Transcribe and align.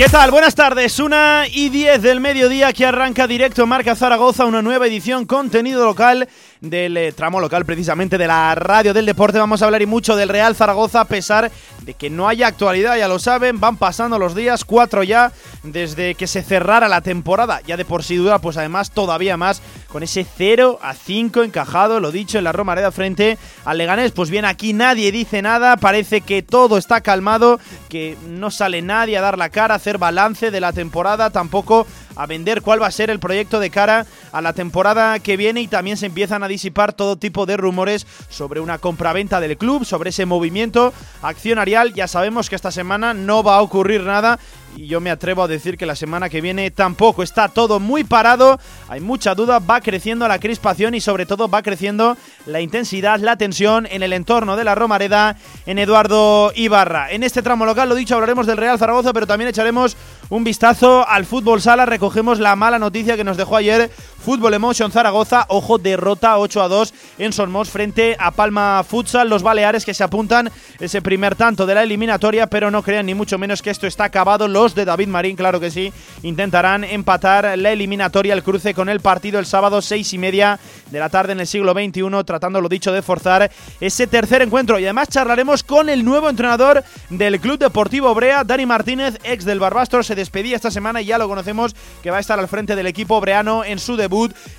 ¿Qué 0.00 0.08
tal? 0.08 0.30
Buenas 0.30 0.54
tardes, 0.54 0.98
una 0.98 1.44
y 1.46 1.68
diez 1.68 2.00
del 2.00 2.20
mediodía 2.20 2.72
que 2.72 2.86
arranca 2.86 3.26
directo 3.26 3.66
Marca 3.66 3.94
Zaragoza, 3.94 4.46
una 4.46 4.62
nueva 4.62 4.86
edición 4.86 5.26
contenido 5.26 5.84
local 5.84 6.26
del 6.62 6.96
eh, 6.96 7.12
tramo 7.12 7.38
local 7.38 7.66
precisamente 7.66 8.16
de 8.16 8.26
la 8.26 8.54
radio 8.54 8.94
del 8.94 9.04
deporte. 9.04 9.38
Vamos 9.38 9.60
a 9.60 9.66
hablar 9.66 9.82
y 9.82 9.86
mucho 9.86 10.16
del 10.16 10.30
Real 10.30 10.56
Zaragoza 10.56 11.02
a 11.02 11.04
pesar 11.04 11.52
de 11.82 11.92
que 11.92 12.08
no 12.08 12.28
haya 12.28 12.46
actualidad, 12.46 12.96
ya 12.96 13.08
lo 13.08 13.18
saben, 13.18 13.60
van 13.60 13.76
pasando 13.76 14.18
los 14.18 14.34
días, 14.34 14.64
cuatro 14.64 15.02
ya 15.02 15.32
desde 15.64 16.14
que 16.14 16.26
se 16.26 16.42
cerrara 16.42 16.88
la 16.88 17.02
temporada, 17.02 17.60
ya 17.66 17.76
de 17.76 17.84
por 17.84 18.02
sí 18.02 18.16
dura, 18.16 18.38
pues 18.38 18.56
además 18.56 18.92
todavía 18.92 19.36
más 19.36 19.60
con 19.90 20.02
ese 20.02 20.24
0 20.36 20.78
a 20.82 20.94
5 20.94 21.42
encajado, 21.42 22.00
lo 22.00 22.12
dicho 22.12 22.38
en 22.38 22.44
la 22.44 22.52
Romareda 22.52 22.92
frente 22.92 23.38
al 23.64 23.78
Leganés. 23.78 24.12
Pues 24.12 24.30
bien, 24.30 24.44
aquí 24.44 24.72
nadie 24.72 25.12
dice 25.12 25.42
nada, 25.42 25.76
parece 25.76 26.20
que 26.20 26.42
todo 26.42 26.78
está 26.78 27.00
calmado, 27.00 27.60
que 27.88 28.16
no 28.28 28.50
sale 28.50 28.82
nadie 28.82 29.18
a 29.18 29.20
dar 29.20 29.36
la 29.36 29.50
cara, 29.50 29.74
a 29.74 29.76
hacer 29.76 29.98
balance 29.98 30.50
de 30.50 30.60
la 30.60 30.72
temporada, 30.72 31.30
tampoco 31.30 31.86
a 32.20 32.26
vender 32.26 32.60
cuál 32.60 32.82
va 32.82 32.86
a 32.86 32.90
ser 32.90 33.08
el 33.08 33.18
proyecto 33.18 33.60
de 33.60 33.70
cara 33.70 34.04
a 34.30 34.42
la 34.42 34.52
temporada 34.52 35.18
que 35.20 35.38
viene 35.38 35.62
y 35.62 35.68
también 35.68 35.96
se 35.96 36.04
empiezan 36.04 36.42
a 36.42 36.48
disipar 36.48 36.92
todo 36.92 37.16
tipo 37.16 37.46
de 37.46 37.56
rumores 37.56 38.06
sobre 38.28 38.60
una 38.60 38.76
compraventa 38.76 39.40
del 39.40 39.56
club, 39.56 39.86
sobre 39.86 40.10
ese 40.10 40.26
movimiento 40.26 40.92
accionarial. 41.22 41.94
Ya 41.94 42.08
sabemos 42.08 42.50
que 42.50 42.56
esta 42.56 42.72
semana 42.72 43.14
no 43.14 43.42
va 43.42 43.56
a 43.56 43.62
ocurrir 43.62 44.02
nada 44.02 44.38
y 44.76 44.86
yo 44.86 45.00
me 45.00 45.10
atrevo 45.10 45.42
a 45.42 45.48
decir 45.48 45.76
que 45.76 45.86
la 45.86 45.96
semana 45.96 46.28
que 46.28 46.40
viene 46.40 46.70
tampoco. 46.70 47.22
Está 47.22 47.48
todo 47.48 47.80
muy 47.80 48.04
parado, 48.04 48.60
hay 48.88 49.00
mucha 49.00 49.34
duda, 49.34 49.58
va 49.58 49.80
creciendo 49.80 50.28
la 50.28 50.38
crispación 50.38 50.94
y 50.94 51.00
sobre 51.00 51.26
todo 51.26 51.48
va 51.48 51.62
creciendo 51.62 52.16
la 52.46 52.60
intensidad, 52.60 53.18
la 53.20 53.36
tensión 53.36 53.86
en 53.90 54.02
el 54.02 54.12
entorno 54.12 54.56
de 54.56 54.64
la 54.64 54.74
Romareda 54.74 55.36
en 55.66 55.78
Eduardo 55.78 56.52
Ibarra. 56.54 57.10
En 57.10 57.22
este 57.22 57.42
tramo 57.42 57.66
local, 57.66 57.88
lo 57.88 57.94
dicho, 57.94 58.14
hablaremos 58.14 58.46
del 58.46 58.58
Real 58.58 58.78
Zaragoza, 58.78 59.12
pero 59.12 59.26
también 59.26 59.48
echaremos 59.48 59.96
un 60.28 60.44
vistazo 60.44 61.06
al 61.08 61.26
fútbol 61.26 61.60
sala. 61.60 61.86
Recogemos 62.10 62.40
la 62.40 62.56
mala 62.56 62.80
noticia 62.80 63.16
que 63.16 63.22
nos 63.22 63.36
dejó 63.36 63.54
ayer 63.54 63.88
Fútbol 64.20 64.54
Emotion 64.54 64.92
Zaragoza. 64.92 65.46
Ojo, 65.48 65.78
derrota 65.78 66.38
8 66.38 66.62
a 66.62 66.68
2 66.68 66.94
en 67.18 67.32
Sonmos 67.32 67.70
frente 67.70 68.16
a 68.18 68.30
Palma 68.30 68.84
Futsal. 68.86 69.28
Los 69.28 69.42
Baleares 69.42 69.84
que 69.84 69.94
se 69.94 70.04
apuntan 70.04 70.50
ese 70.78 71.02
primer 71.02 71.34
tanto 71.34 71.66
de 71.66 71.74
la 71.74 71.82
eliminatoria, 71.82 72.46
pero 72.46 72.70
no 72.70 72.82
crean 72.82 73.06
ni 73.06 73.14
mucho 73.14 73.38
menos 73.38 73.62
que 73.62 73.70
esto 73.70 73.86
está 73.86 74.04
acabado. 74.04 74.46
Los 74.46 74.74
de 74.74 74.84
David 74.84 75.08
Marín, 75.08 75.36
claro 75.36 75.58
que 75.58 75.70
sí, 75.70 75.92
intentarán 76.22 76.84
empatar 76.84 77.58
la 77.58 77.72
eliminatoria, 77.72 78.34
el 78.34 78.42
cruce 78.42 78.74
con 78.74 78.88
el 78.88 79.00
partido 79.00 79.38
el 79.38 79.46
sábado 79.46 79.80
6 79.80 80.12
y 80.12 80.18
media 80.18 80.60
de 80.90 80.98
la 80.98 81.08
tarde 81.08 81.32
en 81.32 81.40
el 81.40 81.46
siglo 81.46 81.72
XXI, 81.72 82.24
tratando 82.24 82.60
lo 82.60 82.68
dicho 82.68 82.92
de 82.92 83.02
forzar 83.02 83.50
ese 83.80 84.06
tercer 84.06 84.42
encuentro. 84.42 84.78
Y 84.78 84.84
además 84.84 85.08
charlaremos 85.08 85.62
con 85.62 85.88
el 85.88 86.04
nuevo 86.04 86.28
entrenador 86.28 86.84
del 87.08 87.40
Club 87.40 87.58
Deportivo 87.58 88.14
Brea, 88.14 88.44
Dani 88.44 88.66
Martínez, 88.66 89.18
ex 89.24 89.44
del 89.44 89.60
Barbastro. 89.60 90.02
Se 90.02 90.14
despedía 90.14 90.56
esta 90.56 90.70
semana 90.70 91.00
y 91.00 91.06
ya 91.06 91.18
lo 91.18 91.28
conocemos 91.28 91.74
que 92.02 92.10
va 92.10 92.18
a 92.18 92.20
estar 92.20 92.38
al 92.38 92.48
frente 92.48 92.76
del 92.76 92.86
equipo 92.86 93.20
breano 93.20 93.64
en 93.64 93.78
su 93.78 93.96
debut 93.96 94.10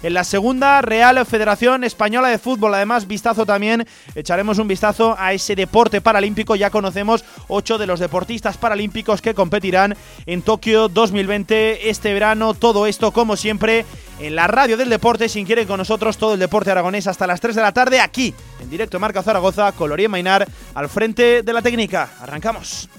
en 0.03 0.13
la 0.13 0.23
segunda 0.23 0.81
Real 0.81 1.25
Federación 1.25 1.83
Española 1.83 2.29
de 2.29 2.37
Fútbol. 2.37 2.73
Además, 2.73 3.07
vistazo 3.07 3.45
también, 3.45 3.87
echaremos 4.15 4.57
un 4.57 4.67
vistazo 4.67 5.15
a 5.17 5.33
ese 5.33 5.55
deporte 5.55 6.01
paralímpico. 6.01 6.55
Ya 6.55 6.69
conocemos 6.69 7.23
ocho 7.47 7.77
de 7.77 7.87
los 7.87 7.99
deportistas 7.99 8.57
paralímpicos 8.57 9.21
que 9.21 9.33
competirán 9.33 9.95
en 10.25 10.41
Tokio 10.41 10.87
2020 10.87 11.89
este 11.89 12.13
verano. 12.13 12.53
Todo 12.53 12.87
esto, 12.87 13.11
como 13.11 13.35
siempre, 13.35 13.85
en 14.19 14.35
la 14.35 14.47
radio 14.47 14.77
del 14.77 14.89
deporte. 14.89 15.29
Si 15.29 15.43
quieren 15.45 15.67
con 15.67 15.77
nosotros 15.77 16.17
todo 16.17 16.33
el 16.33 16.39
deporte 16.39 16.71
aragonés 16.71 17.07
hasta 17.07 17.27
las 17.27 17.41
3 17.41 17.55
de 17.55 17.61
la 17.61 17.71
tarde, 17.71 17.99
aquí, 17.99 18.33
en 18.61 18.69
directo 18.69 18.99
Marca 18.99 19.23
Zaragoza, 19.23 19.71
Coloría 19.73 20.09
Mainar, 20.09 20.47
al 20.73 20.89
frente 20.89 21.43
de 21.43 21.53
la 21.53 21.61
técnica. 21.61 22.09
Arrancamos. 22.21 22.89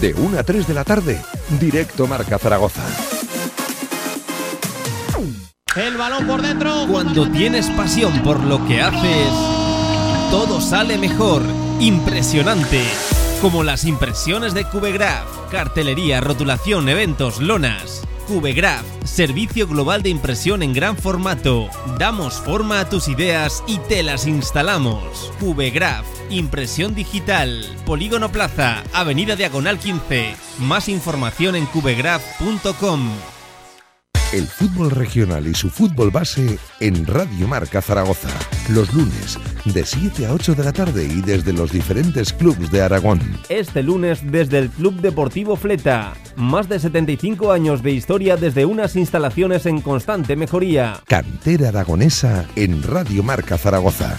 De 0.00 0.12
1 0.12 0.38
a 0.38 0.42
3 0.42 0.66
de 0.66 0.74
la 0.74 0.84
tarde, 0.84 1.20
directo 1.58 2.06
Marca 2.06 2.38
Zaragoza. 2.38 2.82
El 5.76 5.96
balón 5.96 6.26
por 6.26 6.40
dentro. 6.40 6.86
Cuando 6.88 7.28
tienes 7.30 7.68
pasión 7.70 8.22
por 8.22 8.40
lo 8.44 8.64
que 8.66 8.80
haces, 8.80 9.28
todo 10.30 10.60
sale 10.60 10.98
mejor. 10.98 11.42
Impresionante. 11.80 12.80
Como 13.42 13.64
las 13.64 13.84
impresiones 13.84 14.54
de 14.54 14.64
Cubegraph, 14.64 15.26
cartelería, 15.50 16.20
rotulación, 16.20 16.88
eventos, 16.88 17.40
lonas. 17.40 18.02
Cubegraph, 18.28 18.84
servicio 19.04 19.66
global 19.66 20.02
de 20.04 20.10
impresión 20.10 20.62
en 20.62 20.72
gran 20.72 20.96
formato. 20.96 21.68
Damos 21.98 22.34
forma 22.34 22.78
a 22.78 22.88
tus 22.88 23.08
ideas 23.08 23.64
y 23.66 23.78
te 23.78 24.04
las 24.04 24.28
instalamos. 24.28 25.32
Cubegraph, 25.40 26.06
impresión 26.30 26.94
digital. 26.94 27.68
Polígono 27.84 28.30
Plaza, 28.30 28.84
Avenida 28.92 29.34
Diagonal 29.34 29.80
15. 29.80 30.36
Más 30.60 30.88
información 30.88 31.56
en 31.56 31.66
cubegraph.com. 31.66 33.10
El 34.32 34.46
fútbol 34.46 34.90
regional 34.90 35.46
y 35.46 35.54
su 35.54 35.70
fútbol 35.70 36.10
base 36.10 36.58
en 36.80 37.06
Radio 37.06 37.46
Marca 37.46 37.80
Zaragoza. 37.80 38.28
Los 38.70 38.92
lunes, 38.92 39.38
de 39.64 39.84
7 39.84 40.26
a 40.26 40.32
8 40.32 40.54
de 40.54 40.64
la 40.64 40.72
tarde 40.72 41.04
y 41.04 41.20
desde 41.20 41.52
los 41.52 41.70
diferentes 41.70 42.32
clubes 42.32 42.70
de 42.70 42.82
Aragón. 42.82 43.20
Este 43.48 43.82
lunes 43.82 44.20
desde 44.24 44.58
el 44.58 44.70
Club 44.70 45.00
Deportivo 45.00 45.54
Fleta. 45.54 46.14
Más 46.36 46.68
de 46.68 46.80
75 46.80 47.52
años 47.52 47.82
de 47.82 47.92
historia 47.92 48.36
desde 48.36 48.64
unas 48.64 48.96
instalaciones 48.96 49.66
en 49.66 49.80
constante 49.80 50.34
mejoría. 50.34 51.00
Cantera 51.06 51.68
aragonesa 51.68 52.46
en 52.56 52.82
Radio 52.82 53.22
Marca 53.22 53.56
Zaragoza. 53.56 54.18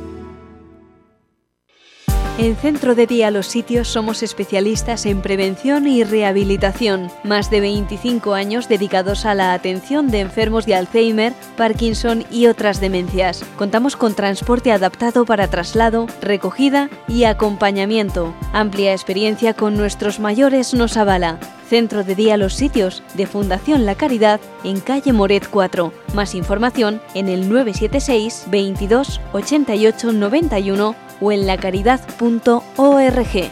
En 2.41 2.55
Centro 2.55 2.95
de 2.95 3.05
Día 3.05 3.29
Los 3.29 3.45
Sitios 3.45 3.87
somos 3.87 4.23
especialistas 4.23 5.05
en 5.05 5.21
prevención 5.21 5.85
y 5.85 6.03
rehabilitación. 6.03 7.11
Más 7.23 7.51
de 7.51 7.59
25 7.61 8.33
años 8.33 8.67
dedicados 8.67 9.27
a 9.27 9.35
la 9.35 9.53
atención 9.53 10.09
de 10.09 10.21
enfermos 10.21 10.65
de 10.65 10.73
Alzheimer, 10.73 11.33
Parkinson 11.55 12.25
y 12.31 12.47
otras 12.47 12.81
demencias. 12.81 13.45
Contamos 13.59 13.95
con 13.95 14.15
transporte 14.15 14.71
adaptado 14.71 15.23
para 15.23 15.49
traslado, 15.49 16.07
recogida 16.19 16.89
y 17.07 17.25
acompañamiento. 17.25 18.33
Amplia 18.53 18.93
experiencia 18.93 19.53
con 19.53 19.77
nuestros 19.77 20.19
mayores 20.19 20.73
nos 20.73 20.97
avala. 20.97 21.37
Centro 21.71 22.03
de 22.03 22.15
Día 22.15 22.35
Los 22.35 22.55
Sitios 22.55 23.01
de 23.13 23.25
Fundación 23.25 23.85
La 23.85 23.95
Caridad 23.95 24.41
en 24.65 24.81
calle 24.81 25.13
Moret 25.13 25.47
4. 25.49 25.93
Más 26.13 26.35
información 26.35 27.01
en 27.13 27.29
el 27.29 27.47
976 27.47 28.47
22 28.51 29.21
88 29.31 30.11
91 30.11 30.95
o 31.21 31.31
en 31.31 31.47
lacaridad.org. 31.47 33.51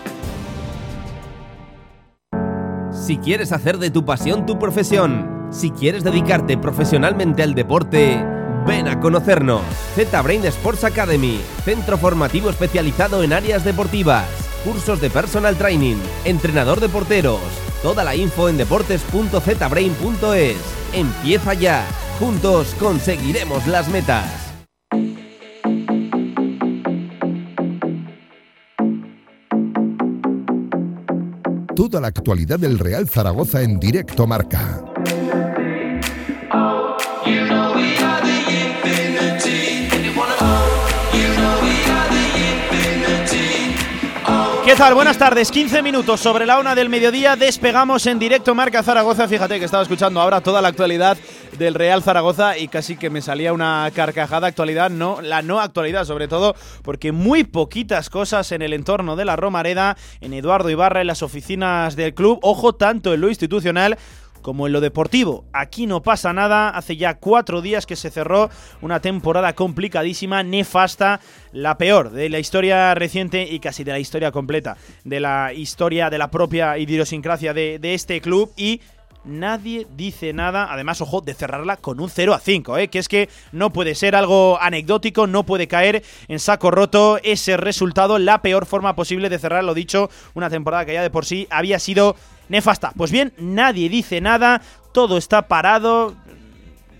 Si 2.91 3.17
quieres 3.19 3.53
hacer 3.53 3.77
de 3.77 3.89
tu 3.89 4.03
pasión 4.03 4.45
tu 4.45 4.59
profesión, 4.59 5.47
si 5.49 5.71
quieres 5.71 6.03
dedicarte 6.03 6.57
profesionalmente 6.57 7.41
al 7.41 7.55
deporte, 7.55 8.21
ven 8.67 8.89
a 8.89 8.99
conocernos. 8.99 9.61
Z-Brain 9.95 10.43
Sports 10.43 10.83
Academy, 10.83 11.39
centro 11.63 11.97
formativo 11.97 12.49
especializado 12.49 13.23
en 13.23 13.31
áreas 13.31 13.63
deportivas, 13.63 14.25
cursos 14.65 14.99
de 14.99 15.09
personal 15.09 15.55
training, 15.55 15.95
entrenador 16.25 16.81
de 16.81 16.89
porteros. 16.89 17.68
Toda 17.81 18.03
la 18.03 18.15
info 18.15 18.49
en 18.49 18.57
deportes.zbrain.es. 18.57 20.57
Empieza 20.93 21.53
ya. 21.53 21.85
Juntos 22.19 22.75
conseguiremos 22.77 23.65
las 23.67 23.87
metas. 23.87 24.25
Toda 31.75 32.01
la 32.01 32.07
actualidad 32.07 32.59
del 32.59 32.77
Real 32.77 33.07
Zaragoza 33.07 33.61
en 33.61 33.79
directo 33.79 34.27
marca. 34.27 34.83
Buenas 44.77 45.17
tardes. 45.17 45.49
15 45.49 45.81
minutos 45.81 46.19
sobre 46.19 46.45
la 46.45 46.59
una 46.59 46.75
del 46.75 46.89
mediodía. 46.89 47.35
Despegamos 47.35 48.05
en 48.05 48.19
directo 48.19 48.53
Marca 48.53 48.83
Zaragoza. 48.83 49.27
Fíjate 49.27 49.57
que 49.57 49.65
estaba 49.65 49.81
escuchando 49.81 50.21
ahora 50.21 50.41
toda 50.41 50.61
la 50.61 50.67
actualidad 50.67 51.17
del 51.57 51.73
Real 51.73 52.03
Zaragoza 52.03 52.55
y 52.55 52.67
casi 52.67 52.95
que 52.95 53.09
me 53.09 53.23
salía 53.23 53.51
una 53.51 53.89
carcajada 53.95 54.47
actualidad, 54.47 54.91
no, 54.91 55.21
la 55.21 55.41
no 55.41 55.59
actualidad 55.59 56.05
sobre 56.05 56.27
todo, 56.27 56.55
porque 56.83 57.11
muy 57.11 57.43
poquitas 57.43 58.11
cosas 58.11 58.51
en 58.51 58.61
el 58.61 58.73
entorno 58.73 59.15
de 59.15 59.25
la 59.25 59.35
Romareda, 59.35 59.97
en 60.21 60.33
Eduardo 60.33 60.69
Ibarra, 60.69 61.01
en 61.01 61.07
las 61.07 61.23
oficinas 61.23 61.95
del 61.95 62.13
club, 62.13 62.39
ojo 62.43 62.73
tanto 62.73 63.13
en 63.13 63.21
lo 63.21 63.29
institucional 63.29 63.97
como 64.41 64.67
en 64.67 64.73
lo 64.73 64.81
deportivo. 64.81 65.45
Aquí 65.53 65.87
no 65.87 66.01
pasa 66.01 66.33
nada, 66.33 66.69
hace 66.69 66.97
ya 66.97 67.15
cuatro 67.15 67.61
días 67.61 67.85
que 67.85 67.95
se 67.95 68.09
cerró 68.09 68.49
una 68.81 68.99
temporada 68.99 69.53
complicadísima, 69.53 70.43
nefasta, 70.43 71.19
la 71.51 71.77
peor 71.77 72.11
de 72.11 72.29
la 72.29 72.39
historia 72.39 72.93
reciente 72.95 73.43
y 73.43 73.59
casi 73.59 73.83
de 73.83 73.91
la 73.91 73.99
historia 73.99 74.31
completa, 74.31 74.77
de 75.03 75.19
la 75.19 75.53
historia 75.53 76.09
de 76.09 76.17
la 76.17 76.31
propia 76.31 76.77
idiosincrasia 76.77 77.53
de, 77.53 77.79
este 77.81 78.21
club 78.21 78.51
y 78.55 78.81
nadie 79.25 79.87
dice 79.95 80.31
nada, 80.33 80.67
además, 80.71 81.01
ojo, 81.01 81.21
de 81.21 81.33
cerrarla 81.33 81.77
con 81.77 81.99
un 81.99 82.09
0 82.09 82.33
a 82.33 82.39
5, 82.39 82.77
¿eh? 82.77 82.87
que 82.87 82.99
es 82.99 83.07
que 83.07 83.29
no 83.51 83.71
puede 83.71 83.95
ser 83.95 84.15
algo 84.15 84.59
anecdótico, 84.61 85.27
no 85.27 85.43
puede 85.43 85.67
caer 85.67 86.03
en 86.27 86.39
saco 86.39 86.71
roto 86.71 87.19
ese 87.23 87.57
resultado, 87.57 88.19
la 88.19 88.41
peor 88.41 88.65
forma 88.65 88.95
posible 88.95 89.29
de 89.29 89.39
cerrar, 89.39 89.63
lo 89.63 89.73
dicho, 89.73 90.09
una 90.33 90.49
temporada 90.49 90.85
que 90.85 90.93
ya 90.93 91.01
de 91.01 91.09
por 91.09 91.25
sí 91.25 91.47
había 91.49 91.79
sido 91.79 92.15
nefasta. 92.49 92.91
Pues 92.97 93.11
bien, 93.11 93.33
nadie 93.37 93.89
dice 93.89 94.21
nada, 94.21 94.61
todo 94.91 95.17
está 95.17 95.47
parado, 95.47 96.15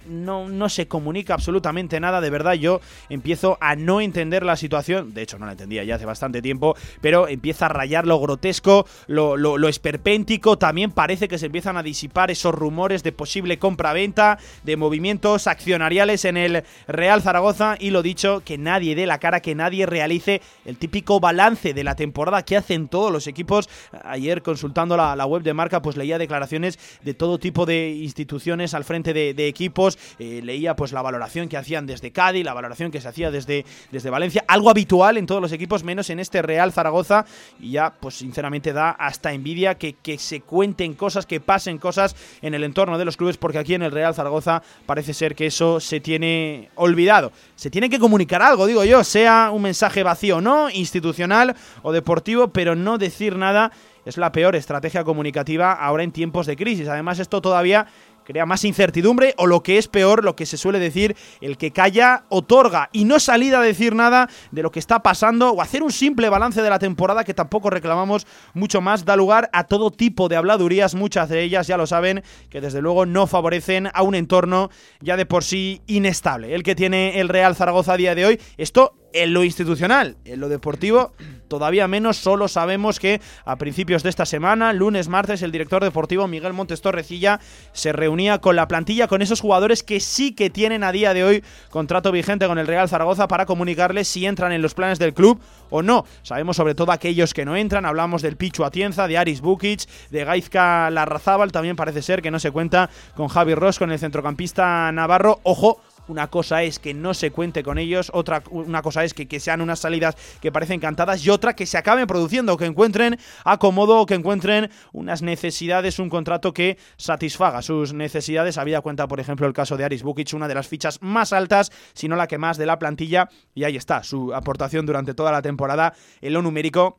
no, 0.09 0.49
no 0.49 0.69
se 0.69 0.87
comunica 0.87 1.33
absolutamente 1.33 1.99
nada. 1.99 2.21
De 2.21 2.29
verdad, 2.29 2.53
yo 2.53 2.81
empiezo 3.09 3.57
a 3.61 3.75
no 3.75 4.01
entender 4.01 4.43
la 4.43 4.55
situación. 4.55 5.13
De 5.13 5.21
hecho, 5.21 5.39
no 5.39 5.45
la 5.45 5.53
entendía 5.53 5.83
ya 5.83 5.95
hace 5.95 6.05
bastante 6.05 6.41
tiempo, 6.41 6.75
pero 7.01 7.27
empieza 7.27 7.67
a 7.67 7.69
rayar 7.69 8.07
lo 8.07 8.19
grotesco, 8.19 8.85
lo, 9.07 9.37
lo, 9.37 9.69
esperpéntico. 9.69 10.57
También 10.57 10.91
parece 10.91 11.27
que 11.27 11.37
se 11.37 11.45
empiezan 11.45 11.77
a 11.77 11.83
disipar 11.83 12.31
esos 12.31 12.53
rumores 12.53 13.03
de 13.03 13.11
posible 13.11 13.59
compra-venta, 13.59 14.39
de 14.63 14.77
movimientos 14.77 15.47
accionariales 15.47 16.25
en 16.25 16.37
el 16.37 16.63
Real 16.87 17.21
Zaragoza. 17.21 17.77
Y 17.79 17.91
lo 17.91 18.01
dicho, 18.01 18.41
que 18.43 18.57
nadie 18.57 18.95
dé 18.95 19.05
la 19.05 19.19
cara, 19.19 19.41
que 19.41 19.55
nadie 19.55 19.85
realice 19.85 20.41
el 20.65 20.77
típico 20.77 21.19
balance 21.19 21.73
de 21.73 21.83
la 21.83 21.95
temporada 21.95 22.43
que 22.43 22.57
hacen 22.57 22.87
todos 22.87 23.11
los 23.11 23.27
equipos. 23.27 23.69
Ayer, 24.03 24.41
consultando 24.41 24.97
la, 24.97 25.15
la 25.15 25.25
web 25.25 25.43
de 25.43 25.53
marca, 25.53 25.81
pues 25.81 25.97
leía 25.97 26.17
declaraciones 26.17 26.79
de 27.03 27.13
todo 27.13 27.37
tipo 27.37 27.65
de 27.65 27.89
instituciones 27.91 28.73
al 28.73 28.83
frente 28.83 29.13
de, 29.13 29.33
de 29.33 29.47
equipos 29.47 29.98
eh, 30.19 30.41
leía 30.43 30.75
pues 30.75 30.91
la 30.91 31.01
valoración 31.01 31.49
que 31.49 31.57
hacían 31.57 31.85
desde 31.85 32.11
Cádiz, 32.11 32.45
la 32.45 32.53
valoración 32.53 32.91
que 32.91 33.01
se 33.01 33.07
hacía 33.07 33.31
desde, 33.31 33.65
desde 33.91 34.09
Valencia, 34.09 34.43
algo 34.47 34.69
habitual 34.69 35.17
en 35.17 35.25
todos 35.25 35.41
los 35.41 35.51
equipos, 35.51 35.83
menos 35.83 36.09
en 36.09 36.19
este 36.19 36.41
Real 36.41 36.71
Zaragoza, 36.71 37.25
y 37.59 37.71
ya 37.71 37.93
pues 37.99 38.15
sinceramente 38.15 38.73
da 38.73 38.91
hasta 38.91 39.33
envidia 39.33 39.75
que, 39.75 39.93
que 39.93 40.17
se 40.17 40.41
cuenten 40.41 40.93
cosas, 40.93 41.25
que 41.25 41.39
pasen 41.39 41.77
cosas 41.77 42.15
en 42.41 42.53
el 42.53 42.63
entorno 42.63 42.97
de 42.97 43.05
los 43.05 43.17
clubes, 43.17 43.37
porque 43.37 43.59
aquí 43.59 43.73
en 43.73 43.83
el 43.83 43.91
Real 43.91 44.13
Zaragoza 44.13 44.61
parece 44.85 45.13
ser 45.13 45.35
que 45.35 45.47
eso 45.47 45.79
se 45.79 45.99
tiene 45.99 46.69
olvidado. 46.75 47.31
Se 47.55 47.69
tiene 47.69 47.89
que 47.89 47.99
comunicar 47.99 48.41
algo, 48.41 48.65
digo 48.65 48.83
yo, 48.83 49.03
sea 49.03 49.49
un 49.51 49.61
mensaje 49.61 50.03
vacío 50.03 50.37
o 50.37 50.41
no, 50.41 50.69
institucional 50.69 51.55
o 51.81 51.91
deportivo, 51.91 52.49
pero 52.49 52.75
no 52.75 52.97
decir 52.97 53.35
nada 53.35 53.71
es 54.05 54.17
la 54.17 54.31
peor 54.31 54.55
estrategia 54.55 55.03
comunicativa 55.03 55.73
ahora 55.73 56.03
en 56.03 56.11
tiempos 56.11 56.47
de 56.47 56.55
crisis. 56.55 56.87
Además, 56.87 57.19
esto 57.19 57.41
todavía 57.41 57.87
crea 58.29 58.45
más 58.45 58.63
incertidumbre 58.63 59.33
o 59.37 59.47
lo 59.47 59.63
que 59.63 59.79
es 59.79 59.87
peor, 59.87 60.23
lo 60.23 60.35
que 60.35 60.45
se 60.45 60.55
suele 60.55 60.77
decir, 60.77 61.15
el 61.41 61.57
que 61.57 61.71
calla 61.71 62.25
otorga 62.29 62.91
y 62.93 63.05
no 63.05 63.19
salir 63.19 63.55
a 63.55 63.61
decir 63.61 63.95
nada 63.95 64.29
de 64.51 64.61
lo 64.61 64.71
que 64.71 64.77
está 64.77 65.01
pasando 65.01 65.49
o 65.49 65.63
hacer 65.63 65.81
un 65.81 65.91
simple 65.91 66.29
balance 66.29 66.61
de 66.61 66.69
la 66.69 66.77
temporada 66.77 67.23
que 67.23 67.33
tampoco 67.33 67.71
reclamamos 67.71 68.27
mucho 68.53 68.81
más, 68.81 69.03
da 69.03 69.15
lugar 69.15 69.49
a 69.51 69.63
todo 69.63 69.89
tipo 69.89 70.29
de 70.29 70.35
habladurías, 70.35 70.93
muchas 70.93 71.27
de 71.29 71.41
ellas 71.41 71.65
ya 71.65 71.75
lo 71.75 71.87
saben, 71.87 72.21
que 72.51 72.61
desde 72.61 72.83
luego 72.83 73.07
no 73.07 73.25
favorecen 73.25 73.89
a 73.91 74.03
un 74.03 74.13
entorno 74.13 74.69
ya 75.01 75.17
de 75.17 75.25
por 75.25 75.43
sí 75.43 75.81
inestable, 75.87 76.53
el 76.53 76.61
que 76.61 76.75
tiene 76.75 77.19
el 77.19 77.29
Real 77.29 77.55
Zaragoza 77.55 77.93
a 77.93 77.97
día 77.97 78.13
de 78.13 78.27
hoy. 78.27 78.39
Esto 78.57 78.93
en 79.13 79.33
lo 79.33 79.43
institucional, 79.43 80.17
en 80.25 80.39
lo 80.39 80.49
deportivo, 80.49 81.13
todavía 81.47 81.87
menos. 81.87 82.17
Solo 82.17 82.47
sabemos 82.47 82.99
que 82.99 83.21
a 83.45 83.55
principios 83.57 84.03
de 84.03 84.09
esta 84.09 84.25
semana, 84.25 84.71
lunes, 84.73 85.07
martes, 85.07 85.41
el 85.41 85.51
director 85.51 85.83
deportivo 85.83 86.27
Miguel 86.27 86.53
Montes 86.53 86.81
Torrecilla 86.81 87.39
se 87.73 87.91
reunía 87.91 88.39
con 88.39 88.55
la 88.55 88.67
plantilla, 88.67 89.07
con 89.07 89.21
esos 89.21 89.41
jugadores 89.41 89.83
que 89.83 89.99
sí 89.99 90.33
que 90.33 90.49
tienen 90.49 90.83
a 90.83 90.91
día 90.91 91.13
de 91.13 91.23
hoy 91.23 91.43
contrato 91.69 92.11
vigente 92.11 92.47
con 92.47 92.59
el 92.59 92.67
Real 92.67 92.87
Zaragoza 92.87 93.27
para 93.27 93.45
comunicarles 93.45 94.07
si 94.07 94.25
entran 94.25 94.51
en 94.51 94.61
los 94.61 94.73
planes 94.73 94.99
del 94.99 95.13
club 95.13 95.39
o 95.69 95.81
no. 95.81 96.05
Sabemos 96.21 96.55
sobre 96.55 96.75
todo 96.75 96.91
aquellos 96.91 97.33
que 97.33 97.45
no 97.45 97.55
entran. 97.55 97.85
Hablamos 97.85 98.21
del 98.21 98.37
Pichu 98.37 98.63
Atienza, 98.63 99.07
de 99.07 99.17
Aris 99.17 99.41
Bukic, 99.41 99.87
de 100.09 100.23
Gaizka 100.23 100.89
Larrazábal. 100.89 101.51
También 101.51 101.75
parece 101.75 102.01
ser 102.01 102.21
que 102.21 102.31
no 102.31 102.39
se 102.39 102.51
cuenta 102.51 102.89
con 103.15 103.27
Javi 103.27 103.55
Ross, 103.55 103.79
con 103.79 103.91
el 103.91 103.99
centrocampista 103.99 104.91
navarro. 104.91 105.39
Ojo 105.43 105.81
una 106.09 106.27
cosa 106.27 106.63
es 106.63 106.79
que 106.79 106.93
no 106.93 107.13
se 107.13 107.31
cuente 107.31 107.63
con 107.63 107.77
ellos, 107.77 108.11
otra 108.13 108.43
una 108.51 108.81
cosa 108.81 109.03
es 109.03 109.13
que, 109.13 109.27
que 109.27 109.39
sean 109.39 109.61
unas 109.61 109.79
salidas 109.79 110.15
que 110.41 110.51
parecen 110.51 110.79
cantadas 110.79 111.25
y 111.25 111.29
otra 111.29 111.55
que 111.55 111.65
se 111.65 111.77
acaben 111.77 112.07
produciendo, 112.07 112.57
que 112.57 112.65
encuentren 112.65 113.17
acomodo, 113.45 114.05
que 114.05 114.15
encuentren 114.15 114.69
unas 114.91 115.21
necesidades, 115.21 115.99
un 115.99 116.09
contrato 116.09 116.53
que 116.53 116.77
satisfaga 116.97 117.61
sus 117.61 117.93
necesidades. 117.93 118.57
Había 118.57 118.81
cuenta, 118.81 119.07
por 119.07 119.19
ejemplo, 119.19 119.47
el 119.47 119.53
caso 119.53 119.77
de 119.77 119.85
Aris 119.85 120.03
Bukic, 120.03 120.33
una 120.33 120.47
de 120.47 120.55
las 120.55 120.67
fichas 120.67 121.01
más 121.01 121.33
altas, 121.33 121.71
si 121.93 122.07
no 122.07 122.15
la 122.15 122.27
que 122.27 122.37
más 122.37 122.57
de 122.57 122.65
la 122.65 122.79
plantilla, 122.79 123.29
y 123.53 123.63
ahí 123.63 123.75
está, 123.75 124.03
su 124.03 124.33
aportación 124.33 124.85
durante 124.85 125.13
toda 125.13 125.31
la 125.31 125.41
temporada 125.41 125.93
en 126.21 126.33
lo 126.33 126.41
numérico 126.41 126.97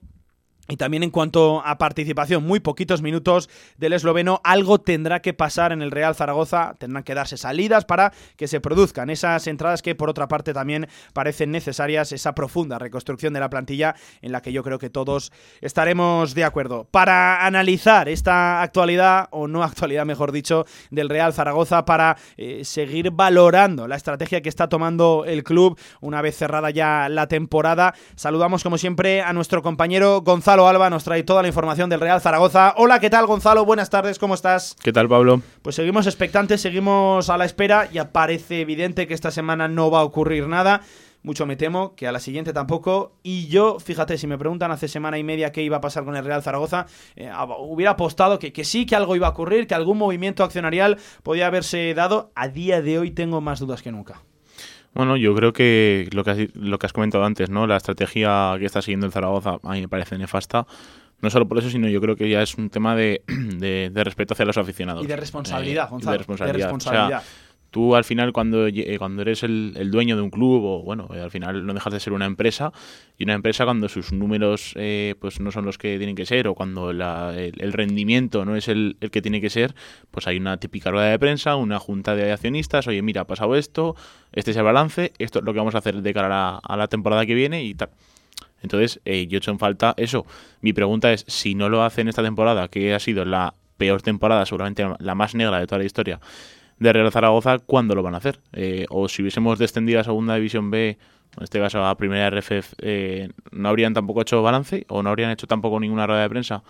y 0.70 0.76
también 0.76 1.02
en 1.02 1.10
cuanto 1.10 1.62
a 1.64 1.78
participación, 1.78 2.44
muy 2.44 2.60
poquitos 2.60 3.02
minutos 3.02 3.50
del 3.76 3.92
esloveno, 3.92 4.40
algo 4.44 4.78
tendrá 4.80 5.20
que 5.20 5.34
pasar 5.34 5.72
en 5.72 5.82
el 5.82 5.90
Real 5.90 6.14
Zaragoza, 6.14 6.74
tendrán 6.78 7.02
que 7.02 7.14
darse 7.14 7.36
salidas 7.36 7.84
para 7.84 8.12
que 8.36 8.46
se 8.46 8.60
produzcan 8.60 9.10
esas 9.10 9.46
entradas 9.48 9.82
que 9.82 9.96
por 9.96 10.08
otra 10.08 10.28
parte 10.28 10.54
también 10.54 10.88
parecen 11.12 11.50
necesarias, 11.50 12.12
esa 12.12 12.34
profunda 12.34 12.78
reconstrucción 12.78 13.32
de 13.32 13.40
la 13.40 13.50
plantilla 13.50 13.96
en 14.22 14.30
la 14.30 14.42
que 14.42 14.52
yo 14.52 14.62
creo 14.62 14.78
que 14.78 14.90
todos 14.90 15.32
estaremos 15.60 16.34
de 16.34 16.44
acuerdo. 16.44 16.84
Para 16.84 17.44
analizar 17.44 18.08
esta 18.08 18.62
actualidad, 18.62 19.26
o 19.32 19.48
no 19.48 19.64
actualidad 19.64 20.06
mejor 20.06 20.30
dicho, 20.30 20.66
del 20.90 21.08
Real 21.08 21.32
Zaragoza, 21.32 21.84
para 21.84 22.16
eh, 22.36 22.64
seguir 22.64 23.10
valorando 23.10 23.88
la 23.88 23.96
estrategia 23.96 24.40
que 24.40 24.48
está 24.48 24.68
tomando 24.68 25.24
el 25.26 25.42
club 25.42 25.78
una 26.00 26.22
vez 26.22 26.36
cerrada 26.36 26.70
ya 26.70 27.08
la 27.08 27.26
temporada, 27.26 27.94
saludamos 28.14 28.62
como 28.62 28.78
siempre 28.78 29.20
a 29.22 29.32
nuestro 29.32 29.62
compañero 29.62 30.20
Gonzalo 30.20 30.59
Alba 30.68 30.90
nos 30.90 31.04
trae 31.04 31.22
toda 31.22 31.42
la 31.42 31.48
información 31.48 31.90
del 31.90 32.00
Real 32.00 32.20
Zaragoza. 32.20 32.74
Hola, 32.76 33.00
¿qué 33.00 33.10
tal 33.10 33.26
Gonzalo? 33.26 33.64
Buenas 33.64 33.90
tardes, 33.90 34.18
¿cómo 34.18 34.34
estás? 34.34 34.76
¿Qué 34.82 34.92
tal 34.92 35.08
Pablo? 35.08 35.42
Pues 35.62 35.76
seguimos 35.76 36.06
expectantes, 36.06 36.60
seguimos 36.60 37.30
a 37.30 37.36
la 37.36 37.44
espera. 37.44 37.90
Ya 37.90 38.12
parece 38.12 38.60
evidente 38.60 39.06
que 39.06 39.14
esta 39.14 39.30
semana 39.30 39.68
no 39.68 39.90
va 39.90 40.00
a 40.00 40.04
ocurrir 40.04 40.48
nada. 40.48 40.82
Mucho 41.22 41.44
me 41.44 41.56
temo 41.56 41.94
que 41.94 42.06
a 42.06 42.12
la 42.12 42.20
siguiente 42.20 42.52
tampoco. 42.52 43.12
Y 43.22 43.48
yo, 43.48 43.78
fíjate, 43.78 44.16
si 44.16 44.26
me 44.26 44.38
preguntan 44.38 44.70
hace 44.70 44.88
semana 44.88 45.18
y 45.18 45.24
media 45.24 45.52
qué 45.52 45.62
iba 45.62 45.76
a 45.76 45.80
pasar 45.80 46.04
con 46.04 46.16
el 46.16 46.24
Real 46.24 46.42
Zaragoza, 46.42 46.86
eh, 47.16 47.30
hubiera 47.58 47.92
apostado 47.92 48.38
que, 48.38 48.52
que 48.52 48.64
sí, 48.64 48.86
que 48.86 48.96
algo 48.96 49.16
iba 49.16 49.26
a 49.26 49.30
ocurrir, 49.30 49.66
que 49.66 49.74
algún 49.74 49.98
movimiento 49.98 50.44
accionarial 50.44 50.98
podía 51.22 51.46
haberse 51.46 51.92
dado. 51.94 52.32
A 52.34 52.48
día 52.48 52.80
de 52.80 52.98
hoy 52.98 53.10
tengo 53.10 53.40
más 53.40 53.60
dudas 53.60 53.82
que 53.82 53.92
nunca. 53.92 54.22
Bueno, 54.94 55.16
yo 55.16 55.34
creo 55.34 55.52
que 55.52 56.08
lo 56.12 56.24
que, 56.24 56.30
has, 56.30 56.38
lo 56.54 56.78
que 56.78 56.86
has 56.86 56.92
comentado 56.92 57.24
antes, 57.24 57.48
¿no? 57.48 57.66
La 57.66 57.76
estrategia 57.76 58.54
que 58.58 58.66
está 58.66 58.82
siguiendo 58.82 59.06
el 59.06 59.12
Zaragoza 59.12 59.58
a 59.62 59.72
mí 59.72 59.80
me 59.82 59.88
parece 59.88 60.18
nefasta. 60.18 60.66
No 61.20 61.30
solo 61.30 61.46
por 61.46 61.58
eso, 61.58 61.68
sino 61.68 61.86
yo 61.88 62.00
creo 62.00 62.16
que 62.16 62.28
ya 62.28 62.42
es 62.42 62.54
un 62.56 62.70
tema 62.70 62.96
de, 62.96 63.22
de, 63.28 64.04
respeto 64.04 64.34
hacia 64.34 64.46
los 64.46 64.56
aficionados. 64.56 65.04
Y 65.04 65.06
de 65.06 65.16
responsabilidad, 65.16 65.86
eh, 65.86 65.90
Gonzalo. 65.90 66.12
De 66.12 66.18
responsabilidad 66.18 67.22
tú 67.70 67.94
al 67.94 68.04
final 68.04 68.32
cuando, 68.32 68.66
eh, 68.66 68.96
cuando 68.98 69.22
eres 69.22 69.42
el, 69.42 69.90
dueño 69.90 70.16
de 70.16 70.22
un 70.22 70.30
club 70.30 70.64
o 70.64 70.82
bueno, 70.82 71.08
eh, 71.14 71.20
al 71.20 71.30
final 71.30 71.64
no 71.64 71.72
dejas 71.72 71.92
de 71.92 72.00
ser 72.00 72.12
una 72.12 72.26
empresa 72.26 72.72
y 73.16 73.24
una 73.24 73.34
empresa 73.34 73.64
cuando 73.64 73.88
sus 73.88 74.12
números 74.12 74.72
eh, 74.76 75.14
pues 75.20 75.40
no 75.40 75.50
son 75.52 75.64
los 75.64 75.78
que 75.78 75.96
tienen 75.96 76.16
que 76.16 76.26
ser 76.26 76.48
o 76.48 76.54
cuando 76.54 76.90
el, 76.90 77.72
rendimiento 77.72 78.44
no 78.44 78.56
es 78.56 78.68
el, 78.68 78.96
que 79.12 79.22
tiene 79.22 79.40
que 79.40 79.50
ser, 79.50 79.74
pues 80.10 80.26
hay 80.26 80.36
una 80.36 80.56
típica 80.58 80.90
rueda 80.90 81.10
de 81.10 81.18
prensa, 81.18 81.56
una 81.56 81.78
junta 81.78 82.14
de 82.14 82.32
accionistas, 82.32 82.86
oye 82.88 83.02
mira, 83.02 83.22
ha 83.22 83.26
pasado 83.26 83.56
esto, 83.56 83.94
este 84.32 84.50
es 84.50 84.56
el 84.56 84.64
balance, 84.64 85.12
esto 85.18 85.38
es 85.38 85.44
lo 85.44 85.52
que 85.52 85.58
vamos 85.58 85.74
a 85.74 85.78
hacer 85.78 86.02
de 86.02 86.14
cara 86.14 86.58
a 86.58 86.76
la, 86.76 86.88
temporada 86.88 87.24
que 87.24 87.34
viene 87.34 87.62
y 87.62 87.74
tal. 87.74 87.90
Entonces, 88.62 89.00
yo 89.04 89.12
he 89.12 89.36
hecho 89.36 89.50
en 89.50 89.58
falta 89.58 89.94
eso. 89.96 90.26
Mi 90.60 90.72
pregunta 90.74 91.12
es, 91.12 91.24
si 91.28 91.54
no 91.54 91.68
lo 91.68 91.82
hacen 91.82 92.08
esta 92.08 92.22
temporada, 92.22 92.68
que 92.68 92.92
ha 92.92 92.98
sido 92.98 93.24
la 93.24 93.54
peor 93.78 94.02
temporada, 94.02 94.44
seguramente 94.44 94.86
la 94.98 95.14
más 95.14 95.34
negra 95.34 95.58
de 95.58 95.66
toda 95.66 95.78
la 95.78 95.84
historia, 95.84 96.20
de 96.80 96.92
Real 96.92 97.12
Zaragoza 97.12 97.58
cuándo 97.58 97.94
lo 97.94 98.02
van 98.02 98.14
a 98.14 98.16
hacer. 98.16 98.40
Eh, 98.52 98.86
o 98.88 99.08
si 99.08 99.22
hubiésemos 99.22 99.58
descendido 99.58 100.00
a 100.00 100.04
Segunda 100.04 100.34
División 100.34 100.70
B, 100.70 100.98
en 101.36 101.42
este 101.44 101.60
caso 101.60 101.84
a 101.84 101.96
Primera 101.96 102.30
RFF, 102.30 102.74
eh, 102.80 103.28
no 103.52 103.68
habrían 103.68 103.94
tampoco 103.94 104.22
hecho 104.22 104.42
balance 104.42 104.84
o 104.88 105.02
no 105.02 105.10
habrían 105.10 105.30
hecho 105.30 105.46
tampoco 105.46 105.78
ninguna 105.78 106.06
rueda 106.06 106.22
de 106.22 106.28
prensa. 106.28 106.64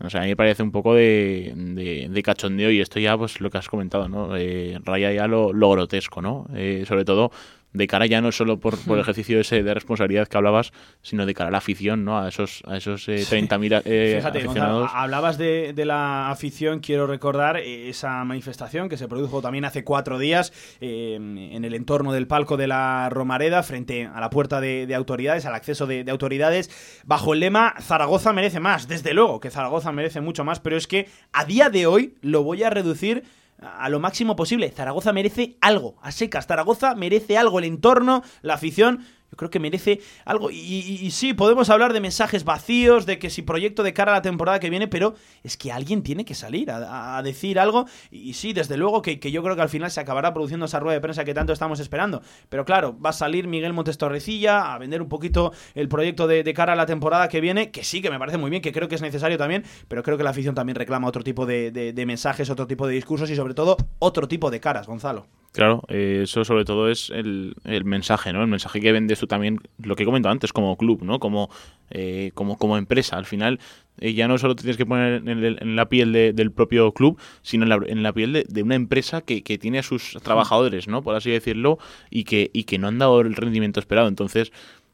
O 0.00 0.10
sea, 0.10 0.20
a 0.20 0.24
mí 0.24 0.30
me 0.30 0.36
parece 0.36 0.64
un 0.64 0.72
poco 0.72 0.94
de, 0.94 1.52
de, 1.54 2.22
cachondeo 2.24 2.72
y 2.72 2.80
esto 2.80 2.98
ya, 2.98 3.16
pues 3.16 3.40
lo 3.40 3.50
que 3.50 3.58
has 3.58 3.68
comentado, 3.68 4.08
¿no? 4.08 4.36
Eh, 4.36 4.80
raya 4.82 5.12
ya 5.12 5.28
lo, 5.28 5.52
lo 5.52 5.70
grotesco, 5.70 6.20
¿no? 6.20 6.46
sobre 6.86 7.04
todo 7.04 7.30
de 7.72 7.86
cara 7.86 8.06
ya 8.06 8.20
no 8.20 8.32
solo 8.32 8.60
por, 8.60 8.78
por 8.78 8.98
el 8.98 9.02
ejercicio 9.02 9.40
ese 9.40 9.62
de 9.62 9.74
responsabilidad 9.74 10.28
que 10.28 10.36
hablabas, 10.36 10.72
sino 11.02 11.26
de 11.26 11.34
cara 11.34 11.48
a 11.48 11.50
la 11.50 11.58
afición, 11.58 12.04
¿no? 12.04 12.18
A 12.18 12.28
esos, 12.28 12.62
a 12.66 12.76
esos 12.76 13.08
eh, 13.08 13.24
30.000 13.28 13.82
eh, 13.84 14.14
Fíjate, 14.18 14.38
aficionados. 14.38 14.80
Gonzalo, 14.80 15.00
hablabas 15.00 15.38
de, 15.38 15.72
de 15.72 15.84
la 15.84 16.30
afición, 16.30 16.80
quiero 16.80 17.06
recordar 17.06 17.56
eh, 17.56 17.88
esa 17.88 18.24
manifestación 18.24 18.88
que 18.88 18.96
se 18.96 19.08
produjo 19.08 19.40
también 19.40 19.64
hace 19.64 19.84
cuatro 19.84 20.18
días 20.18 20.52
eh, 20.80 21.14
en 21.14 21.64
el 21.64 21.74
entorno 21.74 22.12
del 22.12 22.26
palco 22.26 22.56
de 22.56 22.66
la 22.66 23.08
Romareda, 23.10 23.62
frente 23.62 24.08
a 24.12 24.20
la 24.20 24.30
puerta 24.30 24.60
de, 24.60 24.86
de 24.86 24.94
autoridades, 24.94 25.46
al 25.46 25.54
acceso 25.54 25.86
de, 25.86 26.04
de 26.04 26.10
autoridades, 26.10 26.70
bajo 27.04 27.34
el 27.34 27.40
lema 27.40 27.74
Zaragoza 27.80 28.32
merece 28.32 28.60
más. 28.60 28.88
Desde 28.88 29.14
luego 29.14 29.40
que 29.40 29.50
Zaragoza 29.50 29.92
merece 29.92 30.20
mucho 30.20 30.44
más, 30.44 30.60
pero 30.60 30.76
es 30.76 30.86
que 30.86 31.08
a 31.32 31.44
día 31.44 31.70
de 31.70 31.86
hoy 31.86 32.14
lo 32.20 32.42
voy 32.42 32.62
a 32.62 32.70
reducir 32.70 33.24
a 33.62 33.88
lo 33.88 34.00
máximo 34.00 34.36
posible. 34.36 34.70
Zaragoza 34.70 35.12
merece 35.12 35.56
algo, 35.60 35.96
a 36.02 36.12
secas. 36.12 36.46
Zaragoza 36.46 36.94
merece 36.94 37.38
algo, 37.38 37.58
el 37.58 37.64
entorno, 37.64 38.22
la 38.42 38.54
afición. 38.54 39.04
Yo 39.32 39.36
creo 39.36 39.48
que 39.50 39.58
merece 39.58 40.00
algo. 40.26 40.50
Y, 40.50 40.56
y- 40.56 41.10
sí, 41.10 41.32
podemos 41.32 41.70
hablar 41.70 41.94
de 41.94 42.00
mensajes 42.00 42.44
vacíos, 42.44 43.06
de 43.06 43.18
que 43.18 43.30
si 43.30 43.40
proyecto 43.40 43.82
de 43.82 43.94
cara 43.94 44.12
a 44.12 44.16
la 44.16 44.22
temporada 44.22 44.60
que 44.60 44.68
viene, 44.68 44.88
pero 44.88 45.14
es 45.42 45.56
que 45.56 45.72
alguien 45.72 46.02
tiene 46.02 46.26
que 46.26 46.34
salir 46.34 46.70
a, 46.70 47.22
decir 47.22 47.58
algo. 47.58 47.86
Y 48.10 48.34
sí, 48.34 48.52
desde 48.52 48.76
luego 48.76 49.00
que, 49.00 49.18
que 49.18 49.30
yo 49.32 49.42
creo 49.42 49.56
que 49.56 49.62
al 49.62 49.70
final 49.70 49.90
se 49.90 50.00
acabará 50.00 50.34
produciendo 50.34 50.66
esa 50.66 50.80
rueda 50.80 50.96
de 50.96 51.00
prensa 51.00 51.24
que 51.24 51.32
tanto 51.32 51.54
estamos 51.54 51.80
esperando. 51.80 52.20
Pero 52.50 52.66
claro, 52.66 52.94
va 53.00 53.08
a 53.08 53.14
salir 53.14 53.48
Miguel 53.48 53.72
Montes 53.72 53.96
Torrecilla 53.96 54.74
a 54.74 54.78
vender 54.78 55.00
un 55.00 55.08
poquito 55.08 55.54
el 55.74 55.88
proyecto 55.88 56.26
de, 56.26 56.52
cara 56.52 56.74
a 56.74 56.76
la 56.76 56.84
temporada 56.84 57.28
que 57.28 57.40
viene, 57.40 57.70
que 57.70 57.84
sí, 57.84 58.02
que 58.02 58.10
me 58.10 58.18
parece 58.18 58.36
muy 58.36 58.50
bien, 58.50 58.60
que 58.60 58.72
creo 58.72 58.86
que 58.88 58.96
es 58.96 59.02
necesario 59.02 59.38
también, 59.38 59.64
pero 59.88 60.02
creo 60.02 60.18
que 60.18 60.24
la 60.24 60.30
afición 60.30 60.54
también 60.54 60.76
reclama 60.76 61.08
otro 61.08 61.24
tipo 61.24 61.46
de 61.46 62.04
mensajes, 62.06 62.50
otro 62.50 62.66
tipo 62.66 62.86
de 62.86 62.92
discursos 62.92 63.30
y 63.30 63.36
sobre 63.36 63.54
todo 63.54 63.78
otro 63.98 64.28
tipo 64.28 64.50
de 64.50 64.60
caras, 64.60 64.86
Gonzalo. 64.86 65.26
Claro, 65.52 65.82
eh, 65.88 66.20
eso 66.22 66.46
sobre 66.46 66.64
todo 66.64 66.88
es 66.90 67.10
el, 67.10 67.54
el 67.64 67.84
mensaje, 67.84 68.32
¿no? 68.32 68.40
El 68.40 68.48
mensaje 68.48 68.80
que 68.80 68.90
vendes 68.90 69.20
tú 69.20 69.26
también, 69.26 69.58
lo 69.82 69.96
que 69.96 70.04
he 70.04 70.06
comentado 70.06 70.32
antes, 70.32 70.50
como 70.50 70.78
club, 70.78 71.02
¿no? 71.02 71.18
Como, 71.18 71.50
eh, 71.90 72.30
como, 72.32 72.56
como 72.56 72.78
empresa. 72.78 73.18
Al 73.18 73.26
final, 73.26 73.60
eh, 74.00 74.14
ya 74.14 74.28
no 74.28 74.38
solo 74.38 74.56
te 74.56 74.62
tienes 74.62 74.78
que 74.78 74.86
poner 74.86 75.16
en, 75.16 75.28
el- 75.28 75.58
en 75.60 75.76
la 75.76 75.90
piel 75.90 76.10
de- 76.14 76.32
del 76.32 76.52
propio 76.52 76.92
club, 76.94 77.20
sino 77.42 77.64
en 77.64 77.68
la, 77.68 77.78
en 77.86 78.02
la 78.02 78.14
piel 78.14 78.32
de, 78.32 78.46
de 78.48 78.62
una 78.62 78.76
empresa 78.76 79.20
que, 79.20 79.42
que 79.42 79.58
tiene 79.58 79.78
a 79.80 79.82
sus 79.82 80.16
trabajadores, 80.22 80.88
¿no? 80.88 81.02
Por 81.02 81.14
así 81.16 81.30
decirlo, 81.30 81.78
y 82.08 82.24
que, 82.24 82.50
y 82.54 82.64
que 82.64 82.78
no 82.78 82.88
han 82.88 82.98
dado 82.98 83.20
el 83.20 83.34
rendimiento 83.34 83.78
esperado. 83.78 84.08
Entonces, 84.08 84.52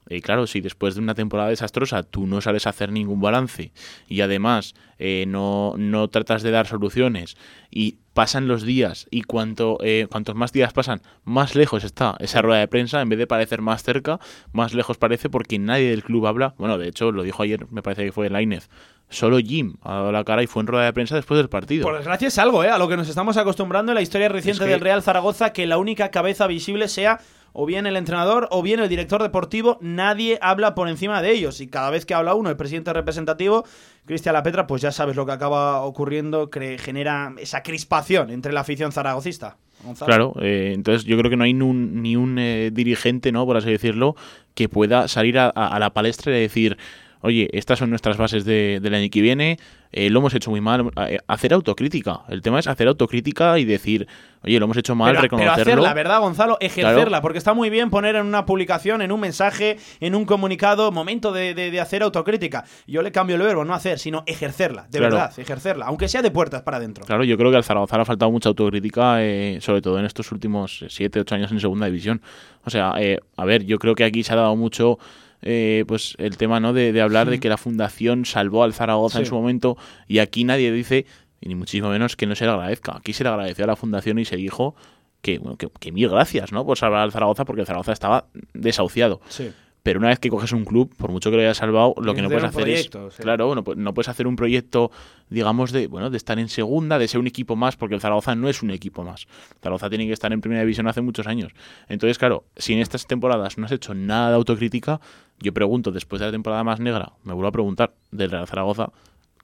eh, 0.09 0.21
claro, 0.21 0.47
si 0.47 0.61
después 0.61 0.95
de 0.95 1.01
una 1.01 1.15
temporada 1.15 1.49
desastrosa 1.51 2.03
tú 2.03 2.27
no 2.27 2.41
sales 2.41 2.67
a 2.67 2.71
hacer 2.71 2.91
ningún 2.93 3.21
balance 3.21 3.73
y 4.09 4.21
además 4.21 4.75
eh, 4.99 5.25
no, 5.29 5.75
no 5.77 6.09
tratas 6.09 6.43
de 6.43 6.51
dar 6.51 6.67
soluciones 6.67 7.37
y 7.71 7.97
pasan 8.15 8.49
los 8.49 8.63
días 8.65 9.07
y 9.11 9.23
cuanto 9.23 9.79
eh, 9.83 10.07
cuantos 10.11 10.35
más 10.35 10.53
días 10.53 10.73
pasan, 10.73 11.01
más 11.25 11.55
lejos 11.55 11.85
está 11.85 12.17
esa 12.19 12.43
rueda 12.43 12.61
de 12.61 12.69
prensa, 12.69 13.01
en 13.01 13.09
vez 13.09 13.19
de 13.19 13.27
parecer 13.27 13.61
más 13.63 13.83
cerca, 13.85 14.19
más 14.53 14.75
lejos 14.75 14.99
parece 14.99 15.31
porque 15.31 15.59
nadie 15.59 15.91
del 15.91 16.03
club 16.03 16.27
habla. 16.27 16.55
Bueno, 16.59 16.79
de 16.79 16.89
hecho, 16.89 17.13
lo 17.13 17.23
dijo 17.23 17.43
ayer, 17.43 17.67
me 17.71 17.83
parece 17.83 18.05
que 18.05 18.13
fue 18.13 18.29
Lainez. 18.31 18.69
Solo 19.11 19.39
Jim 19.39 19.77
ha 19.83 19.95
dado 19.95 20.13
la 20.13 20.23
cara 20.25 20.43
y 20.43 20.47
fue 20.47 20.61
en 20.63 20.67
rueda 20.67 20.85
de 20.85 20.93
prensa 20.93 21.15
después 21.17 21.39
del 21.39 21.49
partido. 21.49 21.85
Por 21.85 21.97
desgracia 21.97 22.29
es 22.29 22.37
algo, 22.39 22.63
¿eh? 22.63 22.69
A 22.69 22.77
lo 22.77 22.89
que 22.89 22.97
nos 22.97 23.09
estamos 23.09 23.39
acostumbrando 23.39 23.93
en 23.93 23.95
la 23.95 24.03
historia 24.03 24.29
reciente 24.29 24.63
Es 24.65 24.67
que- 24.67 24.71
del 24.73 24.81
Real 24.81 25.03
Zaragoza, 25.03 25.53
que 25.55 25.67
la 25.67 25.79
única 25.79 26.11
cabeza 26.11 26.47
visible 26.47 26.89
sea 26.89 27.19
o 27.53 27.67
bien 27.67 27.87
el 27.87 27.97
entrenador 27.97 28.49
o 28.51 28.63
bien 28.63 28.81
el 28.81 28.89
director 28.89 29.23
deportivo, 29.23 29.79
nadie 29.81 30.39
habla 30.43 30.75
por 30.75 30.89
encima 30.89 31.23
de 31.23 31.33
ellos. 31.33 31.61
Y 31.61 31.69
cada 31.69 31.91
vez 31.91 32.07
que 32.07 32.15
habla 32.15 32.35
uno, 32.35 32.51
el 32.51 32.57
presidente 32.57 32.93
representativo, 32.93 33.65
Cristian 34.05 34.33
Lapetra, 34.33 34.67
pues 34.67 34.83
ya 34.83 34.93
sabes 34.93 35.17
lo 35.17 35.27
que 35.27 35.33
acaba 35.33 35.83
ocurriendo, 35.83 36.51
que 36.51 36.79
genera 36.79 37.35
esa 37.39 37.63
crispación 37.63 38.31
entre 38.31 38.53
la 38.53 38.61
afición 38.61 38.93
zaragocista. 38.93 39.57
Claro, 40.05 40.35
eh, 40.41 40.73
entonces 40.75 41.05
yo 41.05 41.17
creo 41.17 41.31
que 41.31 41.37
no 41.37 41.45
hay 41.45 41.55
ni 41.55 42.17
un, 42.17 42.39
eh, 42.39 42.71
dirigente, 42.73 43.31
¿no? 43.31 43.47
Por 43.47 43.57
así 43.57 43.71
decirlo, 43.71 44.17
que 44.55 44.69
pueda 44.69 45.07
salir 45.07 45.39
a 45.39 45.79
la 45.79 45.91
palestra 45.91 46.37
y 46.37 46.41
decir, 46.41 46.77
oye, 47.21 47.49
estas 47.53 47.79
son 47.79 47.91
nuestras 47.91 48.17
bases 48.17 48.45
de- 48.45 48.79
del 48.83 48.95
año 48.95 49.09
que 49.11 49.21
viene, 49.21 49.59
eh, 49.91 50.11
lo 50.11 50.19
hemos 50.21 50.35
hecho 50.35 50.51
muy 50.51 50.61
mal. 50.61 50.91
Eh, 51.09 51.19
hacer 51.27 51.53
autocrítica. 51.55 52.21
El 52.29 52.43
tema 52.43 52.59
es 52.61 52.67
hacer 52.67 52.89
autocrítica 52.89 53.59
y 53.59 53.65
decir, 53.65 54.07
oye, 54.45 54.59
lo 54.59 54.67
hemos 54.67 54.77
hecho 54.77 54.95
mal, 54.95 55.13
Pero, 55.17 55.23
pero 55.23 55.39
reconocerlo. 55.39 55.63
hacerla, 55.83 55.95
¿verdad, 55.95 56.21
Gonzalo? 56.21 56.59
Ejercerla, 56.61 57.05
Claro. 57.07 57.23
porque 57.23 57.39
está 57.39 57.55
muy 57.55 57.71
bien 57.71 57.89
poner 57.91 58.15
en 58.17 58.27
una 58.27 58.45
publicación, 58.45 59.01
en 59.03 59.13
un 59.13 59.21
mensaje, 59.21 59.79
en 60.01 60.15
un 60.15 60.27
comunicado, 60.27 60.93
momento 60.93 61.33
de, 61.33 61.55
de- 61.55 61.71
de 61.71 61.81
hacer 61.81 62.03
autocrítica. 62.03 62.65
Yo 62.87 63.03
le 63.03 63.11
cambio 63.13 63.37
el 63.37 63.43
verbo, 63.43 63.65
no 63.65 63.73
hacer, 63.75 63.99
sino 63.99 64.23
ejercerla, 64.27 64.83
de 64.91 64.99
Claro. 64.99 65.17
verdad, 65.17 65.39
ejercerla, 65.39 65.87
aunque 65.87 66.09
sea 66.09 66.21
de 66.23 66.31
puertas 66.31 66.63
para 66.63 66.77
adentro. 66.77 67.05
Claro, 67.07 67.25
yo 67.25 67.37
creo 67.39 67.51
que 67.51 67.57
al 67.57 67.65
Zaragoza 67.65 67.97
le 67.97 68.03
ha 68.03 68.05
faltado 68.05 68.31
mucha 68.31 68.51
autocrítica, 68.51 69.23
eh, 69.25 69.59
sobre 69.63 69.81
todo 69.81 69.99
en 69.99 70.05
estos 70.05 70.31
últimos 70.33 70.85
7, 70.89 71.21
8 71.21 71.35
años 71.35 71.51
en 71.51 71.61
segunda 71.61 71.87
división. 71.87 72.21
O 72.65 72.71
sea, 72.71 72.93
eh, 72.99 73.19
a 73.37 73.45
ver, 73.47 73.65
yo 73.65 73.79
creo 73.79 73.95
que 73.95 74.05
aquí 74.05 74.23
se 74.23 74.35
ha 74.35 74.37
dado 74.37 74.55
mucho 74.55 74.99
eh, 75.43 75.85
pues 75.87 76.15
el 76.19 76.37
tema 76.37 76.61
¿no? 76.61 76.73
de, 76.73 76.93
de 76.93 77.01
hablar 77.01 77.31
de 77.31 77.41
que 77.41 77.49
la 77.49 77.57
fundación 77.57 78.25
salvó 78.25 78.65
al 78.65 78.75
Zaragoza 78.75 79.21
en 79.21 79.27
su 79.27 79.35
momento 79.35 79.77
y 80.07 80.19
aquí 80.19 80.45
nadie 80.45 80.73
dice, 80.73 81.07
y 81.41 81.49
ni 81.49 81.55
muchísimo 81.55 81.91
menos 81.91 82.17
que 82.17 82.27
no 82.27 82.35
se 82.35 82.45
le 82.45 82.51
agradezca. 82.51 82.97
Aquí 82.97 83.13
se 83.13 83.25
le 83.25 83.31
agradeció 83.31 83.65
a 83.65 83.69
la 83.69 83.77
fundación 83.77 84.19
y 84.19 84.25
se 84.25 84.37
dijo 84.37 84.75
que, 85.23 85.39
bueno, 85.39 85.57
que, 85.57 85.69
que 85.81 85.93
mil 85.93 86.09
gracias 86.09 86.53
¿no? 86.53 86.65
por 86.65 86.79
salvar 86.79 87.01
al 87.01 87.13
Zaragoza 87.13 87.45
porque 87.45 87.61
el 87.61 87.67
Zaragoza 87.67 87.93
estaba 87.93 88.27
desahuciado. 88.55 89.21
Sí. 89.29 89.51
Pero 89.83 90.01
una 90.01 90.09
vez 90.09 90.19
que 90.19 90.29
coges 90.29 90.53
un 90.53 90.65
club, 90.65 90.93
por 90.97 91.11
mucho 91.13 91.31
que 91.31 91.37
lo 91.37 91.43
hayas 91.43 91.57
salvado, 91.57 91.95
lo 92.03 92.15
que 92.15 92.21
no 92.21 92.29
puedes 92.29 92.45
hacer 92.45 92.63
proyecto, 92.65 93.09
es. 93.09 93.15
sí. 93.15 93.23
Claro, 93.23 93.55
no, 93.55 93.65
no 93.77 93.95
puedes 93.95 94.09
hacer 94.09 94.27
un 94.27 94.37
proyecto, 94.37 94.91
digamos, 95.31 95.73
de 95.73 95.87
bueno, 95.87 96.11
de 96.11 96.17
estar 96.17 96.39
en 96.39 96.49
segunda, 96.49 96.99
de 96.99 97.09
ser 97.09 97.21
un 97.21 97.27
equipo 97.27 97.57
más, 97.57 97.77
porque 97.77 97.95
el 97.95 98.01
Zaragoza 98.01 98.35
no 98.35 98.49
es 98.49 98.63
un 98.63 98.71
equipo 98.71 99.05
más. 99.05 99.27
El 99.55 99.61
Zaragoza 99.63 99.89
tiene 99.89 100.07
que 100.07 100.13
estar 100.13 100.33
en 100.33 100.41
primera 100.41 100.61
división 100.63 100.89
hace 100.89 101.01
muchos 101.01 101.27
años. 101.27 101.53
Entonces, 101.89 102.19
claro, 102.19 102.45
si 102.57 102.73
en 102.75 102.81
estas 102.81 103.07
temporadas 103.07 103.57
no 103.57 103.67
has 103.67 103.73
hecho 103.73 103.95
nada 103.95 104.31
de 104.31 104.35
autocrítica, 104.35 105.01
yo 105.41 105.55
pregunto, 105.55 105.93
después 105.93 106.21
de 106.21 106.27
la 106.27 106.33
temporada 106.33 106.65
más 106.65 106.81
negra, 106.81 107.13
me 107.23 107.33
vuelvo 107.33 107.49
a 107.49 107.53
preguntar 107.53 107.95
del 108.11 108.31
Real 108.31 108.47
Zaragoza, 108.49 108.91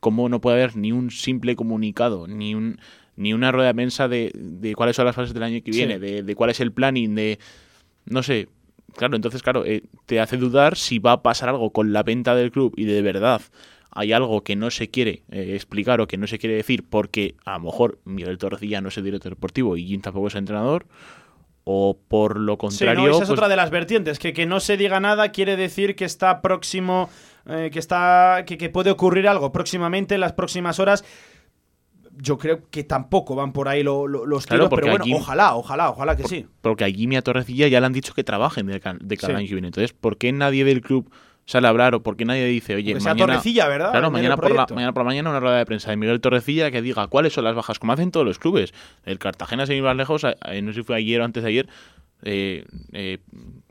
¿cómo 0.01 0.29
no 0.29 0.41
puede 0.41 0.57
haber 0.57 0.77
ni 0.77 0.93
un 0.93 1.11
simple 1.11 1.57
comunicado, 1.57 2.27
ni 2.27 2.55
un 2.55 2.79
ni 3.17 3.33
una 3.33 3.53
rueda 3.53 3.69
de 3.69 3.75
prensa 3.75 4.09
de, 4.09 4.33
de 4.35 4.75
cuáles 4.75 4.97
son 4.97 5.05
las 5.07 5.15
fases 5.15 5.33
del 5.33 5.45
año 5.45 5.63
que 5.65 5.73
Sí. 5.73 5.79
viene, 5.79 6.01
de, 6.01 6.25
de 6.25 6.35
cuál 6.35 6.51
es 6.51 6.59
el 6.59 6.73
planning, 6.73 7.15
de 7.15 7.39
no 8.07 8.25
sé, 8.25 8.49
claro, 8.97 9.17
entonces, 9.17 9.43
claro, 9.43 9.65
eh, 9.65 9.83
te 10.07 10.21
hace 10.21 10.37
dudar 10.37 10.77
si 10.77 10.99
va 10.99 11.13
a 11.13 11.23
pasar 11.23 11.49
algo 11.49 11.71
con 11.71 11.93
la 11.93 12.03
venta 12.03 12.35
del 12.35 12.51
club 12.51 12.73
y 12.77 12.85
de 12.85 13.03
verdad 13.03 13.41
hay 13.95 14.13
algo 14.13 14.43
que 14.43 14.57
no 14.57 14.71
se 14.71 14.91
quiere 14.91 15.23
eh, 15.31 15.53
explicar 15.55 16.01
o 16.01 16.09
que 16.09 16.17
no 16.17 16.27
se 16.27 16.39
quiere 16.39 16.57
decir 16.57 16.85
porque 16.89 17.37
a 17.45 17.53
lo 17.53 17.67
mejor 17.67 17.99
Miguel 18.05 18.39
Torrecilla 18.39 18.81
no 18.81 18.89
es 18.89 18.99
el 18.99 19.05
director 19.05 19.31
deportivo 19.31 19.77
y 19.77 19.87
Jim 19.87 20.01
tampoco 20.01 20.27
es 20.27 20.35
entrenador, 20.35 20.87
o 21.65 21.97
por 22.09 22.39
lo 22.39 22.55
Sí, 22.55 22.59
contrario. 22.59 23.03
¿no? 23.03 23.07
Esa 23.07 23.23
es 23.23 23.29
pues, 23.29 23.31
otra 23.31 23.49
de 23.49 23.57
las 23.57 23.71
vertientes, 23.71 24.19
que, 24.19 24.33
que 24.33 24.47
no 24.47 24.61
se 24.61 24.77
diga 24.77 25.01
nada 25.01 25.31
quiere 25.31 25.57
decir 25.57 25.97
que 25.97 26.05
está 26.05 26.43
próximo, 26.43 27.09
eh, 27.47 27.71
que 27.73 27.79
está 27.79 28.45
que, 28.47 28.59
que 28.59 28.69
puede 28.69 28.91
ocurrir 28.91 29.29
algo 29.29 29.53
próximamente 29.53 30.17
en 30.17 30.21
las 30.21 30.33
próximas 30.33 30.79
horas. 30.79 31.05
Yo 32.19 32.39
creo 32.39 32.63
que 32.71 32.85
tampoco 32.85 33.35
van 33.35 33.53
por 33.53 33.69
ahí 33.69 33.83
lo- 33.83 34.07
lo- 34.07 34.25
los 34.27 34.47
Claro, 34.47 34.69
tiros, 34.69 34.81
pero 34.81 34.91
bueno, 34.99 35.05
ojalá, 35.17 35.55
ojalá, 35.55 35.91
ojalá 35.91 36.17
que 36.17 36.25
sí. 36.29 36.47
Porque 36.61 36.85
a 36.85 36.89
Jimmy 36.89 37.17
a 37.17 37.23
Torrecilla 37.23 37.67
ya 37.69 37.81
le 37.81 37.87
han 37.87 37.93
dicho 37.93 38.15
que 38.15 38.25
trabajen 38.25 38.67
de, 38.67 38.75
de 38.75 39.17
cada 39.17 39.39
Sí. 39.39 39.49
Entonces, 39.57 39.93
¿por 39.93 40.17
qué 40.17 40.33
nadie 40.33 40.65
del 40.65 40.81
club 40.81 41.11
sale 41.47 41.67
a 41.67 41.71
hablar 41.71 41.95
o 41.95 42.03
por 42.03 42.17
qué 42.17 42.25
nadie 42.25 42.47
dice, 42.47 42.75
oye, 42.75 42.93
sea 43.01 43.13
mañana... 43.13 43.33
Torrecilla, 43.35 43.69
¿verdad? 43.69 43.91
Claro, 43.91 44.11
mañana 44.11 44.37
por, 44.37 44.55
la, 44.55 44.67
mañana 44.75 44.93
por 44.95 45.03
la 45.03 45.07
mañana 45.07 45.31
una 45.31 45.41
rueda 45.41 45.59
de 45.59 45.67
prensa 45.67 45.91
de 45.91 45.97
Miguel 45.97 46.21
Torrecilla 46.21 46.71
que 46.71 46.81
diga 46.81 47.07
cuáles 47.09 47.33
son 47.35 47.45
las 47.45 47.55
bajas, 47.55 47.79
como 47.79 47.93
hacen 47.93 48.11
todos 48.11 48.25
los 48.25 48.39
clubes. 48.39 48.73
El 49.05 49.19
Cartagena, 49.19 49.67
sin 49.67 49.77
ir 49.77 49.83
más 49.83 49.97
lejos, 49.97 50.23
no 50.25 50.33
sé 50.73 50.73
si 50.73 50.83
fue 50.83 50.97
ayer 50.97 51.21
o 51.21 51.25
antes 51.25 51.43
de 51.43 51.49
ayer, 51.51 51.69
eh, 52.23 52.65
eh, 52.93 53.19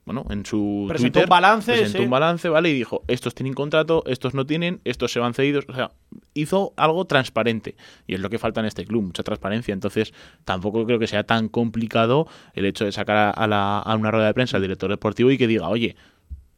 bueno, 0.05 0.25
en 0.29 0.45
su 0.45 0.86
Presentó 0.89 1.13
Twitter 1.19 1.24
un 1.25 1.29
balance, 1.29 1.72
presentó 1.72 1.98
sí. 2.00 2.03
un 2.03 2.10
balance, 2.10 2.50
¿vale? 2.50 2.69
Y 2.69 2.74
dijo, 2.74 3.03
estos 3.07 3.33
tienen 3.33 3.53
contrato, 3.53 4.03
estos 4.05 4.33
no 4.33 4.45
tienen, 4.45 4.81
estos 4.83 5.12
se 5.13 5.19
van 5.19 5.33
cedidos. 5.33 5.65
O 5.69 5.74
sea, 5.74 5.91
hizo 6.33 6.74
algo 6.75 7.05
transparente. 7.05 7.75
Y 8.05 8.15
es 8.15 8.19
lo 8.19 8.29
que 8.29 8.38
falta 8.38 8.60
en 8.60 8.65
este 8.65 8.86
club, 8.86 9.03
mucha 9.03 9.24
transparencia. 9.24 9.74
Entonces, 9.74 10.13
tampoco 10.43 10.86
creo 10.86 11.00
que 11.00 11.07
sea 11.07 11.24
tan 11.24 11.48
complicado 11.48 12.27
el 12.53 12.65
hecho 12.65 12.83
de 12.86 12.91
sacar 12.91 13.15
a, 13.15 13.29
a 13.31 13.48
la- 13.48 13.79
a 13.79 13.95
una 13.95 14.12
rueda 14.12 14.27
de 14.27 14.33
prensa 14.33 14.57
al 14.57 14.63
director 14.63 14.89
deportivo 14.89 15.31
y 15.31 15.38
que 15.38 15.48
diga, 15.48 15.69
oye, 15.69 15.95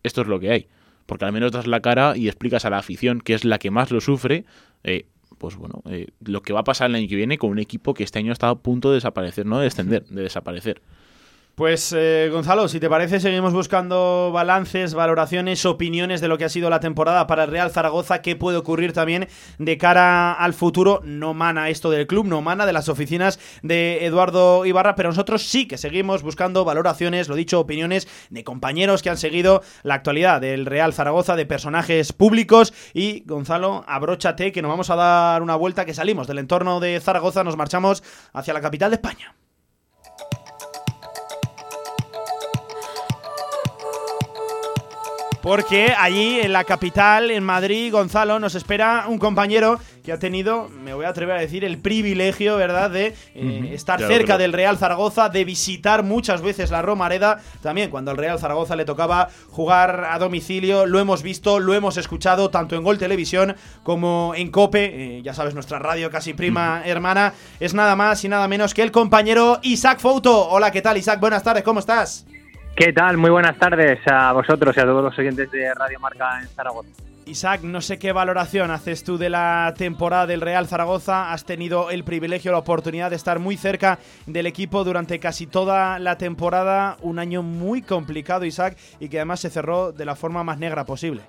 esto 0.01 0.21
es 0.21 0.27
lo 0.27 0.39
que 0.39 0.49
hay. 0.51 0.67
Porque 1.05 1.25
al 1.25 1.31
menos 1.31 1.51
das 1.51 1.67
la 1.67 1.81
cara 1.81 2.17
y 2.17 2.27
explicas 2.27 2.65
a 2.65 2.71
la 2.71 2.79
afición, 2.79 3.21
que 3.21 3.35
es 3.35 3.45
la 3.45 3.59
que 3.59 3.69
más 3.69 3.91
lo 3.91 4.01
sufre, 4.01 4.45
eh, 4.83 5.05
pues 5.37 5.55
bueno, 5.55 5.83
eh, 5.87 6.07
lo 6.21 6.41
que 6.41 6.51
va 6.53 6.61
a 6.61 6.63
pasar 6.63 6.89
el 6.89 6.95
año 6.95 7.07
que 7.07 7.15
viene 7.15 7.37
con 7.37 7.51
un 7.51 7.59
equipo 7.59 7.93
que 7.93 8.03
este 8.03 8.17
año 8.17 8.31
está 8.31 8.49
a 8.49 8.55
punto 8.55 8.89
de 8.89 8.95
desaparecer, 8.95 9.45
no 9.45 9.59
de 9.59 9.65
descender, 9.65 10.03
de 10.07 10.23
desaparecer. 10.23 10.81
Pues 11.55 11.93
eh, 11.95 12.27
Gonzalo, 12.33 12.67
si 12.67 12.81
te 12.81 12.89
parece, 12.89 13.21
seguimos 13.21 13.53
buscando 13.53 14.29
balances, 14.33 14.93
valoraciones, 14.93 15.65
opiniones 15.65 16.19
de 16.19 16.27
lo 16.27 16.37
que 16.37 16.43
ha 16.43 16.49
sido 16.49 16.69
la 16.69 16.81
temporada 16.81 17.27
para 17.27 17.45
el 17.45 17.51
Real 17.51 17.71
Zaragoza, 17.71 18.21
qué 18.21 18.35
puede 18.35 18.57
ocurrir 18.57 18.91
también 18.91 19.29
de 19.57 19.77
cara 19.77 20.33
al 20.33 20.53
futuro. 20.53 20.99
No 21.05 21.33
mana 21.33 21.69
esto 21.69 21.89
del 21.89 22.07
club, 22.07 22.25
no 22.25 22.41
mana 22.41 22.65
de 22.65 22.73
las 22.73 22.89
oficinas 22.89 23.39
de 23.63 24.05
Eduardo 24.05 24.65
Ibarra, 24.65 24.95
pero 24.95 25.07
nosotros 25.07 25.43
sí 25.43 25.65
que 25.65 25.77
seguimos 25.77 26.23
buscando 26.23 26.65
valoraciones, 26.65 27.29
lo 27.29 27.35
dicho, 27.35 27.61
opiniones 27.61 28.09
de 28.29 28.43
compañeros 28.43 29.01
que 29.01 29.11
han 29.11 29.17
seguido 29.17 29.63
la 29.83 29.93
actualidad 29.93 30.41
del 30.41 30.65
Real 30.65 30.91
Zaragoza, 30.91 31.37
de 31.37 31.45
personajes 31.45 32.11
públicos. 32.11 32.73
Y 32.93 33.23
Gonzalo, 33.25 33.85
abróchate 33.87 34.51
que 34.51 34.61
nos 34.61 34.71
vamos 34.71 34.89
a 34.89 34.95
dar 34.95 35.41
una 35.41 35.55
vuelta, 35.55 35.85
que 35.85 35.93
salimos 35.93 36.27
del 36.27 36.39
entorno 36.39 36.81
de 36.81 36.99
Zaragoza, 36.99 37.45
nos 37.45 37.55
marchamos 37.55 38.03
hacia 38.33 38.53
la 38.53 38.59
capital 38.59 38.91
de 38.91 38.95
España. 38.95 39.35
Porque 45.45 45.93
allí 45.95 46.39
en 46.39 46.53
la 46.53 46.63
capital, 46.63 47.29
en 47.29 47.43
Madrid, 47.43 47.91
Gonzalo, 47.91 48.39
nos 48.39 48.55
espera 48.55 49.05
un 49.07 49.19
compañero 49.19 49.79
que 50.03 50.11
ha 50.11 50.17
tenido, 50.17 50.69
me 50.69 50.95
voy 50.95 51.05
a 51.05 51.09
atrever 51.09 51.37
a 51.37 51.39
decir, 51.39 51.63
el 51.63 51.77
privilegio, 51.77 52.57
¿verdad?, 52.57 52.89
de 52.89 53.13
eh, 53.35 53.69
estar 53.71 53.99
cerca 53.99 54.39
del 54.39 54.53
Real 54.53 54.79
Zaragoza, 54.79 55.29
de 55.29 55.45
visitar 55.45 56.01
muchas 56.01 56.41
veces 56.41 56.71
la 56.71 56.81
Romareda, 56.81 57.41
también 57.61 57.91
cuando 57.91 58.09
al 58.09 58.17
Real 58.17 58.39
Zaragoza 58.39 58.75
le 58.75 58.85
tocaba 58.85 59.29
jugar 59.51 60.07
a 60.09 60.17
domicilio, 60.17 60.87
lo 60.87 60.99
hemos 60.99 61.21
visto, 61.21 61.59
lo 61.59 61.75
hemos 61.75 61.97
escuchado 61.97 62.49
tanto 62.49 62.75
en 62.75 62.81
Gol 62.81 62.97
Televisión 62.97 63.55
como 63.83 64.33
en 64.35 64.49
Cope, 64.49 65.17
eh, 65.17 65.21
ya 65.21 65.35
sabes, 65.35 65.53
nuestra 65.53 65.77
radio 65.77 66.09
casi 66.09 66.33
prima 66.33 66.81
hermana, 66.85 67.35
es 67.59 67.75
nada 67.75 67.95
más 67.95 68.25
y 68.25 68.29
nada 68.29 68.47
menos 68.47 68.73
que 68.73 68.81
el 68.81 68.91
compañero 68.91 69.59
Isaac 69.61 69.99
Fouto. 69.99 70.49
Hola, 70.49 70.71
¿qué 70.71 70.81
tal 70.81 70.97
Isaac? 70.97 71.19
Buenas 71.19 71.43
tardes, 71.43 71.61
¿cómo 71.61 71.81
estás? 71.81 72.25
¿Qué 72.75 72.91
tal? 72.91 73.15
Muy 73.15 73.29
buenas 73.29 73.57
tardes 73.57 73.99
a 74.05 74.33
vosotros 74.33 74.75
y 74.75 74.79
a 74.81 74.83
todos 74.83 75.01
los 75.01 75.17
oyentes 75.17 75.49
de 75.49 75.73
Radio 75.73 75.97
Marca 75.97 76.41
en 76.41 76.47
Zaragoza. 76.49 76.89
Isaac, 77.25 77.61
no 77.61 77.79
sé 77.79 77.97
qué 77.97 78.11
valoración 78.11 78.69
haces 78.69 79.05
tú 79.05 79.17
de 79.17 79.29
la 79.29 79.73
temporada 79.77 80.27
del 80.27 80.41
Real 80.41 80.67
Zaragoza. 80.67 81.31
Has 81.31 81.45
tenido 81.45 81.89
el 81.89 82.03
privilegio, 82.03 82.51
la 82.51 82.57
oportunidad 82.57 83.11
de 83.11 83.15
estar 83.15 83.39
muy 83.39 83.55
cerca 83.55 83.97
del 84.25 84.45
equipo 84.45 84.83
durante 84.83 85.19
casi 85.21 85.47
toda 85.47 85.99
la 85.99 86.17
temporada. 86.17 86.97
Un 87.01 87.17
año 87.17 87.43
muy 87.43 87.81
complicado, 87.81 88.43
Isaac, 88.43 88.77
y 88.99 89.07
que 89.07 89.19
además 89.19 89.39
se 89.39 89.49
cerró 89.49 89.93
de 89.93 90.03
la 90.03 90.17
forma 90.17 90.43
más 90.43 90.59
negra 90.59 90.83
posible. 90.83 91.21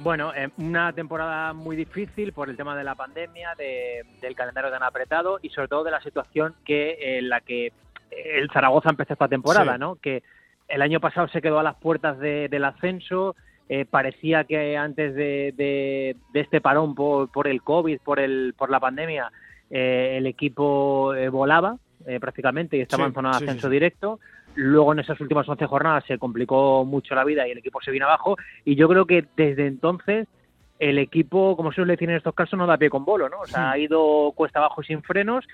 Bueno, 0.00 0.34
eh, 0.34 0.48
una 0.58 0.92
temporada 0.92 1.52
muy 1.52 1.76
difícil 1.76 2.32
por 2.32 2.50
el 2.50 2.56
tema 2.56 2.76
de 2.76 2.82
la 2.82 2.96
pandemia, 2.96 3.54
del 3.56 4.34
calendario 4.34 4.72
tan 4.72 4.82
apretado 4.82 5.38
y 5.40 5.50
sobre 5.50 5.68
todo 5.68 5.84
de 5.84 5.92
la 5.92 6.02
situación 6.02 6.56
que 6.64 7.18
en 7.18 7.28
la 7.28 7.40
que 7.40 7.72
el 8.10 8.50
Zaragoza 8.50 8.90
empezó 8.90 9.12
esta 9.12 9.28
temporada, 9.28 9.78
¿no? 9.78 9.96
Que 9.96 10.22
el 10.68 10.82
año 10.82 11.00
pasado 11.00 11.28
se 11.28 11.40
quedó 11.40 11.58
a 11.58 11.62
las 11.62 11.76
puertas 11.76 12.18
del 12.18 12.64
ascenso. 12.64 13.36
Eh, 13.68 13.84
parecía 13.84 14.44
que 14.44 14.76
antes 14.76 15.14
de, 15.14 16.16
este 16.34 16.60
parón 16.60 16.94
por, 16.94 17.48
el 17.48 17.62
COVID, 17.62 17.98
por, 18.00 18.20
el, 18.20 18.54
por 18.56 18.70
la 18.70 18.80
pandemia, 18.80 19.30
eh, 19.70 20.14
el 20.18 20.26
equipo 20.26 21.14
eh, 21.14 21.28
volaba 21.28 21.78
prácticamente 22.20 22.76
y 22.76 22.82
estaba 22.82 23.06
en 23.06 23.14
zona 23.14 23.30
de 23.30 23.36
ascenso 23.36 23.68
directo. 23.68 24.20
Luego 24.54 24.92
en 24.92 25.00
esas 25.00 25.20
últimas 25.20 25.48
11 25.48 25.66
jornadas 25.66 26.04
se 26.06 26.18
complicó 26.18 26.84
mucho 26.84 27.16
la 27.16 27.24
vida 27.24 27.48
y 27.48 27.50
el 27.50 27.58
equipo 27.58 27.80
se 27.80 27.90
vino 27.90 28.06
abajo. 28.06 28.36
Y 28.64 28.76
yo 28.76 28.88
creo 28.88 29.06
que 29.06 29.26
desde 29.36 29.66
entonces 29.66 30.28
el 30.78 30.98
equipo, 30.98 31.56
como 31.56 31.72
se 31.72 31.76
suele 31.76 31.94
decir 31.94 32.08
en 32.08 32.16
estos 32.16 32.34
casos, 32.34 32.58
no 32.58 32.66
da 32.66 32.76
pie 32.76 32.90
con 32.90 33.04
bolo, 33.04 33.28
¿no? 33.28 33.40
O 33.40 33.46
sea, 33.46 33.72
ha 33.72 33.78
ido 33.78 34.32
cuesta 34.36 34.60
abajo 34.60 34.82
sin 34.82 35.02
frenos 35.02 35.44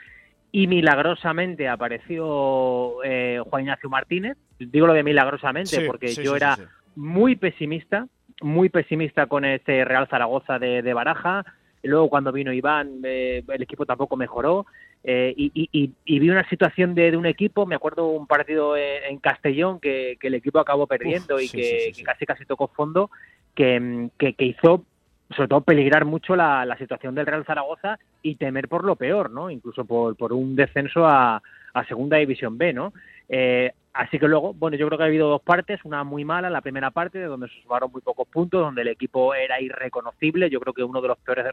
y 0.53 0.67
milagrosamente 0.67 1.67
apareció 1.67 3.03
eh, 3.03 3.41
Juan 3.49 3.63
Ignacio 3.63 3.89
Martínez. 3.89 4.37
Digo 4.59 4.87
lo 4.87 4.93
de 4.93 5.03
milagrosamente 5.03 5.87
porque 5.87 6.15
yo 6.15 6.37
era 6.37 6.59
muy 6.95 7.37
pesimista, 7.37 8.07
muy 8.43 8.69
pesimista 8.69 9.27
con 9.27 9.47
este 9.47 9.83
Real 9.87 10.07
Zaragoza 10.09 10.59
de, 10.59 10.93
Baraja. 10.93 11.47
Luego 11.83 12.11
cuando 12.11 12.33
vino 12.33 12.53
Iván, 12.53 13.01
eh, 13.03 13.43
el 13.49 13.63
equipo 13.63 13.87
tampoco 13.87 14.17
mejoró. 14.19 14.67
Eh, 15.05 15.33
y, 15.37 15.91
vi 16.07 16.31
una 16.31 16.49
situación 16.49 16.95
de, 16.95 17.17
un 17.17 17.27
equipo, 17.27 17.67
me 17.67 17.75
acuerdo 17.75 18.09
un 18.09 18.27
partido 18.27 18.77
en, 18.77 19.19
Castellón 19.19 19.81
que, 19.81 20.19
el 20.21 20.35
equipo 20.35 20.61
acabó 20.61 20.87
perdiendo 20.87 21.41
y 21.41 21.49
que, 21.49 21.93
casi 22.05 22.27
casi 22.27 22.45
tocó 22.45 22.69
fondo, 22.69 23.11
que, 23.55 24.11
que, 24.19 24.35
hizo 24.39 24.85
sobre 25.33 25.49
todo 25.49 25.61
peligrar 25.61 26.05
mucho 26.05 26.37
la, 26.37 26.65
la, 26.65 26.77
situación 26.77 27.15
del 27.15 27.27
Real 27.27 27.45
Zaragoza 27.45 27.99
y 28.23 28.37
temer 28.37 28.69
por 28.69 28.85
lo 28.85 28.97
peor, 28.97 29.31
¿no? 29.31 29.51
Incluso 29.51 29.85
por, 29.85 30.17
por 30.17 30.33
un 30.33 30.57
descenso 30.57 31.07
a, 31.07 31.43
a 31.75 31.85
Segunda 31.85 32.17
División 32.19 32.59
B, 32.59 32.73
¿no? 32.73 32.93
Eh, 33.29 33.73
así 33.93 34.19
que 34.19 34.29
luego, 34.29 34.55
bueno, 34.55 34.77
yo 34.77 34.87
creo 34.87 34.99
que 34.99 35.05
ha 35.05 35.07
habido 35.07 35.29
dos 35.29 35.43
partes, 35.43 35.81
una 35.85 36.05
muy 36.05 36.25
mala, 36.25 36.51
la 36.51 36.61
primera 36.61 36.91
parte, 36.91 37.19
de 37.19 37.27
donde 37.27 37.49
se 37.49 37.63
sumaron 37.63 37.91
muy 37.93 38.03
pocos 38.03 38.29
puntos, 38.29 38.61
donde 38.61 38.83
el 38.83 38.89
equipo 38.89 39.35
era 39.35 39.61
irreconocible, 39.61 40.51
yo 40.51 40.61
creo 40.61 40.75
que 40.75 40.85
uno 40.85 41.01
de 41.01 41.09
los 41.09 41.19
peores 41.19 41.47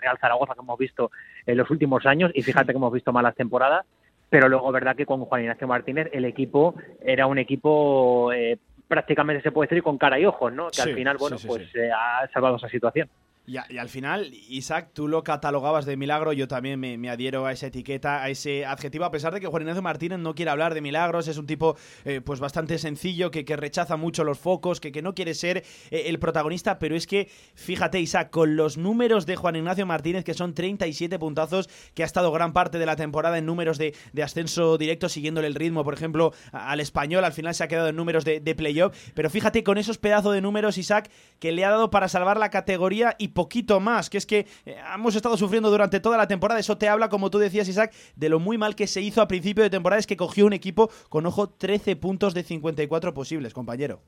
Real 0.00 0.18
Zaragoza 0.20 0.54
que 0.54 0.60
hemos 0.60 0.78
visto 0.78 1.10
en 1.46 1.56
los 1.56 1.70
últimos 1.70 2.06
años, 2.06 2.30
y 2.34 2.42
fíjate 2.42 2.72
que 2.72 2.78
hemos 2.78 2.92
visto 2.92 3.12
malas 3.12 3.34
temporadas, 3.34 3.84
pero 4.30 4.48
luego, 4.48 4.72
verdad 4.72 4.96
que 4.96 5.06
con 5.06 5.24
Juan 5.24 5.42
Ignacio 5.42 5.68
Martínez 5.68 6.08
el 6.12 6.24
equipo 6.24 6.74
era 7.04 7.26
un 7.26 7.38
equipo 7.38 8.32
eh, 8.32 8.58
prácticamente 8.88 9.42
se 9.42 9.52
puede 9.52 9.68
decir 9.68 9.82
con 9.82 9.98
cara 9.98 10.18
y 10.18 10.26
ojos, 10.26 10.52
¿no? 10.52 10.70
Que 10.70 10.82
al 10.82 10.94
final, 10.94 11.16
bueno, 11.18 11.36
pues 11.46 11.74
eh, 11.74 11.90
ha 11.90 12.28
salvado 12.32 12.56
esa 12.56 12.68
situación. 12.68 13.08
Y, 13.46 13.58
al 13.58 13.90
final, 13.90 14.32
Isaac, 14.48 14.90
tú 14.94 15.06
lo 15.06 15.22
catalogabas 15.22 15.84
de 15.84 15.98
milagro, 15.98 16.32
yo 16.32 16.48
también 16.48 16.80
me, 16.80 17.10
adhiero 17.10 17.44
a 17.44 17.52
esa 17.52 17.66
etiqueta, 17.66 18.22
a 18.22 18.30
ese 18.30 18.64
adjetivo, 18.64 19.04
a 19.04 19.10
pesar 19.10 19.34
de 19.34 19.40
que 19.40 19.46
Juan 19.46 19.62
Ignacio 19.62 19.82
Martínez 19.82 20.18
no 20.18 20.34
quiere 20.34 20.50
hablar 20.50 20.72
de 20.72 20.80
milagros, 20.80 21.28
es 21.28 21.36
un 21.36 21.46
tipo 21.46 21.76
eh, 22.06 22.22
pues 22.24 22.40
bastante 22.40 22.78
sencillo, 22.78 23.30
que, 23.30 23.44
rechaza 23.54 23.98
mucho 23.98 24.24
los 24.24 24.38
focos, 24.38 24.80
que, 24.80 25.02
no 25.02 25.14
quiere 25.14 25.34
ser 25.34 25.58
eh, 25.90 26.04
el 26.06 26.18
protagonista, 26.18 26.78
pero 26.78 26.96
es 26.96 27.06
que, 27.06 27.28
fíjate 27.54 28.00
Isaac, 28.00 28.30
con 28.30 28.56
los 28.56 28.78
números 28.78 29.26
de 29.26 29.36
Juan 29.36 29.56
Ignacio 29.56 29.84
Martínez, 29.84 30.24
que 30.24 30.32
son 30.32 30.54
37 30.54 31.18
puntazos, 31.18 31.68
que 31.92 32.02
ha 32.02 32.06
estado 32.06 32.32
gran 32.32 32.54
parte 32.54 32.78
de 32.78 32.86
la 32.86 32.96
temporada 32.96 33.36
en 33.36 33.44
números 33.44 33.76
de, 33.76 33.94
ascenso 34.22 34.78
directo, 34.78 35.10
siguiéndole 35.10 35.48
el 35.48 35.54
ritmo, 35.54 35.84
por 35.84 35.92
ejemplo, 35.92 36.32
al 36.52 36.80
español, 36.80 37.24
al 37.24 37.34
final 37.34 37.54
se 37.54 37.62
ha 37.62 37.68
quedado 37.68 37.88
en 37.88 37.96
números 37.96 38.24
de, 38.24 38.40
de 38.40 38.54
playoff, 38.54 38.96
pero 39.12 39.28
fíjate 39.28 39.62
con 39.62 39.76
esos 39.76 39.98
pedazos 39.98 40.32
de 40.32 40.40
números, 40.40 40.78
Isaac, 40.78 41.10
que 41.38 41.52
le 41.52 41.66
ha 41.66 41.70
dado 41.70 41.90
para 41.90 42.08
salvar 42.08 42.38
la 42.38 42.48
categoría 42.48 43.16
y 43.18 43.33
poquito 43.34 43.80
más, 43.80 44.08
que 44.08 44.18
es 44.18 44.26
que 44.26 44.46
eh, 44.64 44.76
hemos 44.94 45.14
estado 45.14 45.36
sufriendo 45.36 45.70
durante 45.70 46.00
toda 46.00 46.16
la 46.16 46.26
temporada. 46.26 46.60
Eso 46.60 46.78
te 46.78 46.88
habla, 46.88 47.08
como 47.08 47.30
tú 47.30 47.38
decías, 47.38 47.68
Isaac, 47.68 47.92
de 48.16 48.28
lo 48.28 48.38
muy 48.38 48.56
mal 48.56 48.74
que 48.74 48.86
se 48.86 49.00
hizo 49.00 49.20
a 49.20 49.28
principio 49.28 49.62
de 49.62 49.70
temporada, 49.70 50.00
es 50.00 50.06
que 50.06 50.16
cogió 50.16 50.46
un 50.46 50.52
equipo 50.52 50.90
con, 51.08 51.26
ojo, 51.26 51.50
13 51.50 51.96
puntos 51.96 52.32
de 52.32 52.42
54 52.42 53.12
posibles, 53.12 53.52
compañero. 53.52 54.00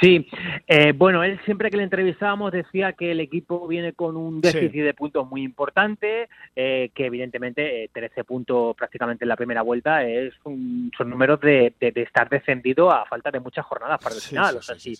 Sí, 0.00 0.26
eh, 0.66 0.92
bueno, 0.92 1.24
él 1.24 1.40
siempre 1.44 1.70
que 1.70 1.78
le 1.78 1.82
entrevistábamos 1.82 2.52
decía 2.52 2.92
que 2.92 3.12
el 3.12 3.20
equipo 3.20 3.66
viene 3.66 3.94
con 3.94 4.16
un 4.16 4.40
déficit 4.40 4.82
de 4.82 4.92
puntos 4.92 5.26
muy 5.28 5.42
importante, 5.42 6.28
eh, 6.54 6.90
que 6.94 7.06
evidentemente 7.06 7.88
13 7.92 8.24
puntos 8.24 8.76
prácticamente 8.76 9.24
en 9.24 9.30
la 9.30 9.36
primera 9.36 9.62
vuelta 9.62 10.04
es 10.04 10.34
un, 10.44 10.90
son 10.96 11.08
números 11.08 11.40
de, 11.40 11.72
estar 11.80 12.28
descendido 12.28 12.90
a 12.90 13.06
falta 13.06 13.30
de 13.30 13.40
muchas 13.40 13.64
jornadas 13.64 13.98
para 14.02 14.14
el 14.14 14.20
final. 14.20 14.56
o 14.56 14.62
sea, 14.62 14.78
sí, 14.78 14.98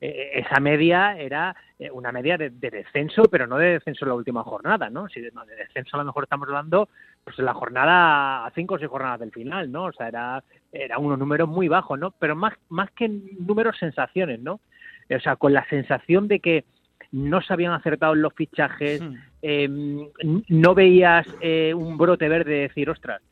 eh, 0.00 0.32
esa 0.34 0.60
media 0.60 1.16
era 1.18 1.56
eh, 1.78 1.90
una 1.90 2.12
media 2.12 2.36
de, 2.36 2.50
descenso, 2.50 3.24
pero 3.24 3.46
no 3.46 3.56
de 3.56 3.72
descenso 3.72 4.04
en 4.04 4.10
la 4.10 4.14
última 4.14 4.42
jornada, 4.42 4.90
¿no? 4.90 5.08
Si 5.08 5.20
de, 5.20 5.32
descenso 5.56 5.96
a 5.96 6.00
lo 6.00 6.04
mejor 6.04 6.24
estamos 6.24 6.48
hablando 6.48 6.88
pues 7.24 7.38
en 7.38 7.46
la 7.46 7.54
jornada 7.54 8.44
a 8.44 8.50
cinco 8.50 8.74
o 8.74 8.78
seis 8.78 8.90
jornadas 8.90 9.20
del 9.20 9.32
final, 9.32 9.72
¿no? 9.72 9.84
O 9.84 9.92
sea, 9.92 10.08
era, 10.08 10.44
era 10.70 10.98
unos 10.98 11.18
números 11.18 11.48
muy 11.48 11.68
bajos, 11.68 11.98
¿no? 11.98 12.10
Pero 12.12 12.36
más, 12.36 12.54
más 12.68 12.90
que 12.90 13.08
números, 13.08 13.78
sensaciones, 13.78 14.40
¿no? 14.40 14.60
O 15.08 15.20
sea, 15.20 15.36
con 15.36 15.52
la 15.52 15.66
sensación 15.68 16.28
de 16.28 16.40
que 16.40 16.64
no 17.12 17.40
se 17.40 17.52
habían 17.52 17.72
acertado 17.72 18.14
en 18.14 18.22
los 18.22 18.34
fichajes, 18.34 19.00
hmm. 19.00 19.14
em, 19.42 20.08
no 20.48 20.74
veías 20.74 21.26
eh, 21.40 21.72
un 21.72 21.96
brote 21.96 22.28
verde 22.28 22.52
de 22.52 22.60
decir, 22.62 22.90
ostras, 22.90 23.22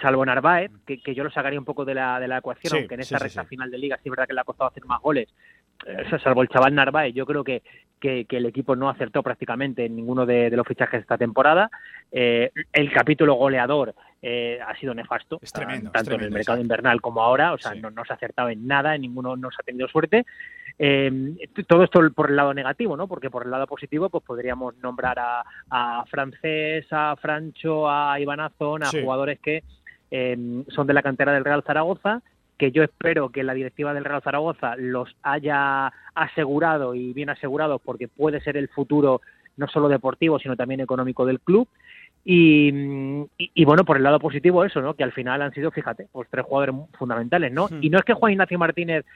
salvo 0.00 0.24
Narváez, 0.24 0.70
que, 0.86 1.00
que, 1.00 1.14
yo 1.14 1.24
lo 1.24 1.30
sacaría 1.30 1.58
un 1.58 1.64
poco 1.64 1.84
de 1.84 1.94
la, 1.94 2.20
de 2.20 2.28
la 2.28 2.38
ecuación, 2.38 2.76
aunque 2.76 2.94
en 2.94 3.00
esta 3.00 3.18
recta 3.18 3.44
final 3.44 3.70
de 3.70 3.78
liga 3.78 3.96
sí 3.96 4.02
es 4.04 4.10
verdad 4.10 4.26
que 4.26 4.34
le 4.34 4.40
ha 4.40 4.44
costado 4.44 4.70
hacer 4.70 4.84
más 4.84 5.00
goles, 5.00 5.28
salvo 6.22 6.42
el 6.42 6.48
chaval 6.48 6.74
Narváez, 6.74 7.14
yo 7.14 7.26
creo 7.26 7.44
que, 7.44 7.62
que, 7.98 8.26
el 8.30 8.46
equipo 8.46 8.76
no 8.76 8.88
acertó 8.88 9.22
prácticamente 9.22 9.84
en 9.84 9.96
ninguno 9.96 10.26
de, 10.26 10.50
los 10.50 10.66
fichajes 10.66 10.98
de 10.98 11.02
esta 11.02 11.18
temporada. 11.18 11.70
Eh, 12.10 12.50
el 12.72 12.92
capítulo 12.92 13.34
goleador 13.34 13.94
eh, 14.22 14.58
ha 14.66 14.76
sido 14.76 14.94
nefasto, 14.94 15.38
tanto 15.92 16.14
en 16.14 16.20
el 16.22 16.30
mercado 16.30 16.60
invernal 16.60 17.00
como 17.00 17.22
ahora, 17.22 17.52
o 17.52 17.58
sea, 17.58 17.74
no, 17.74 17.90
no, 17.90 18.04
se 18.04 18.12
ha 18.12 18.16
acertado 18.16 18.48
en 18.48 18.66
nada, 18.66 18.94
en 18.94 19.02
ninguno 19.02 19.36
no 19.36 19.50
se 19.50 19.56
ha 19.60 19.64
tenido 19.64 19.88
suerte. 19.88 20.24
Eh, 20.78 21.36
todo 21.66 21.82
esto 21.84 22.00
por 22.12 22.30
el 22.30 22.36
lado 22.36 22.54
negativo, 22.54 22.96
¿no? 22.96 23.08
Porque 23.08 23.30
por 23.30 23.44
el 23.44 23.50
lado 23.50 23.66
positivo, 23.66 24.08
pues 24.10 24.24
podríamos 24.24 24.76
nombrar 24.78 25.18
a, 25.18 25.44
a 25.70 26.04
Francés, 26.06 26.86
a 26.90 27.16
Francho, 27.16 27.90
a 27.90 28.18
Ivanazón, 28.20 28.84
a 28.84 28.90
jugadores 28.90 29.38
que 29.40 29.62
son 30.10 30.86
de 30.86 30.94
la 30.94 31.02
cantera 31.02 31.32
del 31.32 31.44
Real 31.44 31.62
Zaragoza 31.62 32.22
que 32.58 32.72
yo 32.72 32.82
espero 32.82 33.30
que 33.30 33.44
la 33.44 33.54
directiva 33.54 33.94
del 33.94 34.04
Real 34.04 34.20
Zaragoza 34.22 34.74
los 34.76 35.16
haya 35.22 35.92
asegurado 36.14 36.94
y 36.94 37.12
bien 37.12 37.30
asegurados 37.30 37.80
porque 37.82 38.08
puede 38.08 38.40
ser 38.40 38.56
el 38.56 38.68
futuro 38.68 39.20
no 39.56 39.68
solo 39.68 39.88
deportivo 39.88 40.38
sino 40.38 40.56
también 40.56 40.80
económico 40.80 41.24
del 41.24 41.40
club. 41.40 41.68
Y, 42.24 42.70
y, 43.38 43.64
bueno 43.64 43.84
por 43.84 43.96
el 43.96 44.02
lado 44.02 44.18
positivo 44.18 44.64
eso 44.64 44.82
no 44.82 44.94
que 44.94 45.04
al 45.04 45.12
final 45.12 45.40
han 45.40 45.54
sido 45.54 45.70
fíjate 45.70 46.08
pues 46.12 46.28
tres 46.28 46.44
jugadores 46.44 46.74
fundamentales 46.98 47.52
no 47.52 47.68
hmm. 47.68 47.78
y 47.80 47.88
no 47.88 47.98
es 47.98 48.04
que 48.04 48.12
Juan 48.12 48.32
Ignacio 48.32 48.58
Martínez 48.58 49.06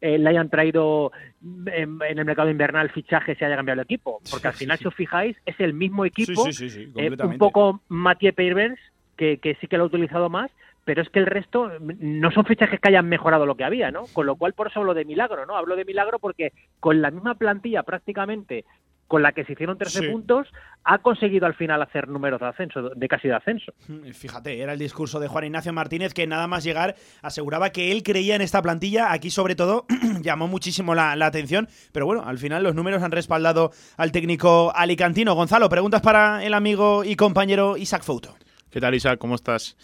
eh, 0.00 0.18
le 0.18 0.28
hayan 0.28 0.50
traído 0.50 1.10
en, 1.42 1.98
el 2.00 2.24
mercado 2.24 2.50
invernal 2.50 2.90
fichajes 2.90 3.40
y 3.40 3.44
haya 3.44 3.56
cambiado 3.56 3.80
el 3.80 3.84
equipo 3.86 4.20
porque 4.30 4.48
al 4.48 4.54
final 4.54 4.78
si 4.78 4.86
os 4.86 4.94
fijáis 4.94 5.36
es 5.46 5.58
el 5.58 5.72
mismo 5.72 6.04
equipo 6.04 6.44
eh, 6.46 7.16
un 7.24 7.38
poco 7.38 7.80
Mathieu 7.88 8.34
Peivers 8.34 8.78
que, 9.16 9.38
que 9.38 9.56
sí 9.56 9.66
que 9.66 9.78
lo 9.78 9.84
ha 9.84 9.86
utilizado 9.86 10.28
más 10.28 10.50
pero 10.90 11.02
es 11.02 11.08
que 11.08 11.20
el 11.20 11.26
resto 11.26 11.70
no 11.78 12.32
son 12.32 12.44
fichajes 12.44 12.80
que 12.80 12.88
hayan 12.88 13.08
mejorado 13.08 13.46
lo 13.46 13.54
que 13.54 13.62
había, 13.62 13.92
¿no? 13.92 14.06
Con 14.12 14.26
lo 14.26 14.34
cual, 14.34 14.54
por 14.54 14.66
eso 14.66 14.80
hablo 14.80 14.92
de 14.92 15.04
milagro, 15.04 15.46
¿no? 15.46 15.56
Hablo 15.56 15.76
de 15.76 15.84
milagro 15.84 16.18
porque 16.18 16.52
con 16.80 17.00
la 17.00 17.12
misma 17.12 17.36
plantilla 17.36 17.84
prácticamente 17.84 18.64
con 19.06 19.22
la 19.22 19.30
que 19.30 19.44
se 19.44 19.52
hicieron 19.52 19.78
13 19.78 20.10
puntos, 20.10 20.48
ha 20.82 20.98
conseguido 20.98 21.46
al 21.46 21.54
final 21.54 21.80
hacer 21.80 22.08
números 22.08 22.40
de 22.40 22.46
ascenso, 22.48 22.90
de 22.90 23.08
casi 23.08 23.28
de 23.28 23.34
ascenso. 23.34 23.72
Fíjate, 24.14 24.60
era 24.60 24.72
el 24.72 24.80
discurso 24.80 25.20
de 25.20 25.28
Juan 25.28 25.44
Ignacio 25.44 25.72
Martínez 25.72 26.12
que 26.12 26.26
nada 26.26 26.48
más 26.48 26.64
llegar 26.64 26.96
aseguraba 27.22 27.70
que 27.70 27.92
él 27.92 28.02
creía 28.02 28.34
en 28.34 28.42
esta 28.42 28.60
plantilla. 28.60 29.12
Aquí 29.12 29.30
sobre 29.30 29.54
todo 29.54 29.86
llamó 30.22 30.48
muchísimo 30.48 30.96
la, 30.96 31.12
atención, 31.24 31.68
pero 31.92 32.06
bueno, 32.06 32.24
al 32.26 32.38
final 32.38 32.64
los 32.64 32.74
números 32.74 33.04
han 33.04 33.12
respaldado 33.12 33.70
al 33.96 34.10
técnico 34.10 34.72
alicantino. 34.74 35.36
Gonzalo, 35.36 35.68
preguntas 35.68 36.02
para 36.02 36.44
el 36.44 36.52
amigo 36.52 37.04
y 37.04 37.14
compañero 37.14 37.76
Isaac 37.76 38.02
Fouto. 38.02 38.34
¿Qué 38.70 38.80
tal 38.80 38.96
Isaac? 38.96 39.20
¿Cómo 39.20 39.36
estás? 39.36 39.76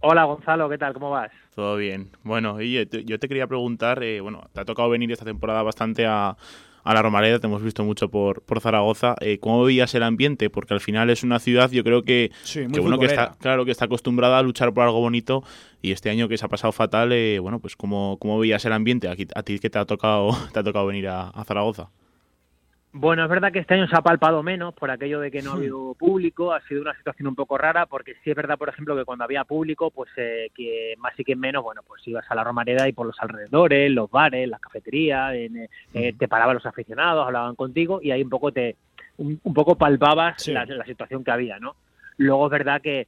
Hola 0.00 0.24
Gonzalo, 0.24 0.68
¿qué 0.68 0.78
tal? 0.78 0.94
¿Cómo 0.94 1.10
vas? 1.10 1.30
Todo 1.54 1.76
bien. 1.76 2.10
Bueno, 2.22 2.62
y 2.62 2.86
yo 3.04 3.18
te 3.18 3.28
quería 3.28 3.48
preguntar, 3.48 4.02
eh, 4.02 4.20
bueno, 4.20 4.48
te 4.52 4.60
ha 4.60 4.64
tocado 4.64 4.88
venir 4.88 5.10
esta 5.10 5.24
temporada 5.24 5.62
bastante 5.62 6.06
a, 6.06 6.36
a 6.84 6.94
la 6.94 7.02
Romareda, 7.02 7.40
te 7.40 7.48
hemos 7.48 7.62
visto 7.62 7.82
mucho 7.82 8.08
por, 8.08 8.42
por 8.42 8.60
Zaragoza. 8.60 9.16
Eh, 9.20 9.38
¿Cómo 9.40 9.64
veías 9.64 9.92
el 9.96 10.04
ambiente? 10.04 10.50
Porque 10.50 10.72
al 10.72 10.80
final 10.80 11.10
es 11.10 11.24
una 11.24 11.40
ciudad, 11.40 11.68
yo 11.72 11.82
creo 11.82 12.04
que, 12.04 12.30
uno 12.80 12.98
que 13.00 13.06
está, 13.06 13.34
claro, 13.40 13.64
que 13.64 13.72
está 13.72 13.86
acostumbrada 13.86 14.38
a 14.38 14.42
luchar 14.42 14.72
por 14.72 14.84
algo 14.84 15.00
bonito 15.00 15.42
y 15.82 15.90
este 15.90 16.10
año 16.10 16.28
que 16.28 16.38
se 16.38 16.46
ha 16.46 16.48
pasado 16.48 16.72
fatal, 16.72 17.10
eh, 17.12 17.40
bueno, 17.40 17.58
pues 17.58 17.74
¿cómo, 17.74 18.18
¿cómo 18.20 18.38
veías 18.38 18.64
el 18.66 18.74
ambiente? 18.74 19.08
Aquí, 19.08 19.26
a 19.34 19.42
ti 19.42 19.58
que 19.58 19.68
te 19.68 19.80
ha 19.80 19.84
tocado, 19.84 20.30
te 20.52 20.60
ha 20.60 20.62
tocado 20.62 20.86
venir 20.86 21.08
a 21.08 21.32
Zaragoza. 21.44 21.90
Bueno, 22.92 23.22
es 23.22 23.28
verdad 23.28 23.52
que 23.52 23.58
este 23.58 23.74
año 23.74 23.86
se 23.86 23.96
ha 23.96 24.00
palpado 24.00 24.42
menos 24.42 24.72
por 24.72 24.90
aquello 24.90 25.20
de 25.20 25.30
que 25.30 25.42
no 25.42 25.50
ha 25.50 25.54
habido 25.54 25.94
público, 25.94 26.52
ha 26.52 26.62
sido 26.62 26.80
una 26.80 26.96
situación 26.96 27.28
un 27.28 27.34
poco 27.34 27.58
rara, 27.58 27.84
porque 27.84 28.14
sí 28.24 28.30
es 28.30 28.36
verdad, 28.36 28.56
por 28.56 28.70
ejemplo, 28.70 28.96
que 28.96 29.04
cuando 29.04 29.24
había 29.24 29.44
público, 29.44 29.90
pues 29.90 30.10
eh, 30.16 30.50
que 30.54 30.94
más 30.98 31.12
y 31.18 31.24
que 31.24 31.36
menos, 31.36 31.62
bueno, 31.62 31.82
pues 31.86 32.06
ibas 32.08 32.24
a 32.30 32.34
la 32.34 32.44
Romareda 32.44 32.88
y 32.88 32.92
por 32.92 33.06
los 33.06 33.20
alrededores, 33.20 33.90
los 33.90 34.10
bares, 34.10 34.48
las 34.48 34.60
cafeterías, 34.60 35.34
eh, 35.34 35.68
eh, 35.92 36.14
te 36.14 36.28
paraban 36.28 36.54
los 36.54 36.64
aficionados, 36.64 37.26
hablaban 37.26 37.56
contigo 37.56 38.00
y 38.02 38.10
ahí 38.10 38.22
un 38.22 38.30
poco 38.30 38.52
te, 38.52 38.76
un, 39.18 39.38
poco 39.54 39.76
palpabas 39.76 40.48
la, 40.48 40.66
situación 40.86 41.22
que 41.22 41.30
había, 41.30 41.58
¿no? 41.58 41.76
Luego 42.16 42.46
es 42.46 42.52
verdad 42.52 42.80
que 42.80 43.06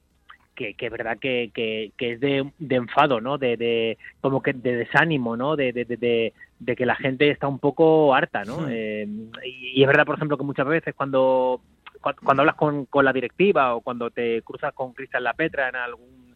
que, 0.53 0.73
que, 0.75 0.89
verdad 0.89 1.17
que, 1.17 1.49
que, 1.53 1.91
que 1.97 2.11
es 2.11 2.19
de, 2.19 2.51
de, 2.59 2.75
enfado, 2.75 3.19
¿no? 3.19 3.37
De, 3.37 3.57
de, 3.57 3.97
como 4.19 4.43
que 4.43 4.53
de 4.53 4.75
desánimo, 4.75 5.35
¿no? 5.35 5.55
De, 5.55 5.71
de, 5.71 5.85
de, 5.85 6.33
de 6.61 6.75
que 6.75 6.85
la 6.85 6.95
gente 6.95 7.31
está 7.31 7.47
un 7.47 7.57
poco 7.57 8.13
harta, 8.13 8.43
¿no? 8.43 8.69
Eh, 8.69 9.07
y, 9.43 9.81
es 9.81 9.87
verdad, 9.87 10.05
por 10.05 10.15
ejemplo, 10.15 10.37
que 10.37 10.43
muchas 10.43 10.67
veces 10.67 10.93
cuando, 10.93 11.59
cuando, 11.99 12.41
hablas 12.41 12.55
con, 12.55 12.85
con, 12.85 13.03
la 13.03 13.11
directiva 13.11 13.73
o 13.73 13.81
cuando 13.81 14.11
te 14.11 14.43
cruzas 14.43 14.71
con 14.73 14.93
Cristian 14.93 15.23
La 15.23 15.33
Petra 15.33 15.69
en 15.69 15.75
algún 15.75 16.35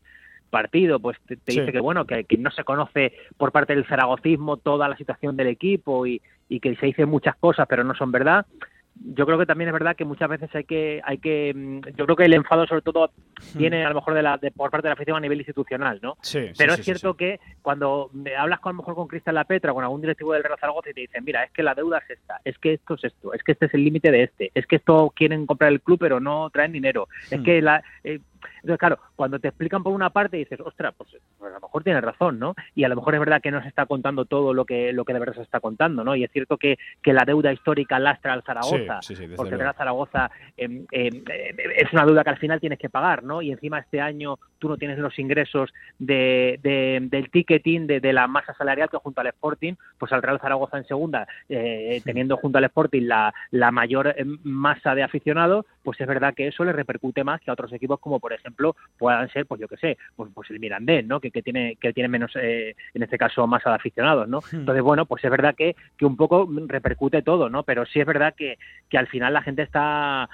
partido, 0.50 1.00
pues 1.00 1.18
te, 1.28 1.38
dice 1.46 1.72
que 1.72 1.80
bueno, 1.80 2.06
que, 2.06 2.24
que, 2.24 2.38
no 2.38 2.50
se 2.50 2.64
conoce 2.64 3.14
por 3.38 3.52
parte 3.52 3.76
del 3.76 3.86
zaragocismo 3.86 4.58
toda 4.58 4.90
la 4.90 4.98
situación 4.98 5.38
del 5.38 5.48
equipo 5.48 6.08
y, 6.08 6.22
y 6.50 6.60
que 6.60 6.76
se 6.76 6.88
dicen 6.88 7.10
muchas 7.10 7.36
cosas 7.36 7.68
pero 7.68 7.84
no 7.84 7.94
son 7.94 8.12
verdad 8.12 8.46
yo 8.96 9.26
creo 9.26 9.38
que 9.38 9.46
también 9.46 9.68
es 9.68 9.74
verdad 9.74 9.96
que 9.96 10.06
muchas 10.06 10.30
veces 10.30 10.50
hay 10.54 10.64
que 10.64 11.02
hay 11.04 11.18
que 11.18 11.54
mm, 11.54 11.96
yo 11.96 12.06
creo 12.06 12.16
que 12.16 12.26
el 12.26 12.34
enfado 12.34 12.66
sobre 12.66 12.82
todo 12.82 13.12
hmm. 13.54 13.58
viene 13.58 13.86
a 13.86 13.90
lo 13.90 13.96
mejor 13.96 14.14
de 14.14 14.22
la 14.22 14.40
por 14.56 14.72
parte 14.72 14.88
de 14.88 14.90
la 14.90 14.94
afición 14.94 15.18
a 15.18 15.20
nivel 15.20 15.40
institucional 15.40 16.00
no 16.02 16.18
sí, 16.22 16.52
pero 16.58 16.74
es 16.74 16.84
cierto 16.84 17.16
que 17.16 17.40
cuando 17.62 18.10
hablas 18.38 18.60
con 18.60 18.72
a 18.72 18.74
lo 18.74 18.78
mejor 18.78 18.96
con 18.96 19.08
Cristian 19.08 19.36
La 19.36 19.44
Petra 19.44 19.74
con 19.74 19.84
algún 19.84 20.02
directivo 20.02 20.34
del 20.34 20.44
Real 20.44 20.60
Zaragoza 20.60 20.90
y 20.90 20.94
te 20.94 21.02
dicen 21.02 21.24
mira 21.24 21.44
es 21.44 21.52
que 21.52 21.64
la 21.64 21.76
deuda 21.76 22.00
es 22.00 22.12
esta 22.12 22.40
es 22.44 22.58
que 22.58 22.74
esto 22.74 22.96
es 22.96 23.04
esto 23.06 23.34
es 23.34 23.44
que 23.44 23.52
este 23.52 23.66
es 23.66 23.74
el 23.74 23.84
límite 23.84 24.12
de 24.12 24.24
este 24.24 24.52
es 24.54 24.66
que 24.66 24.78
esto 24.78 25.12
quieren 25.16 25.46
comprar 25.46 25.72
el 25.72 25.82
club 25.82 26.00
pero 26.00 26.20
no 26.20 26.50
traen 26.50 26.72
dinero 26.72 27.08
es 27.30 27.40
hmm. 27.40 27.44
que 27.44 27.62
la 27.62 27.84
eh, 28.04 28.20
entonces, 28.56 28.78
claro, 28.78 29.00
cuando 29.16 29.40
te 29.40 29.50
explican 29.50 29.84
por 29.84 29.94
una 29.94 30.10
parte 30.10 30.38
dices, 30.38 30.60
ostras, 30.60 30.94
pues, 30.98 31.18
pues, 31.38 31.52
a 31.52 31.56
lo 31.56 31.62
mejor 31.62 31.84
tienes 31.84 32.04
razón, 32.04 32.40
¿no? 32.40 32.56
Y 32.74 32.84
a 32.84 32.90
lo 32.90 32.96
mejor 32.96 33.16
es 33.16 33.20
verdad 33.20 33.42
que 33.42 33.52
no 33.52 33.62
se 33.62 33.68
está 33.68 33.86
contando 33.86 34.26
todo 34.26 34.54
lo 34.54 34.66
que, 34.66 34.94
lo 34.94 35.06
que 35.06 35.14
de 35.14 35.20
verdad 35.20 35.36
se 35.36 35.42
está 35.42 35.60
contando, 35.60 36.04
¿no? 36.04 36.16
Y 36.16 36.24
es 36.24 36.32
cierto 36.32 36.58
que, 36.58 36.78
que 37.02 37.14
la 37.14 37.26
deuda 37.26 37.52
histórica 37.54 38.00
lastra 38.00 38.34
al 38.34 38.44
Zaragoza, 38.44 39.00
porque 39.36 39.56
el 39.56 39.74
Zaragoza 39.74 40.32
em, 40.58 40.86
em, 40.92 41.24
es 41.76 41.92
una 41.94 42.06
deuda 42.06 42.24
que 42.24 42.30
al 42.30 42.38
final 42.38 42.60
tienes 42.60 42.80
que 42.80 42.90
pagar, 42.90 43.24
¿no? 43.24 43.42
Y 43.42 43.52
encima 43.52 43.80
este 43.80 44.02
año 44.02 44.38
tú 44.66 44.70
no 44.70 44.78
tienes 44.78 44.98
los 44.98 45.20
ingresos 45.20 45.72
de, 46.00 46.60
del 47.12 47.30
ticketing, 47.30 47.86
de, 47.86 48.14
la 48.14 48.26
masa 48.26 48.56
salarial 48.56 48.90
que 48.90 48.98
junto 48.98 49.22
al 49.22 49.28
Sporting, 49.28 49.74
pues 50.00 50.12
al 50.12 50.24
Real 50.24 50.40
Zaragoza 50.40 50.80
en 50.80 50.86
segunda, 50.86 51.28
eh, 51.50 52.02
teniendo 52.04 52.36
junto 52.38 52.58
al 52.58 52.64
Sporting 52.64 53.04
la, 53.04 53.32
la 53.52 53.70
mayor 53.70 54.16
masa 54.44 54.96
de 54.96 55.04
aficionados, 55.04 55.68
pues 55.84 56.02
es 56.02 56.08
verdad 56.08 56.34
que 56.34 56.48
eso 56.48 56.64
le 56.64 56.74
repercute 56.74 57.24
más 57.24 57.42
que 57.42 57.52
a 57.52 57.54
otros 57.54 57.72
equipos 57.74 58.00
como 58.00 58.20
por 58.20 58.34
ejemplo, 58.34 58.76
puedan 58.98 59.30
ser, 59.30 59.46
pues 59.46 59.62
yo 59.62 59.68
que 59.68 59.78
sé, 59.78 60.00
pues, 60.16 60.32
pues 60.34 60.50
el 60.50 60.60
Mirandés, 60.60 61.06
¿no? 61.06 61.20
Que, 61.20 61.30
que 61.30 61.44
tiene 61.44 61.76
que 61.76 61.94
tiene 61.94 62.10
menos, 62.10 62.32
eh, 62.42 62.76
en 62.96 63.04
este 63.04 63.20
caso, 63.20 63.46
masa 63.46 63.70
de 63.70 63.76
aficionados, 63.76 64.28
¿no? 64.28 64.40
Hmm. 64.40 64.62
Entonces, 64.62 64.84
bueno, 64.84 65.06
pues 65.06 65.24
es 65.24 65.30
verdad 65.30 65.54
que, 65.56 65.76
que 65.96 66.06
un 66.08 66.18
poco 66.18 66.50
repercute 66.66 67.22
todo, 67.22 67.50
¿no? 67.52 67.62
Pero 67.62 67.86
sí 67.86 68.00
es 68.00 68.08
verdad 68.08 68.34
que, 68.36 68.58
que 68.90 68.98
al 68.98 69.06
final 69.08 69.34
la 69.34 69.44
gente 69.44 69.62
está 69.62 70.28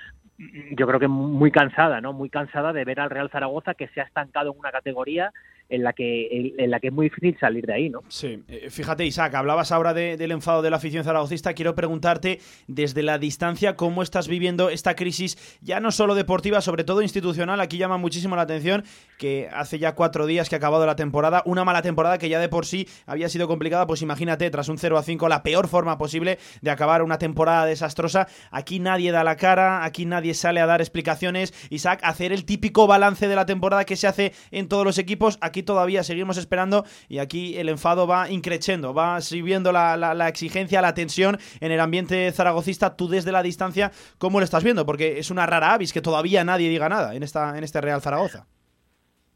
yo 0.71 0.87
creo 0.87 0.99
que 0.99 1.07
muy 1.07 1.51
cansada, 1.51 2.01
¿no? 2.01 2.13
Muy 2.13 2.29
cansada 2.29 2.73
de 2.73 2.85
ver 2.85 2.99
al 2.99 3.09
Real 3.09 3.29
Zaragoza 3.29 3.73
que 3.73 3.87
se 3.89 4.01
ha 4.01 4.05
estancado 4.05 4.51
en 4.51 4.59
una 4.59 4.71
categoría 4.71 5.33
en 5.71 5.83
la 5.83 5.93
que 5.93 6.53
en 6.57 6.69
la 6.69 6.79
que 6.79 6.87
es 6.87 6.93
muy 6.93 7.07
difícil 7.07 7.37
salir 7.39 7.65
de 7.65 7.73
ahí, 7.73 7.89
¿no? 7.89 8.03
Sí, 8.09 8.43
eh, 8.47 8.69
fíjate 8.69 9.05
Isaac, 9.05 9.33
hablabas 9.35 9.71
ahora 9.71 9.93
del 9.93 10.31
enfado 10.31 10.61
de 10.61 10.69
la 10.69 10.77
afición 10.77 11.03
zaragocista, 11.03 11.53
quiero 11.53 11.75
preguntarte 11.75 12.39
desde 12.67 13.03
la 13.03 13.17
distancia 13.17 13.75
cómo 13.75 14.03
estás 14.03 14.27
viviendo 14.27 14.69
esta 14.69 14.95
crisis, 14.95 15.59
ya 15.61 15.79
no 15.79 15.91
solo 15.91 16.13
deportiva, 16.13 16.61
sobre 16.61 16.83
todo 16.83 17.01
institucional, 17.01 17.61
aquí 17.61 17.77
llama 17.77 17.97
muchísimo 17.97 18.35
la 18.35 18.43
atención 18.43 18.83
que 19.17 19.49
hace 19.53 19.79
ya 19.79 19.95
cuatro 19.95 20.25
días 20.25 20.49
que 20.49 20.55
ha 20.55 20.57
acabado 20.57 20.85
la 20.85 20.95
temporada, 20.95 21.41
una 21.45 21.63
mala 21.63 21.81
temporada 21.81 22.17
que 22.17 22.29
ya 22.29 22.39
de 22.39 22.49
por 22.49 22.65
sí 22.65 22.87
había 23.05 23.29
sido 23.29 23.47
complicada, 23.47 23.87
pues 23.87 24.01
imagínate, 24.01 24.49
tras 24.49 24.67
un 24.69 24.77
0 24.77 24.97
a 24.97 25.03
5, 25.03 25.29
la 25.29 25.43
peor 25.43 25.67
forma 25.67 25.97
posible 25.97 26.37
de 26.61 26.71
acabar 26.71 27.01
una 27.01 27.17
temporada 27.17 27.65
desastrosa, 27.65 28.27
aquí 28.51 28.79
nadie 28.79 29.11
da 29.11 29.23
la 29.23 29.37
cara, 29.37 29.83
aquí 29.85 30.05
nadie 30.05 30.33
sale 30.33 30.59
a 30.59 30.65
dar 30.65 30.81
explicaciones, 30.81 31.53
Isaac, 31.69 31.99
hacer 32.03 32.33
el 32.33 32.45
típico 32.45 32.87
balance 32.87 33.27
de 33.27 33.35
la 33.35 33.45
temporada 33.45 33.85
que 33.85 33.95
se 33.95 34.07
hace 34.07 34.33
en 34.51 34.67
todos 34.67 34.85
los 34.85 34.97
equipos, 34.97 35.37
aquí 35.41 35.60
todavía 35.63 36.03
seguimos 36.03 36.37
esperando 36.37 36.85
y 37.07 37.19
aquí 37.19 37.57
el 37.57 37.69
enfado 37.69 38.07
va 38.07 38.29
increciendo, 38.29 38.93
va 38.93 39.21
subiendo 39.21 39.71
la, 39.71 39.97
la, 39.97 40.27
exigencia, 40.27 40.81
la 40.81 40.93
tensión 40.93 41.37
en 41.59 41.71
el 41.71 41.79
ambiente 41.79 42.31
zaragocista. 42.31 42.95
Tú 42.95 43.07
desde 43.07 43.31
la 43.31 43.43
distancia, 43.43 43.91
¿cómo 44.17 44.39
lo 44.39 44.43
estás 44.43 44.63
viendo? 44.63 44.85
Porque 44.85 45.19
es 45.19 45.31
una 45.31 45.45
rara 45.45 45.73
avis 45.73 45.93
que 45.93 46.01
todavía 46.01 46.43
nadie 46.43 46.69
diga 46.69 46.89
nada 46.89 47.15
en, 47.15 47.23
esta, 47.23 47.57
en 47.57 47.63
este 47.63 47.81
Real 47.81 48.01
Zaragoza. 48.01 48.47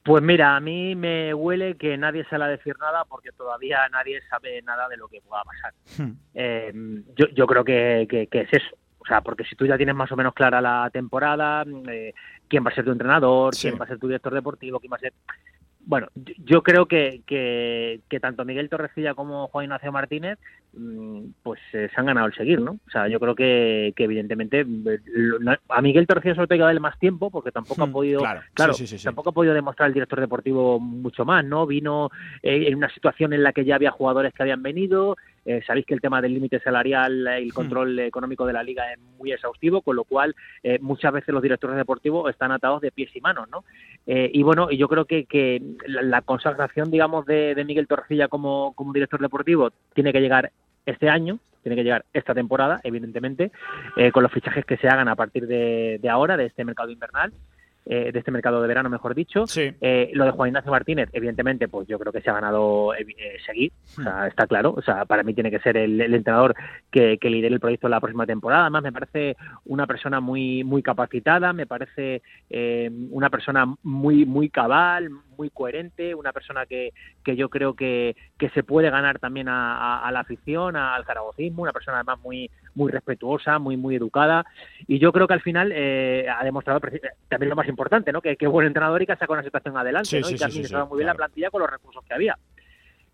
Pues 0.06 0.22
mira, 0.22 0.56
a 0.56 0.60
mí 0.60 0.94
me 0.94 1.34
huele 1.34 1.78
que 1.78 1.98
nadie 1.98 2.24
sale 2.26 2.44
a 2.44 2.48
decir 2.48 2.76
nada 2.80 3.06
porque 3.06 3.32
todavía 3.32 3.90
nadie 3.92 4.22
sabe 4.30 4.62
nada 4.62 4.88
de 4.88 4.98
lo 4.98 5.08
que 5.08 5.20
pueda 5.22 5.42
pasar. 5.44 5.74
Hmm. 5.98 6.14
Eh, 6.36 6.72
yo, 7.16 7.26
yo, 7.34 7.48
creo 7.48 7.64
que, 7.64 8.06
que, 8.08 8.42
es 8.42 8.54
eso. 8.54 8.78
O 9.00 9.06
sea, 9.08 9.22
porque 9.22 9.44
si 9.46 9.56
tú 9.56 9.66
ya 9.66 9.78
tienes 9.78 9.96
más 9.96 10.12
o 10.12 10.16
menos 10.16 10.36
clara 10.36 10.62
la 10.62 10.92
temporada, 10.94 11.66
eh, 11.90 12.14
quién 12.48 12.64
va 12.64 12.70
a 12.70 12.76
ser 12.76 12.86
tu 12.86 12.92
entrenador, 12.92 13.56
quién 13.60 13.80
va 13.80 13.86
a 13.86 13.88
ser 13.88 13.98
tu 13.98 14.06
director 14.06 14.32
deportivo, 14.32 14.80
quién 14.80 14.92
va 14.92 14.98
a 14.98 15.00
ser 15.00 15.14
bueno, 15.86 16.08
yo 16.44 16.64
creo 16.64 16.88
que, 16.88 17.22
que, 17.28 18.20
tanto 18.20 18.44
Miguel 18.44 18.70
Torrecilla 18.70 19.14
como 19.14 19.48
Juan 19.48 19.66
Ignacio 19.66 19.92
Martínez 19.92 20.40
mm, 20.74 21.20
pues 21.44 21.60
eh, 21.74 21.90
se 21.94 22.00
han 22.00 22.08
ganado 22.08 22.28
el 22.28 22.34
seguir, 22.34 22.60
¿no? 22.60 22.80
O 22.88 22.90
sea, 22.90 23.08
yo 23.08 23.20
creo 23.20 23.36
que, 23.36 23.94
que 23.96 24.06
evidentemente 24.06 24.62
eh, 24.62 25.58
a 25.70 25.82
Miguel 25.82 26.08
Torrecilla 26.08 26.36
solo 26.36 26.48
te 26.48 26.56
que 26.56 26.64
darle 26.64 26.80
más 26.80 26.98
tiempo 26.98 27.30
porque 27.30 27.52
tampoco 27.52 27.84
ha 27.84 27.88
hmm, 27.88 27.92
podido 27.92 28.20
claro, 28.54 28.74
tampoco 29.04 29.30
ha 29.30 29.34
podido 29.34 29.54
demostrar 29.54 29.88
el 29.88 29.94
director 29.94 30.20
deportivo 30.20 30.80
mucho 30.80 31.24
más, 31.24 31.46
¿no? 31.46 31.68
Vino 31.68 32.10
eh, 32.42 32.66
en 32.68 32.76
una 32.76 32.90
situación 32.90 33.34
en 33.34 33.44
la 33.44 33.54
que 33.54 33.66
ya 33.66 33.76
había 33.76 33.92
jugadores 33.92 34.34
que 34.34 34.42
habían 34.42 34.64
venido, 34.64 35.18
eh, 35.46 35.62
sabéis 35.66 35.86
que 35.86 35.94
el 35.94 36.02
tema 36.02 36.22
del 36.22 36.34
límite 36.34 36.60
salarial 36.60 37.28
y 37.40 37.44
el 37.44 37.50
hmm. 37.50 37.54
control 37.54 38.00
económico 38.00 38.46
de 38.46 38.54
la 38.54 38.64
liga 38.64 38.92
es 38.92 39.00
muy 39.20 39.32
exhaustivo, 39.32 39.82
con 39.82 39.96
lo 39.96 40.04
cual 40.04 40.36
eh, 40.64 40.80
muchas 40.82 41.14
veces 41.14 41.34
los 41.34 41.44
directores 41.44 41.78
deportivos 41.78 42.30
están 42.30 42.52
atados 42.52 42.82
de 42.82 42.92
pies 42.92 43.16
y 43.16 43.22
manos, 43.22 43.48
¿no? 43.50 43.64
Eh, 44.08 44.30
y 44.34 44.44
bueno, 44.44 44.72
yo 44.72 44.88
creo 44.88 45.06
que, 45.06 45.26
que 45.26 45.62
la, 45.88 46.22
consagración, 46.22 46.90
digamos, 46.90 47.26
de, 47.26 47.64
Miguel 47.66 47.88
Torrecilla 47.88 48.28
como, 48.28 48.74
como 48.74 48.94
director 48.94 49.22
deportivo 49.22 49.72
tiene 49.94 50.12
que 50.12 50.22
llegar 50.22 50.52
este 50.86 51.10
año, 51.10 51.40
tiene 51.64 51.76
que 51.76 51.84
llegar 51.84 52.06
esta 52.14 52.34
temporada, 52.34 52.80
evidentemente, 52.84 53.52
con 54.14 54.22
los 54.22 54.32
fichajes 54.32 54.66
que 54.66 54.78
se 54.78 54.88
hagan 54.88 55.08
a 55.08 55.16
partir 55.16 55.48
de, 55.48 55.98
de 56.00 56.10
ahora, 56.10 56.38
de 56.38 56.46
este 56.46 56.64
mercado 56.64 56.92
invernal. 56.92 57.34
Eh, 57.88 58.12
de 58.12 58.18
este 58.18 58.32
mercado 58.32 58.64
de 58.64 58.68
verano, 58.68 58.90
mejor 58.90 59.14
dicho. 59.14 59.46
Eh, 59.56 60.10
lo 60.14 60.26
de 60.26 60.32
Juan 60.32 60.50
Ignacio 60.50 60.72
Martínez, 60.72 61.10
evidentemente, 61.14 61.68
pues 61.68 61.88
yo 61.88 62.00
creo 62.00 62.12
que 62.12 62.22
se 62.22 62.32
ha 62.32 62.34
ganado 62.34 62.96
eh, 62.96 63.06
seguir, 63.46 63.74
o 64.00 64.02
sea, 64.02 64.24
hmm. 64.24 64.28
está 64.28 64.48
claro. 64.48 64.74
O 64.76 64.82
sea, 64.82 65.06
para 65.06 65.22
mí 65.22 65.36
tiene 65.36 65.52
que 65.52 65.60
ser 65.60 65.78
el, 65.78 66.02
entrenador 66.02 66.56
que, 66.90 67.20
que, 67.20 67.30
lidere 67.30 67.54
el 67.54 67.60
proyecto 67.60 67.88
la 67.88 68.00
próxima 68.00 68.26
temporada. 68.26 68.64
Además, 68.64 68.82
me 68.82 68.92
parece 68.92 69.38
una 69.66 69.86
persona 69.86 70.20
muy, 70.20 70.64
muy 70.64 70.82
capacitada, 70.82 71.54
me 71.54 71.68
parece 71.68 72.24
una 73.12 73.30
persona 73.30 73.76
muy, 73.84 74.26
muy 74.26 74.50
cabal, 74.50 75.10
muy 75.38 75.50
coherente, 75.50 76.16
una 76.16 76.34
persona 76.34 76.66
que, 76.66 76.94
que 77.24 77.36
yo 77.36 77.50
creo 77.50 77.74
que, 77.74 78.16
que 78.38 78.50
se 78.50 78.64
puede 78.64 78.90
ganar 78.90 79.20
también 79.20 79.48
a, 79.50 80.10
la 80.12 80.20
afición, 80.20 80.76
al 80.76 81.06
zaragocismo, 81.06 81.64
una 81.64 81.74
persona 81.74 81.98
además 81.98 82.20
muy, 82.24 82.50
muy 82.74 82.92
respetuosa, 82.92 83.60
muy, 83.60 83.78
muy 83.78 83.96
educada. 83.96 84.46
Y 84.88 85.00
yo 85.00 85.12
creo 85.12 85.28
que 85.28 85.34
al 85.34 85.42
final 85.42 85.72
ha 85.72 86.44
demostrado 86.44 86.82
también 87.28 87.50
lo 87.50 87.56
más 87.56 87.68
importante, 87.68 88.12
¿no? 88.12 88.22
Que, 88.22 88.36
que 88.38 88.48
buen 88.48 88.68
entrenador 88.68 89.02
y 89.02 89.06
que 89.06 89.12
ha 89.12 89.18
sacado 89.18 89.34
una 89.34 89.44
situación 89.44 89.78
adelante, 89.78 90.20
¿no? 90.20 90.30
y 90.30 90.36
que 90.36 90.44
ha 90.44 90.48
administrado 90.48 90.88
muy 90.88 90.98
bien 90.98 91.08
la 91.08 91.16
plantilla 91.16 91.50
con 91.50 91.62
los 91.62 91.70
recursos 91.70 92.04
que 92.06 92.14
había. 92.14 92.38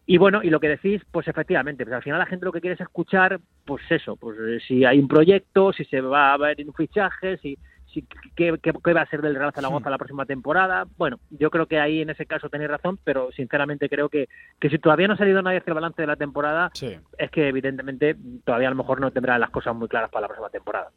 Y 0.05 0.17
bueno, 0.17 0.41
y 0.43 0.49
lo 0.49 0.59
que 0.59 0.67
decís, 0.67 1.01
pues 1.11 1.27
efectivamente, 1.27 1.85
pues 1.85 1.95
al 1.95 2.03
final 2.03 2.19
la 2.19 2.25
gente 2.25 2.45
lo 2.45 2.51
que 2.51 2.59
quiere 2.59 2.73
es 2.73 2.81
escuchar, 2.81 3.39
pues 3.65 3.83
eso, 3.89 4.15
pues 4.15 4.37
eh, 4.39 4.59
si 4.67 4.83
hay 4.83 4.99
un 4.99 5.07
proyecto, 5.07 5.71
si 5.71 5.85
se 5.85 6.01
va 6.01 6.33
a 6.33 6.37
ver 6.37 6.57
un 6.65 6.73
fichaje, 6.73 7.37
si, 7.37 7.57
si 7.93 8.05
qué, 8.35 8.57
qué, 8.61 8.93
va 8.93 9.01
a 9.01 9.09
ser 9.09 9.21
del 9.21 9.35
Real 9.35 9.53
Zaragoza 9.53 9.89
la 9.89 9.97
próxima 9.97 10.25
temporada. 10.25 10.85
Bueno, 10.97 11.19
yo 11.29 11.49
creo 11.49 11.65
que 11.65 11.79
ahí 11.79 12.01
en 12.01 12.09
ese 12.09 12.25
caso 12.25 12.49
tenéis 12.49 12.71
razón, 12.71 12.99
pero 13.03 13.31
sinceramente 13.31 13.89
creo 13.89 14.09
que, 14.09 14.29
que 14.59 14.69
si 14.69 14.79
todavía 14.79 15.07
no 15.07 15.15
ha 15.15 15.17
salido 15.17 15.41
nadie 15.41 15.59
hacia 15.59 15.71
el 15.71 15.75
balance 15.75 16.01
de 16.01 16.07
la 16.07 16.15
temporada, 16.15 16.71
es 17.17 17.31
que 17.31 17.47
evidentemente 17.47 18.15
todavía 18.43 18.67
a 18.67 18.71
lo 18.71 18.77
mejor 18.77 18.99
no 18.99 19.11
tendrá 19.11 19.37
las 19.37 19.49
cosas 19.49 19.75
muy 19.75 19.87
claras 19.87 20.09
para 20.09 20.21
la 20.21 20.27
próxima 20.27 20.49
temporada. 20.49 20.89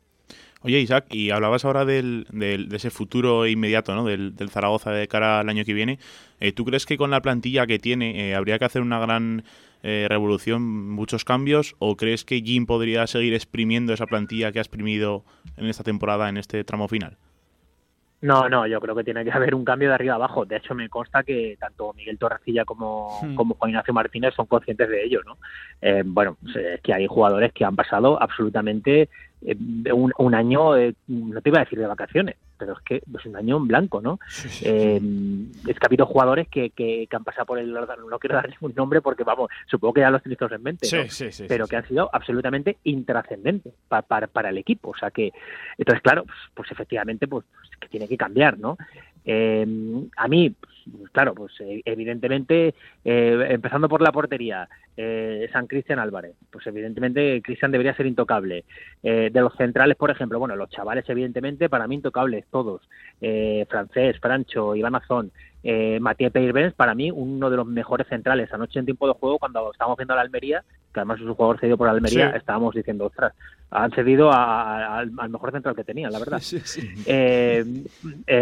Oye, 0.63 0.81
Isaac, 0.81 1.07
y 1.11 1.31
hablabas 1.31 1.67
ahora 1.67 1.85
del, 1.85 2.27
del, 2.31 2.71
de 2.71 2.77
ese 2.77 2.89
futuro 2.89 3.47
inmediato, 3.47 3.95
¿no? 3.95 4.05
Del, 4.05 4.35
del, 4.35 4.49
Zaragoza 4.49 4.93
de 4.93 5.07
cara 5.09 5.41
al 5.41 5.49
año 5.51 5.63
que 5.63 5.75
viene. 5.75 5.99
Eh, 6.41 6.53
¿Tú 6.53 6.65
crees 6.65 6.87
que 6.87 6.97
con 6.97 7.11
la 7.11 7.21
plantilla 7.21 7.67
que 7.67 7.79
tiene 7.79 8.31
eh, 8.31 8.35
habría 8.35 8.59
que 8.59 8.65
hacer 8.65 8.81
una 8.81 8.99
gran 8.99 9.45
eh, 9.85 10.07
revolución, 10.09 10.91
muchos 10.91 11.25
cambios? 11.25 11.77
¿O 11.79 11.97
crees 11.97 12.25
que 12.25 12.41
Jim 12.41 12.67
podría 12.67 13.07
seguir 13.07 13.35
exprimiendo 13.35 13.93
esa 13.93 14.07
plantilla 14.07 14.51
que 14.51 14.59
ha 14.59 14.63
exprimido 14.63 15.25
en 15.57 15.67
esta 15.67 15.85
temporada, 15.85 16.29
en 16.29 16.39
este 16.39 16.65
tramo 16.65 16.89
final? 16.89 17.19
No, 18.25 18.49
no, 18.49 18.67
yo 18.67 18.81
creo 18.81 18.95
que 18.95 19.05
tiene 19.05 19.23
que 19.23 19.31
haber 19.31 19.55
un 19.55 19.67
cambio 19.67 19.91
de 19.91 19.97
arriba 19.97 20.15
abajo. 20.15 20.47
De 20.47 20.57
hecho, 20.57 20.75
me 20.75 20.89
consta 20.89 21.23
que 21.23 21.59
tanto 21.61 21.93
Miguel 21.93 22.19
Torrecilla 22.19 22.65
como, 22.65 23.21
hmm. 23.23 23.35
como 23.35 23.55
Juan 23.57 23.73
Ignacio 23.73 23.93
Martínez 23.93 24.33
son 24.35 24.47
conscientes 24.47 24.89
de 24.89 25.05
ello, 25.05 25.21
¿no? 25.27 25.37
Eh, 25.83 26.03
bueno, 26.07 26.39
es 26.57 26.81
que 26.81 26.95
hay 26.95 27.07
jugadores 27.07 27.53
que 27.53 27.67
han 27.67 27.77
pasado 27.77 28.21
absolutamente 28.23 29.11
eh, 29.43 29.93
un, 29.93 30.35
año, 30.35 30.75
eh, 30.75 30.95
no 31.07 31.43
te 31.43 31.51
iba 31.51 31.59
a 31.59 31.65
decir 31.65 31.79
de 31.79 31.87
vacaciones, 31.87 32.37
pero 32.57 32.75
es 32.75 32.81
que 32.81 32.97
es 32.97 33.27
un 33.27 33.37
año 33.37 33.57
en 33.57 33.67
blanco, 33.67 34.01
¿no? 34.01 34.19
Eh, 34.63 35.01
es 35.67 35.79
que 35.79 35.85
ha 35.85 35.87
habido 35.87 36.07
jugadores 36.07 36.49
que, 36.49 36.71
que, 36.71 37.09
han 37.11 37.25
pasado 37.25 37.47
por 37.47 37.59
el... 37.59 37.73
No 37.73 38.19
quiero 38.19 38.37
dar 38.37 38.49
ningún 38.49 38.75
nombre 38.75 39.01
porque, 39.01 39.25
vamos, 39.25 39.51
supongo 39.67 39.95
que 39.95 40.01
ya 40.01 40.11
los 40.11 40.23
tenéis 40.23 40.41
en 40.41 40.63
mente, 40.63 40.89
¿no? 40.93 41.47
pero 41.49 41.67
que 41.67 41.77
han 41.77 41.87
sido 41.87 42.11
absolutamente 42.13 42.79
intrascendentes 42.85 43.73
para, 43.89 44.27
para, 44.27 44.49
el 44.51 44.59
equipo. 44.59 44.91
O 44.91 44.97
sea 44.97 45.11
que, 45.11 45.33
entonces, 45.79 46.03
claro, 46.03 46.25
pues, 46.25 46.39
pues 46.55 46.71
efectivamente, 46.71 47.27
pues, 47.27 47.45
que 47.81 47.89
tiene 47.89 48.09
que 48.09 48.17
cambiar, 48.17 48.59
¿no? 48.59 48.77
A 49.27 50.29
mí, 50.29 50.51
pues, 50.51 51.11
claro, 51.11 51.35
pues 51.35 51.53
evidentemente, 51.85 52.75
empezando 53.05 53.89
por 53.89 54.03
la 54.03 54.13
portería, 54.13 54.69
eh, 54.97 55.49
San 55.53 55.67
Cristian 55.67 55.99
Álvarez. 55.99 56.37
Pues 56.51 56.67
evidentemente 56.67 57.43
Cristian 57.43 57.73
debería 57.73 57.97
ser 57.97 58.07
intocable. 58.07 58.65
Eh, 59.03 59.31
de 59.33 59.41
los 59.41 59.55
centrales, 59.57 59.97
por 59.97 60.11
ejemplo, 60.11 60.39
bueno, 60.39 60.57
los 60.57 60.71
chavales 60.71 61.09
evidentemente 61.09 61.69
para 61.69 61.87
mí 61.89 61.97
intocables 61.97 62.45
todos. 62.51 62.83
Eh, 63.21 63.67
Francés, 63.69 64.19
Francho, 64.21 64.77
Iván 64.77 64.95
Azón, 64.95 65.33
eh, 65.67 65.99
Matías 65.99 66.31
Peirbenz, 66.31 66.75
para 66.75 66.95
mí 66.95 67.11
uno 67.11 67.49
de 67.49 67.57
los 67.57 67.67
mejores 67.67 68.07
centrales. 68.09 68.53
Anoche 68.53 68.79
en 68.79 68.85
tiempo 68.85 69.09
de 69.09 69.15
juego, 69.15 69.39
cuando 69.39 69.73
estábamos 69.73 69.97
viendo 69.97 70.13
a 70.13 70.17
la 70.17 70.23
Almería, 70.23 70.63
que 70.93 71.01
además 71.01 71.19
es 71.19 71.27
un 71.27 71.35
jugador 71.35 71.59
cedido 71.59 71.79
por 71.79 71.87
la 71.87 71.95
Almería, 71.95 72.31
estábamos 72.31 72.75
diciendo, 72.75 73.07
ostras, 73.07 73.33
han 73.71 73.91
cedido 73.93 74.31
al 74.31 75.11
mejor 75.31 75.53
central 75.53 75.75
que 75.75 75.83
tenían, 75.83 76.13
la 76.13 76.19
verdad. 76.19 76.43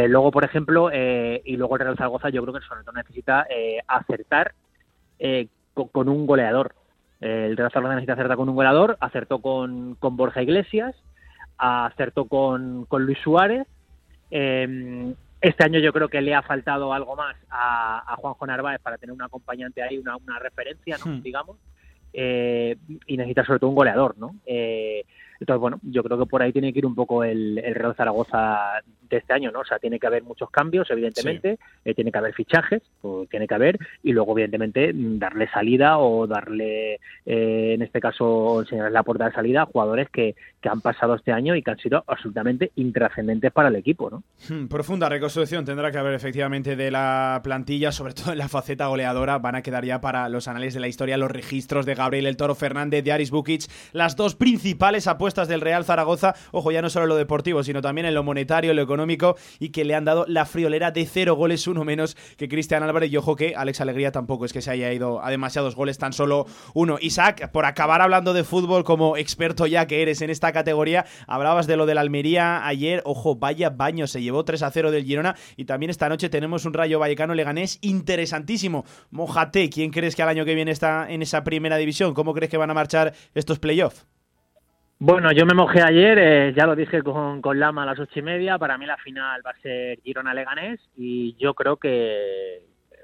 luego, 0.09 0.31
por 0.33 0.45
ejemplo, 0.45 0.91
y 0.93 1.57
luego 1.57 1.77
el 1.77 1.83
Real 1.83 1.97
Zaragoza, 1.97 2.29
yo 2.29 2.43
creo 2.43 2.55
que 2.55 2.67
sobre 2.67 2.83
todo 2.83 2.95
necesita 2.97 3.47
acertar 3.87 4.55
con, 5.75 6.09
un 6.09 6.27
goleador. 6.27 6.75
El 7.21 7.57
Real 7.57 7.71
Zaragoza 7.71 7.95
necesita 7.95 8.15
acertar 8.15 8.37
con 8.37 8.49
un 8.49 8.57
goleador, 8.57 8.97
acertó 9.01 9.39
con, 9.39 9.95
con 9.95 10.17
Borja 10.17 10.43
Iglesias, 10.43 10.97
acertó 11.57 12.25
con, 12.25 12.85
con 12.87 13.07
Luis 13.07 13.19
Suárez. 13.23 13.67
Em, 14.31 15.15
este 15.43 15.65
año 15.65 15.81
yo 15.81 15.93
creo 15.93 16.09
que 16.09 16.21
le 16.21 16.35
ha 16.35 16.43
faltado 16.43 16.93
algo 16.93 17.17
más 17.17 17.37
a, 17.51 18.13
a 18.13 18.17
Juanjo 18.17 18.47
Narváez 18.47 18.81
para 18.81 18.97
tener 18.97 19.13
un 19.13 19.23
acompañante 19.23 19.83
ahí, 19.83 19.99
una, 19.99 20.17
una 20.17 20.39
referencia, 20.39 20.97
¿no? 21.05 21.13
Hmm. 21.13 21.23
digamos. 21.23 21.59
Eh, 22.13 22.77
y 23.07 23.17
necesita 23.17 23.45
sobre 23.45 23.59
todo 23.59 23.71
un 23.71 23.77
goleador, 23.77 24.17
¿no? 24.19 24.37
Eh, 24.47 25.05
entonces, 25.43 25.61
bueno, 25.61 25.81
yo 25.83 26.05
creo 26.05 26.19
que 26.19 26.27
por 26.27 26.41
ahí 26.41 26.53
tiene 26.53 26.73
que 26.73 26.79
ir 26.79 26.87
un 26.87 26.95
poco 26.95 27.25
el, 27.25 27.59
el 27.59 27.75
Real 27.75 27.97
Zaragoza 27.97 28.81
de 29.11 29.19
este 29.19 29.33
año, 29.33 29.51
¿no? 29.51 29.61
O 29.61 29.65
sea, 29.65 29.81
tiene 29.81 29.99
que 29.99 30.07
haber 30.07 30.23
muchos 30.23 30.51
cambios, 30.51 30.89
evidentemente, 30.91 31.59
eh, 31.85 31.95
tiene 31.95 32.13
que 32.13 32.19
haber 32.19 32.33
fichajes, 32.33 32.81
pues, 33.01 33.29
tiene 33.29 33.49
que 33.49 33.55
haber, 33.55 33.77
y 34.05 34.13
luego, 34.13 34.33
evidentemente, 34.33 34.93
darle 34.95 35.49
salida 35.49 35.99
o 35.99 36.29
darle, 36.29 36.95
eh, 37.27 37.75
en 37.75 37.83
este 37.83 38.01
caso, 38.01 38.61
enseñarles 38.61 38.93
la 38.93 39.03
puerta 39.03 39.27
de 39.27 39.33
salida 39.33 39.63
a 39.63 39.67
jugadores 39.67 40.09
que, 40.11 40.35
que 40.61 40.69
han 40.69 40.81
pasado 40.81 41.17
este 41.17 41.33
año 41.33 41.57
y 41.57 41.63
que 41.63 41.73
han 41.73 41.79
sido 41.79 42.05
absolutamente 42.07 42.71
intrascendentes 42.77 43.53
para 43.53 43.69
el 43.69 43.77
equipo, 43.77 44.09
¿no? 44.09 44.23
Hmm, 44.49 44.69
profunda 44.69 45.09
reconstrucción 45.09 45.65
tendrá 45.65 45.91
que 45.91 45.99
haber, 45.99 46.15
efectivamente, 46.15 46.77
de 46.77 46.91
la 46.91 47.41
plantilla, 47.43 47.91
sobre 47.91 48.15
todo 48.15 48.33
en 48.33 48.39
la 48.39 48.49
faceta 48.49 48.87
goleadora, 48.87 49.39
van 49.39 49.57
a 49.57 49.63
quedar 49.63 49.85
ya 49.85 50.01
para 50.01 50.29
los 50.29 50.47
análisis 50.47 50.75
de 50.75 50.81
la 50.81 50.89
historia 50.89 51.17
los 51.17 51.31
registros 51.31 51.85
de 51.85 51.95
Gabriel 51.95 52.27
El 52.27 52.37
Toro 52.37 52.55
Fernández, 52.55 53.05
de 53.05 53.13
Aris 53.13 53.31
Bukic, 53.31 53.65
las 53.93 54.17
dos 54.17 54.37
principales 54.37 55.07
apuestas 55.07 55.32
del 55.35 55.61
Real 55.61 55.85
Zaragoza, 55.85 56.35
ojo, 56.51 56.71
ya 56.71 56.83
no 56.83 56.91
solo 56.91 57.05
en 57.05 57.09
lo 57.11 57.17
deportivo, 57.17 57.63
sino 57.63 57.81
también 57.81 58.07
en 58.07 58.15
lo 58.15 58.23
monetario, 58.23 58.71
en 58.71 58.77
lo 58.77 58.83
económico, 58.83 59.37
y 59.59 59.71
que 59.71 59.85
le 59.85 59.95
han 59.95 60.05
dado 60.05 60.25
la 60.29 60.45
friolera 60.45 60.91
de 60.91 61.07
cero 61.07 61.35
goles, 61.35 61.67
uno 61.67 61.85
menos 61.85 62.17
que 62.37 62.49
Cristian 62.49 62.83
Álvarez. 62.83 63.11
Y 63.11 63.17
ojo 63.17 63.37
que 63.37 63.55
Alex 63.57 63.81
Alegría 63.81 64.13
tampoco 64.13 64.45
es 64.45 64.53
que 64.53 64.63
se 64.63 64.71
haya 64.71 64.93
ido 64.93 65.25
a 65.25 65.31
demasiados 65.31 65.75
goles, 65.75 65.99
tan 65.99 66.13
solo 66.13 66.47
uno. 66.75 66.99
Isaac, 67.01 67.51
por 67.51 67.65
acabar 67.65 68.03
hablando 68.03 68.35
de 68.35 68.45
fútbol 68.45 68.85
como 68.85 69.17
experto 69.17 69.67
ya 69.67 69.87
que 69.87 70.03
eres 70.03 70.23
en 70.23 70.31
esta 70.31 70.53
categoría, 70.53 71.07
hablabas 71.27 71.67
de 71.67 71.77
lo 71.77 71.87
de 71.87 71.95
la 71.95 72.03
Almería 72.03 72.67
ayer, 72.67 73.03
ojo, 73.05 73.37
vaya 73.37 73.71
baño, 73.71 74.07
se 74.07 74.23
llevó 74.23 74.45
3 74.45 74.63
a 74.63 74.71
0 74.71 74.91
del 74.91 75.05
Girona 75.05 75.37
y 75.57 75.65
también 75.65 75.91
esta 75.91 76.09
noche 76.09 76.29
tenemos 76.29 76.65
un 76.65 76.75
Rayo 76.75 76.99
Vallecano 76.99 77.35
Leganés 77.35 77.79
interesantísimo. 77.81 78.85
Mojate, 79.11 79.71
¿quién 79.71 79.91
crees 79.91 80.15
que 80.15 80.23
al 80.23 80.29
año 80.29 80.45
que 80.45 80.55
viene 80.55 80.71
está 80.71 81.11
en 81.11 81.23
esa 81.23 81.45
primera 81.45 81.77
división? 81.77 82.15
¿Cómo 82.15 82.35
crees 82.35 82.51
que 82.51 82.57
van 82.57 82.71
a 82.71 82.75
marchar 82.75 83.15
estos 83.35 83.59
playoffs? 83.59 84.07
Bueno, 85.05 85.33
yo 85.33 85.45
me 85.47 85.55
mojé 85.55 85.83
ayer, 85.83 86.17
eh, 86.17 86.55
ya 86.57 86.65
lo 86.65 86.77
dije 86.77 87.03
con, 87.03 87.43
con 87.43 87.59
Lama 87.59 87.83
a 87.83 87.87
las 87.87 87.99
ocho 87.99 88.21
y 88.21 88.23
media. 88.23 88.57
Para 88.57 88.79
mí 88.79 88.87
la 88.87 88.97
final 88.99 89.43
va 89.45 89.51
a 89.51 89.61
ser 89.61 89.99
Girona-Leganés 90.05 90.79
y 90.97 91.35
yo 91.41 91.55
creo 91.55 91.77
que 91.77 92.63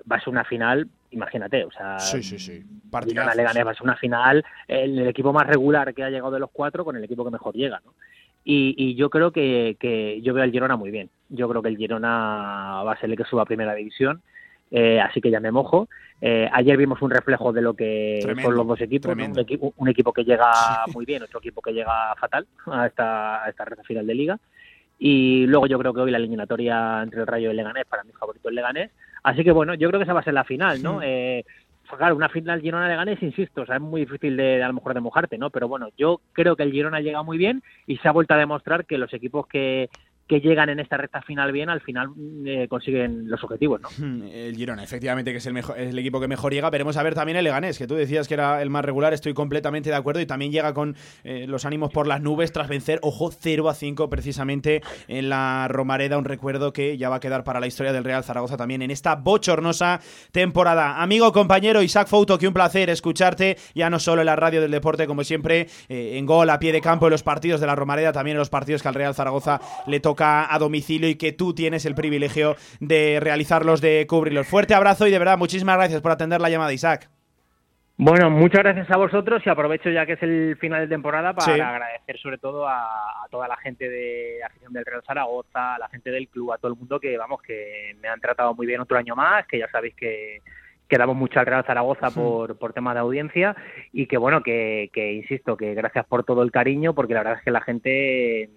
va 0.09 0.15
a 0.15 0.21
ser 0.21 0.29
una 0.29 0.45
final, 0.45 0.89
imagínate, 1.11 1.65
o 1.65 1.73
sea, 1.73 1.99
sí, 1.99 2.23
sí, 2.23 2.39
sí. 2.39 2.65
Girona-Leganés 3.05 3.67
va 3.67 3.73
a 3.73 3.75
ser 3.75 3.83
una 3.83 3.97
final, 3.97 4.45
el, 4.69 5.09
equipo 5.09 5.33
más 5.33 5.49
regular 5.49 5.93
que 5.93 6.05
ha 6.05 6.11
llegado 6.11 6.31
de 6.31 6.39
los 6.39 6.51
cuatro 6.53 6.85
con 6.85 6.95
el 6.95 7.03
equipo 7.03 7.25
que 7.25 7.33
mejor 7.33 7.57
llega, 7.57 7.81
¿no? 7.85 7.95
Y, 8.45 8.77
y 8.79 8.95
yo 8.95 9.11
creo 9.11 9.33
que, 9.33 9.77
que 9.81 10.21
yo 10.23 10.35
veo 10.35 10.45
al 10.45 10.53
Girona 10.53 10.77
muy 10.77 10.93
bien. 10.93 11.11
Yo 11.31 11.49
creo 11.49 11.63
que 11.63 11.69
el 11.69 11.77
Girona 11.77 12.85
va 12.87 12.93
a 12.93 13.01
ser 13.01 13.11
el 13.11 13.17
que 13.17 13.25
suba 13.25 13.43
a 13.43 13.47
primera 13.47 13.75
división 13.75 14.23
eh, 14.71 15.01
así 15.01 15.21
que 15.21 15.31
ya 15.31 15.41
me 15.41 15.51
mojo. 15.51 15.89
Eh, 16.21 16.49
ayer 16.53 16.77
vimos 16.77 17.01
un 17.01 17.11
reflejo 17.11 17.53
de 17.53 17.63
lo 17.63 17.75
que 17.75 18.21
son 18.43 18.55
los 18.55 18.67
dos 18.67 18.81
equipos, 18.81 19.15
un, 19.15 19.89
equipo, 19.89 20.13
que 20.13 20.25
llega 20.25 20.51
muy 20.93 21.05
bien, 21.05 21.23
otro 21.23 21.39
equipo 21.39 21.63
que 21.63 21.73
llega 21.73 22.15
fatal 22.17 22.47
a 22.67 22.87
esta, 22.87 23.45
a 23.45 23.49
esta 23.49 23.65
recta 23.65 23.85
final 23.85 24.07
de 24.07 24.15
liga. 24.15 24.39
Y 24.99 25.47
luego 25.47 25.69
yo 25.69 25.79
creo 25.79 25.95
que 25.95 26.01
hoy 26.01 26.11
la 26.11 26.19
eliminatoria 26.19 27.03
entre 27.03 27.21
el 27.21 27.27
Rayo 27.27 27.49
y 27.49 27.51
el 27.51 27.57
Leganés, 27.57 27.87
para 27.87 28.03
mi 28.03 28.13
favorito 28.13 28.49
el 28.49 28.57
Leganés. 28.57 28.91
Así 29.23 29.45
que 29.45 29.53
bueno, 29.53 29.75
yo 29.75 29.89
creo 29.89 30.01
que 30.01 30.05
esa 30.05 30.13
va 30.13 30.21
a 30.21 30.25
ser 30.25 30.35
la 30.35 30.45
final, 30.45 30.83
¿no? 30.83 31.01
Eh, 31.03 31.45
claro, 31.97 32.17
una 32.17 32.29
final 32.29 32.61
Girona-Leganés, 32.61 33.23
insisto, 33.23 33.63
o 33.63 33.67
sea, 33.67 33.77
es 33.77 33.81
muy 33.81 34.03
difícil 34.03 34.37
de, 34.37 34.63
a 34.63 34.69
lo 34.69 34.75
mejor 34.75 34.95
de 34.95 35.01
mojarte, 35.01 35.39
¿no? 35.39 35.51
Pero 35.51 35.69
bueno, 35.69 35.89
yo 35.97 36.21
creo 36.33 36.57
que 36.57 36.65
el 36.65 36.73
Girona 36.73 37.01
llega 37.01 37.23
muy 37.23 37.39
bien 37.39 37.63
y 37.87 37.97
se 37.99 38.09
ha 38.09 38.13
vuelto 38.13 38.35
a 38.35 38.39
demostrar 38.39 38.85
que 38.85 38.99
los 38.99 39.13
equipos 39.15 39.47
que, 39.47 39.89
que 40.29 40.41
llegan 40.41 40.69
en 40.69 40.79
esta 40.79 40.99
recta 40.99 41.23
final 41.23 41.51
bien, 41.53 41.71
al 41.71 41.81
final 41.81 42.11
eh, 42.45 42.69
consiguen 42.69 43.29
los 43.29 43.43
objetivos, 43.43 43.81
¿no? 43.81 43.89
El 44.29 44.55
Girona, 44.55 44.85
efectivamente, 44.85 45.33
que 45.33 45.39
es 45.39 45.47
el, 45.47 45.55
mejor, 45.55 45.79
es 45.79 45.89
el 45.89 45.99
equipo 45.99 46.21
que 46.21 46.29
mejor 46.29 46.53
llega. 46.53 46.69
Veremos 46.71 46.97
a 46.97 47.03
ver 47.03 47.15
también 47.15 47.39
el 47.39 47.45
Leganés, 47.45 47.79
que 47.79 47.87
tú 47.87 47.95
decías 47.95 48.29
que 48.29 48.35
era 48.35 48.61
el 48.61 48.69
más 48.69 48.85
regular, 48.85 49.15
estoy 49.15 49.33
completamente 49.33 49.89
de 49.89 49.97
acuerdo, 49.97 50.21
y 50.21 50.27
también 50.27 50.53
llega 50.53 50.75
con 50.75 50.97
eh, 51.25 51.47
los 51.49 51.65
ánimos 51.65 51.91
por 51.91 52.07
las 52.07 52.21
nubes 52.21 52.53
tras 52.53 52.69
vencer, 52.69 53.01
ojo, 53.03 53.31
0 53.31 53.69
a 53.69 53.75
5 53.75 54.11
precisamente 54.11 54.83
en 55.09 55.31
la 55.31 55.67
Romareda, 55.69 56.19
un 56.19 56.25
recuerdo 56.25 56.73
que 56.73 56.99
ya 56.99 57.09
va 57.09 57.17
a 57.17 57.21
quedar 57.21 57.43
para 57.43 57.59
la 57.59 57.67
historia 57.67 57.93
del 57.93 58.05
Real 58.05 58.23
Zaragoza 58.23 58.57
también 58.57 58.83
en 58.83 58.91
esta 58.91 59.17
bochornosa 59.17 60.01
temporada. 60.31 61.03
Amigo, 61.03 61.33
compañero 61.33 61.83
Isaac 61.83 62.09
Fouto, 62.09 62.39
que 62.39 62.47
un 62.47 62.55
placer 62.55 62.91
escucharte, 62.91 63.57
ya 63.75 63.89
no 63.89 63.99
solo 63.99 64.23
en 64.23 64.27
la 64.27 64.37
radio 64.37 64.61
del 64.61 64.71
deporte, 64.71 65.07
como 65.07 65.25
siempre, 65.25 65.69
eh, 65.89 66.19
en 66.19 66.27
gol, 66.27 66.51
a 66.51 66.59
pie 66.59 66.73
de 66.73 66.81
campo, 66.83 67.07
en 67.07 67.13
los 67.13 67.23
partidos 67.23 67.61
de 67.61 67.67
la 67.67 67.75
Romareda, 67.75 68.13
también 68.13 68.37
en 68.37 68.41
los 68.41 68.51
partidos 68.51 68.83
que 68.83 68.89
al 68.89 68.95
Real 68.95 69.15
Zaragoza 69.15 69.61
le 69.87 70.01
toca 70.01 70.18
a 70.21 70.59
domicilio 70.59 71.09
y 71.09 71.17
que 71.17 71.33
tú 71.33 71.55
tienes 71.55 71.85
el 71.87 71.95
privilegio 71.95 72.57
de 72.81 73.19
realizarlos, 73.21 73.81
de 73.81 74.07
cubrirlos. 74.09 74.47
Fuerte 74.47 74.75
abrazo 74.75 75.07
y 75.07 75.11
de 75.11 75.19
verdad, 75.19 75.39
muchísimas 75.39 75.77
gracias 75.77 76.01
por 76.01 76.13
atender 76.13 76.41
la 76.41 76.51
llamada, 76.51 76.73
Isaac. 76.73 77.09
Bueno, 78.01 78.31
muchas 78.31 78.63
gracias 78.63 78.89
a 78.93 78.97
vosotros 78.97 79.43
y 79.45 79.51
aprovecho 79.51 79.91
ya 79.91 80.07
que 80.07 80.13
es 80.13 80.23
el 80.23 80.57
final 80.61 80.83
de 80.83 80.87
temporada 80.87 81.33
para 81.33 81.69
agradecer 81.69 82.17
sobre 82.19 82.39
todo 82.39 82.65
a, 82.69 83.27
toda 83.29 83.49
la 83.49 83.57
gente 83.57 83.89
de 83.89 84.37
la 84.39 84.47
afición 84.47 84.73
del 84.73 84.85
Real 84.85 85.03
Zaragoza, 85.05 85.75
a 85.75 85.79
la 85.81 85.89
gente 85.89 86.13
del 86.13 86.29
club, 86.29 86.53
a 86.53 86.59
todo 86.59 86.71
el 86.71 86.79
mundo 86.79 87.01
que 87.01 87.19
vamos 87.19 87.43
que 87.43 87.97
me 88.01 88.07
han 88.07 88.21
tratado 88.21 88.55
muy 88.55 88.69
bien 88.69 88.81
otro 88.81 88.97
año 88.97 89.17
más, 89.17 89.49
que 89.49 89.59
ya 89.59 89.69
sabéis 89.69 89.97
que, 89.97 90.43
que 90.89 90.97
damos 90.97 91.17
mucho 91.17 91.41
al 91.41 91.47
Real 91.47 91.65
Zaragoza 91.65 92.13
por, 92.13 92.57
por 92.57 92.73
temas 92.73 92.95
de 92.95 93.01
audiencia 93.01 93.57
y 93.93 94.07
que 94.07 94.17
bueno, 94.17 94.45
que, 94.45 94.91
que 94.93 95.15
insisto, 95.15 95.57
que 95.57 95.75
gracias 95.75 96.07
por 96.07 96.23
todo 96.23 96.45
el 96.45 96.53
cariño 96.53 96.95
porque 96.95 97.15
la 97.15 97.25
verdad 97.25 97.39
es 97.39 97.45
que 97.45 97.51
la 97.51 97.63
gente 97.63 98.49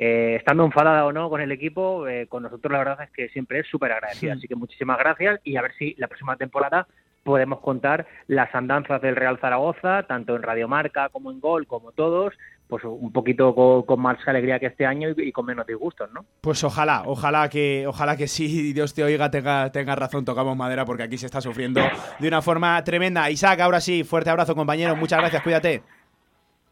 eh, 0.00 0.36
estando 0.36 0.64
enfadada 0.64 1.04
o 1.04 1.12
no 1.12 1.28
con 1.28 1.40
el 1.40 1.50
equipo, 1.50 2.06
eh, 2.06 2.28
con 2.28 2.44
nosotros 2.44 2.70
la 2.70 2.78
verdad 2.78 3.02
es 3.02 3.10
que 3.10 3.28
siempre 3.30 3.58
es 3.58 3.66
súper 3.66 3.90
agradecida. 3.90 4.34
Así 4.34 4.46
que 4.46 4.54
muchísimas 4.54 4.96
gracias 4.96 5.40
y 5.42 5.56
a 5.56 5.62
ver 5.62 5.74
si 5.76 5.96
la 5.98 6.06
próxima 6.06 6.36
temporada 6.36 6.86
podemos 7.24 7.58
contar 7.60 8.06
las 8.28 8.54
andanzas 8.54 9.02
del 9.02 9.16
Real 9.16 9.38
Zaragoza, 9.40 10.04
tanto 10.04 10.36
en 10.36 10.42
Radiomarca 10.42 11.08
como 11.08 11.32
en 11.32 11.40
Gol, 11.40 11.66
como 11.66 11.90
todos, 11.90 12.32
pues 12.68 12.84
un 12.84 13.12
poquito 13.12 13.54
con, 13.54 14.00
más 14.00 14.16
alegría 14.28 14.60
que 14.60 14.66
este 14.66 14.86
año 14.86 15.10
y, 15.16 15.32
con 15.32 15.46
menos 15.46 15.66
disgustos, 15.66 16.08
¿no? 16.12 16.24
Pues 16.40 16.62
ojalá, 16.62 17.02
ojalá 17.04 17.48
que, 17.48 17.84
ojalá 17.86 18.16
que 18.16 18.28
sí, 18.28 18.72
Dios 18.72 18.94
te 18.94 19.02
oiga, 19.02 19.30
tenga, 19.30 19.72
tenga 19.72 19.96
razón, 19.96 20.24
tocamos 20.24 20.56
madera, 20.56 20.84
porque 20.84 21.02
aquí 21.02 21.18
se 21.18 21.26
está 21.26 21.40
sufriendo 21.40 21.80
de 22.18 22.28
una 22.28 22.40
forma 22.40 22.82
tremenda. 22.84 23.28
Isaac, 23.30 23.60
ahora 23.60 23.80
sí, 23.80 24.04
fuerte 24.04 24.30
abrazo, 24.30 24.54
compañero, 24.54 24.94
muchas 24.94 25.18
gracias, 25.18 25.42
cuídate. 25.42 25.82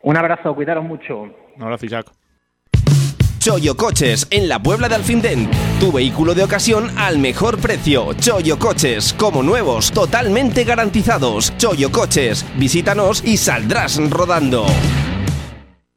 Un 0.02 0.16
abrazo, 0.16 0.54
cuidaros 0.54 0.84
mucho. 0.84 1.22
Un 1.22 1.62
abrazo, 1.62 1.86
Isaac. 1.86 2.25
Choyo 3.46 3.76
Coches, 3.76 4.26
en 4.30 4.48
la 4.48 4.61
Puebla 4.61 4.88
de 4.88 4.96
Alfindén. 4.96 5.48
Tu 5.78 5.92
vehículo 5.92 6.35
de 6.35 6.42
ocasión 6.42 6.90
al 6.98 7.20
mejor 7.20 7.59
precio. 7.59 8.12
Choyo 8.14 8.59
Coches, 8.59 9.12
como 9.12 9.40
nuevos, 9.44 9.92
totalmente 9.92 10.64
garantizados. 10.64 11.56
Choyo 11.56 11.92
Coches, 11.92 12.44
visítanos 12.56 13.22
y 13.24 13.37
saldrás 13.37 14.00
rodando. 14.11 14.66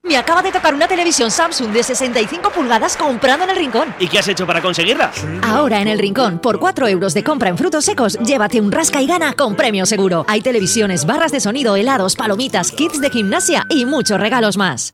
Me 0.04 0.16
acaba 0.16 0.44
de 0.44 0.52
tocar 0.52 0.76
una 0.76 0.88
televisión 0.88 1.32
Samsung 1.32 1.72
de 1.72 1.82
65 1.82 2.52
pulgadas 2.52 2.96
comprando 2.96 3.46
en 3.46 3.50
el 3.50 3.56
Rincón. 3.56 3.96
¿Y 3.98 4.08
qué 4.08 4.20
has 4.20 4.28
hecho 4.28 4.46
para 4.46 4.62
conseguirla? 4.62 5.12
Ahora 5.42 5.82
en 5.82 5.88
el 5.88 5.98
Rincón, 5.98 6.38
por 6.38 6.60
4 6.60 6.88
euros 6.88 7.16
de 7.16 7.24
compra 7.24 7.50
en 7.50 7.58
frutos 7.58 7.84
secos, 7.84 8.20
llévate 8.20 8.62
un 8.62 8.72
rasca 8.72 9.02
y 9.02 9.08
gana 9.08 9.34
con 9.34 9.56
premio 9.56 9.88
seguro. 9.88 10.24
Hay 10.28 10.42
televisiones, 10.42 11.08
barras 11.08 11.32
de 11.32 11.40
sonido, 11.40 11.76
helados, 11.76 12.16
palomitas, 12.16 12.72
kits 12.72 13.02
de 13.02 13.10
gimnasia 13.10 13.66
y 13.70 13.86
muchos 13.86 14.20
regalos 14.20 14.56
más. 14.56 14.94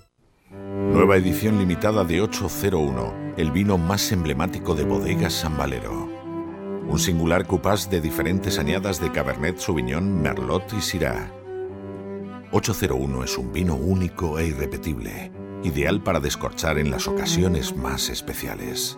Nueva 0.73 1.17
edición 1.17 1.59
limitada 1.59 2.05
de 2.05 2.21
801, 2.21 3.33
el 3.35 3.51
vino 3.51 3.77
más 3.77 4.09
emblemático 4.13 4.73
de 4.73 4.85
bodegas 4.85 5.33
San 5.33 5.57
Valero. 5.57 6.09
Un 6.87 6.97
singular 6.97 7.45
cupás 7.45 7.89
de 7.89 7.99
diferentes 7.99 8.57
añadas 8.57 9.01
de 9.01 9.11
Cabernet 9.11 9.57
Sauvignon, 9.57 10.21
Merlot 10.21 10.71
y 10.71 10.79
Syrah. 10.79 11.29
801 12.53 13.23
es 13.25 13.37
un 13.37 13.51
vino 13.51 13.75
único 13.75 14.39
e 14.39 14.47
irrepetible, 14.47 15.33
ideal 15.65 16.01
para 16.01 16.21
descorchar 16.21 16.77
en 16.77 16.89
las 16.89 17.05
ocasiones 17.05 17.75
más 17.75 18.07
especiales. 18.07 18.97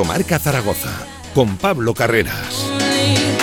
Marca 0.00 0.38
Zaragoza 0.38 1.06
con 1.34 1.58
Pablo 1.58 1.92
Carreras. 1.92 3.41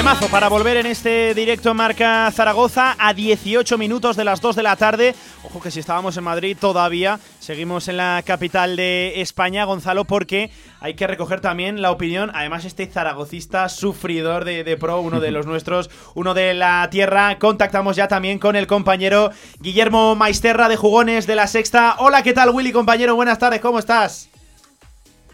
Temazo 0.00 0.28
para 0.28 0.48
volver 0.48 0.78
en 0.78 0.86
este 0.86 1.34
directo 1.34 1.74
Marca 1.74 2.30
Zaragoza 2.32 2.96
a 2.98 3.12
18 3.12 3.76
minutos 3.76 4.16
de 4.16 4.24
las 4.24 4.40
2 4.40 4.56
de 4.56 4.62
la 4.62 4.74
tarde. 4.76 5.14
Ojo 5.44 5.60
que 5.60 5.70
si 5.70 5.80
estábamos 5.80 6.16
en 6.16 6.24
Madrid 6.24 6.56
todavía 6.58 7.20
seguimos 7.38 7.86
en 7.86 7.98
la 7.98 8.22
capital 8.24 8.76
de 8.76 9.20
España, 9.20 9.64
Gonzalo, 9.64 10.06
porque 10.06 10.50
hay 10.80 10.94
que 10.94 11.06
recoger 11.06 11.42
también 11.42 11.82
la 11.82 11.90
opinión. 11.90 12.30
Además, 12.32 12.64
este 12.64 12.86
zaragocista 12.86 13.68
sufridor 13.68 14.46
de, 14.46 14.64
de 14.64 14.78
pro, 14.78 15.02
uno 15.02 15.20
de 15.20 15.32
los 15.32 15.44
nuestros, 15.52 15.90
uno 16.14 16.32
de 16.32 16.54
la 16.54 16.88
tierra. 16.90 17.38
Contactamos 17.38 17.94
ya 17.94 18.08
también 18.08 18.38
con 18.38 18.56
el 18.56 18.66
compañero 18.66 19.32
Guillermo 19.58 20.14
Maisterra 20.14 20.70
de 20.70 20.76
Jugones 20.76 21.26
de 21.26 21.36
la 21.36 21.46
Sexta. 21.46 21.96
Hola, 21.98 22.22
¿qué 22.22 22.32
tal, 22.32 22.48
Willy, 22.48 22.72
compañero? 22.72 23.16
Buenas 23.16 23.38
tardes, 23.38 23.60
¿cómo 23.60 23.78
estás? 23.78 24.30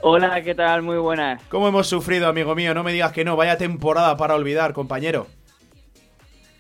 Hola, 0.01 0.43
¿qué 0.43 0.55
tal? 0.55 0.83
Muy 0.83 0.99
buenas. 0.99 1.43
¿Cómo 1.49 1.69
hemos 1.69 1.87
sufrido, 1.87 2.29
amigo 2.29 2.55
mío? 2.55 2.75
No 2.75 2.85
me 2.85 2.93
digas 2.93 3.13
que 3.13 3.25
no, 3.25 3.37
vaya 3.37 3.57
temporada 3.57 4.17
para 4.17 4.35
olvidar, 4.35 4.73
compañero. 4.73 5.27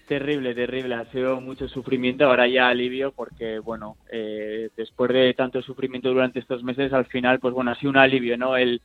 Terrible, 0.08 0.54
terrible. 0.54 0.94
Ha 0.94 1.04
sido 1.06 1.40
mucho 1.40 1.68
sufrimiento, 1.68 2.24
ahora 2.24 2.46
ya 2.48 2.68
alivio, 2.68 3.12
porque, 3.12 3.58
bueno, 3.58 3.96
eh, 4.10 4.70
después 4.76 5.12
de 5.12 5.34
tanto 5.34 5.60
sufrimiento 5.62 6.08
durante 6.08 6.38
estos 6.38 6.62
meses, 6.62 6.92
al 6.92 7.06
final, 7.06 7.40
pues 7.40 7.52
bueno, 7.52 7.72
ha 7.72 7.74
sido 7.74 7.90
un 7.90 7.98
alivio, 7.98 8.38
¿no? 8.38 8.56
El, 8.56 8.80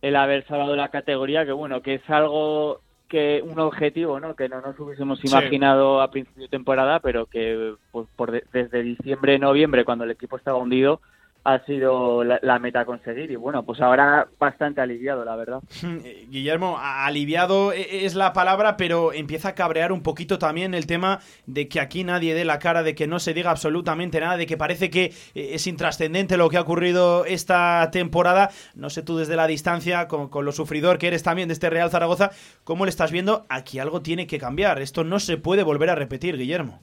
el 0.00 0.16
haber 0.16 0.46
salvado 0.46 0.76
la 0.76 0.88
categoría, 0.88 1.44
que 1.44 1.52
bueno, 1.52 1.82
que 1.82 1.94
es 1.94 2.08
algo 2.08 2.80
que 3.08 3.42
un 3.44 3.58
objetivo, 3.58 4.20
¿no? 4.20 4.36
Que 4.36 4.48
no 4.48 4.60
nos 4.60 4.78
hubiésemos 4.78 5.22
imaginado 5.24 6.00
a 6.00 6.10
principio 6.10 6.44
de 6.44 6.48
temporada, 6.48 7.00
pero 7.00 7.26
que 7.26 7.74
pues, 7.90 8.06
por 8.14 8.30
desde 8.50 8.82
diciembre, 8.82 9.38
noviembre, 9.38 9.84
cuando 9.84 10.04
el 10.04 10.12
equipo 10.12 10.36
estaba 10.36 10.58
hundido, 10.58 11.00
ha 11.44 11.64
sido 11.64 12.22
la, 12.22 12.58
meta 12.58 12.80
a 12.80 12.84
conseguir 12.84 13.30
y 13.30 13.36
bueno, 13.36 13.64
pues 13.64 13.80
ahora 13.80 14.28
bastante 14.38 14.80
aliviado, 14.80 15.24
la 15.24 15.36
verdad. 15.36 15.62
Guillermo, 16.28 16.78
aliviado 16.78 17.72
e, 17.72 18.04
es 18.04 18.14
la 18.14 18.32
palabra, 18.32 18.76
pero 18.76 19.12
empieza 19.12 19.50
a 19.50 19.54
cabrear 19.54 19.92
un 19.92 20.02
poquito 20.02 20.38
también 20.38 20.74
el 20.74 20.86
tema 20.86 21.20
de 21.46 21.68
que 21.68 21.80
aquí 21.80 22.04
nadie 22.04 22.34
dé 22.34 22.44
la 22.44 22.58
cara, 22.58 22.82
de 22.82 22.94
que 22.94 23.06
no 23.06 23.18
se 23.18 23.32
diga 23.32 23.50
absolutamente 23.50 24.20
nada, 24.20 24.36
de 24.36 24.46
que 24.46 24.56
parece 24.56 24.90
que 24.90 25.12
eh, 25.34 25.50
es 25.52 25.66
intrascendente 25.66 26.36
lo 26.36 26.50
que 26.50 26.58
ha 26.58 26.62
ocurrido 26.62 27.24
esta 27.24 27.88
temporada. 27.90 28.50
No 28.74 28.90
sé 28.90 29.02
tú 29.02 29.16
desde 29.16 29.36
la 29.36 29.46
distancia, 29.46 30.08
con, 30.08 30.28
con 30.28 30.44
lo 30.44 30.52
sufridor 30.52 30.98
que 30.98 31.08
eres 31.08 31.22
también 31.22 31.48
de 31.48 31.54
este 31.54 31.70
Real 31.70 31.90
Zaragoza, 31.90 32.30
¿cómo 32.64 32.84
le 32.84 32.90
estás 32.90 33.12
viendo? 33.12 33.46
Aquí 33.48 33.78
algo 33.78 34.02
tiene 34.02 34.26
que 34.26 34.38
cambiar, 34.38 34.80
esto 34.80 35.04
no 35.04 35.18
se 35.20 35.38
puede 35.38 35.62
volver 35.62 35.90
a 35.90 35.94
repetir, 35.94 36.36
Guillermo. 36.36 36.80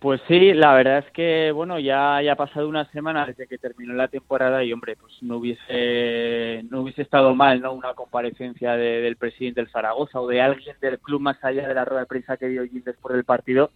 Pues 0.00 0.20
sí, 0.28 0.52
la 0.54 0.74
verdad 0.74 0.98
es 0.98 1.12
que 1.12 1.50
bueno, 1.50 1.80
ya 1.80 2.18
ha 2.18 2.36
pasado 2.36 2.68
una 2.68 2.84
semana 2.92 3.26
desde 3.26 3.48
que 3.48 3.58
terminó 3.58 3.94
la 3.94 4.06
temporada 4.06 4.62
y 4.62 4.72
hombre, 4.72 4.94
pues 4.94 5.12
no 5.22 5.38
hubiese 5.38 6.64
no 6.70 6.82
hubiese 6.82 7.02
estado 7.02 7.34
mal, 7.34 7.60
¿no? 7.60 7.72
Una 7.72 7.94
comparecencia 7.94 8.76
del 8.76 9.16
presidente 9.16 9.60
del 9.60 9.70
Zaragoza 9.70 10.20
o 10.20 10.28
de 10.28 10.40
alguien 10.40 10.76
del 10.80 11.00
club 11.00 11.20
más 11.20 11.42
allá 11.42 11.66
de 11.66 11.74
la 11.74 11.84
rueda 11.84 12.02
de 12.02 12.06
prensa 12.06 12.36
que 12.36 12.46
dio 12.46 12.64
Gil 12.64 12.84
después 12.84 13.12
del 13.12 13.24
partido, 13.24 13.70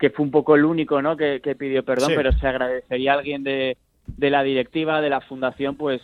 que 0.00 0.10
fue 0.10 0.24
un 0.24 0.32
poco 0.32 0.56
el 0.56 0.64
único, 0.64 1.00
¿no? 1.00 1.16
Que, 1.16 1.40
pidió 1.56 1.84
perdón, 1.84 2.12
pero 2.16 2.32
se 2.32 2.48
agradecería 2.48 3.12
a 3.12 3.18
alguien 3.18 3.44
de, 3.44 3.76
de 4.16 4.30
la 4.30 4.42
directiva, 4.42 5.00
de 5.00 5.10
la 5.10 5.20
fundación, 5.20 5.76
pues 5.76 6.02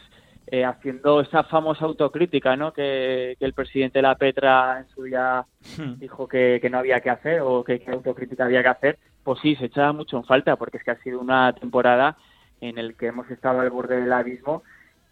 eh, 0.55 0.65
haciendo 0.65 1.21
esa 1.21 1.45
famosa 1.45 1.85
autocrítica, 1.85 2.57
¿no? 2.57 2.73
Que, 2.73 3.37
el 3.39 3.53
presidente 3.53 3.99
de 3.99 4.03
la 4.03 4.15
Petra 4.17 4.81
en 4.81 4.89
su 4.89 5.03
día 5.05 5.45
hmm. 5.79 5.99
dijo 5.99 6.29
que, 6.29 6.59
que 6.61 6.71
no 6.71 6.79
había 6.79 7.01
que 7.01 7.11
hacer 7.11 7.41
o 7.41 7.65
que, 7.65 7.81
que 7.81 7.91
autocrítica 7.91 8.45
había 8.45 8.63
que 8.63 8.69
hacer 8.69 8.99
pues 9.25 9.41
sí, 9.41 9.57
se 9.57 9.65
echaba 9.65 9.93
mucho 9.93 10.19
en 10.19 10.25
falta, 10.25 10.57
porque 10.57 10.77
es 10.77 10.85
que 10.85 10.93
ha 10.93 11.03
sido 11.03 11.19
una 11.19 11.53
temporada 11.55 12.17
en 12.61 12.79
el 12.79 12.95
que 12.95 13.07
hemos 13.07 13.29
estado 13.31 13.61
al 13.61 13.71
borde 13.71 14.01
del 14.01 14.13
abismo, 14.13 14.63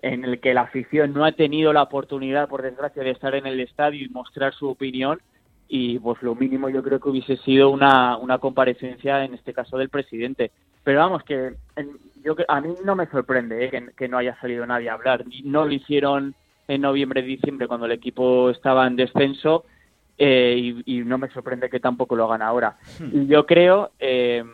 en 0.02 0.24
el 0.24 0.38
que 0.40 0.54
la 0.54 0.62
afición 0.62 1.12
no 1.12 1.24
ha 1.24 1.32
tenido 1.32 1.72
la 1.72 1.82
oportunidad, 1.82 2.48
por 2.48 2.62
desgracia, 2.62 3.02
de 3.02 3.10
estar 3.10 3.34
en 3.34 3.46
el 3.46 3.58
estadio 3.60 4.04
y 4.04 4.10
mostrar 4.10 4.52
su 4.52 4.68
opinión, 4.68 5.20
y 5.66 5.98
pues 5.98 6.22
lo 6.22 6.34
mínimo 6.34 6.68
yo 6.68 6.82
creo 6.82 7.00
que 7.00 7.08
hubiese 7.08 7.38
sido 7.38 7.70
una, 7.70 8.18
una 8.18 8.38
comparecencia, 8.38 9.24
en 9.24 9.34
este 9.34 9.54
caso 9.54 9.78
del 9.78 9.88
presidente. 9.88 10.50
Pero 10.84 10.98
vamos, 10.98 11.22
que 11.22 11.54
yo 12.24 12.34
a 12.48 12.60
mí 12.60 12.74
no 12.84 12.94
me 12.94 13.06
sorprende 13.06 13.64
¿eh? 13.64 13.92
que, 13.96 14.08
no 14.08 14.18
haya 14.18 14.38
salido 14.40 14.66
nadie 14.66 14.90
a 14.90 14.94
hablar. 14.94 15.24
No 15.44 15.64
lo 15.64 15.72
hicieron 15.72 16.34
en 16.68 16.80
noviembre, 16.80 17.22
diciembre, 17.22 17.68
cuando 17.68 17.86
el 17.86 17.92
equipo 17.92 18.50
estaba 18.50 18.86
en 18.86 18.96
descenso, 18.96 19.64
eh, 20.18 20.74
y, 20.84 21.00
no 21.00 21.18
me 21.18 21.28
sorprende 21.30 21.68
que 21.68 21.80
tampoco 21.80 22.16
lo 22.16 22.24
hagan 22.24 22.42
ahora. 22.42 22.76
Hmm. 22.98 23.10
Y 23.12 23.26
yo 23.26 23.46
creo 23.46 23.90
eh, 23.98 24.44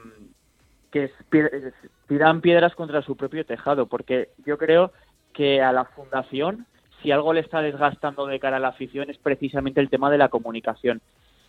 que 0.90 1.10
tiran 2.06 2.40
piedras 2.40 2.74
contra 2.74 3.02
su 3.02 3.16
propio 3.16 3.44
tejado, 3.44 3.86
porque 3.86 4.30
yo 4.46 4.56
creo 4.56 4.92
que 5.32 5.60
a 5.62 5.72
la 5.72 5.84
fundación, 5.84 6.66
si 7.02 7.12
algo 7.12 7.32
le 7.32 7.40
está 7.40 7.60
desgastando 7.60 8.26
de 8.26 8.40
cara 8.40 8.56
a 8.56 8.60
la 8.60 8.68
afición, 8.68 9.10
es 9.10 9.18
precisamente 9.18 9.80
el 9.80 9.90
tema 9.90 10.10
de 10.10 10.18
la 10.18 10.28
comunicación. 10.28 11.00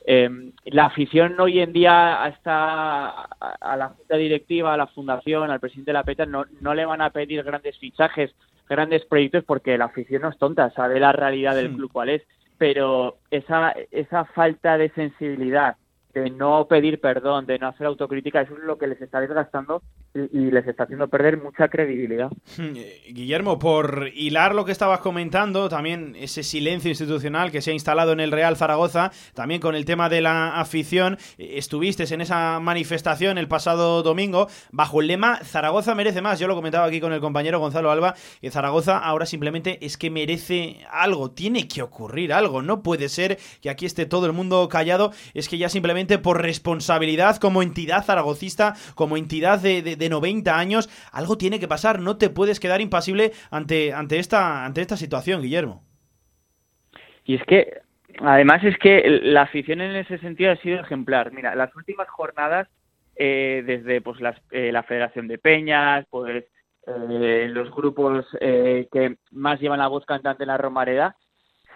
Em, 0.05 0.53
la 0.65 0.85
afición 0.85 1.39
hoy 1.39 1.59
en 1.59 1.73
día 1.73 2.23
hasta 2.23 3.09
a, 3.09 3.77
la 3.77 3.89
junta 3.89 4.15
directiva, 4.15 4.73
a 4.73 4.77
la 4.77 4.87
fundación, 4.87 5.51
al 5.51 5.59
presidente 5.59 5.89
de 5.89 5.93
la 5.93 6.03
PETA 6.03 6.25
no, 6.25 6.45
no 6.61 6.73
le 6.73 6.85
van 6.85 7.01
a 7.01 7.09
pedir 7.09 7.43
grandes 7.43 7.77
fichajes, 7.77 8.33
grandes 8.67 9.05
proyectos 9.05 9.43
porque 9.43 9.77
la 9.77 9.85
afición 9.85 10.21
no 10.21 10.29
es 10.29 10.37
tonta, 10.37 10.69
sabe 10.71 10.99
la 10.99 11.11
realidad 11.11 11.55
del 11.55 11.75
club 11.75 11.91
cuál 11.91 12.09
es, 12.09 12.23
pero 12.57 13.17
esa, 13.29 13.73
esa 13.91 14.25
falta 14.25 14.77
de 14.77 14.89
sensibilidad 14.89 15.75
de 16.13 16.29
no 16.31 16.67
pedir 16.67 16.99
perdón, 16.99 17.45
de 17.45 17.59
no 17.59 17.67
hacer 17.67 17.85
autocrítica, 17.85 18.41
eso 18.41 18.53
es 18.57 18.63
lo 18.63 18.77
que 18.77 18.87
les 18.87 18.99
está 18.99 19.19
desgastando 19.19 19.83
y, 20.13 20.49
les 20.49 20.67
está 20.67 20.83
haciendo 20.83 21.07
perder 21.07 21.37
mucha 21.37 21.67
credibilidad. 21.67 22.31
Eh, 22.57 23.03
Guillermo, 23.11 23.59
por 23.59 24.09
hilar 24.15 24.55
lo 24.55 24.65
que 24.65 24.71
estabas 24.71 25.01
comentando, 25.01 25.69
también 25.69 26.15
ese 26.17 26.41
silencio 26.41 26.89
institucional 26.89 27.51
que 27.51 27.61
se 27.61 27.69
ha 27.69 27.73
instalado 27.73 28.11
en 28.11 28.19
el 28.19 28.31
Real 28.31 28.57
Zaragoza, 28.57 29.11
también 29.35 29.61
con 29.61 29.75
el 29.75 29.85
tema 29.85 30.09
de 30.09 30.21
la 30.21 30.59
afición, 30.59 31.17
eh, 31.37 31.53
estuviste 31.57 32.11
en 32.11 32.21
esa 32.21 32.59
manifestación 32.59 33.37
el 33.37 33.47
pasado 33.47 34.01
domingo 34.01 34.47
bajo 34.71 35.01
el 35.01 35.07
lema 35.07 35.37
Zaragoza 35.43 35.93
merece 35.93 36.21
más. 36.21 36.39
Yo 36.39 36.47
lo 36.47 36.55
comentaba 36.55 36.85
aquí 36.85 36.99
con 36.99 37.13
el 37.13 37.19
compañero 37.19 37.59
Gonzalo 37.59 37.91
Alba, 37.91 38.15
que 38.41 38.49
Zaragoza 38.49 38.97
ahora 38.97 39.27
simplemente 39.27 39.77
es 39.85 39.97
que 39.97 40.09
merece 40.09 40.77
algo, 40.91 41.31
tiene 41.31 41.67
que 41.67 41.83
ocurrir 41.83 42.33
algo, 42.33 42.63
no 42.63 42.81
puede 42.81 43.09
ser 43.09 43.37
que 43.61 43.69
aquí 43.69 43.85
esté 43.85 44.07
todo 44.07 44.25
el 44.25 44.33
mundo 44.33 44.67
callado, 44.69 45.11
es 45.35 45.47
que 45.47 45.57
ya 45.59 45.69
simplemente 45.69 45.98
por 46.07 46.41
responsabilidad 46.41 47.37
como 47.37 47.61
entidad 47.61 48.03
zaragocista, 48.03 48.73
como 48.95 49.17
entidad 49.17 49.59
de, 49.59 49.81
de, 49.81 50.09
90 50.09 50.57
años, 50.57 50.89
algo 51.11 51.37
tiene 51.37 51.59
que 51.59 51.67
pasar, 51.67 51.99
no 51.99 52.17
te 52.17 52.29
puedes 52.29 52.59
quedar 52.59 52.81
impasible 52.81 53.31
ante, 53.51 53.93
ante, 53.93 54.19
esta, 54.19 54.65
ante 54.65 54.81
esta 54.81 54.97
situación, 54.97 55.41
Guillermo. 55.41 55.83
Y 57.25 57.35
es 57.35 57.43
que, 57.43 57.81
además 58.19 58.63
es 58.63 58.77
que 58.77 59.19
la 59.23 59.43
afición 59.43 59.81
en 59.81 59.95
ese 59.95 60.17
sentido 60.19 60.51
ha 60.51 60.55
sido 60.57 60.79
ejemplar. 60.79 61.31
Mira, 61.31 61.55
las 61.55 61.75
últimas 61.75 62.07
jornadas, 62.09 62.67
eh, 63.15 63.63
desde 63.65 64.01
pues 64.01 64.19
eh, 64.51 64.71
la 64.71 64.83
Federación 64.83 65.27
de 65.27 65.37
Peñas, 65.37 66.05
pues 66.09 66.45
eh, 66.87 67.47
los 67.49 67.69
grupos 67.71 68.25
que 68.39 69.17
más 69.31 69.59
llevan 69.59 69.79
la 69.79 69.87
voz 69.87 70.05
cantante 70.05 70.43
en 70.43 70.47
la 70.47 70.57
Romareda, 70.57 71.15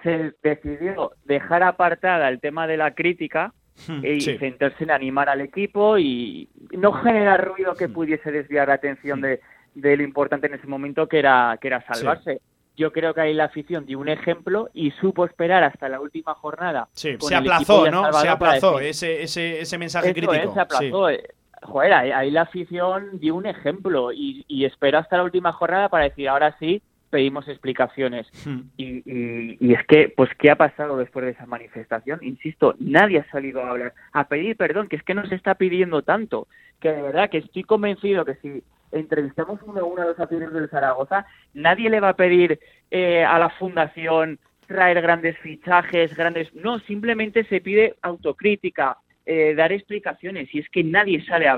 se 0.01 0.33
decidió 0.41 1.11
dejar 1.23 1.63
apartada 1.63 2.29
el 2.29 2.39
tema 2.39 2.67
de 2.67 2.77
la 2.77 2.93
crítica 2.93 3.53
Y 4.03 4.21
centrarse 4.21 4.83
en 4.83 4.91
animar 4.91 5.29
al 5.29 5.41
equipo 5.41 5.97
y 5.97 6.47
no 6.71 6.93
generar 6.93 7.47
ruido 7.47 7.73
que 7.75 7.89
pudiese 7.89 8.31
desviar 8.31 8.67
la 8.67 8.75
atención 8.75 9.19
de, 9.21 9.41
de 9.75 9.97
lo 9.97 10.03
importante 10.03 10.47
en 10.47 10.53
ese 10.53 10.67
momento 10.67 11.07
que 11.07 11.19
era 11.19 11.57
que 11.59 11.67
era 11.67 11.85
salvarse. 11.85 12.41
Yo 12.75 12.91
creo 12.91 13.13
que 13.13 13.21
ahí 13.21 13.33
la 13.33 13.45
afición 13.45 13.85
dio 13.85 13.99
un 13.99 14.09
ejemplo 14.09 14.69
y 14.73 14.91
supo 14.91 15.25
esperar 15.25 15.63
hasta 15.63 15.89
la 15.89 15.99
última 15.99 16.33
jornada. 16.33 16.87
se 16.93 17.17
aplazó, 17.35 17.89
¿no? 17.91 18.11
Se 18.13 18.27
aplazó 18.27 18.79
ese, 18.79 19.21
ese, 19.21 19.61
ese 19.61 19.77
mensaje 19.77 20.11
crítico. 20.11 20.33
se 20.33 20.59
aplazó. 20.59 21.09
Eh, 21.09 21.23
joder, 21.61 21.93
ahí, 21.93 22.31
la 22.31 22.41
afición 22.41 23.19
dio 23.19 23.35
un 23.35 23.45
ejemplo 23.45 24.11
y, 24.11 24.43
y 24.47 24.65
esperó 24.65 24.97
hasta 24.97 25.17
la 25.17 25.23
última 25.23 25.51
jornada 25.51 25.89
para 25.89 26.05
decir, 26.05 26.27
ahora 26.27 26.55
sí, 26.57 26.81
pedimos 27.13 27.47
explicaciones. 27.47 28.27
Hmm. 28.43 28.61
Y, 28.75 29.03
y, 29.05 29.73
es 29.73 29.85
que, 29.85 30.11
pues, 30.17 30.31
¿qué 30.39 30.49
ha 30.49 30.55
pasado 30.55 30.97
después 30.97 31.23
de 31.25 31.31
esa 31.33 31.45
manifestación? 31.45 32.17
Insisto, 32.23 32.73
nadie 32.79 33.19
ha 33.19 33.29
salido 33.29 33.63
a 33.63 33.69
hablar, 33.69 33.93
a 34.13 34.27
pedir 34.27 34.57
perdón, 34.57 34.87
que 34.87 34.95
es 34.95 35.03
que 35.03 35.13
no 35.13 35.23
se 35.27 35.35
está 35.35 35.53
pidiendo 35.53 36.01
tanto, 36.01 36.47
que 36.79 36.91
de 36.91 37.03
verdad 37.03 37.29
que 37.29 37.37
estoy 37.37 37.65
convencido 37.65 38.25
que 38.25 38.33
si 38.41 38.63
entrevistamos 38.91 39.59
uno 39.61 39.81
a 39.81 39.83
uno 39.83 40.01
a 40.01 40.05
los 40.05 40.19
afiliados 40.19 40.55
del 40.55 40.69
Zaragoza, 40.71 41.27
nadie 41.53 41.91
le 41.91 41.99
va 41.99 42.09
a 42.09 42.15
pedir 42.15 42.59
eh, 42.89 43.23
a 43.23 43.37
la 43.37 43.51
fundación 43.51 44.39
traer 44.65 44.99
grandes 44.99 45.37
fichajes, 45.37 46.15
grandes... 46.15 46.51
No, 46.55 46.79
simplemente 46.79 47.43
se 47.43 47.61
pide 47.61 47.95
autocrítica, 48.01 48.97
eh, 49.23 49.53
dar 49.53 49.71
explicaciones, 49.71 50.49
y 50.51 50.59
es 50.59 50.69
que 50.69 50.83
nadie 50.83 51.23
sale 51.25 51.47
a 51.47 51.53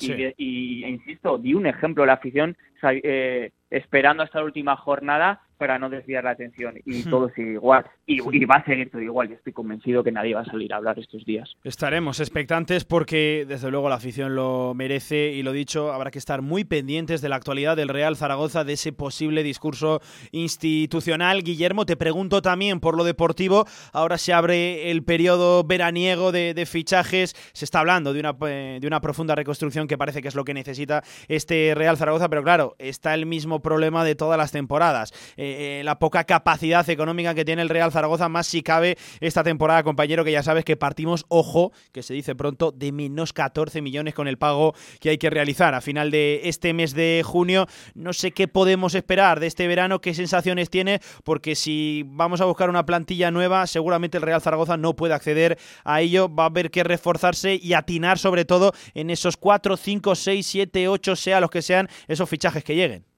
hablar. 0.00 0.34
Y, 0.36 0.84
y, 0.84 0.86
insisto, 0.86 1.38
di 1.38 1.54
un 1.54 1.66
ejemplo, 1.66 2.04
la 2.06 2.14
afición 2.14 2.56
eh, 2.82 3.52
esperando 3.70 4.22
hasta 4.22 4.38
la 4.38 4.44
última 4.44 4.76
jornada 4.76 5.45
para 5.56 5.78
no 5.78 5.88
desviar 5.88 6.24
la 6.24 6.30
atención 6.30 6.74
y 6.84 7.02
todo 7.04 7.30
sigue 7.30 7.52
igual 7.52 7.84
y, 8.06 8.44
va 8.44 8.56
a 8.56 8.64
seguir 8.64 8.90
todo 8.90 9.02
igual. 9.02 9.28
Yo 9.28 9.34
estoy 9.34 9.52
convencido 9.52 10.04
que 10.04 10.12
nadie 10.12 10.34
va 10.34 10.42
a 10.42 10.44
salir 10.44 10.72
a 10.72 10.76
hablar 10.76 10.98
estos 10.98 11.24
días. 11.24 11.56
Estaremos 11.64 12.20
expectantes 12.20 12.84
porque 12.84 13.44
desde 13.48 13.70
luego 13.70 13.88
la 13.88 13.96
afición 13.96 14.36
lo 14.36 14.74
merece 14.74 15.32
y 15.32 15.42
lo 15.42 15.52
dicho, 15.52 15.92
habrá 15.92 16.10
que 16.10 16.18
estar 16.18 16.42
muy 16.42 16.64
pendientes 16.64 17.20
de 17.20 17.28
la 17.28 17.36
actualidad 17.36 17.76
del 17.76 17.88
Real 17.88 18.16
Zaragoza, 18.16 18.64
de 18.64 18.74
ese 18.74 18.92
posible 18.92 19.42
discurso 19.42 20.00
institucional. 20.30 21.42
Guillermo, 21.42 21.86
te 21.86 21.96
pregunto 21.96 22.42
también 22.42 22.80
por 22.80 22.96
lo 22.96 23.04
deportivo, 23.04 23.66
ahora 23.92 24.18
se 24.18 24.32
abre 24.32 24.90
el 24.90 25.02
periodo 25.02 25.64
veraniego 25.64 26.32
de, 26.32 26.66
fichajes, 26.66 27.34
se 27.52 27.64
está 27.64 27.80
hablando 27.80 28.12
de 28.12 28.20
una, 28.20 28.36
eh, 28.48 28.78
de 28.80 28.86
una 28.86 29.00
profunda 29.00 29.34
reconstrucción 29.34 29.88
que 29.88 29.98
parece 29.98 30.22
que 30.22 30.28
es 30.28 30.34
lo 30.34 30.44
que 30.44 30.54
necesita 30.54 31.02
este 31.28 31.74
Real 31.74 31.96
Zaragoza, 31.96 32.28
pero 32.28 32.42
claro, 32.42 32.76
está 32.78 33.14
el 33.14 33.26
mismo 33.26 33.60
problema 33.60 34.04
de 34.04 34.14
todas 34.14 34.38
las 34.38 34.52
temporadas. 34.52 35.12
Eh, 35.36 35.45
la 35.84 35.98
poca 35.98 36.24
capacidad 36.24 36.88
económica 36.88 37.34
que 37.34 37.44
tiene 37.44 37.62
el 37.62 37.68
Real 37.68 37.92
Zaragoza, 37.92 38.28
más 38.28 38.46
si 38.46 38.62
cabe 38.62 38.96
esta 39.20 39.42
temporada, 39.42 39.82
compañero, 39.82 40.24
que 40.24 40.32
ya 40.32 40.42
sabes 40.42 40.64
que 40.64 40.76
partimos, 40.76 41.24
ojo, 41.28 41.72
que 41.92 42.02
se 42.02 42.14
dice 42.14 42.34
pronto, 42.34 42.72
de 42.72 42.92
menos 42.92 43.32
14 43.32 43.82
millones 43.82 44.14
con 44.14 44.28
el 44.28 44.38
pago 44.38 44.74
que 45.00 45.10
hay 45.10 45.18
que 45.18 45.30
realizar 45.30 45.74
a 45.74 45.80
final 45.80 46.10
de 46.10 46.42
este 46.44 46.72
mes 46.72 46.94
de 46.94 47.22
junio. 47.24 47.66
No 47.94 48.12
sé 48.12 48.32
qué 48.32 48.48
podemos 48.48 48.94
esperar 48.94 49.40
de 49.40 49.46
este 49.46 49.66
verano, 49.66 50.00
qué 50.00 50.14
sensaciones 50.14 50.70
tiene, 50.70 51.00
porque 51.24 51.54
si 51.54 52.04
vamos 52.06 52.40
a 52.40 52.44
buscar 52.44 52.70
una 52.70 52.86
plantilla 52.86 53.30
nueva, 53.30 53.66
seguramente 53.66 54.18
el 54.18 54.22
Real 54.22 54.40
Zaragoza 54.40 54.76
no 54.76 54.96
puede 54.96 55.14
acceder 55.14 55.58
a 55.84 56.00
ello, 56.00 56.32
va 56.32 56.44
a 56.44 56.46
haber 56.46 56.70
que 56.70 56.84
reforzarse 56.84 57.58
y 57.60 57.72
atinar 57.74 58.18
sobre 58.18 58.44
todo 58.44 58.72
en 58.94 59.10
esos 59.10 59.36
4, 59.36 59.76
5, 59.76 60.14
6, 60.14 60.46
7, 60.46 60.88
8, 60.88 61.16
sea 61.16 61.40
los 61.40 61.50
que 61.50 61.62
sean 61.62 61.88
esos 62.08 62.28
fichajes 62.28 62.64
que 62.64 62.74
lleguen. 62.74 63.15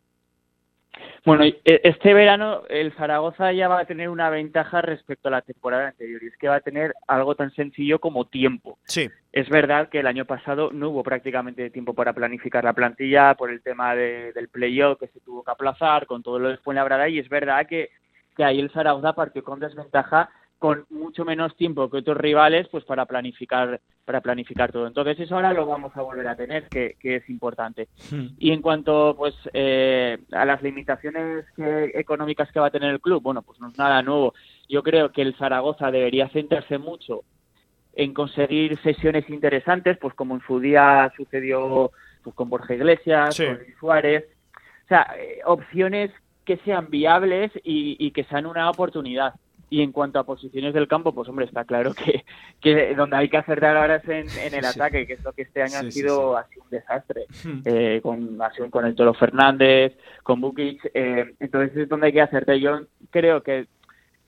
Bueno, 1.24 1.44
e, 1.44 1.60
este 1.64 2.14
verano 2.14 2.62
el 2.68 2.92
Zaragoza 2.94 3.52
ya 3.52 3.68
va 3.68 3.80
a 3.80 3.84
tener 3.84 4.08
una 4.08 4.30
ventaja 4.30 4.80
respecto 4.80 5.28
a 5.28 5.32
la 5.32 5.42
temporada 5.42 5.88
anterior 5.88 6.22
y 6.22 6.28
es 6.28 6.36
que 6.36 6.48
va 6.48 6.56
a 6.56 6.60
tener 6.60 6.94
algo 7.06 7.34
tan 7.34 7.50
sencillo 7.52 7.98
como 7.98 8.26
tiempo. 8.26 8.78
Sí. 8.84 9.08
Es 9.32 9.48
verdad 9.48 9.88
que 9.88 10.00
el 10.00 10.06
año 10.06 10.24
pasado 10.24 10.70
no 10.72 10.90
hubo 10.90 11.02
prácticamente 11.02 11.70
tiempo 11.70 11.94
para 11.94 12.12
planificar 12.12 12.64
la 12.64 12.72
plantilla 12.72 13.34
por 13.34 13.50
el 13.50 13.62
tema 13.62 13.94
del 13.94 14.48
playoff 14.48 14.98
que 14.98 15.08
se 15.08 15.20
tuvo 15.20 15.44
que 15.44 15.50
aplazar 15.50 16.06
con 16.06 16.22
todo 16.22 16.38
lo 16.38 16.48
de 16.48 16.56
Fuenlabrada 16.58 17.08
y 17.08 17.18
es 17.18 17.28
verdad 17.28 17.66
que, 17.66 17.90
que 18.36 18.44
ahí 18.44 18.58
el 18.58 18.70
Zaragoza 18.70 19.12
partió 19.12 19.44
con 19.44 19.60
desventaja 19.60 20.30
con 20.58 20.86
mucho 20.90 21.24
menos 21.24 21.56
tiempo 21.56 21.88
que 21.88 21.98
otros 21.98 22.16
rivales 22.16 22.66
pues 22.68 22.84
para 22.84 23.06
planificar 23.06 23.80
para 24.04 24.20
planificar 24.22 24.72
todo. 24.72 24.86
Entonces 24.86 25.20
eso 25.20 25.34
ahora 25.34 25.52
lo 25.52 25.66
vamos 25.66 25.94
a 25.94 26.00
volver 26.00 26.26
a 26.28 26.34
tener 26.34 26.68
que, 26.68 26.96
es 27.02 27.28
importante. 27.28 27.88
Hmm. 28.10 28.28
y 28.38 28.52
en 28.52 28.62
cuanto 28.62 29.14
pues 29.16 29.34
eh, 29.52 30.18
a 30.32 30.44
las 30.44 30.62
limitaciones 30.62 31.44
económicas 31.56 32.50
que 32.50 32.58
va 32.60 32.68
a 32.68 32.70
tener 32.70 32.90
el 32.90 33.00
club 33.00 33.22
bueno 33.22 33.42
pues 33.42 33.60
no 33.60 33.68
es 33.68 33.78
nada 33.78 34.02
nuevo. 34.02 34.34
Yo 34.68 34.82
creo 34.82 35.12
que 35.12 35.22
el 35.22 35.36
Zaragoza 35.36 35.90
debería 35.90 36.28
centrarse 36.30 36.78
mucho 36.78 37.22
en 37.94 38.12
conseguir 38.12 38.78
sesiones 38.80 39.28
interesantes 39.30 39.96
pues 39.98 40.14
como 40.14 40.34
en 40.34 40.42
su 40.46 40.58
día 40.58 41.12
sucedió 41.16 41.92
pues 42.22 42.34
con 42.34 42.50
Borja 42.50 42.74
Iglesias 42.74 43.36
con 43.36 43.58
Luis 43.58 43.76
Suárez. 43.78 44.24
O 44.86 44.88
sea 44.88 45.14
eh, 45.18 45.40
opciones 45.44 46.10
que 46.44 46.56
sean 46.64 46.88
viables 46.88 47.52
y 47.62 48.10
que 48.12 48.24
sean 48.24 48.46
una 48.46 48.70
oportunidad 48.70 49.34
y 49.70 49.82
en 49.82 49.92
cuanto 49.92 50.18
a 50.18 50.24
posiciones 50.24 50.72
del 50.74 50.88
campo, 50.88 51.12
pues 51.12 51.28
hombre, 51.28 51.44
está 51.44 51.64
claro 51.64 51.92
que, 51.94 52.24
que 52.60 52.94
donde 52.94 53.16
hay 53.16 53.28
que 53.28 53.36
acertar 53.36 53.76
ahora 53.76 53.96
es 53.96 54.08
en, 54.08 54.54
el 54.54 54.64
ataque, 54.64 55.06
que 55.06 55.14
es 55.14 55.24
lo 55.24 55.32
que 55.32 55.42
este 55.42 55.62
año 55.62 55.78
ha, 55.78 55.90
sido, 55.90 56.36
ha 56.36 56.46
sido 56.48 56.64
un 56.64 56.70
desastre. 56.70 57.26
Hmm. 57.44 57.60
Eh, 57.64 58.00
con, 58.02 58.38
con 58.70 58.86
el 58.86 58.94
Tolo 58.94 59.14
Fernández, 59.14 59.96
con 60.22 60.40
Bukic, 60.40 60.90
eh, 60.94 61.34
entonces 61.40 61.76
es 61.76 61.88
donde 61.88 62.06
hay 62.06 62.12
que 62.12 62.22
acertar. 62.22 62.56
Yo 62.56 62.80
creo 63.10 63.42
que 63.42 63.66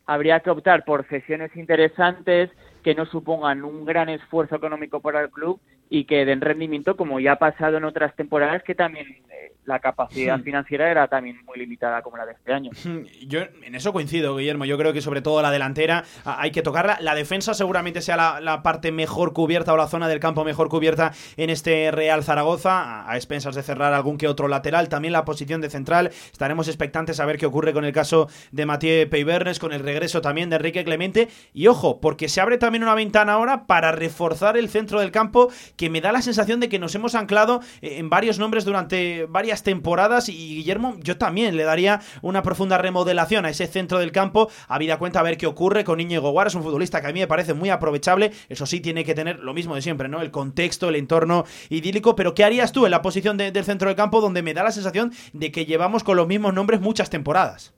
habría 0.06 0.40
que 0.40 0.50
optar 0.50 0.84
por 0.84 1.08
sesiones 1.08 1.54
interesantes 1.56 2.50
que 2.82 2.94
no 2.94 3.06
supongan 3.06 3.62
un 3.64 3.84
gran 3.84 4.08
esfuerzo 4.08 4.56
económico 4.56 5.00
para 5.00 5.22
el 5.22 5.30
club 5.30 5.60
y 5.92 6.04
que 6.04 6.24
den 6.24 6.40
rendimiento 6.40 6.96
como 6.96 7.18
ya 7.18 7.32
ha 7.32 7.38
pasado 7.38 7.76
en 7.76 7.84
otras 7.84 8.14
temporadas 8.14 8.62
que 8.62 8.76
también 8.76 9.08
eh, 9.28 9.52
la 9.64 9.80
capacidad 9.80 10.38
hmm. 10.38 10.42
financiera 10.42 10.90
era 10.90 11.08
también 11.08 11.44
muy 11.44 11.58
limitada 11.58 12.00
como 12.00 12.16
la 12.16 12.26
de 12.26 12.32
este 12.32 12.52
año. 12.52 12.70
Hmm. 12.84 13.02
Yo 13.26 13.40
en 13.62 13.74
eso 13.74 13.92
coincido, 13.92 14.36
Guillermo. 14.36 14.64
Yo 14.64 14.78
creo 14.78 14.92
que 14.92 15.00
sobre 15.00 15.20
todo 15.20 15.42
la 15.42 15.50
delantera 15.50 16.04
hay 16.24 16.52
que 16.52 16.62
tocarla. 16.62 16.98
La 17.00 17.16
defensa 17.16 17.54
seguramente 17.54 18.02
sea 18.02 18.40
la, 18.40 18.62
parte 18.62 18.92
mejor 18.92 19.32
cubierta 19.32 19.72
o 19.72 19.76
la 19.76 19.88
zona 19.88 20.06
del 20.06 20.20
campo 20.20 20.44
mejor 20.44 20.68
cubierta 20.68 21.12
en 21.36 21.50
este 21.50 21.90
Real 21.90 22.22
Zaragoza, 22.22 23.10
a, 23.10 23.16
expensas 23.16 23.56
de 23.56 23.62
cerrar 23.62 23.92
algún 23.92 24.16
que 24.16 24.28
otro 24.28 24.46
lateral. 24.46 24.88
También 24.88 25.12
la 25.12 25.24
posición 25.24 25.60
de 25.60 25.70
central. 25.70 26.10
Estaremos 26.30 26.68
expectantes 26.68 27.18
a 27.18 27.26
ver 27.26 27.36
qué 27.36 27.46
ocurre 27.46 27.72
con 27.72 27.84
el 27.84 27.92
caso 27.92 28.28
de 28.52 28.64
Mathieu 28.66 29.08
Peibernes, 29.08 29.58
con 29.58 29.72
el 29.72 29.80
regreso 29.80 30.20
también 30.20 30.50
de 30.50 30.56
Enrique 30.56 30.84
Clemente. 30.84 31.28
Y 31.52 31.66
ojo, 31.66 32.00
porque 32.00 32.28
se 32.28 32.40
abre 32.40 32.58
también 32.58 32.84
una 32.84 32.94
ventana 32.94 33.32
ahora 33.32 33.66
para 33.66 33.90
reforzar 33.90 34.56
el 34.56 34.68
centro 34.68 35.00
del 35.00 35.10
campo 35.10 35.50
que 35.80 35.88
me 35.88 36.02
da 36.02 36.12
la 36.12 36.20
sensación 36.20 36.60
de 36.60 36.68
que 36.68 36.78
nos 36.78 36.94
hemos 36.94 37.14
anclado 37.14 37.62
eh, 37.80 37.96
en 37.96 38.10
varios 38.10 38.38
nombres 38.38 38.66
durante 38.66 39.24
varias 39.24 39.62
temporadas 39.62 40.28
y 40.28 40.56
Guillermo, 40.56 40.96
yo 40.98 41.16
también 41.16 41.56
le 41.56 41.62
daría 41.62 42.02
una 42.20 42.42
profunda 42.42 42.76
remodelación 42.76 43.46
a 43.46 43.48
ese 43.48 43.66
centro 43.66 43.98
del 43.98 44.12
campo, 44.12 44.50
habida 44.68 44.98
cuenta 44.98 45.20
a 45.20 45.22
ver 45.22 45.38
qué 45.38 45.46
ocurre 45.46 45.82
con 45.82 45.98
Íñigo 45.98 46.32
Guara, 46.32 46.48
es 46.48 46.54
un 46.54 46.62
futbolista 46.62 47.00
que 47.00 47.06
a 47.06 47.12
mí 47.14 47.20
me 47.20 47.26
parece 47.26 47.54
muy 47.54 47.70
aprovechable, 47.70 48.30
eso 48.50 48.66
sí, 48.66 48.80
tiene 48.82 49.06
que 49.06 49.14
tener 49.14 49.38
lo 49.38 49.54
mismo 49.54 49.74
de 49.74 49.80
siempre, 49.80 50.06
¿no? 50.06 50.20
El 50.20 50.30
contexto, 50.30 50.90
el 50.90 50.96
entorno 50.96 51.46
idílico, 51.70 52.14
pero 52.14 52.34
¿qué 52.34 52.44
harías 52.44 52.72
tú 52.72 52.84
en 52.84 52.90
la 52.90 53.00
posición 53.00 53.38
del 53.38 53.64
centro 53.64 53.88
del 53.88 53.96
campo 53.96 54.20
donde 54.20 54.42
me 54.42 54.52
da 54.52 54.62
la 54.62 54.72
sensación 54.72 55.12
de 55.32 55.50
que 55.50 55.64
llevamos 55.64 56.04
con 56.04 56.18
los 56.18 56.28
mismos 56.28 56.52
nombres 56.52 56.82
muchas 56.82 57.08
temporadas? 57.08 57.74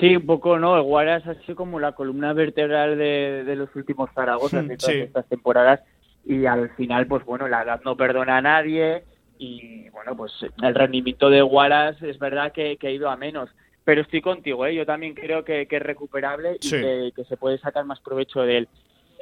Sí, 0.00 0.16
un 0.16 0.26
poco, 0.26 0.58
¿no? 0.58 0.74
El 0.76 0.82
Guara 0.82 1.18
es 1.18 1.26
así 1.28 1.54
como 1.54 1.78
la 1.78 1.92
columna 1.92 2.32
vertebral 2.32 2.98
de, 2.98 3.54
los 3.54 3.68
últimos 3.76 4.10
Zaragoza 4.16 4.60
de 4.62 4.76
todas 4.76 4.96
estas 4.96 5.28
temporadas 5.28 5.80
y 6.24 6.46
al 6.46 6.70
final, 6.76 7.06
pues 7.06 7.24
bueno, 7.24 7.48
la 7.48 7.62
edad 7.62 7.80
no 7.84 7.96
perdona 7.96 8.38
a 8.38 8.42
nadie 8.42 9.04
y 9.38 9.88
bueno, 9.90 10.16
pues 10.16 10.32
el 10.62 10.74
rendimiento 10.74 11.28
de 11.28 11.42
Guaras 11.42 12.00
es 12.02 12.18
verdad 12.18 12.52
que, 12.52 12.78
ha 12.80 12.90
ido 12.90 13.10
a 13.10 13.16
menos. 13.16 13.50
Pero 13.84 14.02
estoy 14.02 14.20
contigo, 14.20 14.64
¿eh? 14.64 14.74
yo 14.74 14.86
también 14.86 15.14
creo 15.14 15.44
que, 15.44 15.66
es 15.68 15.82
recuperable 15.82 16.58
y 16.60 16.70
que, 17.12 17.24
se 17.28 17.36
puede 17.36 17.58
sacar 17.58 17.84
más 17.84 17.98
provecho 18.00 18.42
de 18.42 18.58
él. 18.58 18.68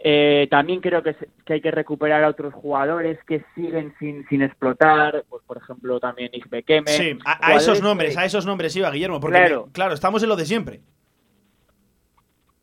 Eh, 0.03 0.49
también 0.51 0.81
creo 0.81 1.03
que, 1.03 1.17
hay 1.47 1.61
que 1.61 1.71
recuperar 1.71 2.25
a 2.25 2.29
otros 2.29 2.53
jugadores 2.53 3.19
que 3.27 3.45
siguen 3.55 3.95
sin, 3.99 4.27
sin 4.29 4.43
explotar, 4.43 5.25
pues 5.29 5.43
por 5.47 5.57
ejemplo 5.59 5.99
también 6.01 6.31
Isbekeme. 6.33 6.91
Sí, 6.91 7.19
a, 7.25 7.55
esos 7.55 7.83
nombres, 7.83 8.17
a 8.17 8.25
esos 8.27 8.45
nombres 8.45 8.75
iba 8.77 8.91
Guillermo, 8.91 9.21
porque 9.21 9.39
claro, 9.39 9.69
claro 9.73 9.95
estamos 9.95 10.23
en 10.23 10.29
lo 10.29 10.37
de 10.37 10.47
siempre. 10.47 10.81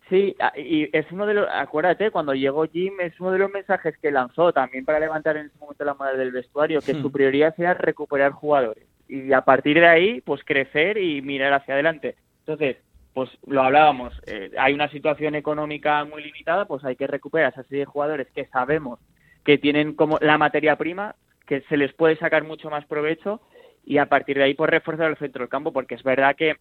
Sí, 0.10 0.36
y 0.56 0.90
es 0.98 1.12
uno 1.12 1.26
de 1.26 1.34
los, 1.34 1.48
acuérdate, 1.52 2.12
cuando 2.12 2.34
llegó 2.34 2.66
Jim, 2.66 2.94
es 3.02 3.20
uno 3.20 3.32
de 3.32 3.40
los 3.40 3.52
mensajes 3.52 3.98
que 3.98 4.10
lanzó 4.10 4.54
también 4.54 4.86
para 4.86 5.02
levantar 5.02 5.36
en 5.36 5.48
ese 5.48 5.58
momento 5.58 5.84
la 5.84 5.96
moral 5.96 6.18
del 6.18 6.32
vestuario, 6.32 6.82
que 6.82 6.94
su 6.94 7.10
hmm. 7.10 7.12
prioridad 7.12 7.56
era 7.58 7.74
recuperar 7.74 8.32
jugadores. 8.32 8.86
Y 9.10 9.34
a 9.34 9.42
partir 9.42 9.80
de 9.80 9.88
ahí, 9.88 10.22
pues 10.22 10.44
crecer 10.46 10.98
y 10.98 11.22
mirar 11.22 11.54
hacia 11.54 11.74
adelante. 11.74 12.16
Entonces, 12.40 12.78
pues 13.14 13.30
lo 13.48 13.64
hablábamos, 13.64 14.14
eh, 14.28 14.52
hay 14.58 14.74
una 14.74 14.90
situación 14.90 15.36
económica 15.36 16.06
muy 16.06 16.24
limitada, 16.24 16.66
pues 16.66 16.86
hay 16.86 16.96
que 16.96 17.08
recuperar 17.08 17.52
esa 17.52 17.64
serie 17.64 17.80
de 17.80 17.86
jugadores 17.86 18.28
que 18.34 18.46
sabemos 18.46 19.00
que 19.44 19.58
tienen 19.58 19.96
como 19.96 20.20
la 20.22 20.38
materia 20.38 20.76
prima, 20.76 21.16
que 21.48 21.62
se 21.62 21.78
les 21.78 21.94
puede 21.94 22.18
sacar 22.18 22.44
mucho 22.44 22.70
más 22.70 22.86
provecho 22.86 23.42
y 23.84 23.98
a 23.98 24.06
partir 24.06 24.38
de 24.38 24.44
ahí 24.44 24.54
pues 24.54 24.70
reforzar 24.70 25.10
el 25.10 25.18
centro 25.18 25.42
del 25.42 25.50
campo, 25.50 25.74
porque 25.74 25.96
es 25.96 26.04
verdad 26.04 26.36
que 26.36 26.58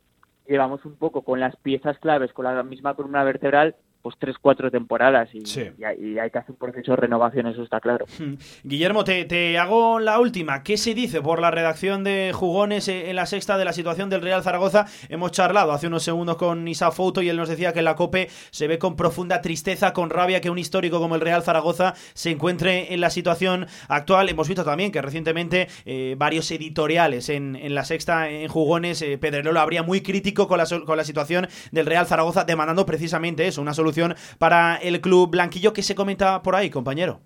llevamos 0.49 0.84
un 0.84 0.97
poco 0.97 1.22
con 1.22 1.40
las 1.40 1.57
piezas 1.57 1.99
claves, 1.99 2.32
con 2.32 2.44
la 2.44 2.62
misma 2.62 2.94
columna 2.94 3.24
vertebral, 3.24 3.76
pues 4.07 4.18
tres, 4.20 4.36
cuatro 4.40 4.70
temporadas 4.70 5.30
y, 5.34 5.42
hay, 5.82 6.30
que 6.30 6.38
hacer 6.38 6.52
un 6.52 6.59
proceso 6.59 6.92
de 6.92 6.96
renovación, 6.96 7.48
eso 7.48 7.64
está 7.64 7.80
claro. 7.80 8.07
Guillermo, 8.62 9.02
te, 9.02 9.59
hago 9.59 9.98
la 9.98 10.20
última. 10.20 10.62
¿Qué 10.62 10.76
se 10.76 10.94
dice 10.94 11.20
por 11.20 11.40
la 11.40 11.50
redacción 11.50 12.04
de 12.04 12.30
Jugones 12.32 12.86
en 12.86 13.16
la 13.16 13.26
sexta 13.26 13.59
de 13.59 13.64
la 13.64 13.72
situación 13.72 14.09
del 14.09 14.22
Real 14.22 14.44
Zaragoza? 14.44 14.86
Hemos 15.09 15.32
charlado 15.32 15.72
hace 15.72 15.88
unos 15.88 16.04
segundos 16.04 16.36
con 16.36 16.68
Isa 16.68 16.92
Foto 16.92 17.20
y 17.20 17.28
él 17.28 17.36
nos 17.36 17.48
decía 17.48 17.72
que 17.72 17.82
la 17.82 17.96
COPE 17.96 18.28
se 18.52 18.68
ve 18.68 18.78
con 18.78 18.94
profunda 18.94 19.40
tristeza, 19.40 19.92
con 19.92 20.09
rabia 20.09 20.40
que 20.40 20.50
un 20.50 20.59
histórico 20.59 21.00
como 21.00 21.16
el 21.16 21.20
Real 21.20 21.42
Zaragoza 21.42 21.94
se 22.14 22.30
encuentre 22.30 22.94
en 22.94 23.00
la 23.00 23.11
situación 23.11 23.66
actual. 23.88 24.28
Hemos 24.28 24.46
visto 24.46 24.62
también 24.62 24.92
que 24.92 25.02
recientemente 25.02 25.66
eh, 25.84 26.14
varios 26.16 26.48
editoriales 26.52 27.28
en, 27.28 27.74
la 27.74 27.84
sexta, 27.84 28.30
en 28.30 28.46
Jugones, 28.46 29.02
eh, 29.02 29.18
Pedrerolo 29.18 29.59
habría 29.59 29.82
muy 29.82 30.00
crítico 30.00 30.46
con 30.46 30.59
la, 30.59 30.66
con 30.86 30.96
la 30.96 31.02
situación 31.02 31.48
del 31.72 31.86
Real 31.86 32.07
Zaragoza, 32.07 32.44
demandando 32.44 32.86
precisamente 32.86 33.48
eso, 33.48 33.61
una 33.61 33.74
solución 33.74 33.95
para 34.38 34.76
el 34.76 35.01
club 35.01 35.30
blanquillo. 35.30 35.72
¿Qué 35.72 35.82
se 35.82 35.94
comenta 35.94 36.42
por 36.42 36.55
ahí, 36.55 36.70
compañero? 36.70 37.20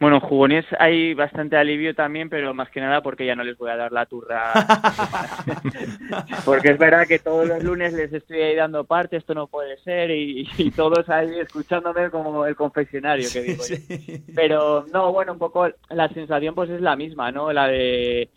Bueno, 0.00 0.20
jugones 0.20 0.64
hay 0.78 1.12
bastante 1.14 1.56
alivio 1.56 1.92
también, 1.92 2.30
pero 2.30 2.54
más 2.54 2.70
que 2.70 2.80
nada 2.80 3.02
porque 3.02 3.26
ya 3.26 3.34
no 3.34 3.42
les 3.42 3.58
voy 3.58 3.70
a 3.70 3.76
dar 3.76 3.90
la 3.90 4.06
turra. 4.06 4.52
porque 6.44 6.70
es 6.70 6.78
verdad 6.78 7.06
que 7.08 7.18
todos 7.18 7.48
los 7.48 7.64
lunes 7.64 7.92
les 7.94 8.12
estoy 8.12 8.40
ahí 8.40 8.54
dando 8.54 8.84
parte, 8.84 9.16
esto 9.16 9.34
no 9.34 9.48
puede 9.48 9.76
ser, 9.78 10.12
y, 10.12 10.46
todos 10.76 11.08
ahí 11.08 11.40
escuchándome 11.40 12.10
como 12.10 12.46
el 12.46 12.54
confesionario 12.54 13.28
que 13.32 13.42
digo. 13.42 13.64
Pero 14.36 14.86
no, 14.92 15.12
bueno, 15.12 15.32
un 15.32 15.38
poco 15.38 15.68
la 15.88 16.08
sensación 16.10 16.54
pues 16.54 16.70
es 16.70 16.80
la 16.80 16.94
misma, 16.94 17.32
¿no? 17.32 17.52
La 17.52 17.66
de 17.66 18.30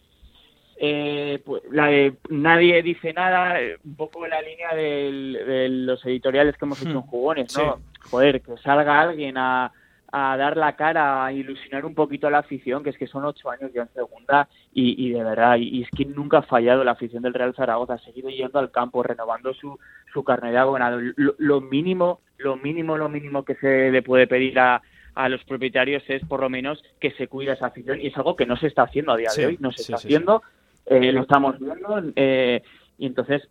eh, 0.83 1.39
pues, 1.45 1.61
la 1.69 1.85
de 1.85 2.15
nadie 2.31 2.81
dice 2.81 3.13
nada, 3.13 3.55
un 3.85 3.95
poco 3.95 4.25
la 4.25 4.41
línea 4.41 4.73
de 4.73 5.67
los 5.69 6.03
editoriales 6.07 6.57
que 6.57 6.65
hemos 6.65 6.81
hecho 6.81 6.89
en 6.89 6.97
hmm. 6.97 7.01
Jugones, 7.01 7.55
¿no? 7.55 7.79
Joder, 8.09 8.41
que 8.41 8.57
salga 8.57 8.99
alguien 8.99 9.37
a, 9.37 9.71
dar 10.11 10.57
la 10.57 10.75
cara, 10.75 11.23
a 11.23 11.31
ilusionar 11.31 11.85
un 11.85 11.93
poquito 11.93 12.25
a 12.25 12.31
la 12.31 12.39
afición, 12.39 12.83
que 12.83 12.89
es 12.89 12.97
que 12.97 13.05
son 13.05 13.25
ocho 13.25 13.51
años 13.51 13.71
ya 13.71 13.83
en 13.83 13.93
segunda 13.93 14.49
y, 14.73 15.11
de 15.11 15.23
verdad, 15.23 15.57
y, 15.57 15.83
es 15.83 15.89
que 15.91 16.03
nunca 16.03 16.39
ha 16.39 16.41
fallado 16.41 16.83
la 16.83 16.93
afición 16.93 17.21
del 17.21 17.35
Real 17.35 17.53
Zaragoza, 17.53 17.93
ha 17.93 17.99
seguido 17.99 18.31
yendo 18.31 18.57
al 18.57 18.71
campo, 18.71 19.03
renovando 19.03 19.53
su, 19.53 19.77
su 20.11 20.23
carnet 20.23 20.51
de 20.51 20.57
abonado. 20.57 20.99
Lo, 21.15 21.61
mínimo, 21.61 22.21
lo 22.39 22.55
mínimo, 22.55 22.97
lo 22.97 23.07
mínimo 23.07 23.45
que 23.45 23.53
se 23.53 23.91
le 23.91 24.01
puede 24.01 24.25
pedir 24.25 24.57
a, 24.59 24.81
a 25.13 25.29
los 25.29 25.43
propietarios 25.43 26.01
es 26.07 26.25
por 26.25 26.41
lo 26.41 26.49
menos 26.49 26.83
que 26.99 27.11
se 27.11 27.27
cuide 27.27 27.53
esa 27.53 27.67
afición 27.67 28.01
y 28.01 28.07
es 28.07 28.17
algo 28.17 28.35
que 28.35 28.47
no 28.47 28.57
se 28.57 28.65
está 28.65 28.81
haciendo 28.81 29.11
a 29.11 29.17
día 29.17 29.29
de 29.37 29.45
hoy, 29.45 29.57
no 29.59 29.71
se 29.71 29.83
está 29.83 29.97
haciendo 29.97 30.41
eh, 30.85 31.11
lo 31.11 31.21
estamos 31.21 31.59
viendo 31.59 32.11
eh, 32.15 32.61
y 32.97 33.05
entonces 33.05 33.47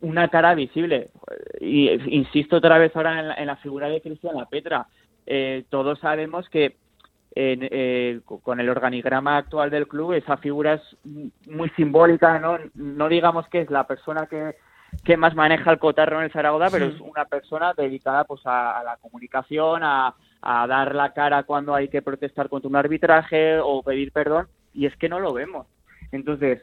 una 0.00 0.28
cara 0.28 0.54
visible. 0.54 1.10
Y 1.60 1.90
insisto 2.14 2.56
otra 2.56 2.78
vez 2.78 2.94
ahora 2.94 3.36
en 3.36 3.46
la, 3.46 3.56
figura 3.56 3.88
de 3.88 4.00
Cristian 4.00 4.36
La 4.36 4.46
Petra. 4.46 4.86
Eh, 5.26 5.64
todos 5.70 5.98
sabemos 6.00 6.48
que 6.48 6.76
con 8.44 8.60
el 8.60 8.68
organigrama 8.68 9.38
actual 9.38 9.68
del 9.68 9.88
club 9.88 10.12
esa 10.12 10.36
figura 10.36 10.74
es 10.74 10.82
muy 11.48 11.68
simbólica, 11.70 12.38
no, 12.38 12.58
no 12.74 13.08
digamos 13.08 13.48
que 13.48 13.62
es 13.62 13.70
la 13.70 13.88
persona 13.88 14.26
que, 14.26 14.54
que 15.02 15.16
más 15.16 15.34
maneja 15.34 15.72
el 15.72 15.80
cotarro 15.80 16.18
en 16.18 16.26
el 16.26 16.32
Zaragoza, 16.32 16.68
pero 16.70 16.86
es 16.86 17.00
una 17.00 17.24
persona 17.24 17.74
dedicada 17.74 18.22
pues 18.22 18.40
a, 18.44 18.82
la 18.84 18.98
comunicación, 18.98 19.82
a, 19.82 20.14
a, 20.42 20.66
dar 20.68 20.94
la 20.94 21.12
cara 21.12 21.42
cuando 21.42 21.74
hay 21.74 21.88
que 21.88 22.02
protestar 22.02 22.48
contra 22.48 22.68
un 22.68 22.76
arbitraje 22.76 23.58
o 23.58 23.82
pedir 23.82 24.12
perdón, 24.12 24.46
y 24.72 24.86
es 24.86 24.96
que 24.96 25.08
no 25.08 25.18
lo 25.18 25.32
vemos. 25.32 25.66
Entonces, 26.14 26.62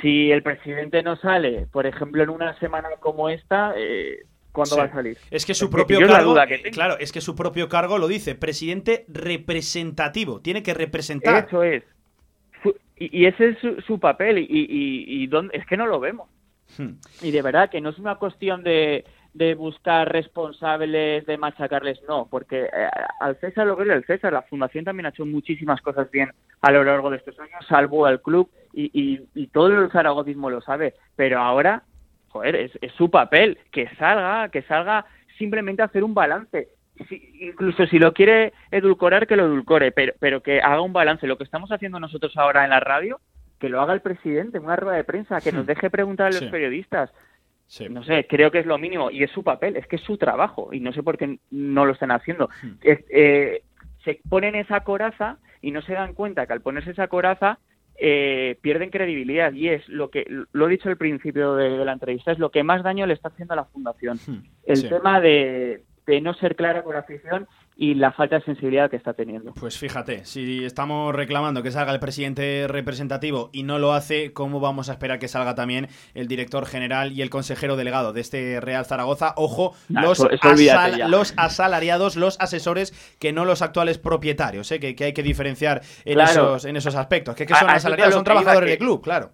si 0.00 0.30
el 0.30 0.42
presidente 0.42 1.02
no 1.02 1.16
sale, 1.16 1.66
por 1.72 1.86
ejemplo, 1.86 2.22
en 2.22 2.30
una 2.30 2.56
semana 2.60 2.88
como 3.00 3.28
esta, 3.28 3.74
eh, 3.76 4.20
¿cuándo 4.52 4.76
va 4.76 4.84
a 4.84 4.92
salir? 4.92 5.18
Es 5.32 5.44
que 5.44 5.54
su 5.54 5.68
propio 5.68 5.98
cargo, 6.06 6.36
claro, 6.72 6.96
es 6.98 7.10
que 7.10 7.20
su 7.20 7.34
propio 7.34 7.68
cargo 7.68 7.98
lo 7.98 8.06
dice, 8.06 8.36
presidente 8.36 9.04
representativo, 9.08 10.40
tiene 10.40 10.62
que 10.62 10.74
representar. 10.74 11.46
Eso 11.48 11.64
es. 11.64 11.82
Y, 12.96 13.24
ese 13.24 13.48
es 13.48 13.58
su, 13.86 13.98
papel 13.98 14.38
y, 14.38 14.46
y, 14.46 15.30
es 15.52 15.66
que 15.66 15.76
no 15.76 15.86
lo 15.86 15.98
vemos. 15.98 16.28
Hmm. 16.76 17.00
Y 17.22 17.30
de 17.30 17.42
verdad 17.42 17.70
que 17.70 17.80
no 17.80 17.88
es 17.88 17.98
una 17.98 18.16
cuestión 18.16 18.62
de, 18.62 19.04
de 19.32 19.54
buscar 19.54 20.10
responsables, 20.10 21.24
de 21.24 21.38
machacarles, 21.38 22.00
no, 22.08 22.26
porque 22.28 22.64
eh, 22.64 22.88
al 23.20 23.36
César 23.36 23.66
lo 23.66 23.76
que 23.76 23.84
es 23.84 23.88
el 23.88 24.04
César, 24.04 24.32
la 24.32 24.42
Fundación 24.42 24.84
también 24.84 25.06
ha 25.06 25.10
hecho 25.10 25.24
muchísimas 25.24 25.80
cosas 25.80 26.10
bien 26.10 26.32
a 26.62 26.70
lo 26.72 26.84
largo 26.84 27.10
de 27.10 27.18
estos 27.18 27.38
años, 27.38 27.64
salvo 27.68 28.06
al 28.06 28.20
club, 28.20 28.50
y, 28.72 28.90
y, 29.34 29.46
todo 29.48 29.68
el 29.68 29.90
zaragotismo 29.90 30.50
lo 30.50 30.60
sabe, 30.60 30.94
pero 31.16 31.40
ahora, 31.40 31.82
joder, 32.28 32.56
es, 32.56 32.72
su 32.96 33.10
papel, 33.10 33.58
que 33.72 33.88
salga, 33.96 34.48
que 34.48 34.62
salga 34.62 35.06
simplemente 35.38 35.82
a 35.82 35.86
hacer 35.86 36.04
un 36.04 36.14
balance. 36.14 36.68
incluso 37.40 37.86
si 37.86 37.98
lo 37.98 38.12
quiere 38.12 38.52
edulcorar, 38.70 39.26
que 39.26 39.36
lo 39.36 39.46
edulcore, 39.46 39.90
pero, 39.90 40.12
pero 40.20 40.42
que 40.42 40.60
haga 40.60 40.82
un 40.82 40.92
balance. 40.92 41.26
Lo 41.26 41.38
que 41.38 41.44
estamos 41.44 41.72
haciendo 41.72 41.98
nosotros 41.98 42.36
ahora 42.36 42.62
en 42.62 42.70
la 42.70 42.80
radio, 42.80 43.20
que 43.58 43.68
lo 43.68 43.80
haga 43.80 43.94
el 43.94 44.00
presidente 44.00 44.58
en 44.58 44.64
una 44.64 44.76
rueda 44.76 44.96
de 44.96 45.04
prensa, 45.04 45.40
que 45.40 45.52
nos 45.52 45.64
hmm. 45.64 45.68
deje 45.68 45.90
preguntar 45.90 46.26
a 46.28 46.30
los 46.30 46.44
periodistas, 46.50 47.10
no 47.90 48.02
sé, 48.02 48.26
creo 48.28 48.50
que 48.50 48.58
es 48.58 48.66
lo 48.66 48.78
mínimo 48.78 49.10
y 49.10 49.22
es 49.22 49.30
su 49.30 49.44
papel, 49.44 49.76
es 49.76 49.86
que 49.86 49.96
es 49.96 50.02
su 50.02 50.18
trabajo 50.18 50.70
y 50.72 50.80
no 50.80 50.92
sé 50.92 51.02
por 51.02 51.16
qué 51.16 51.38
no 51.50 51.86
lo 51.86 51.92
están 51.92 52.10
haciendo. 52.10 52.48
Hmm. 52.62 52.72
Eh, 52.82 53.62
se 54.04 54.20
ponen 54.28 54.54
esa 54.54 54.80
coraza 54.80 55.38
y 55.62 55.70
no 55.70 55.82
se 55.82 55.92
dan 55.92 56.14
cuenta 56.14 56.46
que 56.46 56.52
al 56.52 56.62
ponerse 56.62 56.90
esa 56.90 57.08
coraza 57.08 57.58
eh, 57.96 58.56
pierden 58.62 58.90
credibilidad 58.90 59.52
y 59.52 59.68
es 59.68 59.86
lo 59.88 60.10
que 60.10 60.26
lo 60.52 60.66
he 60.66 60.70
dicho 60.70 60.88
al 60.88 60.96
principio 60.96 61.54
de, 61.54 61.84
la 61.84 61.92
entrevista 61.92 62.32
es 62.32 62.38
lo 62.38 62.50
que 62.50 62.64
más 62.64 62.82
daño 62.82 63.06
le 63.06 63.12
está 63.12 63.28
haciendo 63.28 63.52
a 63.52 63.58
la 63.58 63.66
fundación 63.66 64.18
hmm. 64.26 64.42
el 64.64 64.88
tema 64.88 65.20
de, 65.20 65.84
de 66.06 66.20
no 66.22 66.32
ser 66.34 66.56
clara 66.56 66.82
con 66.82 66.94
la 66.94 67.00
afición 67.00 67.46
y 67.80 67.94
la 67.94 68.12
falta 68.12 68.36
de 68.36 68.44
sensibilidad 68.44 68.90
que 68.90 68.96
está 68.96 69.14
teniendo. 69.14 69.54
Pues 69.54 69.78
fíjate, 69.78 70.26
si 70.26 70.66
estamos 70.66 71.14
reclamando 71.14 71.62
que 71.62 71.70
salga 71.70 71.94
el 71.94 71.98
presidente 71.98 72.66
representativo 72.68 73.48
y 73.54 73.62
no 73.62 73.78
lo 73.78 73.94
hace, 73.94 74.34
¿cómo 74.34 74.60
vamos 74.60 74.90
a 74.90 74.92
esperar 74.92 75.18
que 75.18 75.28
salga 75.28 75.54
también 75.54 75.88
el 76.12 76.28
director 76.28 76.66
general 76.66 77.12
y 77.12 77.22
el 77.22 77.30
consejero 77.30 77.76
delegado 77.76 78.12
de 78.12 78.20
este 78.20 78.60
Real 78.60 78.84
Zaragoza? 78.84 79.32
Ojo, 79.38 79.74
los, 79.88 80.18
los 81.08 81.34
asalariados, 81.38 82.16
los 82.16 82.38
asesores, 82.38 82.92
que 83.18 83.32
no 83.32 83.46
los 83.46 83.62
actuales 83.62 83.96
propietarios, 83.96 84.70
¿eh? 84.72 84.78
que, 84.78 84.94
hay 85.02 85.14
que 85.14 85.22
diferenciar 85.22 85.80
en, 86.04 86.20
esos, 86.20 86.66
en 86.66 86.76
esos 86.76 86.94
aspectos. 86.96 87.34
Que, 87.34 87.48
son 87.48 87.70
asalariados, 87.70 88.12
son 88.12 88.24
trabajadores 88.24 88.68
del 88.68 88.78
club, 88.78 89.00
claro. 89.00 89.30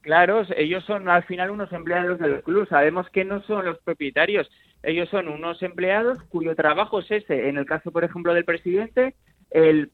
Claro, 0.00 0.44
ellos 0.56 0.82
son 0.84 1.10
al 1.10 1.24
final 1.24 1.50
unos 1.50 1.70
empleados 1.72 2.18
del 2.18 2.42
club, 2.42 2.66
sabemos 2.70 3.06
que 3.10 3.26
no 3.26 3.42
son 3.42 3.66
los 3.66 3.78
propietarios 3.80 4.48
ellos 4.82 5.08
son 5.10 5.28
unos 5.28 5.62
empleados 5.62 6.22
cuyo 6.24 6.56
trabajo 6.56 7.00
es 7.00 7.10
ese. 7.10 7.48
En 7.48 7.56
el 7.56 7.66
caso, 7.66 7.92
por 7.92 8.04
ejemplo, 8.04 8.34
del 8.34 8.44
presidente, 8.44 9.14
el, 9.50 9.90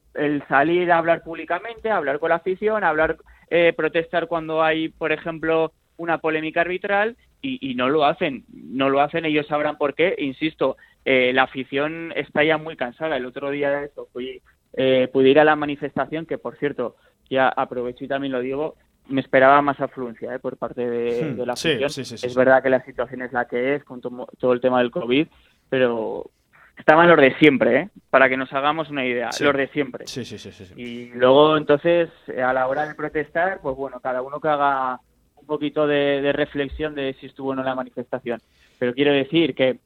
salir 0.49 0.91
a 0.91 0.99
hablar 0.99 1.23
públicamente, 1.23 1.91
hablar 1.91 2.19
con 2.19 2.31
la 2.31 2.37
afición, 2.37 2.85
hablar, 2.85 3.17
eh, 3.51 3.73
protestar 3.77 4.29
cuando 4.29 4.63
hay, 4.63 4.89
por 4.89 5.13
ejemplo, 5.13 5.73
una 5.97 6.19
polémica 6.19 6.63
arbitral 6.63 7.17
y, 7.41 7.75
no 7.75 7.89
lo 7.89 8.05
hacen, 8.05 8.45
no 8.53 8.89
lo 8.89 9.01
hacen, 9.01 9.25
ellos 9.25 9.47
sabrán 9.47 9.79
por 9.79 9.95
qué, 9.95 10.15
insisto, 10.19 10.77
eh, 11.05 11.33
la 11.33 11.45
afición 11.45 12.13
está 12.17 12.43
ya 12.43 12.59
muy 12.59 12.77
cansada. 12.77 13.17
El 13.17 13.27
otro 13.27 13.51
día 13.51 13.71
de 13.71 13.87
eso 13.87 14.09
fui, 14.13 14.43
eh, 14.73 15.09
pude 15.13 15.29
ir 15.29 15.39
a 15.39 15.45
la 15.45 15.55
manifestación, 15.55 16.27
que 16.27 16.39
por 16.39 16.57
cierto, 16.57 16.97
ya 17.31 17.49
aprovecho 17.49 18.05
y 18.05 18.09
también 18.09 18.33
lo 18.33 18.41
digo, 18.41 18.77
me 19.09 19.21
esperaba 19.21 19.61
más 19.63 19.81
afluencia 19.81 20.35
eh, 20.35 20.39
por 20.39 20.57
parte 20.57 20.89
de, 20.89 21.25
hmm, 21.25 21.41
la 21.43 21.53
afición. 21.55 21.91
es 22.05 22.35
verdad 22.35 22.63
que 22.63 22.71
la 22.71 22.85
situación 22.85 23.23
es 23.23 23.33
la 23.33 23.47
que 23.47 23.77
es 23.77 23.85
con 23.85 24.01
todo 24.01 24.53
el 24.53 24.61
tema 24.61 24.79
del 24.79 24.91
COVID, 24.91 25.27
pero 25.69 26.31
estaban 26.77 27.09
los 27.09 27.19
de 27.19 27.35
siempre, 27.39 27.77
¿eh? 27.77 27.89
para 28.11 28.29
que 28.29 28.37
nos 28.37 28.53
hagamos 28.53 28.91
una 28.91 29.05
idea, 29.05 29.31
los 29.41 29.57
de 29.57 29.69
siempre. 29.69 30.07
Sí, 30.07 30.25
sí, 30.25 30.39
sí, 30.39 30.73
Y 30.77 31.07
luego, 31.15 31.57
entonces, 31.57 32.11
a 32.29 32.53
la 32.53 32.69
hora 32.69 32.87
de 32.87 32.95
protestar, 32.95 33.61
pues 33.61 33.77
bueno, 33.77 34.01
cada 34.01 34.23
uno 34.23 34.41
que 34.41 34.49
haga 34.49 35.01
un 35.37 35.47
poquito 35.47 35.87
de, 35.87 36.33
reflexión 36.33 36.95
de 36.95 37.15
si 37.21 37.27
estuvo 37.27 37.51
o 37.51 37.55
no 37.55 37.63
la 37.63 37.75
manifestación. 37.75 38.41
Pero 38.79 38.95
quiero 38.95 39.13
decir 39.13 39.55
que, 39.55 39.79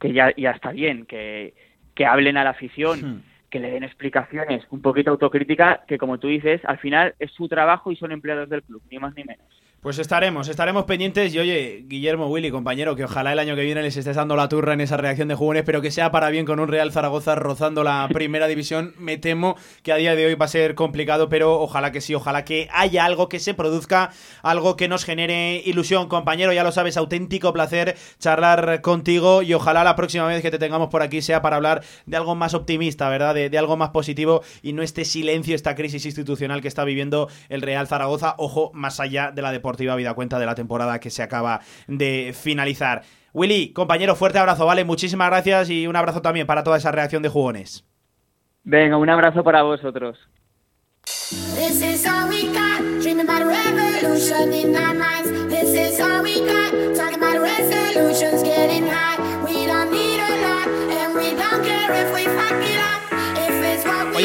que 0.00 0.12
ya, 0.12 0.34
ya 0.36 0.52
está 0.52 0.70
bien, 0.70 1.04
que, 1.06 1.54
que 1.94 2.06
hablen 2.06 2.36
a 2.36 2.44
la 2.44 2.50
afición. 2.50 3.22
Que 3.56 3.60
le 3.60 3.70
den 3.70 3.84
explicaciones, 3.84 4.66
un 4.68 4.82
poquito 4.82 5.12
autocrítica, 5.12 5.82
que 5.88 5.96
como 5.96 6.18
tú 6.18 6.28
dices, 6.28 6.60
al 6.66 6.76
final 6.76 7.14
es 7.18 7.30
su 7.30 7.48
trabajo 7.48 7.90
y 7.90 7.96
son 7.96 8.12
empleados 8.12 8.50
del 8.50 8.62
club, 8.62 8.82
ni 8.90 8.98
más 8.98 9.14
ni 9.14 9.24
menos. 9.24 9.46
Pues 9.86 10.00
estaremos, 10.00 10.48
estaremos 10.48 10.84
pendientes. 10.84 11.32
Y 11.32 11.38
oye, 11.38 11.84
Guillermo, 11.86 12.26
Willy, 12.26 12.50
compañero, 12.50 12.96
que 12.96 13.04
ojalá 13.04 13.32
el 13.32 13.38
año 13.38 13.54
que 13.54 13.62
viene 13.62 13.84
les 13.84 13.96
estés 13.96 14.16
dando 14.16 14.34
la 14.34 14.48
turra 14.48 14.72
en 14.72 14.80
esa 14.80 14.96
reacción 14.96 15.28
de 15.28 15.36
jóvenes, 15.36 15.62
pero 15.64 15.80
que 15.80 15.92
sea 15.92 16.10
para 16.10 16.28
bien 16.28 16.44
con 16.44 16.58
un 16.58 16.66
Real 16.66 16.90
Zaragoza 16.90 17.36
rozando 17.36 17.84
la 17.84 18.08
primera 18.12 18.48
división. 18.48 18.96
Me 18.98 19.16
temo 19.16 19.54
que 19.84 19.92
a 19.92 19.96
día 19.96 20.16
de 20.16 20.26
hoy 20.26 20.34
va 20.34 20.46
a 20.46 20.48
ser 20.48 20.74
complicado, 20.74 21.28
pero 21.28 21.60
ojalá 21.60 21.92
que 21.92 22.00
sí, 22.00 22.16
ojalá 22.16 22.44
que 22.44 22.68
haya 22.72 23.04
algo 23.04 23.28
que 23.28 23.38
se 23.38 23.54
produzca, 23.54 24.10
algo 24.42 24.76
que 24.76 24.88
nos 24.88 25.04
genere 25.04 25.62
ilusión, 25.64 26.08
compañero. 26.08 26.52
Ya 26.52 26.64
lo 26.64 26.72
sabes, 26.72 26.96
auténtico 26.96 27.52
placer 27.52 27.96
charlar 28.18 28.80
contigo 28.80 29.42
y 29.42 29.54
ojalá 29.54 29.84
la 29.84 29.94
próxima 29.94 30.26
vez 30.26 30.42
que 30.42 30.50
te 30.50 30.58
tengamos 30.58 30.88
por 30.88 31.02
aquí 31.02 31.22
sea 31.22 31.42
para 31.42 31.54
hablar 31.54 31.84
de 32.06 32.16
algo 32.16 32.34
más 32.34 32.54
optimista, 32.54 33.08
¿verdad? 33.08 33.36
De, 33.36 33.50
de 33.50 33.58
algo 33.58 33.76
más 33.76 33.90
positivo 33.90 34.42
y 34.62 34.72
no 34.72 34.82
este 34.82 35.04
silencio, 35.04 35.54
esta 35.54 35.76
crisis 35.76 36.04
institucional 36.06 36.60
que 36.60 36.66
está 36.66 36.82
viviendo 36.82 37.28
el 37.48 37.62
Real 37.62 37.86
Zaragoza. 37.86 38.34
Ojo, 38.38 38.72
más 38.74 38.98
allá 38.98 39.30
de 39.30 39.42
la 39.42 39.52
deportiva 39.52 39.75
Deportiva 39.76 39.96
Vida 39.96 40.14
Cuenta 40.14 40.38
de 40.38 40.46
la 40.46 40.54
temporada 40.54 40.98
que 40.98 41.10
se 41.10 41.22
acaba 41.22 41.60
de 41.86 42.34
finalizar. 42.34 43.02
Willy, 43.34 43.72
compañero, 43.74 44.16
fuerte 44.16 44.38
abrazo, 44.38 44.64
¿vale? 44.64 44.84
Muchísimas 44.84 45.28
gracias 45.28 45.68
y 45.68 45.86
un 45.86 45.96
abrazo 45.96 46.22
también 46.22 46.46
para 46.46 46.64
toda 46.64 46.78
esa 46.78 46.92
reacción 46.92 47.22
de 47.22 47.28
jugones. 47.28 47.84
Venga, 48.64 48.96
un 48.96 49.10
abrazo 49.10 49.44
para 49.44 49.62
vosotros. 49.62 50.18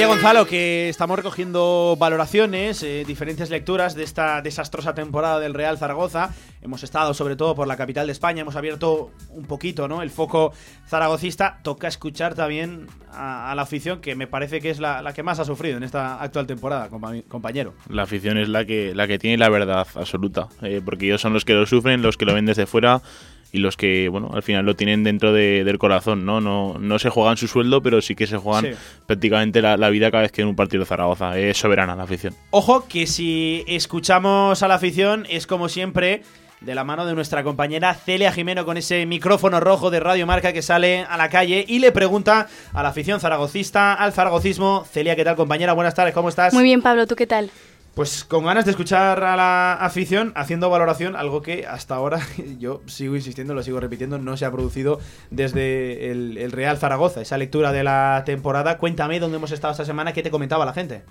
Oye 0.02 0.08
Gonzalo, 0.08 0.47
que 0.47 0.89
estamos 0.89 1.16
recogiendo 1.16 1.95
valoraciones, 1.95 2.82
eh, 2.82 3.04
diferentes 3.06 3.52
lecturas 3.52 3.93
de 3.93 4.02
esta 4.02 4.41
desastrosa 4.41 4.95
temporada 4.95 5.39
del 5.39 5.54
Real 5.54 5.78
Zaragoza. 5.78 6.34
Hemos 6.64 6.82
estado 6.82 7.14
sobre 7.14 7.36
todo 7.36 7.54
por 7.54 7.68
la 7.68 7.78
capital 7.78 8.08
de 8.08 8.12
España, 8.12 8.41
hemos 8.41 8.56
abierto 8.56 9.12
un 9.30 9.45
poquito 9.45 9.88
¿no? 9.88 10.02
el 10.02 10.10
foco 10.10 10.54
zaragocista. 10.88 11.60
Toca 11.62 11.88
escuchar 11.88 12.34
también 12.34 12.88
a, 13.14 13.54
la 13.56 13.62
afición, 13.62 14.02
que 14.02 14.16
me 14.16 14.26
parece 14.26 14.60
que 14.60 14.72
es 14.72 14.80
la, 14.80 15.14
que 15.14 15.22
más 15.22 15.38
ha 15.38 15.45
sufrido 15.45 15.78
en 15.78 15.84
esta 15.84 16.20
actual 16.20 16.47
temporada, 16.47 16.89
compañero. 16.89 17.76
La 17.88 18.02
afición 18.02 18.39
es 18.39 18.49
la 18.49 18.66
que, 18.66 18.95
la 18.95 19.08
que 19.08 19.20
tiene 19.20 19.38
la 19.38 19.49
verdad 19.49 19.86
absoluta, 19.93 20.47
eh, 20.64 20.82
porque 20.84 21.06
ellos 21.06 21.22
son 21.22 21.34
los 21.34 21.45
que 21.45 21.54
lo 21.54 21.68
sufren, 21.68 22.02
los 22.02 22.18
que 22.18 22.26
lo 22.26 22.34
ven 22.34 22.47
desde 22.47 22.66
fuera 22.66 23.04
y 23.52 23.60
los 23.60 23.78
que, 23.78 24.08
bueno, 24.10 24.32
al 24.34 24.43
final 24.43 24.66
lo 24.66 24.76
tienen 24.76 25.04
dentro 25.04 25.34
del 25.34 25.78
corazón, 25.78 26.26
¿no? 26.26 26.39
¿no? 26.39 26.78
No 26.80 26.99
se 26.99 27.10
juegan 27.10 27.38
su 27.38 27.47
sueldo, 27.47 27.82
pero 27.82 28.02
sí 28.02 28.16
que 28.16 28.28
se 28.28 28.38
juegan 28.38 28.76
prácticamente 29.06 29.62
la, 29.62 29.89
vida 29.89 30.10
cada 30.10 30.24
vez 30.24 30.32
que 30.32 30.41
en 30.41 30.47
un 30.47 30.56
partido 30.56 30.82
de 30.82 30.86
Zaragoza. 30.86 31.38
Es 31.38 31.58
soberana 31.58 31.95
la 31.95 32.04
afición. 32.04 32.34
Ojo 32.52 32.88
que 32.88 33.08
si 33.08 33.64
escuchamos 33.68 34.64
a 34.64 34.68
la 34.68 34.76
afición 34.76 35.26
es 35.30 35.47
como 35.47 35.68
siempre 35.68 36.24
de 36.62 36.76
la 36.76 36.84
mano 36.84 37.06
de 37.06 37.16
nuestra 37.16 37.43
compañera 37.43 37.93
Celia 37.95 38.32
Jimeno 38.32 38.66
con 38.66 38.78
ese 38.78 39.06
micrófono 39.08 39.60
rojo 39.60 39.89
de 39.89 39.99
Radio 39.99 40.28
Marca 40.28 40.54
que 40.54 40.62
sale 40.62 41.06
a 41.10 41.18
la 41.18 41.30
calle 41.30 41.66
y 41.68 41.80
le 41.80 41.91
pregunta 41.91 42.47
a 42.72 42.84
la 42.84 42.89
afición 42.89 43.20
zaragocista, 43.20 43.93
al 43.93 44.14
zaragocismo. 44.14 44.86
Celia, 44.89 45.16
¿qué 45.16 45.26
tal 45.26 45.36
compañera? 45.36 45.74
Buenas 45.74 45.95
tardes, 45.95 46.14
¿cómo 46.14 46.30
estás? 46.30 46.54
Muy 46.54 46.64
bien, 46.64 46.82
Pablo, 46.82 47.08
¿tú 47.08 47.16
qué 47.16 47.28
tal? 47.28 47.52
Pues 47.93 48.23
con 48.23 48.45
ganas 48.45 48.63
de 48.63 48.71
escuchar 48.71 49.21
a 49.21 49.35
la 49.35 49.73
afición 49.73 50.31
haciendo 50.35 50.69
valoración, 50.69 51.17
algo 51.17 51.41
que 51.41 51.67
hasta 51.67 51.95
ahora 51.95 52.21
yo 52.57 52.81
sigo 52.85 53.17
insistiendo, 53.17 53.53
lo 53.53 53.63
sigo 53.63 53.81
repitiendo, 53.81 54.17
no 54.17 54.37
se 54.37 54.45
ha 54.45 54.51
producido 54.51 54.99
desde 55.29 56.09
el, 56.09 56.51
Real 56.53 56.77
Zaragoza, 56.77 57.21
esa 57.21 57.37
lectura 57.37 57.73
de 57.73 57.83
la 57.83 58.23
temporada. 58.25 58.77
Cuéntame 58.77 59.19
dónde 59.19 59.37
hemos 59.37 59.51
estado 59.51 59.73
esta 59.73 59.83
semana, 59.83 60.13
qué 60.13 60.23
te 60.23 60.31
comentaba 60.31 60.65
la 60.65 60.73
gente. 60.73 61.03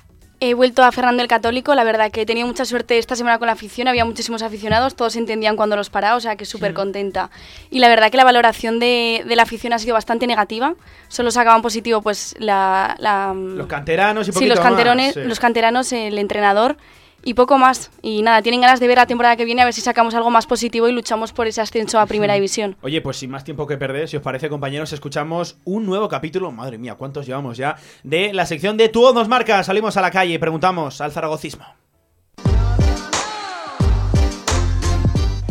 He 0.43 0.55
vuelto 0.55 0.83
a 0.83 0.91
Fernando 0.91 1.23
el 1.23 1.29
Católico, 1.29 1.75
la 1.75 1.85
verdad 1.85 2.11
que 2.11 2.23
he 2.23 2.27
tenido 2.27 2.47
mucha 2.47 2.65
suerte 2.65 2.97
esta 2.97 3.15
semana 3.15 3.39
con 3.39 3.47
la 3.47 3.53
afición, 3.53 3.89
había 3.89 4.07
muchísimos 4.07 4.41
aficionados, 4.41 4.97
todos 4.97 5.17
entendían 5.17 5.55
cuando 5.55 5.77
los 5.77 5.91
paraba, 5.91 6.17
o 6.17 6.21
sea 6.21 6.37
que 6.37 6.47
súper 6.47 6.73
contenta. 6.73 7.31
Y 7.71 7.81
la 7.81 7.89
verdad 7.89 8.11
que 8.11 8.17
la 8.17 8.25
valoración 8.25 8.79
de, 8.79 9.23
la 9.27 9.43
afición 9.43 9.75
ha 9.75 9.79
sido 9.79 9.93
bastante 9.93 10.27
negativa, 10.27 10.75
solo 11.09 11.31
sacaban 11.31 11.61
positivo 11.61 12.01
pues 12.01 12.35
la... 12.39 12.97
los 13.35 13.67
canteranos 13.67 14.29
y 14.29 14.33
Sí, 14.33 14.47
los, 14.47 14.61
canterones, 14.61 15.15
los 15.17 15.39
canteranos, 15.39 15.93
el 15.93 16.19
entrenador 16.19 16.79
y 17.25 17.35
poco 17.35 17.59
más. 17.59 17.91
Y 18.03 18.23
nada, 18.23 18.43
tienen 18.43 18.61
ganas 18.61 18.81
de 18.81 18.89
ver 18.89 18.99
la 18.99 19.07
temporada 19.07 19.37
que 19.37 19.45
viene 19.45 19.63
a 19.63 19.65
ver 19.65 19.75
si 19.75 19.81
sacamos 19.81 20.15
algo 20.15 20.31
más 20.31 20.47
positivo 20.47 20.89
y 20.89 20.93
luchamos 20.93 21.33
por 21.33 21.47
ese 21.47 21.61
ascenso 21.61 21.99
a 21.99 22.07
Primera 22.07 22.35
División. 22.35 22.77
Oye, 22.83 23.01
pues 23.01 23.19
sin 23.19 23.31
más 23.31 23.45
tiempo 23.45 23.67
que 23.67 23.77
perder, 23.77 24.09
si 24.09 24.17
os 24.17 24.23
parece, 24.23 24.49
compañeros, 24.49 24.93
escuchamos 24.93 25.59
un 25.65 25.87
nuevo 25.87 26.09
capítulo, 26.09 26.51
madre 26.51 26.79
mía, 26.79 26.95
¿cuántos 26.95 27.27
llevamos 27.27 27.57
ya? 27.57 27.77
De 28.03 28.33
la 28.33 28.47
sección 28.47 28.77
de 28.77 28.89
Tu 28.89 29.01
nos 29.15 29.29
marca. 29.29 29.63
Salimos 29.65 29.97
a 29.97 30.03
la 30.03 30.11
calle 30.11 30.35
y 30.35 30.39
preguntamos 30.39 31.01
al 31.01 31.13
zaragocismo. 31.13 31.65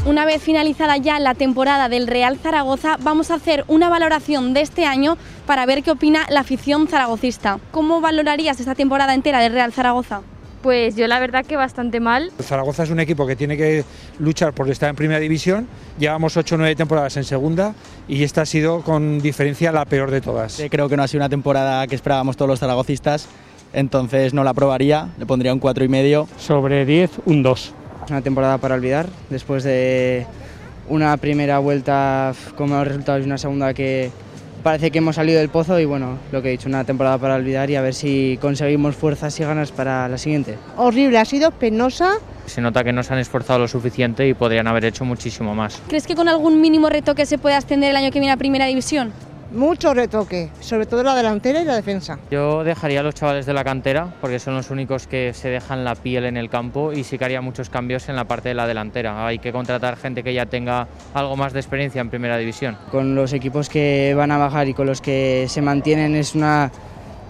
Una 0.05 0.25
vez 0.25 0.41
finalizada 0.41 0.97
ya 0.97 1.19
la 1.19 1.35
temporada 1.35 1.87
del 1.87 2.07
Real 2.07 2.37
Zaragoza, 2.37 2.97
vamos 3.01 3.29
a 3.29 3.35
hacer 3.35 3.63
una 3.67 3.89
valoración 3.89 4.55
de 4.55 4.61
este 4.61 4.85
año 4.85 5.17
para 5.45 5.65
ver 5.67 5.83
qué 5.83 5.91
opina 5.91 6.25
la 6.29 6.39
afición 6.39 6.87
zaragocista. 6.87 7.59
¿Cómo 7.69 8.01
valorarías 8.01 8.59
esta 8.59 8.75
temporada 8.75 9.13
entera 9.13 9.39
del 9.39 9.53
Real 9.53 9.71
Zaragoza? 9.71 10.21
Pues 10.61 10.95
yo 10.95 11.07
la 11.07 11.19
verdad 11.19 11.45
que 11.45 11.55
bastante 11.55 11.99
mal. 11.99 12.31
Zaragoza 12.41 12.83
es 12.83 12.89
un 12.89 12.99
equipo 12.99 13.25
que 13.25 13.35
tiene 13.35 13.55
que 13.55 13.85
luchar 14.19 14.53
por 14.53 14.69
estar 14.69 14.89
en 14.89 14.95
primera 14.95 15.19
división. 15.19 15.67
Llevamos 15.97 16.35
8 16.35 16.55
o 16.55 16.57
9 16.57 16.75
temporadas 16.75 17.15
en 17.15 17.23
segunda 17.23 17.75
y 18.07 18.23
esta 18.23 18.41
ha 18.41 18.45
sido 18.45 18.81
con 18.81 19.19
diferencia 19.19 19.71
la 19.71 19.85
peor 19.85 20.11
de 20.11 20.19
todas. 20.19 20.61
Creo 20.69 20.89
que 20.89 20.97
no 20.97 21.03
ha 21.03 21.07
sido 21.07 21.19
una 21.21 21.29
temporada 21.29 21.87
que 21.87 21.95
esperábamos 21.95 22.35
todos 22.35 22.49
los 22.49 22.59
zaragocistas, 22.59 23.27
entonces 23.71 24.33
no 24.33 24.43
la 24.43 24.49
aprobaría, 24.49 25.09
le 25.17 25.25
pondría 25.25 25.53
un 25.53 25.59
4 25.59 25.83
y 25.85 25.87
medio. 25.87 26.27
Sobre 26.37 26.85
10, 26.85 27.11
un 27.25 27.41
2. 27.41 27.73
Es 28.05 28.11
una 28.11 28.21
temporada 28.21 28.57
para 28.57 28.75
olvidar, 28.75 29.07
después 29.29 29.63
de 29.63 30.25
una 30.89 31.15
primera 31.17 31.59
vuelta 31.59 32.33
con 32.57 32.71
malos 32.71 32.87
resultados 32.87 33.23
y 33.23 33.25
una 33.27 33.37
segunda 33.37 33.73
que 33.73 34.11
parece 34.69 34.91
que 34.91 34.99
hemos 34.99 35.15
salido 35.15 35.39
del 35.39 35.49
pozo 35.49 35.79
y 35.79 35.85
bueno, 35.85 36.19
lo 36.31 36.43
que 36.43 36.49
he 36.49 36.51
dicho, 36.51 36.69
una 36.69 36.83
temporada 36.83 37.17
para 37.17 37.33
olvidar 37.33 37.71
y 37.71 37.75
a 37.75 37.81
ver 37.81 37.95
si 37.95 38.37
conseguimos 38.39 38.95
fuerzas 38.95 39.39
y 39.39 39.43
ganas 39.43 39.71
para 39.71 40.07
la 40.07 40.19
siguiente. 40.19 40.59
Horrible, 40.77 41.17
ha 41.17 41.25
sido 41.25 41.49
penosa. 41.49 42.17
Se 42.45 42.61
nota 42.61 42.83
que 42.83 42.93
no 42.93 43.01
se 43.01 43.11
han 43.11 43.17
esforzado 43.17 43.57
lo 43.57 43.67
suficiente 43.67 44.27
y 44.27 44.35
podrían 44.35 44.67
haber 44.67 44.85
hecho 44.85 45.05
muchísimo 45.05 45.55
más. 45.55 45.81
¿Crees 45.87 46.05
que 46.05 46.13
con 46.13 46.29
algún 46.29 46.61
mínimo 46.61 46.87
retoque 46.87 47.25
se 47.25 47.39
puede 47.39 47.55
ascender 47.55 47.89
el 47.89 47.95
año 47.95 48.11
que 48.11 48.19
viene 48.19 48.31
a 48.31 48.37
Primera 48.37 48.67
División? 48.67 49.11
Mucho 49.51 49.93
retoque, 49.93 50.49
sobre 50.59 50.85
todo 50.85 51.03
la 51.03 51.15
delantera 51.15 51.61
y 51.61 51.65
la 51.65 51.75
defensa. 51.75 52.19
Yo 52.31 52.63
dejaría 52.63 52.99
a 52.99 53.03
los 53.03 53.15
chavales 53.15 53.45
de 53.45 53.53
la 53.53 53.63
cantera, 53.63 54.13
porque 54.21 54.39
son 54.39 54.55
los 54.55 54.69
únicos 54.69 55.07
que 55.07 55.33
se 55.33 55.49
dejan 55.49 55.83
la 55.83 55.95
piel 55.95 56.25
en 56.25 56.37
el 56.37 56.49
campo 56.49 56.93
y 56.93 57.03
sí 57.03 57.17
que 57.17 57.25
haría 57.25 57.41
muchos 57.41 57.69
cambios 57.69 58.09
en 58.09 58.15
la 58.15 58.25
parte 58.25 58.49
de 58.49 58.55
la 58.55 58.67
delantera. 58.67 59.25
Hay 59.25 59.39
que 59.39 59.51
contratar 59.51 59.97
gente 59.97 60.23
que 60.23 60.33
ya 60.33 60.45
tenga 60.45 60.87
algo 61.13 61.35
más 61.35 61.53
de 61.53 61.59
experiencia 61.59 62.01
en 62.01 62.09
primera 62.09 62.37
división. 62.37 62.77
Con 62.91 63.15
los 63.15 63.33
equipos 63.33 63.69
que 63.69 64.13
van 64.15 64.31
a 64.31 64.37
bajar 64.37 64.67
y 64.67 64.73
con 64.73 64.87
los 64.87 65.01
que 65.01 65.45
se 65.49 65.61
mantienen 65.61 66.15
es 66.15 66.35
una 66.35 66.71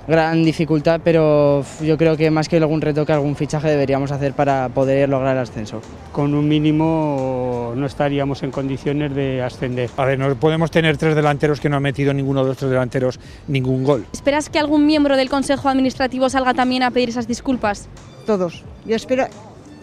gran 0.10 0.44
dificultad, 0.44 1.00
pero 1.04 1.64
yo 1.82 1.98
creo 1.98 2.18
que 2.18 2.30
más 2.32 2.50
que 2.50 2.58
algún 2.58 2.82
reto 2.82 3.06
que 3.06 3.14
algún 3.14 3.36
fichaje 3.36 3.70
deberíamos 3.70 4.12
hacer 4.12 4.34
para 4.34 4.68
poder 4.70 5.08
lograr 5.08 5.36
el 5.38 5.44
ascenso. 5.44 5.82
Con 6.12 6.34
un 6.34 6.48
mínimo 6.48 7.74
no 7.76 7.86
estaríamos 7.86 8.44
en 8.44 8.52
condiciones 8.52 9.14
de 9.16 9.42
ascender. 9.42 9.90
A 9.96 10.06
ver, 10.06 10.20
no 10.20 10.36
podemos 10.36 10.72
tener 10.72 10.98
tres 10.98 11.16
delanteros 11.16 11.60
que 11.60 11.70
no 11.70 11.78
han 11.78 11.84
metido 11.84 12.14
ninguno 12.14 12.42
de 12.42 12.50
los 12.50 12.58
tres 12.58 12.72
delanteros 12.72 13.20
ningún 13.48 13.84
gol. 13.84 14.06
¿Esperas 14.12 14.50
que 14.50 14.60
algún 14.60 14.86
miembro 14.86 15.16
del 15.16 15.30
Consejo 15.30 15.70
Administrativo 15.70 16.28
salga 16.30 16.54
también 16.54 16.84
a 16.84 16.92
pedir 16.92 17.10
esas 17.10 17.28
disculpas? 17.28 17.88
Todos. 18.26 18.64
Yo 18.86 18.96
espero, 18.96 19.28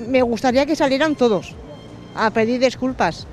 me 0.09 0.23
gustaría 0.23 0.67
que 0.67 0.77
salieran 0.77 1.15
todos 1.15 1.55
a 2.17 2.31
pedir 2.31 2.61
disculpas 2.61 3.27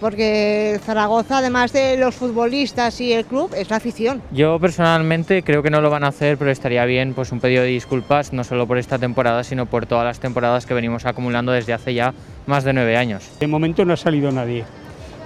porque 0.00 0.80
Zaragoza, 0.84 1.38
además 1.38 1.72
de 1.72 1.96
los 1.96 2.14
futbolistas 2.14 3.00
y 3.00 3.12
el 3.12 3.26
club, 3.26 3.52
es 3.54 3.70
la 3.70 3.76
afición. 3.76 4.22
Yo 4.32 4.58
personalmente 4.58 5.42
creo 5.42 5.62
que 5.62 5.70
no 5.70 5.80
lo 5.80 5.90
van 5.90 6.04
a 6.04 6.08
hacer, 6.08 6.38
pero 6.38 6.50
estaría 6.50 6.84
bien 6.86 7.14
pues 7.14 7.30
un 7.30 7.40
pedido 7.40 7.62
de 7.62 7.68
disculpas, 7.68 8.32
no 8.32 8.42
solo 8.42 8.66
por 8.66 8.78
esta 8.78 8.98
temporada, 8.98 9.44
sino 9.44 9.66
por 9.66 9.86
todas 9.86 10.04
las 10.04 10.18
temporadas 10.18 10.66
que 10.66 10.74
venimos 10.74 11.04
acumulando 11.04 11.52
desde 11.52 11.74
hace 11.74 11.94
ya 11.94 12.14
más 12.46 12.64
de 12.64 12.72
nueve 12.72 12.96
años. 12.96 13.28
De 13.38 13.46
momento 13.46 13.84
no 13.84 13.92
ha 13.92 13.96
salido 13.96 14.32
nadie, 14.32 14.64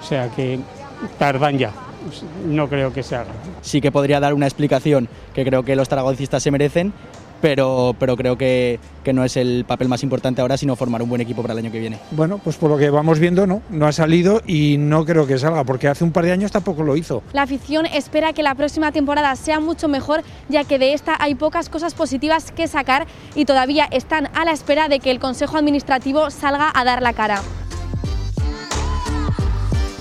o 0.02 0.04
sea 0.04 0.28
que 0.28 0.58
tardan 1.18 1.56
ya. 1.58 1.72
No 2.46 2.68
creo 2.68 2.92
que 2.92 3.02
se 3.02 3.16
haga. 3.16 3.32
Sí 3.62 3.80
que 3.80 3.90
podría 3.90 4.20
dar 4.20 4.34
una 4.34 4.46
explicación 4.46 5.08
que 5.32 5.44
creo 5.44 5.62
que 5.62 5.74
los 5.74 5.88
zaragocistas 5.88 6.42
se 6.42 6.50
merecen, 6.50 6.92
pero, 7.40 7.94
pero 7.98 8.16
creo 8.16 8.38
que, 8.38 8.78
que, 9.02 9.12
no 9.12 9.24
es 9.24 9.36
el 9.36 9.64
papel 9.66 9.88
más 9.88 10.02
importante 10.02 10.40
ahora, 10.40 10.56
sino 10.56 10.76
formar 10.76 11.02
un 11.02 11.08
buen 11.08 11.20
equipo 11.20 11.42
para 11.42 11.52
el 11.52 11.58
año 11.58 11.72
que 11.72 11.80
viene. 11.80 11.98
Bueno, 12.10 12.38
pues 12.38 12.56
por 12.56 12.70
lo 12.70 12.78
que 12.78 12.90
vamos 12.90 13.18
viendo, 13.18 13.46
no, 13.46 13.62
no 13.70 13.86
ha 13.86 13.92
salido 13.92 14.42
y 14.46 14.76
no 14.78 15.04
creo 15.04 15.26
que 15.26 15.38
salga, 15.38 15.64
porque 15.64 15.88
hace 15.88 16.04
un 16.04 16.12
par 16.12 16.24
de 16.24 16.32
años 16.32 16.52
tampoco 16.52 16.82
lo 16.82 16.96
hizo. 16.96 17.22
La 17.32 17.42
afición 17.42 17.86
espera 17.86 18.32
que 18.32 18.42
la 18.42 18.54
próxima 18.54 18.92
temporada 18.92 19.34
sea 19.36 19.60
mucho 19.60 19.88
mejor, 19.88 20.22
ya 20.48 20.64
que 20.64 20.78
de 20.78 20.94
esta 20.94 21.16
hay 21.18 21.34
pocas 21.34 21.68
cosas 21.68 21.94
positivas 21.94 22.52
que 22.52 22.68
sacar 22.68 23.06
y 23.34 23.44
todavía 23.44 23.86
están 23.90 24.28
a 24.34 24.44
la 24.44 24.52
espera 24.52 24.88
de 24.88 25.00
que 25.00 25.10
el 25.10 25.18
Consejo 25.18 25.56
Administrativo 25.56 26.30
salga 26.30 26.70
a 26.74 26.84
dar 26.84 27.02
la 27.02 27.12
cara. 27.12 27.42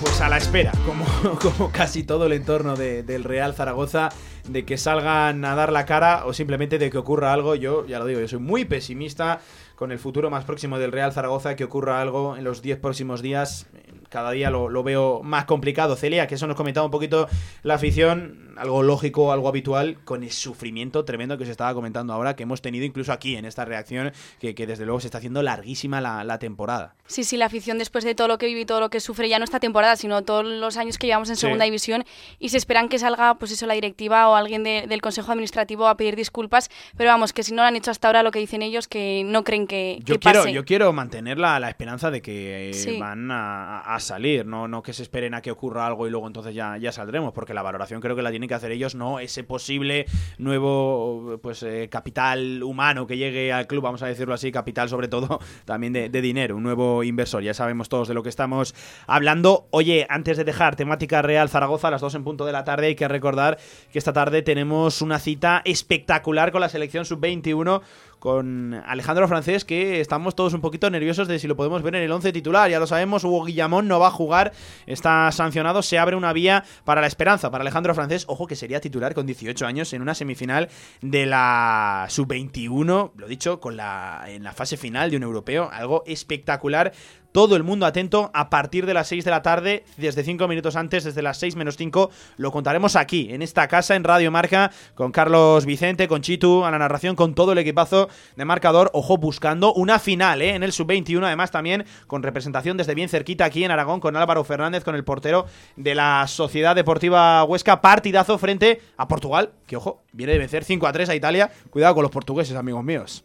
Pues 0.00 0.20
a 0.20 0.28
la 0.28 0.36
espera, 0.36 0.72
como, 0.84 1.04
como 1.38 1.70
casi 1.70 2.04
todo 2.04 2.26
el 2.26 2.32
entorno 2.32 2.76
de, 2.76 3.02
del 3.02 3.24
Real 3.24 3.54
Zaragoza, 3.54 4.10
de 4.48 4.64
que 4.64 4.76
salgan 4.76 5.44
a 5.44 5.54
dar 5.54 5.72
la 5.72 5.86
cara 5.86 6.26
o 6.26 6.32
simplemente 6.32 6.78
de 6.78 6.90
que 6.90 6.98
ocurra 6.98 7.32
algo. 7.32 7.54
Yo 7.54 7.86
ya 7.86 7.98
lo 7.98 8.06
digo, 8.06 8.20
yo 8.20 8.28
soy 8.28 8.38
muy 8.38 8.64
pesimista 8.64 9.40
con 9.76 9.92
el 9.92 9.98
futuro 9.98 10.30
más 10.30 10.44
próximo 10.44 10.78
del 10.78 10.92
Real 10.92 11.12
Zaragoza, 11.12 11.56
que 11.56 11.64
ocurra 11.64 12.00
algo 12.00 12.36
en 12.36 12.44
los 12.44 12.62
10 12.62 12.78
próximos 12.78 13.22
días. 13.22 13.66
Cada 14.14 14.30
día 14.30 14.48
lo, 14.48 14.68
lo, 14.68 14.84
veo 14.84 15.22
más 15.24 15.44
complicado. 15.44 15.96
Celia, 15.96 16.28
que 16.28 16.36
eso 16.36 16.46
nos 16.46 16.56
comentaba 16.56 16.86
un 16.86 16.92
poquito 16.92 17.26
la 17.64 17.74
afición, 17.74 18.54
algo 18.56 18.84
lógico, 18.84 19.32
algo 19.32 19.48
habitual, 19.48 19.98
con 20.04 20.22
el 20.22 20.30
sufrimiento 20.30 21.04
tremendo 21.04 21.36
que 21.36 21.44
se 21.44 21.50
estaba 21.50 21.74
comentando 21.74 22.12
ahora, 22.12 22.36
que 22.36 22.44
hemos 22.44 22.62
tenido 22.62 22.84
incluso 22.84 23.12
aquí 23.12 23.34
en 23.34 23.44
esta 23.44 23.64
reacción, 23.64 24.12
que, 24.38 24.54
que 24.54 24.68
desde 24.68 24.84
luego 24.84 25.00
se 25.00 25.08
está 25.08 25.18
haciendo 25.18 25.42
larguísima 25.42 26.00
la, 26.00 26.22
la, 26.22 26.38
temporada. 26.38 26.94
Sí, 27.06 27.24
sí, 27.24 27.36
la 27.36 27.46
afición 27.46 27.76
después 27.76 28.04
de 28.04 28.14
todo 28.14 28.28
lo 28.28 28.38
que 28.38 28.46
vive 28.46 28.60
y 28.60 28.64
todo 28.66 28.78
lo 28.78 28.88
que 28.88 29.00
sufre, 29.00 29.28
ya 29.28 29.40
no 29.40 29.44
esta 29.44 29.58
temporada, 29.58 29.96
sino 29.96 30.22
todos 30.22 30.44
los 30.44 30.76
años 30.76 30.96
que 30.96 31.08
llevamos 31.08 31.28
en 31.30 31.34
segunda 31.34 31.64
sí. 31.64 31.70
división, 31.72 32.04
y 32.38 32.50
se 32.50 32.56
esperan 32.56 32.88
que 32.88 33.00
salga, 33.00 33.34
pues 33.34 33.50
eso, 33.50 33.66
la 33.66 33.74
directiva 33.74 34.28
o 34.28 34.36
alguien 34.36 34.62
de, 34.62 34.84
del 34.88 35.00
Consejo 35.02 35.32
Administrativo 35.32 35.88
a 35.88 35.96
pedir 35.96 36.14
disculpas, 36.14 36.70
pero 36.96 37.10
vamos, 37.10 37.32
que 37.32 37.42
si 37.42 37.52
no 37.52 37.62
lo 37.62 37.66
han 37.66 37.74
hecho 37.74 37.90
hasta 37.90 38.06
ahora, 38.06 38.22
lo 38.22 38.30
que 38.30 38.38
dicen 38.38 38.62
ellos, 38.62 38.86
que 38.86 39.24
no 39.26 39.42
creen 39.42 39.66
que, 39.66 39.98
yo 40.04 40.14
que 40.14 40.20
quiero, 40.20 40.40
pase. 40.42 40.52
Yo 40.52 40.64
quiero 40.64 40.92
mantener 40.92 41.38
la, 41.38 41.58
la 41.58 41.68
esperanza 41.68 42.12
de 42.12 42.22
que 42.22 42.70
Sí. 42.74 43.00
van 43.00 43.32
a, 43.32 43.80
a 43.80 43.98
salir, 44.04 44.46
no, 44.46 44.68
no 44.68 44.82
que 44.82 44.92
se 44.92 45.02
esperen 45.02 45.34
a 45.34 45.42
que 45.42 45.50
ocurra 45.50 45.86
algo 45.86 46.06
y 46.06 46.10
luego 46.10 46.26
entonces 46.26 46.54
ya, 46.54 46.76
ya 46.78 46.92
saldremos, 46.92 47.32
porque 47.32 47.54
la 47.54 47.62
valoración 47.62 48.00
creo 48.00 48.14
que 48.14 48.22
la 48.22 48.30
tienen 48.30 48.48
que 48.48 48.54
hacer 48.54 48.70
ellos, 48.70 48.94
no 48.94 49.18
ese 49.18 49.42
posible 49.42 50.06
nuevo 50.38 51.38
pues 51.42 51.62
eh, 51.62 51.88
capital 51.90 52.62
humano 52.62 53.06
que 53.06 53.16
llegue 53.16 53.52
al 53.52 53.66
club, 53.66 53.82
vamos 53.82 54.02
a 54.02 54.06
decirlo 54.06 54.34
así, 54.34 54.52
capital 54.52 54.88
sobre 54.88 55.08
todo 55.08 55.40
también 55.64 55.92
de, 55.92 56.08
dinero, 56.08 56.56
un 56.56 56.62
nuevo 56.62 57.02
inversor, 57.02 57.42
ya 57.42 57.54
sabemos 57.54 57.88
todos 57.88 58.08
de 58.08 58.14
lo 58.14 58.22
que 58.22 58.28
estamos 58.28 58.74
hablando. 59.06 59.66
Oye, 59.70 60.06
antes 60.08 60.36
de 60.36 60.44
dejar 60.44 60.76
temática 60.76 61.22
Real 61.22 61.48
Zaragoza 61.48 61.88
a 61.88 61.90
las 61.90 62.00
2 62.00 62.14
en 62.14 62.24
punto 62.24 62.46
de 62.46 62.52
la 62.52 62.64
tarde, 62.64 62.86
hay 62.88 62.94
que 62.94 63.08
recordar 63.08 63.58
que 63.92 63.98
esta 63.98 64.12
tarde 64.12 64.42
tenemos 64.42 65.02
una 65.02 65.18
cita 65.18 65.62
espectacular 65.64 66.52
con 66.52 66.60
la 66.60 66.68
selección 66.68 67.04
sub-21 67.04 67.82
con 68.24 68.72
Alejandro 68.86 69.28
Francés, 69.28 69.66
que 69.66 70.00
estamos 70.00 70.34
todos 70.34 70.54
un 70.54 70.62
poquito 70.62 70.88
nerviosos 70.88 71.28
de 71.28 71.38
si 71.38 71.46
lo 71.46 71.56
podemos 71.56 71.82
ver 71.82 71.96
en 71.96 72.04
el 72.04 72.10
11 72.10 72.32
titular. 72.32 72.70
Ya 72.70 72.78
lo 72.78 72.86
sabemos, 72.86 73.22
Hugo 73.22 73.44
Guillamón 73.44 73.86
no 73.86 74.00
va 74.00 74.06
a 74.06 74.10
jugar, 74.10 74.54
está 74.86 75.30
sancionado, 75.30 75.82
se 75.82 75.98
abre 75.98 76.16
una 76.16 76.32
vía 76.32 76.64
para 76.86 77.02
la 77.02 77.06
esperanza 77.06 77.50
para 77.50 77.60
Alejandro 77.60 77.94
Francés. 77.94 78.24
Ojo 78.26 78.46
que 78.46 78.56
sería 78.56 78.80
titular 78.80 79.12
con 79.12 79.26
18 79.26 79.66
años 79.66 79.92
en 79.92 80.00
una 80.00 80.14
semifinal 80.14 80.70
de 81.02 81.26
la 81.26 82.06
sub-21, 82.08 83.10
lo 83.14 83.28
dicho, 83.28 83.60
con 83.60 83.76
la 83.76 84.24
en 84.26 84.42
la 84.42 84.54
fase 84.54 84.78
final 84.78 85.10
de 85.10 85.18
un 85.18 85.22
europeo, 85.22 85.68
algo 85.70 86.02
espectacular 86.06 86.94
todo 87.34 87.56
el 87.56 87.64
mundo 87.64 87.84
atento 87.84 88.30
a 88.32 88.48
partir 88.48 88.86
de 88.86 88.94
las 88.94 89.08
6 89.08 89.24
de 89.24 89.30
la 89.32 89.42
tarde, 89.42 89.84
desde 89.96 90.22
5 90.22 90.46
minutos 90.46 90.76
antes, 90.76 91.02
desde 91.02 91.20
las 91.20 91.36
6 91.38 91.56
menos 91.56 91.76
5, 91.76 92.08
lo 92.36 92.52
contaremos 92.52 92.94
aquí, 92.94 93.26
en 93.32 93.42
esta 93.42 93.66
casa, 93.66 93.96
en 93.96 94.04
Radio 94.04 94.30
Marca, 94.30 94.70
con 94.94 95.10
Carlos 95.10 95.66
Vicente, 95.66 96.06
con 96.06 96.22
Chitu, 96.22 96.64
a 96.64 96.70
la 96.70 96.78
narración, 96.78 97.16
con 97.16 97.34
todo 97.34 97.50
el 97.50 97.58
equipazo 97.58 98.08
de 98.36 98.44
marcador, 98.44 98.88
ojo, 98.94 99.16
buscando 99.18 99.74
una 99.74 99.98
final, 99.98 100.42
¿eh? 100.42 100.54
en 100.54 100.62
el 100.62 100.70
sub-21, 100.70 101.24
además 101.24 101.50
también 101.50 101.84
con 102.06 102.22
representación 102.22 102.76
desde 102.76 102.94
bien 102.94 103.08
cerquita 103.08 103.46
aquí 103.46 103.64
en 103.64 103.72
Aragón, 103.72 103.98
con 103.98 104.16
Álvaro 104.16 104.44
Fernández, 104.44 104.84
con 104.84 104.94
el 104.94 105.02
portero 105.02 105.46
de 105.74 105.96
la 105.96 106.28
Sociedad 106.28 106.76
Deportiva 106.76 107.42
Huesca, 107.42 107.80
partidazo 107.80 108.38
frente 108.38 108.80
a 108.96 109.08
Portugal, 109.08 109.50
que 109.66 109.76
ojo, 109.76 110.04
viene 110.12 110.34
de 110.34 110.38
vencer 110.38 110.62
5 110.62 110.86
a 110.86 110.92
3 110.92 111.08
a 111.08 111.16
Italia, 111.16 111.50
cuidado 111.70 111.96
con 111.96 112.04
los 112.04 112.12
portugueses, 112.12 112.54
amigos 112.54 112.84
míos. 112.84 113.24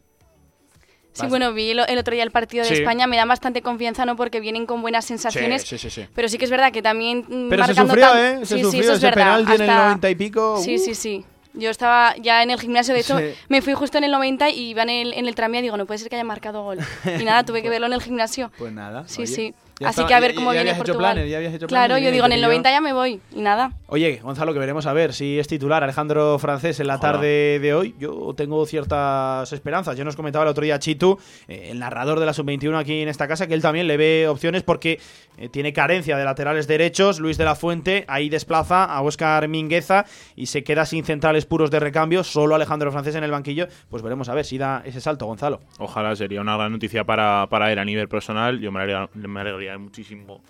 Sí, 1.13 1.25
bueno, 1.27 1.51
vi 1.53 1.71
el, 1.71 1.79
otro 1.79 2.13
día 2.13 2.23
el 2.23 2.31
partido 2.31 2.63
de 2.63 2.69
Sí. 2.69 2.75
España, 2.75 3.07
me 3.07 3.17
da 3.17 3.25
bastante 3.25 3.61
confianza, 3.61 4.05
¿no? 4.05 4.15
Porque 4.15 4.39
vienen 4.39 4.65
con 4.65 4.81
buenas 4.81 5.05
sensaciones. 5.05 5.63
Sí, 5.63 5.77
sí, 5.77 5.89
sí, 5.89 6.01
sí. 6.03 6.07
Pero 6.13 6.29
sí 6.29 6.37
que 6.37 6.45
es 6.45 6.51
verdad 6.51 6.71
que 6.71 6.81
también. 6.81 7.25
Pero 7.49 7.63
se 7.65 7.73
marcando 7.73 7.93
sufrió, 7.93 8.07
tan- 8.11 8.41
¿eh? 8.41 8.45
Se 8.45 8.59
sufrió 8.59 8.81
eso 8.81 8.91
es 8.93 8.97
ese 8.99 9.05
verdad. 9.07 9.15
penalti 9.37 9.51
en 9.55 9.61
el 9.61 9.69
hasta- 9.69 9.83
90 9.85 10.09
y 10.09 10.15
pico, 10.15 10.61
Sí, 10.63 10.75
uh. 10.75 10.79
sí, 10.79 10.95
sí. 10.95 11.25
Yo 11.55 11.71
estaba 11.71 12.15
ya 12.17 12.43
en 12.43 12.51
el 12.51 12.59
gimnasio, 12.59 12.93
de 12.93 12.99
hecho, 13.01 13.17
Sí. 13.17 13.25
me 13.49 13.61
fui 13.63 13.73
justo 13.73 13.97
en 13.97 14.03
el 14.03 14.11
90 14.11 14.49
y 14.51 14.69
iba 14.69 14.83
en 14.83 14.89
el, 14.89 15.13
en 15.13 15.27
el 15.27 15.33
tranvía 15.35 15.59
y 15.59 15.63
digo, 15.63 15.77
no 15.77 15.87
puede 15.87 15.97
ser 15.97 16.07
que 16.09 16.15
haya 16.15 16.23
marcado 16.23 16.63
gol. 16.63 16.77
Y 17.19 17.23
nada, 17.25 17.43
tuve 17.43 17.63
que 17.63 17.69
verlo 17.69 17.87
en 17.87 17.93
el 17.93 18.01
gimnasio. 18.01 18.51
Pues 18.57 18.71
nada. 18.71 19.03
Sí, 19.07 19.23
oye. 19.23 19.27
sí. 19.35 19.53
Ya 19.79 19.87
Así 19.89 20.01
estaba- 20.01 20.07
que 20.09 20.13
a 20.15 20.19
ver 20.19 20.35
cómo 20.35 20.47
ya 20.53 20.59
viene 20.59 20.71
habías 20.71 20.75
hecho 20.77 20.85
Portugal. 20.93 21.13
planes, 21.13 21.31
ya 21.31 21.37
habías 21.37 21.53
hecho 21.53 21.67
claro, 21.67 21.87
planes, 21.87 22.01
yo 22.01 22.01
bien, 22.07 22.13
digo, 22.13 22.25
en 22.25 22.31
el 22.33 22.39
yo- 22.41 22.47
90 22.47 22.69
ya 22.71 22.81
me 22.81 22.91
voy. 22.93 23.21
Y 23.33 23.41
nada. 23.41 23.71
Oye, 23.87 24.19
Gonzalo, 24.21 24.51
que 24.53 24.59
veremos 24.59 24.85
a 24.85 24.93
ver 24.93 25.13
si 25.13 25.39
es 25.39 25.47
titular 25.47 25.83
Alejandro 25.83 26.37
Francés 26.37 26.79
en 26.81 26.87
la 26.87 26.95
Ojalá. 26.97 27.13
tarde 27.13 27.59
de 27.59 27.73
hoy. 27.73 27.95
Yo 27.97 28.33
tengo 28.35 28.65
ciertas 28.65 29.51
esperanzas. 29.53 29.95
Ya 29.97 30.03
nos 30.03 30.15
comentaba 30.15 30.43
el 30.43 30.49
otro 30.49 30.63
día 30.63 30.79
Chitu, 30.79 31.17
eh, 31.47 31.69
el 31.71 31.79
narrador 31.79 32.19
de 32.19 32.25
la 32.25 32.33
sub-21 32.33 32.77
aquí 32.77 33.01
en 33.01 33.07
esta 33.09 33.27
casa, 33.27 33.47
que 33.47 33.53
él 33.53 33.61
también 33.61 33.87
le 33.87 33.97
ve 33.97 34.27
opciones 34.27 34.63
porque 34.63 34.99
eh, 35.37 35.47
tiene 35.49 35.71
carencia 35.71 36.17
de 36.17 36.25
laterales 36.25 36.67
derechos. 36.67 37.19
Luis 37.19 37.37
de 37.37 37.45
la 37.45 37.55
Fuente 37.55 38.03
ahí 38.09 38.29
desplaza 38.29 38.83
a 38.83 39.01
Óscar 39.01 39.47
Mingueza 39.47 40.05
y 40.35 40.47
se 40.47 40.63
queda 40.63 40.85
sin 40.85 41.05
centrales 41.05 41.45
puros 41.45 41.71
de 41.71 41.79
recambio. 41.79 42.23
Solo 42.25 42.55
Alejandro 42.55 42.91
Francés 42.91 43.15
en 43.15 43.23
el 43.23 43.31
banquillo. 43.31 43.67
Pues 43.89 44.03
veremos 44.03 44.27
a 44.29 44.33
ver 44.33 44.43
si 44.45 44.57
da 44.57 44.81
ese 44.85 44.99
salto, 44.99 45.25
Gonzalo. 45.25 45.61
Ojalá 45.79 46.15
sería 46.15 46.41
una 46.41 46.57
gran 46.57 46.71
noticia 46.73 47.05
para, 47.05 47.47
para 47.49 47.71
él 47.71 47.79
a 47.79 47.85
nivel 47.85 48.09
personal. 48.09 48.59
Yo 48.59 48.71
me 48.71 48.81
alegraría, 48.81 49.68
alegraría 49.69 49.77
muchísimo 49.83 50.41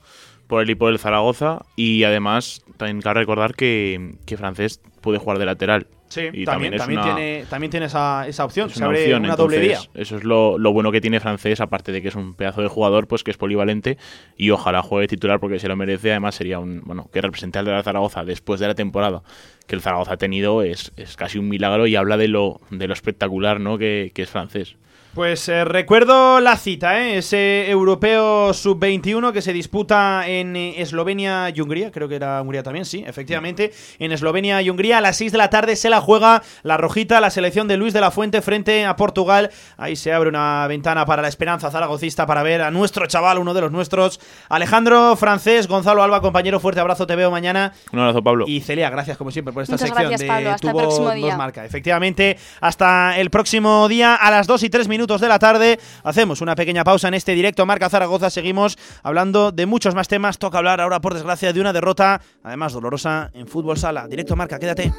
por 0.47 0.61
él 0.63 0.69
y 0.69 0.75
por 0.75 0.91
el 0.91 0.99
Zaragoza. 0.99 1.61
Y 1.75 2.03
además, 2.03 2.63
también 2.77 3.01
cabe 3.01 3.19
recordar 3.21 3.55
que, 3.55 4.15
que 4.25 4.37
Francés 4.37 4.81
puede 5.01 5.17
jugar 5.19 5.37
de 5.39 5.45
lateral. 5.45 5.87
Sí, 6.07 6.21
y 6.33 6.43
también, 6.43 6.73
es 6.73 6.79
también, 6.79 7.01
una- 7.01 7.13
tiene, 7.15 7.45
también 7.47 7.69
tiene 7.69 7.85
esa, 7.85 8.27
esa 8.27 8.43
opción. 8.43 8.67
es 8.67 8.73
Se 8.73 8.79
una 8.79 8.87
abre 8.87 9.03
opción, 9.03 9.25
una 9.25 9.35
doble 9.35 9.59
vía. 9.59 9.77
entonces, 9.77 9.91
Eso 9.93 10.17
es 10.17 10.23
lo, 10.23 10.57
lo 10.57 10.73
bueno 10.73 10.91
que 10.91 11.01
tiene 11.01 11.19
francés, 11.19 11.61
aparte 11.61 11.91
de 11.91 12.01
que 12.01 12.07
es 12.07 12.15
un 12.15 12.33
pedazo 12.33 12.63
de 12.63 12.67
jugador, 12.67 13.07
pues 13.07 13.23
que 13.23 13.29
es 13.29 13.37
polivalente 13.37 13.99
y 14.35 14.49
ojalá 14.49 14.81
juegue 14.81 15.07
titular 15.07 15.39
porque 15.39 15.59
se 15.59 15.67
lo 15.67 15.75
merece. 15.75 16.09
Además 16.09 16.33
sería 16.33 16.57
un, 16.57 16.81
bueno, 16.83 17.11
que 17.13 17.21
represente 17.21 17.59
al 17.59 17.65
de 17.65 17.73
la 17.73 17.83
Zaragoza 17.83 18.25
después 18.25 18.59
de 18.59 18.65
la 18.65 18.73
temporada 18.73 19.21
que 19.67 19.75
el 19.75 19.81
Zaragoza 19.81 20.13
ha 20.13 20.17
tenido 20.17 20.63
es, 20.63 20.91
es 20.97 21.15
casi 21.15 21.37
un 21.37 21.47
milagro 21.47 21.85
y 21.85 21.95
habla 21.95 22.17
de 22.17 22.27
lo, 22.27 22.59
de 22.71 22.87
lo 22.87 22.93
espectacular, 22.93 23.59
¿no? 23.59 23.77
Que, 23.77 24.11
que 24.15 24.23
es 24.23 24.31
francés. 24.31 24.77
Pues 25.15 25.49
eh, 25.49 25.65
recuerdo 25.65 26.39
la 26.39 26.55
cita, 26.55 27.01
¿eh? 27.01 27.17
ese 27.17 27.69
europeo 27.69 28.53
sub-21 28.53 29.33
que 29.33 29.41
se 29.41 29.53
disputa 29.53 30.27
en 30.27 30.55
eh, 30.55 30.75
Eslovenia 30.81 31.49
y 31.49 31.59
Hungría, 31.59 31.91
creo 31.91 32.07
que 32.07 32.15
era 32.15 32.39
Hungría 32.43 32.61
también, 32.61 32.85
sí, 32.85 33.03
efectivamente, 33.05 33.73
en 33.97 34.11
Eslovenia 34.11 34.61
y 34.61 34.69
Hungría 34.69 34.99
a 34.99 35.01
las 35.01 35.17
6 35.17 35.31
de 35.31 35.37
la 35.39 35.49
tarde 35.49 35.75
se 35.75 35.89
la 35.89 35.99
juega 35.99 36.43
la 36.61 36.77
rojita, 36.77 37.19
la 37.19 37.31
selección 37.31 37.67
de 37.67 37.75
Luis 37.75 37.91
de 37.91 38.01
la 38.01 38.11
Fuente 38.11 38.43
frente 38.43 38.85
a 38.85 38.95
Portugal, 38.95 39.49
ahí 39.77 39.95
se 39.95 40.13
abre 40.13 40.29
una 40.29 40.67
ventana 40.67 41.07
para 41.07 41.23
la 41.23 41.27
esperanza 41.27 41.71
zaragocista 41.71 42.27
para 42.27 42.43
ver 42.43 42.61
a 42.61 42.69
nuestro 42.69 43.07
chaval, 43.07 43.39
uno 43.39 43.55
de 43.55 43.61
los 43.61 43.71
nuestros, 43.71 44.19
Alejandro 44.47 45.15
Francés, 45.15 45.67
Gonzalo 45.67 46.03
Alba, 46.03 46.21
compañero, 46.21 46.59
fuerte 46.59 46.81
abrazo, 46.81 47.07
te 47.07 47.15
veo 47.15 47.31
mañana. 47.31 47.73
Un 47.91 47.99
abrazo, 47.99 48.23
Pablo. 48.23 48.45
Y 48.47 48.61
Celia, 48.61 48.91
gracias 48.91 49.17
como 49.17 49.31
siempre 49.31 49.53
por 49.53 49.63
esta 49.63 49.73
Muchas 49.73 49.87
sección 49.87 50.07
gracias, 50.07 50.21
de 50.21 50.27
Pablo. 50.27 50.49
Hasta 50.51 50.61
Tu 50.61 50.67
el 50.67 50.83
próximo 50.83 51.05
Nos 51.07 51.15
día. 51.15 51.35
marca. 51.35 51.65
Efectivamente, 51.65 52.37
hasta 52.61 53.17
el 53.19 53.31
próximo 53.31 53.87
día 53.89 54.13
a 54.13 54.29
las 54.29 54.45
2 54.45 54.63
y 54.63 54.69
3 54.69 54.87
minutos 54.87 54.98
de 55.07 55.27
la 55.27 55.39
tarde. 55.39 55.79
Hacemos 56.03 56.41
una 56.41 56.55
pequeña 56.55 56.83
pausa 56.83 57.07
en 57.07 57.13
este 57.13 57.33
directo 57.33 57.65
Marca 57.65 57.89
Zaragoza. 57.89 58.29
Seguimos 58.29 58.77
hablando 59.01 59.51
de 59.51 59.65
muchos 59.65 59.95
más 59.95 60.07
temas. 60.07 60.37
Toca 60.37 60.57
hablar 60.57 60.81
ahora, 60.81 60.99
por 60.99 61.13
desgracia, 61.13 61.53
de 61.53 61.61
una 61.61 61.71
derrota, 61.71 62.21
además 62.43 62.73
dolorosa, 62.73 63.31
en 63.33 63.47
Fútbol 63.47 63.77
Sala. 63.77 64.07
Directo 64.07 64.35
Marca, 64.35 64.59
quédate. 64.59 64.91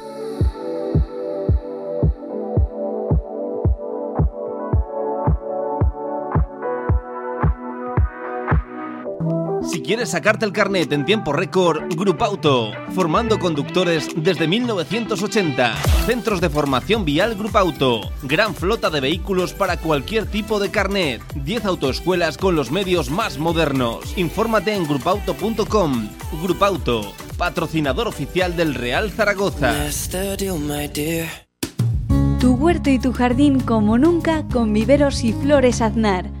Si 9.63 9.81
quieres 9.81 10.09
sacarte 10.09 10.45
el 10.45 10.53
carnet 10.53 10.91
en 10.91 11.05
tiempo 11.05 11.33
récord, 11.33 11.83
Grupo 11.95 12.25
Auto, 12.25 12.71
formando 12.93 13.39
conductores 13.39 14.09
desde 14.15 14.47
1980. 14.47 15.75
Centros 16.05 16.41
de 16.41 16.49
formación 16.49 17.05
vial 17.05 17.35
Grupo 17.35 17.59
Auto, 17.59 18.01
gran 18.23 18.55
flota 18.55 18.89
de 18.89 19.01
vehículos 19.01 19.53
para 19.53 19.77
cualquier 19.77 20.25
tipo 20.25 20.59
de 20.59 20.71
carnet. 20.71 21.21
10 21.35 21.65
autoescuelas 21.65 22.37
con 22.37 22.55
los 22.55 22.71
medios 22.71 23.11
más 23.11 23.37
modernos. 23.37 24.17
Infórmate 24.17 24.73
en 24.73 24.87
grupauto.com. 24.87 26.09
Grupo 26.41 26.65
Auto, 26.65 27.13
patrocinador 27.37 28.07
oficial 28.07 28.55
del 28.55 28.73
Real 28.73 29.11
Zaragoza. 29.11 29.73
Tu 32.39 32.53
huerto 32.55 32.89
y 32.89 32.97
tu 32.97 33.13
jardín 33.13 33.59
como 33.59 33.99
nunca 33.99 34.43
con 34.51 34.73
viveros 34.73 35.23
y 35.23 35.33
flores 35.33 35.81
Aznar. 35.81 36.40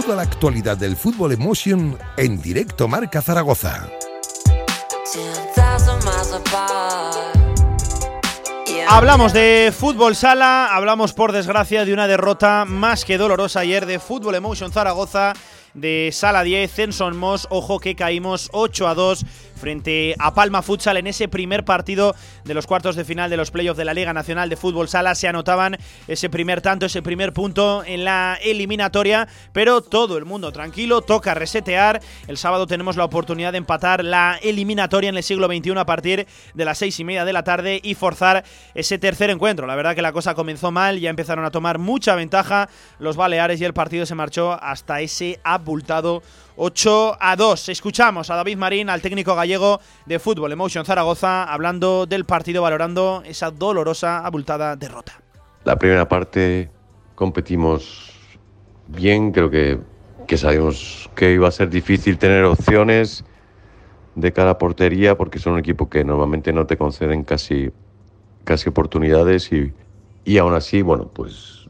Toda 0.00 0.14
la 0.14 0.22
actualidad 0.22 0.76
del 0.76 0.94
fútbol 0.94 1.32
emotion 1.32 1.98
en 2.16 2.40
directo 2.40 2.86
Marca 2.86 3.20
Zaragoza. 3.20 3.88
Hablamos 8.86 9.32
de 9.32 9.74
fútbol 9.76 10.14
sala, 10.14 10.68
hablamos 10.72 11.14
por 11.14 11.32
desgracia 11.32 11.84
de 11.84 11.92
una 11.92 12.06
derrota 12.06 12.64
más 12.64 13.04
que 13.04 13.18
dolorosa 13.18 13.60
ayer 13.60 13.86
de 13.86 13.98
Fútbol 13.98 14.36
Emotion 14.36 14.70
Zaragoza 14.70 15.32
de 15.74 16.10
Sala 16.12 16.44
10 16.44 16.78
en 16.78 16.92
Sonmos. 16.92 17.48
Ojo 17.50 17.80
que 17.80 17.96
caímos 17.96 18.50
8 18.52 18.86
a 18.86 18.94
2 18.94 19.26
frente 19.58 20.14
a 20.18 20.32
Palma 20.32 20.62
Futsal 20.62 20.96
en 20.96 21.06
ese 21.06 21.28
primer 21.28 21.64
partido 21.64 22.14
de 22.44 22.54
los 22.54 22.66
cuartos 22.66 22.96
de 22.96 23.04
final 23.04 23.28
de 23.28 23.36
los 23.36 23.50
playoffs 23.50 23.76
de 23.76 23.84
la 23.84 23.94
Liga 23.94 24.12
Nacional 24.14 24.48
de 24.48 24.56
Fútbol 24.56 24.88
Sala. 24.88 25.14
Se 25.14 25.28
anotaban 25.28 25.76
ese 26.06 26.30
primer 26.30 26.60
tanto, 26.60 26.86
ese 26.86 27.02
primer 27.02 27.32
punto 27.32 27.82
en 27.84 28.04
la 28.04 28.38
eliminatoria, 28.42 29.28
pero 29.52 29.82
todo 29.82 30.16
el 30.16 30.24
mundo 30.24 30.52
tranquilo, 30.52 31.02
toca 31.02 31.34
resetear. 31.34 32.00
El 32.26 32.38
sábado 32.38 32.66
tenemos 32.66 32.96
la 32.96 33.04
oportunidad 33.04 33.52
de 33.52 33.58
empatar 33.58 34.04
la 34.04 34.38
eliminatoria 34.42 35.10
en 35.10 35.16
el 35.16 35.22
siglo 35.22 35.46
XXI 35.46 35.78
a 35.78 35.86
partir 35.86 36.26
de 36.54 36.64
las 36.64 36.78
seis 36.78 36.98
y 37.00 37.04
media 37.04 37.24
de 37.24 37.32
la 37.32 37.44
tarde 37.44 37.80
y 37.82 37.94
forzar 37.94 38.44
ese 38.74 38.98
tercer 38.98 39.30
encuentro. 39.30 39.66
La 39.66 39.76
verdad 39.76 39.94
que 39.94 40.02
la 40.02 40.12
cosa 40.12 40.34
comenzó 40.34 40.70
mal, 40.70 40.98
ya 40.98 41.10
empezaron 41.10 41.44
a 41.44 41.50
tomar 41.50 41.78
mucha 41.78 42.14
ventaja 42.14 42.68
los 42.98 43.16
Baleares 43.16 43.60
y 43.60 43.64
el 43.64 43.74
partido 43.74 44.06
se 44.06 44.14
marchó 44.14 44.52
hasta 44.62 45.00
ese 45.00 45.40
abultado 45.44 46.22
8 46.58 47.16
a 47.20 47.36
2. 47.36 47.68
Escuchamos 47.68 48.30
a 48.30 48.36
David 48.36 48.56
Marín, 48.56 48.90
al 48.90 49.00
técnico 49.00 49.36
gallego 49.36 49.80
de 50.06 50.18
Fútbol 50.18 50.50
Emotion 50.50 50.84
Zaragoza, 50.84 51.44
hablando 51.44 52.04
del 52.04 52.24
partido, 52.24 52.62
valorando 52.62 53.22
esa 53.24 53.52
dolorosa, 53.52 54.26
abultada 54.26 54.74
derrota. 54.74 55.20
La 55.64 55.76
primera 55.76 56.08
parte 56.08 56.68
competimos 57.14 58.12
bien, 58.88 59.30
creo 59.30 59.50
que, 59.50 59.78
que 60.26 60.36
sabíamos 60.36 61.08
que 61.14 61.32
iba 61.32 61.46
a 61.46 61.52
ser 61.52 61.70
difícil 61.70 62.18
tener 62.18 62.44
opciones 62.44 63.24
de 64.16 64.32
cada 64.32 64.58
portería 64.58 65.16
porque 65.16 65.38
son 65.38 65.52
un 65.52 65.58
equipo 65.60 65.88
que 65.88 66.02
normalmente 66.02 66.52
no 66.52 66.66
te 66.66 66.76
conceden 66.76 67.22
casi, 67.22 67.70
casi 68.42 68.68
oportunidades 68.68 69.52
y, 69.52 69.72
y 70.24 70.38
aún 70.38 70.54
así, 70.54 70.82
bueno, 70.82 71.08
pues 71.14 71.68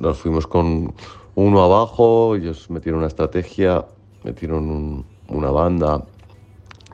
nos 0.00 0.18
fuimos 0.18 0.48
con 0.48 0.92
uno 1.34 1.62
abajo, 1.62 2.36
ellos 2.36 2.68
metieron 2.68 2.98
una 2.98 3.08
estrategia, 3.08 3.84
metieron 4.24 5.04
una 5.28 5.50
banda 5.50 6.02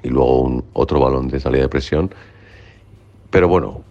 y 0.03 0.09
luego 0.09 0.43
un, 0.43 0.65
otro 0.73 1.01
balón 1.01 1.29
de 1.29 1.41
salida 1.41 1.63
de 1.63 1.69
presión. 1.69 2.11
Pero 3.31 3.49
bueno, 3.49 3.83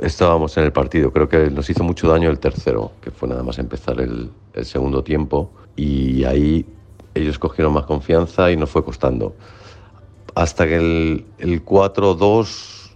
estábamos 0.00 0.56
en 0.56 0.64
el 0.64 0.72
partido. 0.72 1.12
Creo 1.12 1.28
que 1.28 1.50
nos 1.50 1.68
hizo 1.70 1.84
mucho 1.84 2.08
daño 2.08 2.30
el 2.30 2.38
tercero, 2.38 2.92
que 3.00 3.10
fue 3.10 3.28
nada 3.28 3.42
más 3.42 3.58
empezar 3.58 4.00
el, 4.00 4.30
el 4.54 4.64
segundo 4.64 5.04
tiempo. 5.04 5.50
Y 5.76 6.24
ahí 6.24 6.66
ellos 7.14 7.38
cogieron 7.38 7.72
más 7.72 7.84
confianza 7.84 8.50
y 8.50 8.56
nos 8.56 8.70
fue 8.70 8.84
costando. 8.84 9.34
Hasta 10.34 10.66
que 10.66 10.76
el, 10.76 11.26
el 11.38 11.64
4-2 11.64 12.90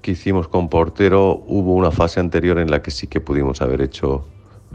que 0.00 0.12
hicimos 0.12 0.46
con 0.46 0.68
portero, 0.68 1.42
hubo 1.46 1.74
una 1.74 1.90
fase 1.90 2.20
anterior 2.20 2.58
en 2.58 2.70
la 2.70 2.80
que 2.80 2.92
sí 2.92 3.08
que 3.08 3.20
pudimos 3.20 3.60
haber 3.60 3.80
hecho 3.80 4.24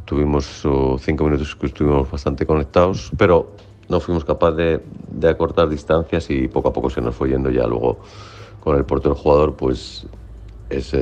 Tuvimos 0.05 0.65
uh, 0.65 0.97
cinco 0.99 1.25
minutos 1.25 1.55
que 1.55 1.67
estuvimos 1.67 2.09
bastante 2.09 2.45
conectados, 2.45 3.11
pero 3.17 3.51
no 3.91 3.99
fuimos 3.99 4.25
capaces 4.25 4.57
de, 4.57 4.81
de, 5.11 5.29
acortar 5.29 5.69
distancias 5.69 6.29
y 6.31 6.47
poco 6.47 6.69
a 6.69 6.73
poco 6.73 6.89
se 6.89 7.01
nos 7.01 7.13
fue 7.13 7.29
yendo 7.29 7.51
ya 7.51 7.67
luego 7.67 7.99
con 8.59 8.77
el 8.77 8.85
portero 8.85 9.13
jugador, 9.13 9.55
pues 9.55 10.07
es... 10.69 10.93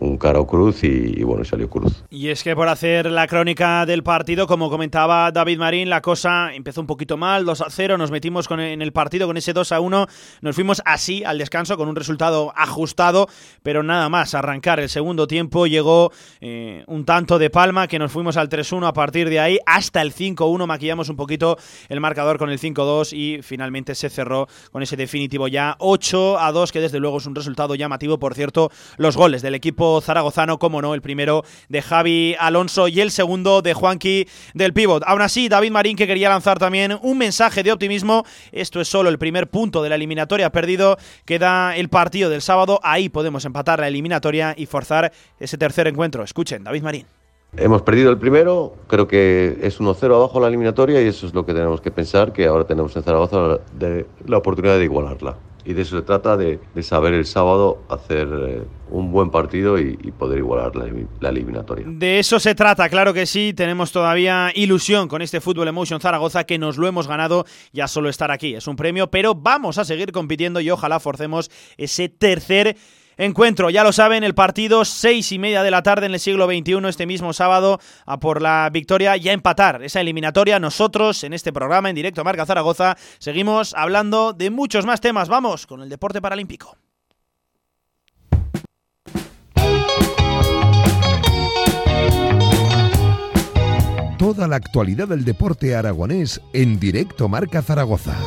Un 0.00 0.16
caro 0.16 0.46
cruz 0.46 0.82
y, 0.82 1.20
y, 1.20 1.22
bueno, 1.22 1.44
salió 1.44 1.68
cruz. 1.68 2.04
Y 2.10 2.28
es 2.28 2.42
que 2.42 2.56
por 2.56 2.68
hacer 2.68 3.10
la 3.10 3.26
crónica 3.26 3.84
del 3.84 4.02
partido, 4.02 4.46
como 4.46 4.70
comentaba 4.70 5.30
David 5.30 5.58
Marín, 5.58 5.90
la 5.90 6.00
cosa 6.00 6.54
empezó 6.54 6.80
un 6.80 6.86
poquito 6.86 7.18
mal, 7.18 7.44
2 7.44 7.60
a 7.60 7.66
0, 7.68 7.98
nos 7.98 8.10
metimos 8.10 8.48
con, 8.48 8.60
en 8.60 8.80
el 8.80 8.92
partido 8.92 9.26
con 9.26 9.36
ese 9.36 9.52
2 9.52 9.72
a 9.72 9.80
1, 9.80 10.06
nos 10.40 10.54
fuimos 10.54 10.80
así 10.86 11.22
al 11.22 11.36
descanso 11.36 11.76
con 11.76 11.88
un 11.88 11.96
resultado 11.96 12.52
ajustado, 12.56 13.28
pero 13.62 13.82
nada 13.82 14.08
más, 14.08 14.34
arrancar 14.34 14.80
el 14.80 14.88
segundo 14.88 15.26
tiempo 15.26 15.66
llegó 15.66 16.12
eh, 16.40 16.82
un 16.86 17.04
tanto 17.04 17.38
de 17.38 17.50
palma 17.50 17.86
que 17.86 17.98
nos 17.98 18.10
fuimos 18.10 18.38
al 18.38 18.48
3-1 18.48 18.86
a 18.86 18.92
partir 18.94 19.28
de 19.28 19.40
ahí 19.40 19.58
hasta 19.66 20.00
el 20.00 20.14
5-1, 20.14 20.66
maquillamos 20.66 21.10
un 21.10 21.16
poquito 21.16 21.58
el 21.90 22.00
marcador 22.00 22.38
con 22.38 22.48
el 22.48 22.58
5-2 22.58 23.12
y 23.12 23.42
finalmente 23.42 23.94
se 23.94 24.08
cerró 24.08 24.48
con 24.72 24.82
ese 24.82 24.96
definitivo 24.96 25.46
ya 25.48 25.76
8 25.78 26.38
a 26.38 26.52
2, 26.52 26.72
que 26.72 26.80
desde 26.80 27.00
luego 27.00 27.18
es 27.18 27.26
un 27.26 27.34
resultado 27.34 27.74
llamativo, 27.74 28.18
por 28.18 28.34
cierto, 28.34 28.70
los 28.96 29.16
goles 29.16 29.42
del 29.42 29.54
equipo 29.54 29.89
zaragozano, 30.00 30.58
como 30.58 30.82
no, 30.82 30.94
el 30.94 31.02
primero 31.02 31.42
de 31.68 31.82
Javi 31.82 32.36
Alonso 32.38 32.88
y 32.88 33.00
el 33.00 33.10
segundo 33.10 33.62
de 33.62 33.74
Juanqui 33.74 34.28
del 34.54 34.72
Pivot. 34.72 35.02
Aún 35.06 35.22
así, 35.22 35.48
David 35.48 35.70
Marín 35.70 35.96
que 35.96 36.06
quería 36.06 36.28
lanzar 36.28 36.58
también 36.58 36.98
un 37.02 37.18
mensaje 37.18 37.62
de 37.62 37.72
optimismo. 37.72 38.24
Esto 38.52 38.80
es 38.80 38.88
solo 38.88 39.08
el 39.08 39.18
primer 39.18 39.48
punto 39.48 39.82
de 39.82 39.88
la 39.88 39.94
eliminatoria 39.94 40.50
perdido. 40.50 40.98
Queda 41.24 41.76
el 41.76 41.88
partido 41.88 42.30
del 42.30 42.42
sábado. 42.42 42.78
Ahí 42.82 43.08
podemos 43.08 43.44
empatar 43.44 43.80
la 43.80 43.88
eliminatoria 43.88 44.54
y 44.56 44.66
forzar 44.66 45.12
ese 45.38 45.58
tercer 45.58 45.88
encuentro. 45.88 46.22
Escuchen, 46.22 46.62
David 46.62 46.82
Marín. 46.82 47.06
Hemos 47.56 47.82
perdido 47.82 48.10
el 48.10 48.18
primero, 48.18 48.76
creo 48.86 49.08
que 49.08 49.58
es 49.62 49.80
1-0 49.80 50.14
abajo 50.14 50.38
la 50.38 50.46
eliminatoria 50.46 51.02
y 51.02 51.08
eso 51.08 51.26
es 51.26 51.34
lo 51.34 51.44
que 51.44 51.52
tenemos 51.52 51.80
que 51.80 51.90
pensar, 51.90 52.32
que 52.32 52.46
ahora 52.46 52.64
tenemos 52.64 52.94
en 52.94 53.02
Zaragoza 53.02 53.58
la 54.26 54.36
oportunidad 54.36 54.78
de 54.78 54.84
igualarla 54.84 55.36
y 55.64 55.72
de 55.72 55.82
eso 55.82 55.96
se 55.96 56.02
trata, 56.02 56.36
de, 56.36 56.60
saber 56.82 57.14
el 57.14 57.26
sábado 57.26 57.82
hacer 57.88 58.28
eh, 58.32 58.62
un 58.90 59.12
buen 59.12 59.30
partido 59.30 59.78
y, 59.78 59.98
y 60.02 60.10
poder 60.12 60.38
igualar 60.38 60.74
la, 60.76 60.86
la, 61.20 61.28
eliminatoria. 61.28 61.86
De 61.88 62.18
eso 62.18 62.40
se 62.40 62.54
trata, 62.54 62.88
claro 62.88 63.12
que 63.12 63.26
sí, 63.26 63.52
tenemos 63.54 63.92
todavía 63.92 64.50
ilusión 64.54 65.08
con 65.08 65.22
este 65.22 65.40
Fútbol 65.40 65.68
Emotion 65.68 66.00
Zaragoza 66.00 66.44
que 66.44 66.58
nos 66.58 66.78
lo 66.78 66.86
hemos 66.86 67.06
ganado 67.06 67.44
ya 67.72 67.88
solo 67.88 68.08
estar 68.08 68.30
aquí, 68.30 68.54
es 68.54 68.66
un 68.66 68.76
premio, 68.76 69.10
pero 69.10 69.34
vamos 69.34 69.78
a 69.78 69.84
seguir 69.84 70.12
compitiendo 70.12 70.60
y 70.60 70.70
ojalá 70.70 71.00
forcemos 71.00 71.50
ese 71.76 72.08
tercer 72.08 72.76
encuentro. 73.24 73.70
Ya 73.70 73.84
lo 73.84 73.92
saben, 73.92 74.24
el 74.24 74.34
partido 74.34 74.84
seis 74.84 75.30
y 75.32 75.38
media 75.38 75.62
de 75.62 75.70
la 75.70 75.82
tarde 75.82 76.06
en 76.06 76.14
el 76.14 76.20
siglo 76.20 76.46
XXI, 76.46 76.88
este 76.88 77.06
mismo 77.06 77.32
sábado, 77.32 77.78
a 78.06 78.18
por 78.18 78.42
la 78.42 78.68
victoria 78.72 79.16
y 79.16 79.28
a 79.28 79.32
empatar 79.32 79.82
esa 79.82 80.00
eliminatoria. 80.00 80.58
Nosotros, 80.58 81.22
en 81.24 81.32
este 81.32 81.52
programa, 81.52 81.90
en 81.90 81.96
directo 81.96 82.24
Marca 82.24 82.46
Zaragoza, 82.46 82.96
seguimos 83.18 83.74
hablando 83.74 84.32
de 84.32 84.50
muchos 84.50 84.86
más 84.86 85.00
temas. 85.00 85.28
Vamos 85.28 85.66
con 85.66 85.82
el 85.82 85.88
deporte 85.88 86.20
paralímpico. 86.20 86.76
Toda 94.18 94.46
la 94.46 94.56
actualidad 94.56 95.08
del 95.08 95.24
deporte 95.24 95.74
aragonés 95.74 96.42
en 96.52 96.78
directo 96.78 97.28
Marca 97.28 97.62
Zaragoza. 97.62 98.18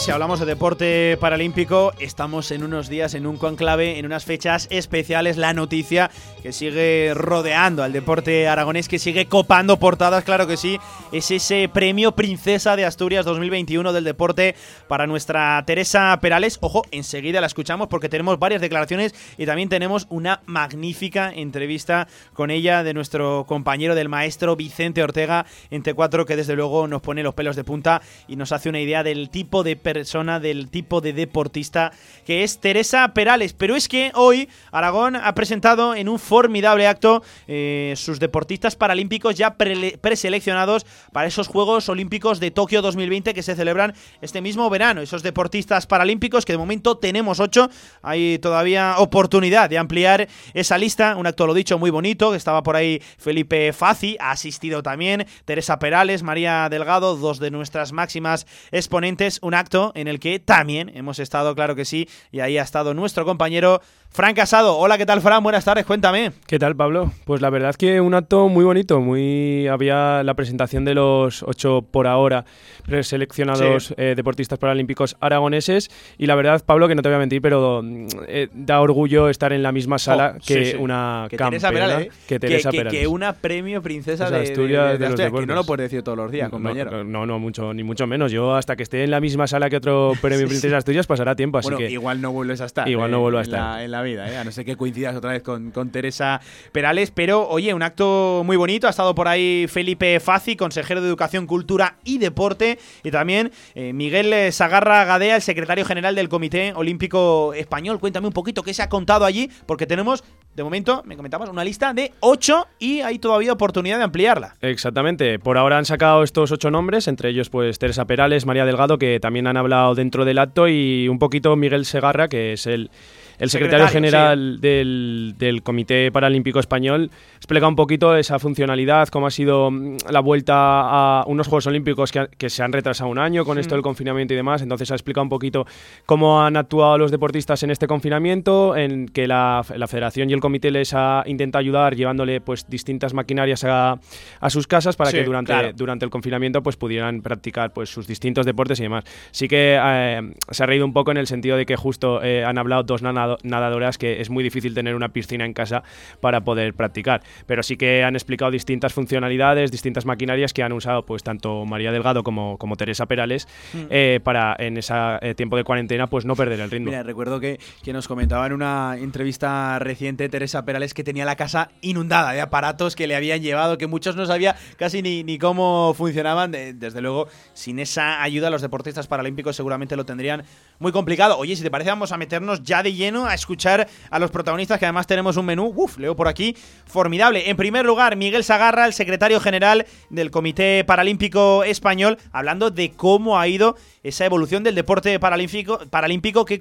Si 0.00 0.10
hablamos 0.10 0.40
de 0.40 0.46
deporte 0.46 1.16
paralímpico, 1.20 1.92
estamos 2.00 2.50
en 2.50 2.64
unos 2.64 2.88
días, 2.88 3.14
en 3.14 3.26
un 3.26 3.36
conclave, 3.36 3.98
en 3.98 4.06
unas 4.06 4.24
fechas 4.24 4.66
especiales. 4.70 5.36
La 5.36 5.52
noticia 5.52 6.10
que 6.42 6.52
sigue 6.52 7.12
rodeando 7.14 7.84
al 7.84 7.92
deporte 7.92 8.48
aragonés, 8.48 8.88
que 8.88 8.98
sigue 8.98 9.26
copando 9.26 9.78
portadas, 9.78 10.24
claro 10.24 10.48
que 10.48 10.56
sí, 10.56 10.80
es 11.12 11.30
ese 11.30 11.70
premio 11.72 12.12
Princesa 12.12 12.74
de 12.74 12.84
Asturias 12.84 13.24
2021 13.24 13.92
del 13.92 14.04
deporte 14.04 14.56
para 14.88 15.06
nuestra 15.06 15.62
Teresa 15.64 16.18
Perales. 16.20 16.58
Ojo, 16.60 16.82
enseguida 16.90 17.40
la 17.40 17.46
escuchamos 17.46 17.86
porque 17.86 18.08
tenemos 18.08 18.38
varias 18.38 18.60
declaraciones 18.60 19.14
y 19.38 19.46
también 19.46 19.68
tenemos 19.68 20.06
una 20.10 20.42
magnífica 20.46 21.30
entrevista 21.32 22.08
con 22.32 22.50
ella 22.50 22.82
de 22.82 22.94
nuestro 22.94 23.44
compañero 23.46 23.94
del 23.94 24.08
maestro 24.08 24.56
Vicente 24.56 25.04
Ortega 25.04 25.46
en 25.70 25.84
T4, 25.84 26.24
que 26.24 26.36
desde 26.36 26.56
luego 26.56 26.88
nos 26.88 27.00
pone 27.00 27.22
los 27.22 27.34
pelos 27.34 27.54
de 27.54 27.64
punta 27.64 28.02
y 28.26 28.34
nos 28.34 28.50
hace 28.50 28.68
una 28.68 28.80
idea 28.80 29.04
del 29.04 29.30
tipo 29.30 29.62
de 29.62 29.83
persona, 29.84 30.40
del 30.40 30.68
tipo 30.70 31.00
de 31.00 31.12
deportista 31.12 31.92
que 32.26 32.42
es 32.42 32.58
Teresa 32.58 33.14
Perales. 33.14 33.52
Pero 33.52 33.76
es 33.76 33.86
que 33.86 34.10
hoy 34.16 34.48
Aragón 34.72 35.14
ha 35.14 35.32
presentado 35.36 35.94
en 35.94 36.08
un 36.08 36.18
formidable 36.18 36.88
acto 36.88 37.22
eh, 37.46 37.94
sus 37.96 38.18
deportistas 38.18 38.74
paralímpicos 38.74 39.36
ya 39.36 39.56
preseleccionados 39.56 40.86
para 41.12 41.28
esos 41.28 41.46
Juegos 41.46 41.88
Olímpicos 41.88 42.40
de 42.40 42.50
Tokio 42.50 42.82
2020 42.82 43.34
que 43.34 43.42
se 43.42 43.54
celebran 43.54 43.94
este 44.20 44.40
mismo 44.40 44.68
verano. 44.70 45.02
Esos 45.02 45.22
deportistas 45.22 45.86
paralímpicos 45.86 46.44
que 46.44 46.54
de 46.54 46.58
momento 46.58 46.96
tenemos 46.96 47.38
ocho. 47.38 47.68
Hay 48.02 48.38
todavía 48.38 48.96
oportunidad 48.98 49.68
de 49.68 49.78
ampliar 49.78 50.28
esa 50.54 50.78
lista. 50.78 51.16
Un 51.16 51.26
acto, 51.26 51.46
lo 51.46 51.54
dicho, 51.54 51.78
muy 51.78 51.90
bonito. 51.90 52.30
Que 52.30 52.38
estaba 52.38 52.62
por 52.62 52.76
ahí 52.76 53.02
Felipe 53.18 53.72
Fazi, 53.74 54.16
ha 54.18 54.30
asistido 54.30 54.82
también 54.82 55.26
Teresa 55.44 55.78
Perales, 55.78 56.22
María 56.22 56.68
Delgado, 56.70 57.16
dos 57.16 57.38
de 57.38 57.50
nuestras 57.50 57.92
máximas 57.92 58.46
exponentes. 58.72 59.38
Un 59.42 59.52
acto 59.52 59.73
en 59.94 60.08
el 60.08 60.20
que 60.20 60.38
también 60.38 60.90
hemos 60.94 61.18
estado, 61.18 61.54
claro 61.54 61.74
que 61.74 61.84
sí, 61.84 62.08
y 62.30 62.40
ahí 62.40 62.58
ha 62.58 62.62
estado 62.62 62.94
nuestro 62.94 63.24
compañero 63.24 63.80
Fran 64.16 64.32
Casado. 64.32 64.76
Hola, 64.78 64.96
¿qué 64.96 65.06
tal, 65.06 65.20
Fran? 65.20 65.42
Buenas 65.42 65.64
tardes, 65.64 65.84
cuéntame. 65.84 66.30
¿Qué 66.46 66.56
tal, 66.60 66.76
Pablo? 66.76 67.10
Pues 67.24 67.40
la 67.40 67.50
verdad 67.50 67.70
es 67.70 67.76
que 67.76 68.00
un 68.00 68.14
acto 68.14 68.48
muy 68.48 68.64
bonito, 68.64 69.00
muy 69.00 69.66
había 69.66 70.22
la 70.22 70.34
presentación 70.34 70.84
de 70.84 70.94
los 70.94 71.42
ocho 71.42 71.82
por 71.90 72.06
ahora 72.06 72.44
preseleccionados 72.86 73.92
eh, 73.96 74.14
deportistas 74.16 74.60
paralímpicos 74.60 75.16
aragoneses 75.18 75.90
y 76.16 76.26
la 76.26 76.36
verdad, 76.36 76.62
Pablo, 76.64 76.86
que 76.86 76.94
no 76.94 77.02
te 77.02 77.08
voy 77.08 77.16
a 77.16 77.18
mentir, 77.18 77.42
pero 77.42 77.82
eh, 78.28 78.46
da 78.54 78.80
orgullo 78.82 79.28
estar 79.28 79.52
en 79.52 79.64
la 79.64 79.72
misma 79.72 79.98
sala 79.98 80.34
Oh, 80.36 80.38
que 80.46 80.64
sí, 80.64 80.70
sí. 80.72 80.76
una 80.78 81.26
Que 81.28 81.36
campeona, 81.36 81.68
Teresa 81.68 81.72
Perales, 81.72 82.06
¿eh? 82.06 82.10
que 82.28 82.38
Teresa 82.38 82.70
que, 82.70 82.78
Perales. 82.78 83.00
que 83.00 83.06
una 83.08 83.32
premio 83.32 83.82
princesa 83.82 84.30
de, 84.30 84.36
de- 84.38 84.42
Asturias 84.44 84.84
de 84.92 84.98
de 84.98 84.98
los 85.10 85.10
Asturias, 85.20 85.40
que 85.40 85.46
no 85.46 85.54
lo 85.56 85.64
puedes 85.64 85.90
decir 85.90 86.04
todos 86.04 86.16
los 86.16 86.30
días, 86.30 86.50
compañero. 86.50 87.02
No, 87.02 87.26
no, 87.26 87.40
mucho, 87.40 87.74
ni 87.74 87.82
mucho 87.82 88.06
menos. 88.06 88.30
Yo 88.30 88.54
hasta 88.54 88.76
que 88.76 88.84
esté 88.84 89.02
en 89.02 89.10
la 89.10 89.20
misma 89.20 89.48
sala 89.48 89.68
que 89.68 89.76
otro 89.78 90.12
premio 90.22 90.46
Princesa 90.46 90.68
de 90.68 90.76
Asturias 90.76 91.08
pasará 91.08 91.34
tiempo, 91.34 91.58
así 91.58 91.66
bueno, 91.66 91.78
que 91.78 91.90
igual 91.90 92.20
no 92.20 92.30
vuelves 92.30 92.60
a 92.60 92.66
estar. 92.66 92.88
Igual 92.88 93.10
no 93.10 93.18
vuelvo 93.18 93.38
a 93.38 93.40
en 93.40 93.46
estar. 93.46 93.60
la- 93.60 93.82
En 93.84 93.90
la, 93.90 94.03
eh, 94.12 94.42
no 94.44 94.52
ser 94.52 94.64
que 94.64 94.76
coincidas 94.76 95.16
otra 95.16 95.32
vez 95.32 95.42
con, 95.42 95.72
Teresa 95.90 96.40
Perales. 96.72 97.10
Pero, 97.10 97.48
oye, 97.48 97.74
un 97.74 97.82
acto 97.82 98.42
muy 98.44 98.56
bonito. 98.56 98.86
Ha 98.86 98.90
estado 98.90 99.14
por 99.14 99.28
ahí 99.28 99.66
Felipe 99.68 100.20
Fazi, 100.20 100.56
consejero 100.56 101.00
de 101.00 101.08
Educación, 101.08 101.46
Cultura 101.46 101.96
y 102.04 102.18
Deporte. 102.18 102.78
Y 103.02 103.10
también 103.10 103.52
eh, 103.74 103.92
Miguel 103.92 104.52
Sagarra 104.52 105.04
Gadea, 105.04 105.36
el 105.36 105.42
secretario 105.42 105.84
general 105.84 106.14
del 106.14 106.28
Comité 106.28 106.72
Olímpico 106.74 107.54
Español. 107.54 108.00
Cuéntame 108.00 108.26
un 108.26 108.32
poquito 108.32 108.62
qué 108.62 108.74
se 108.74 108.82
ha 108.82 108.88
contado 108.88 109.24
allí, 109.24 109.50
porque 109.66 109.86
tenemos, 109.86 110.24
de 110.54 110.62
momento, 110.62 111.02
me 111.04 111.16
comentabas, 111.16 111.48
una 111.48 111.64
lista 111.64 111.94
de 111.94 112.12
ocho 112.20 112.66
y 112.78 113.00
hay 113.00 113.18
todavía 113.18 113.52
oportunidad 113.52 113.98
de 113.98 114.04
ampliarla. 114.04 114.56
Exactamente. 114.60 115.38
Por 115.38 115.58
ahora 115.58 115.78
han 115.78 115.84
sacado 115.84 116.22
estos 116.22 116.52
ocho 116.52 116.70
nombres, 116.70 117.08
entre 117.08 117.30
ellos 117.30 117.50
pues 117.50 117.78
Teresa 117.78 118.06
Perales, 118.06 118.46
María 118.46 118.64
Delgado, 118.64 118.98
que 118.98 119.20
también 119.20 119.46
han 119.46 119.56
hablado 119.56 119.94
dentro 119.94 120.24
del 120.24 120.38
acto, 120.38 120.68
y 120.68 121.08
un 121.08 121.18
poquito 121.18 121.56
Miguel 121.56 121.84
Segarra, 121.84 122.28
que 122.28 122.52
es 122.52 122.66
el, 122.66 122.90
el 123.38 123.50
secretario, 123.50 123.86
Secretario, 123.88 123.88
general 123.88 124.60
del, 124.60 125.34
del 125.38 125.62
Comité 125.62 126.10
Paralímpico 126.12 126.60
Español. 126.60 127.10
Explica 127.36 127.66
un 127.68 127.76
poquito 127.76 128.16
esa 128.16 128.38
funcionalidad, 128.38 129.08
cómo 129.08 129.26
ha 129.26 129.30
sido 129.30 129.70
mm, 129.70 129.96
la 130.10 130.20
vuelta 130.20 130.54
a 130.56 131.24
unos 131.26 131.48
Juegos 131.48 131.66
Olímpicos 131.66 132.12
que, 132.12 132.48
se 132.50 132.62
han 132.62 132.72
retrasado 132.72 133.10
un 133.10 133.18
año 133.18 133.44
con 133.44 133.58
esto 133.58 133.74
del 133.74 133.82
confinamiento 133.82 134.34
y 134.34 134.36
demás. 134.36 134.62
Entonces 134.62 134.90
ha 134.90 134.94
explicado 134.94 135.22
un 135.22 135.28
poquito 135.28 135.66
cómo 136.06 136.42
han 136.42 136.56
actuado 136.56 136.98
los 136.98 137.10
deportistas 137.10 137.62
en 137.62 137.70
este 137.70 137.86
confinamiento, 137.86 138.76
en 138.76 139.08
que 139.08 139.26
la, 139.26 139.64
la 139.76 139.86
federación 139.88 140.30
y 140.30 140.32
el 140.34 140.40
comité 140.40 140.70
les 140.70 140.92
ha 140.94 141.22
intentado 141.26 141.60
ayudar 141.60 141.96
llevándole 141.96 142.40
pues 142.40 142.68
distintas 142.68 143.14
maquinarias 143.14 143.64
a, 143.64 143.98
a 144.40 144.50
sus 144.50 144.66
casas 144.66 144.96
para 144.96 145.10
Sí, 145.10 145.18
que 145.18 145.24
durante, 145.24 145.52
claro. 145.52 145.72
durante 145.74 146.04
el 146.04 146.10
confinamiento 146.10 146.62
pues 146.62 146.76
pudieran 146.76 147.20
practicar 147.22 147.72
pues 147.72 147.88
sus 147.90 148.06
distintos 148.06 148.46
deportes 148.46 148.78
y 148.80 148.84
demás. 148.84 149.04
Sí 149.30 149.48
que 149.48 149.78
eh, 149.82 150.20
se 150.50 150.62
ha 150.62 150.66
reído 150.66 150.84
un 150.84 150.92
poco 150.92 151.10
en 151.10 151.16
el 151.16 151.26
sentido 151.26 151.56
de 151.56 151.66
que 151.66 151.76
justo 151.76 152.22
eh, 152.22 152.44
han 152.44 152.58
hablado 152.58 152.82
dos 152.84 153.02
nado- 153.02 153.23
nadadoras 153.42 153.98
que 153.98 154.20
es 154.20 154.30
muy 154.30 154.42
difícil 154.44 154.74
tener 154.74 154.94
una 154.94 155.08
piscina 155.10 155.44
en 155.44 155.52
casa 155.52 155.82
para 156.20 156.42
poder 156.42 156.74
practicar, 156.74 157.22
pero 157.46 157.62
sí 157.62 157.76
que 157.76 158.04
han 158.04 158.14
explicado 158.16 158.50
distintas 158.50 158.92
funcionalidades, 158.92 159.70
distintas 159.70 160.04
maquinarias 160.06 160.52
que 160.52 160.62
han 160.62 160.72
usado 160.72 161.04
pues 161.04 161.22
tanto 161.22 161.64
María 161.66 161.92
Delgado 161.92 162.22
como, 162.22 162.58
como 162.58 162.76
Teresa 162.76 163.06
Perales 163.06 163.46
Mm. 163.74 163.78
eh, 163.90 164.20
para 164.22 164.54
en 164.58 164.76
ese 164.76 164.94
tiempo 165.36 165.56
de 165.56 165.64
cuarentena 165.64 166.06
pues 166.06 166.24
no 166.24 166.34
perder 166.36 166.60
el 166.60 166.70
ritmo. 166.70 166.90
Mira, 166.90 167.02
recuerdo 167.02 167.40
que, 167.40 167.58
que 167.82 167.92
nos 167.92 168.06
comentaba 168.08 168.46
en 168.46 168.52
una 168.52 168.96
entrevista 168.98 169.78
reciente 169.78 170.28
Teresa 170.28 170.64
Perales 170.64 170.92
que 170.94 171.02
tenía 171.04 171.24
la 171.24 171.36
casa 171.36 171.70
inundada 171.80 172.32
de 172.32 172.40
aparatos 172.40 172.94
que 172.96 173.06
le 173.06 173.16
habían 173.16 173.40
llevado, 173.42 173.78
que 173.78 173.86
muchos 173.86 174.16
no 174.16 174.26
sabía 174.26 174.56
casi 174.76 175.02
ni, 175.02 175.24
ni 175.24 175.38
cómo 175.38 175.94
funcionaban. 175.96 176.50
De- 176.50 176.74
desde 176.74 177.00
luego, 177.00 177.28
sin 177.54 177.78
esa 177.78 178.22
ayuda, 178.22 178.50
los 178.50 178.62
deportistas 178.62 179.06
paralímpicos 179.06 179.56
seguramente 179.56 179.96
lo 179.96 180.04
tendrían 180.04 180.42
muy 180.78 180.92
complicado. 180.92 181.38
Oye, 181.38 181.56
si 181.56 181.62
te 181.62 181.70
parece, 181.70 181.90
vamos 181.90 182.12
a 182.12 182.16
meternos 182.16 182.62
ya 182.62 182.82
de 182.82 182.92
lleno 182.92 183.26
a 183.26 183.34
escuchar 183.34 183.88
a 184.10 184.18
los 184.18 184.30
protagonistas, 184.30 184.78
que 184.78 184.86
además 184.86 185.06
tenemos 185.06 185.36
un 185.36 185.46
menú, 185.46 185.72
uf, 185.74 185.98
leo 185.98 186.16
por 186.16 186.28
aquí, 186.28 186.56
formidable. 186.86 187.48
En 187.50 187.56
primer 187.56 187.84
lugar, 187.84 188.16
Miguel 188.16 188.44
Sagarra, 188.44 188.86
el 188.86 188.92
secretario 188.92 189.40
general 189.40 189.86
del 190.10 190.30
Comité 190.30 190.84
Paralímpico 190.84 191.64
Español, 191.64 192.18
hablando 192.32 192.70
de 192.70 192.92
cómo 192.92 193.38
ha 193.38 193.48
ido 193.48 193.76
esa 194.02 194.24
evolución 194.24 194.62
del 194.62 194.74
deporte 194.74 195.18
paralímpico, 195.18 195.78
paralímpico 195.90 196.44
que, 196.44 196.58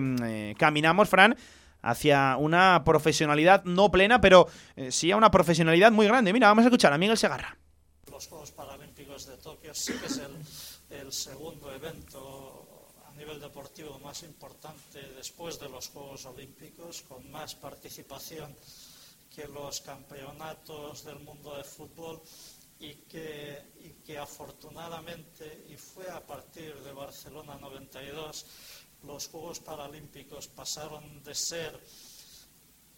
mm, 0.00 0.16
eh, 0.24 0.54
caminamos, 0.58 1.08
Fran, 1.08 1.36
hacia 1.82 2.36
una 2.36 2.82
profesionalidad 2.84 3.64
no 3.64 3.90
plena, 3.90 4.20
pero 4.20 4.46
eh, 4.76 4.92
sí 4.92 5.10
a 5.10 5.16
una 5.16 5.30
profesionalidad 5.30 5.92
muy 5.92 6.06
grande. 6.06 6.32
Mira, 6.32 6.48
vamos 6.48 6.62
a 6.64 6.68
escuchar 6.68 6.92
a 6.92 6.98
Miguel 6.98 7.18
Segarra. 7.18 7.56
Los 8.10 8.28
Juegos 8.28 8.52
Paralímpicos 8.52 9.26
de 9.26 9.36
Tokio 9.36 9.74
sí 9.74 9.92
que 9.94 10.06
es 10.06 10.20
el, 10.90 11.12
segundo 11.12 11.72
evento 11.74 12.51
nivel 13.22 13.40
deportivo 13.40 14.00
más 14.00 14.24
importante 14.24 14.98
después 15.16 15.60
de 15.60 15.68
los 15.68 15.88
Juegos 15.90 16.26
Olímpicos, 16.26 17.02
con 17.02 17.30
más 17.30 17.54
participación 17.54 18.52
que 19.32 19.46
los 19.46 19.80
campeonatos 19.80 21.04
del 21.04 21.20
mundo 21.20 21.56
de 21.56 21.62
fútbol 21.62 22.20
y 22.80 22.94
que, 23.08 23.62
y 23.84 23.90
que 24.04 24.18
afortunadamente, 24.18 25.66
y 25.70 25.76
fue 25.76 26.10
a 26.10 26.20
partir 26.20 26.74
de 26.82 26.92
Barcelona 26.92 27.56
92, 27.60 28.44
los 29.06 29.28
Juegos 29.28 29.60
Paralímpicos 29.60 30.48
pasaron 30.48 31.22
de 31.22 31.34
ser 31.36 31.78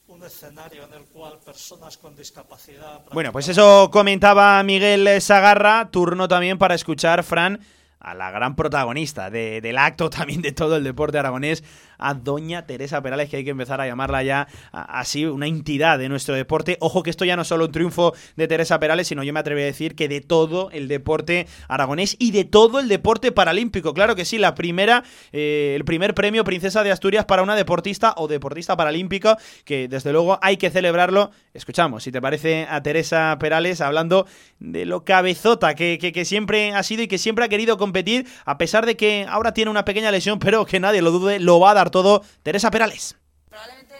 un 0.06 0.22
escenario 0.24 0.84
en 0.84 0.94
el 0.94 1.04
cual 1.04 1.38
personas 1.38 1.98
con 1.98 2.16
discapacidad 2.16 3.04
Bueno, 3.12 3.30
pues 3.30 3.48
eso 3.48 3.90
comentaba 3.90 4.62
Miguel 4.62 5.20
Sagarra. 5.20 5.90
Turno 5.90 6.28
también 6.28 6.56
para 6.56 6.74
escuchar, 6.74 7.22
Fran, 7.22 7.60
a 8.04 8.14
la 8.14 8.30
gran 8.30 8.54
protagonista 8.56 9.30
de- 9.30 9.60
del 9.60 9.78
acto 9.78 10.10
también 10.10 10.42
de 10.42 10.52
todo 10.52 10.76
el 10.76 10.84
deporte 10.84 11.18
aragonés, 11.18 11.64
a 11.98 12.14
doña 12.14 12.66
Teresa 12.66 13.02
Perales, 13.02 13.28
que 13.30 13.36
hay 13.38 13.44
que 13.44 13.50
empezar 13.50 13.80
a 13.80 13.86
llamarla 13.86 14.22
ya 14.22 14.46
así 14.72 15.24
una 15.24 15.46
entidad 15.46 15.98
de 15.98 16.08
nuestro 16.08 16.34
deporte. 16.34 16.76
Ojo 16.80 17.02
que 17.02 17.10
esto 17.10 17.24
ya 17.24 17.36
no 17.36 17.42
es 17.42 17.48
solo 17.48 17.66
un 17.66 17.72
triunfo 17.72 18.14
de 18.36 18.48
Teresa 18.48 18.78
Perales, 18.80 19.08
sino 19.08 19.22
yo 19.22 19.32
me 19.32 19.40
atrevo 19.40 19.60
a 19.60 19.64
decir 19.64 19.94
que 19.94 20.08
de 20.08 20.20
todo 20.20 20.70
el 20.70 20.88
deporte 20.88 21.46
aragonés 21.68 22.16
y 22.18 22.30
de 22.30 22.44
todo 22.44 22.80
el 22.80 22.88
deporte 22.88 23.32
paralímpico. 23.32 23.94
Claro 23.94 24.16
que 24.16 24.24
sí, 24.24 24.38
la 24.38 24.54
primera, 24.54 25.04
eh, 25.32 25.74
el 25.76 25.84
primer 25.84 26.14
premio 26.14 26.44
Princesa 26.44 26.82
de 26.84 26.92
Asturias 26.92 27.24
para 27.24 27.42
una 27.42 27.56
deportista 27.56 28.14
o 28.16 28.28
deportista 28.28 28.76
paralímpico, 28.76 29.36
que 29.64 29.88
desde 29.88 30.12
luego 30.12 30.38
hay 30.42 30.56
que 30.56 30.70
celebrarlo. 30.70 31.30
Escuchamos, 31.52 32.02
si 32.02 32.12
te 32.12 32.20
parece, 32.20 32.66
a 32.68 32.82
Teresa 32.82 33.36
Perales 33.38 33.80
hablando 33.80 34.26
de 34.58 34.84
lo 34.86 35.04
cabezota 35.04 35.74
que, 35.74 35.98
que- 36.00 36.12
que 36.12 36.24
siempre 36.24 36.72
ha 36.72 36.82
sido 36.82 37.02
y 37.02 37.08
que 37.08 37.18
siempre 37.18 37.44
ha 37.44 37.48
querido 37.48 37.76
competir, 37.76 38.26
a 38.44 38.58
pesar 38.58 38.86
de 38.86 38.96
que 38.96 39.26
ahora 39.28 39.52
tiene 39.52 39.70
una 39.70 39.84
pequeña 39.84 40.10
lesión, 40.10 40.38
pero 40.38 40.64
que 40.66 40.80
nadie 40.80 41.02
lo 41.02 41.10
dude, 41.10 41.40
lo 41.40 41.60
va 41.60 41.70
a 41.72 41.74
dar 41.74 41.83
todo 41.90 42.22
Teresa 42.42 42.70
Perales. 42.70 43.16
Probablemente 43.48 43.94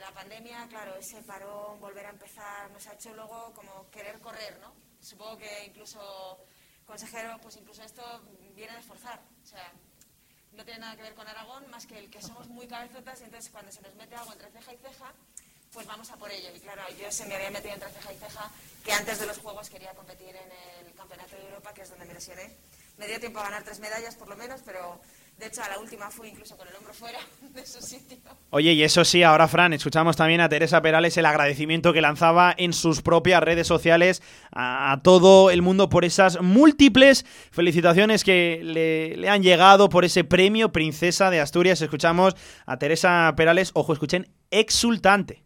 la 0.00 0.12
pandemia, 0.12 0.66
claro, 0.68 0.96
ese 0.96 1.22
parón, 1.22 1.80
volver 1.80 2.06
a 2.06 2.10
empezar, 2.10 2.70
nos 2.70 2.86
ha 2.86 2.94
hecho 2.94 3.14
luego 3.14 3.52
como 3.54 3.90
querer 3.90 4.18
correr, 4.20 4.58
¿no? 4.60 4.72
Supongo 5.00 5.38
que 5.38 5.64
incluso, 5.66 6.38
consejero, 6.86 7.38
pues 7.42 7.56
incluso 7.56 7.82
esto 7.82 8.02
viene 8.54 8.72
de 8.74 8.80
esforzar. 8.80 9.20
O 9.42 9.46
sea, 9.46 9.72
no 10.52 10.64
tiene 10.64 10.80
nada 10.80 10.96
que 10.96 11.02
ver 11.02 11.14
con 11.14 11.26
Aragón, 11.26 11.68
más 11.70 11.86
que 11.86 11.98
el 11.98 12.10
que 12.10 12.20
somos 12.20 12.46
muy 12.48 12.66
cabezotas 12.66 13.20
y 13.20 13.24
entonces 13.24 13.50
cuando 13.50 13.72
se 13.72 13.80
nos 13.80 13.94
mete 13.94 14.14
algo 14.14 14.32
entre 14.32 14.50
ceja 14.50 14.74
y 14.74 14.76
ceja, 14.76 15.12
pues 15.72 15.86
vamos 15.86 16.10
a 16.10 16.16
por 16.16 16.30
ello. 16.30 16.50
Y 16.54 16.60
claro, 16.60 16.82
yo 17.00 17.10
se 17.10 17.24
me 17.26 17.34
había 17.34 17.50
metido 17.50 17.74
entre 17.74 17.90
ceja 17.90 18.12
y 18.12 18.18
ceja 18.18 18.50
que 18.84 18.92
antes 18.92 19.18
de 19.18 19.26
los 19.26 19.38
Juegos 19.38 19.70
quería 19.70 19.94
competir 19.94 20.36
en 20.36 20.86
el 20.86 20.94
Campeonato 20.94 21.36
de 21.36 21.48
Europa, 21.48 21.72
que 21.72 21.82
es 21.82 21.90
donde 21.90 22.04
me 22.04 22.14
lesioné, 22.14 22.54
me 22.98 23.06
dio 23.06 23.18
tiempo 23.18 23.40
a 23.40 23.44
ganar 23.44 23.64
tres 23.64 23.80
medallas 23.80 24.14
por 24.16 24.28
lo 24.28 24.36
menos, 24.36 24.60
pero 24.64 25.00
de 25.42 25.48
hecho 25.48 25.60
a 25.60 25.68
la 25.68 25.80
última 25.80 26.08
fui 26.08 26.28
incluso 26.28 26.56
con 26.56 26.68
el 26.68 26.74
hombro 26.76 26.94
fuera 26.94 27.18
de 27.54 27.66
su 27.66 27.82
sitio. 27.82 28.16
Oye, 28.50 28.74
y 28.74 28.84
eso 28.84 29.04
sí, 29.04 29.24
ahora 29.24 29.48
Fran, 29.48 29.72
escuchamos 29.72 30.14
también 30.16 30.40
a 30.40 30.48
Teresa 30.48 30.80
Perales 30.80 31.16
el 31.16 31.26
agradecimiento 31.26 31.92
que 31.92 32.00
lanzaba 32.00 32.54
en 32.56 32.72
sus 32.72 33.02
propias 33.02 33.42
redes 33.42 33.66
sociales 33.66 34.22
a, 34.52 35.00
todo 35.02 35.50
el 35.50 35.60
mundo 35.60 35.88
por 35.88 36.04
esas 36.04 36.40
múltiples 36.40 37.26
felicitaciones 37.50 38.22
que 38.22 38.60
le, 38.62 39.16
le 39.16 39.28
han 39.28 39.42
llegado 39.42 39.88
por 39.88 40.04
ese 40.04 40.22
premio 40.22 40.70
Princesa 40.70 41.28
de 41.30 41.40
Asturias. 41.40 41.82
Escuchamos 41.82 42.36
a 42.64 42.78
Teresa 42.78 43.34
Perales, 43.36 43.72
ojo, 43.74 43.92
escuchen, 43.92 44.28
exultante. 44.52 45.42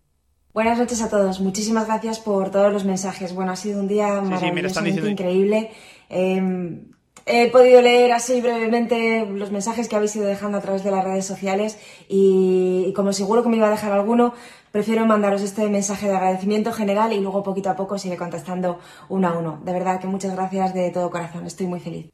Buenas 0.53 0.79
noches 0.79 1.01
a 1.01 1.09
todos. 1.09 1.41
Muchísimas 1.41 1.87
gracias 1.87 2.19
por 2.19 2.51
todos 2.51 2.71
los 2.71 2.85
mensajes. 2.85 3.35
Bueno, 3.35 3.53
ha 3.53 3.57
sido 3.57 3.81
un 3.81 3.89
día 3.89 4.21
maravillosamente 4.21 5.09
increíble. 5.09 5.71
Eh, 6.11 6.83
He 7.29 7.51
podido 7.51 7.83
leer 7.83 8.13
así 8.13 8.41
brevemente 8.41 9.27
los 9.27 9.51
mensajes 9.51 9.89
que 9.89 9.97
habéis 9.97 10.15
ido 10.15 10.27
dejando 10.27 10.59
a 10.59 10.61
través 10.61 10.85
de 10.85 10.93
las 10.93 11.03
redes 11.05 11.27
sociales 11.27 11.77
y, 12.09 12.93
como 12.95 13.13
seguro 13.13 13.43
que 13.43 13.49
me 13.49 13.57
iba 13.57 13.67
a 13.67 13.71
dejar 13.71 13.91
alguno, 13.91 14.33
prefiero 14.77 15.07
mandaros 15.07 15.41
este 15.41 15.71
mensaje 15.71 16.07
de 16.07 16.15
agradecimiento 16.15 16.71
general 16.71 17.11
y 17.15 17.21
luego 17.21 17.43
poquito 17.43 17.71
a 17.71 17.77
poco 17.77 17.97
sigue 17.97 18.19
contestando 18.19 18.79
uno 19.09 19.29
a 19.29 19.39
uno. 19.39 19.59
De 19.65 19.73
verdad 19.73 19.99
que 19.99 20.07
muchas 20.07 20.35
gracias 20.35 20.75
de 20.75 20.91
todo 20.91 21.09
corazón, 21.09 21.47
estoy 21.47 21.67
muy 21.67 21.81
feliz. 21.81 22.11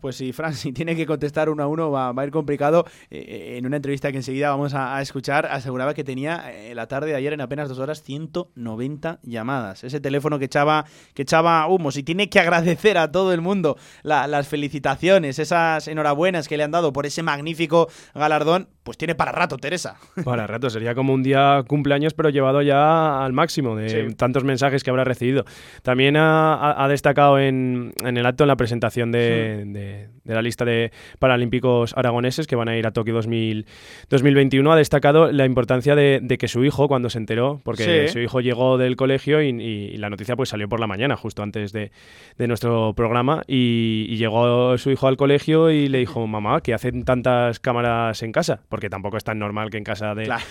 pues 0.00 0.14
sí, 0.14 0.32
Fran, 0.32 0.54
si 0.54 0.72
tiene 0.72 0.94
que 0.94 1.06
contestar 1.06 1.48
uno 1.48 1.64
a 1.64 1.66
uno 1.66 1.90
va, 1.90 2.10
a 2.10 2.24
ir 2.24 2.30
complicado. 2.30 2.84
Eh, 3.10 3.18
eh, 3.18 3.58
en 3.58 3.66
una 3.66 3.74
entrevista 3.74 4.12
que 4.12 4.18
enseguida 4.18 4.48
vamos 4.50 4.74
a, 4.74 5.02
escuchar, 5.02 5.46
aseguraba 5.46 5.92
que 5.92 6.04
tenía 6.04 6.52
eh, 6.52 6.72
la 6.72 6.86
tarde 6.86 7.08
de 7.08 7.16
ayer 7.16 7.32
en 7.32 7.40
apenas 7.40 7.68
dos 7.68 7.80
horas 7.80 8.04
190 8.04 9.18
llamadas. 9.24 9.82
Ese 9.82 9.98
teléfono 9.98 10.38
que 10.38 10.44
echaba, 10.44 10.84
que 11.14 11.22
echaba 11.22 11.66
humos 11.66 11.96
y 11.96 12.04
tiene 12.04 12.28
que 12.28 12.38
agradecer 12.38 12.96
a 12.96 13.10
todo 13.10 13.32
el 13.32 13.40
mundo 13.40 13.76
las 14.04 14.46
felicitaciones, 14.46 15.40
esas 15.40 15.88
enhorabuenas 15.88 16.46
que 16.46 16.56
le 16.56 16.62
han 16.62 16.70
dado 16.70 16.92
por 16.92 17.06
ese 17.06 17.24
magnífico 17.24 17.88
galardón 18.14 18.68
pues 18.88 18.96
tiene 18.96 19.14
para 19.14 19.32
rato, 19.32 19.58
Teresa. 19.58 19.96
Para 20.24 20.46
rato, 20.46 20.70
sería 20.70 20.94
como 20.94 21.12
un 21.12 21.22
día 21.22 21.62
cumpleaños, 21.88 22.14
pero 22.14 22.28
llevado 22.28 22.60
ya 22.62 23.24
al 23.24 23.32
máximo 23.32 23.74
de 23.74 24.12
tantos 24.14 24.44
mensajes 24.44 24.84
que 24.84 24.90
habrá 24.90 25.04
recibido. 25.04 25.44
También 25.82 26.16
ha, 26.18 26.86
destacado 26.88 27.38
en, 27.38 27.94
el 28.04 28.26
acto, 28.26 28.44
en 28.44 28.48
la 28.48 28.56
presentación 28.56 29.10
de, 29.10 30.08
la 30.34 30.42
lista 30.42 30.64
de 30.64 30.92
paralímpicos 31.18 31.94
aragoneses 31.96 32.46
que 32.46 32.56
van 32.56 32.68
a 32.68 32.76
ir 32.76 32.86
a 32.86 32.92
Tokio 32.92 33.14
2021, 33.14 34.72
ha 34.72 34.76
destacado 34.76 35.32
la 35.32 35.44
importancia 35.44 35.94
de, 35.94 36.36
que 36.38 36.48
su 36.48 36.64
hijo, 36.64 36.88
cuando 36.88 37.10
se 37.10 37.18
enteró, 37.18 37.60
porque 37.64 38.08
su 38.08 38.20
hijo 38.20 38.40
llegó 38.40 38.78
del 38.78 38.96
colegio 38.96 39.42
y, 39.42 39.96
la 39.98 40.10
noticia 40.10 40.36
pues 40.36 40.50
salió 40.50 40.68
por 40.68 40.80
la 40.80 40.86
mañana, 40.86 41.16
justo 41.16 41.42
antes 41.42 41.72
de, 41.72 41.90
nuestro 42.38 42.94
programa, 42.94 43.42
y, 43.46 44.16
llegó 44.16 44.76
su 44.78 44.90
hijo 44.90 45.06
al 45.06 45.16
colegio 45.16 45.70
y 45.70 45.88
le 45.88 45.98
dijo, 45.98 46.26
mamá, 46.26 46.60
que 46.60 46.74
hacen 46.74 47.04
tantas 47.04 47.60
cámaras 47.60 48.22
en 48.22 48.32
casa? 48.32 48.60
porque 48.68 48.90
tampoco 48.90 49.16
es 49.16 49.24
tan 49.24 49.38
normal 49.38 49.70
que 49.70 49.78
en 49.78 49.84
casa 49.84 50.14
de, 50.14 50.24
claro, 50.24 50.42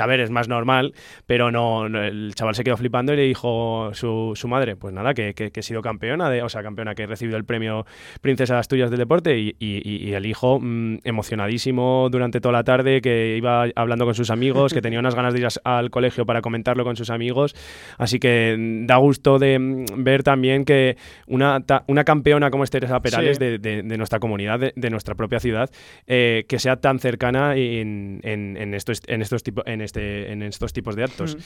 a 0.00 0.06
ver, 0.06 0.20
es 0.20 0.30
más 0.30 0.48
normal, 0.48 0.94
pero 1.26 1.50
no, 1.50 1.86
el 1.86 2.34
chaval 2.34 2.54
se 2.54 2.64
quedó 2.64 2.76
flipando 2.76 3.12
y 3.12 3.16
le 3.16 3.22
dijo 3.22 3.90
su, 3.92 4.32
su 4.34 4.48
madre, 4.48 4.76
pues 4.76 4.92
nada, 4.92 5.14
que, 5.14 5.34
que, 5.34 5.50
he 5.54 5.62
sido 5.62 5.82
campeona, 5.82 6.30
de, 6.30 6.42
o 6.42 6.48
sea, 6.48 6.62
campeona, 6.62 6.94
que 6.94 7.04
he 7.04 7.06
recibido 7.06 7.36
el 7.36 7.44
premio 7.44 7.86
Princesa 8.20 8.54
de 8.54 8.60
Asturias 8.60 8.90
del 8.90 9.00
Deporte 9.06 9.38
y, 9.38 9.56
y, 9.58 10.12
el 10.12 10.26
hijo 10.26 10.58
mm, 10.60 10.98
emocionadísimo 11.04 12.08
durante 12.10 12.40
toda 12.40 12.52
la 12.52 12.64
tarde, 12.64 13.00
que 13.00 13.36
iba 13.36 13.66
hablando 13.74 14.04
con 14.04 14.14
sus 14.14 14.30
amigos, 14.30 14.72
que 14.72 14.82
tenía 14.82 14.98
unas 14.98 15.14
ganas 15.14 15.32
de 15.32 15.40
ir 15.40 15.48
al 15.64 15.90
colegio 15.90 16.26
para 16.26 16.42
comentarlo 16.42 16.84
con 16.84 16.96
sus 16.96 17.10
amigos, 17.10 17.54
así 17.98 18.18
que 18.18 18.56
mm, 18.58 18.86
da 18.86 18.96
gusto 18.96 19.38
de 19.38 19.58
mm, 19.58 19.84
ver 20.04 20.22
también 20.22 20.64
que 20.64 20.96
una, 21.26 21.62
una 21.86 22.04
campeona 22.04 22.50
como 22.50 22.64
es 22.64 22.70
Teresa 22.70 23.00
Perales 23.00 23.38
de, 23.38 23.58
de, 23.58 23.96
nuestra 23.96 24.18
comunidad, 24.18 24.72
de, 24.74 24.90
nuestra 24.90 25.14
propia 25.14 25.40
ciudad, 25.40 25.70
eh, 26.06 26.44
que 26.48 26.58
sea 26.58 26.76
tan 26.76 26.98
cercana 26.98 27.56
en, 27.56 28.20
en, 28.22 28.74
estos, 28.74 29.02
en, 29.06 29.22
estos 29.22 29.42
tipo, 29.42 29.62
en, 29.66 29.80
este, 29.80 30.32
en 30.32 30.42
estos 30.42 30.72
tipos 30.72 30.96
de 30.96 31.04
actos. 31.04 31.36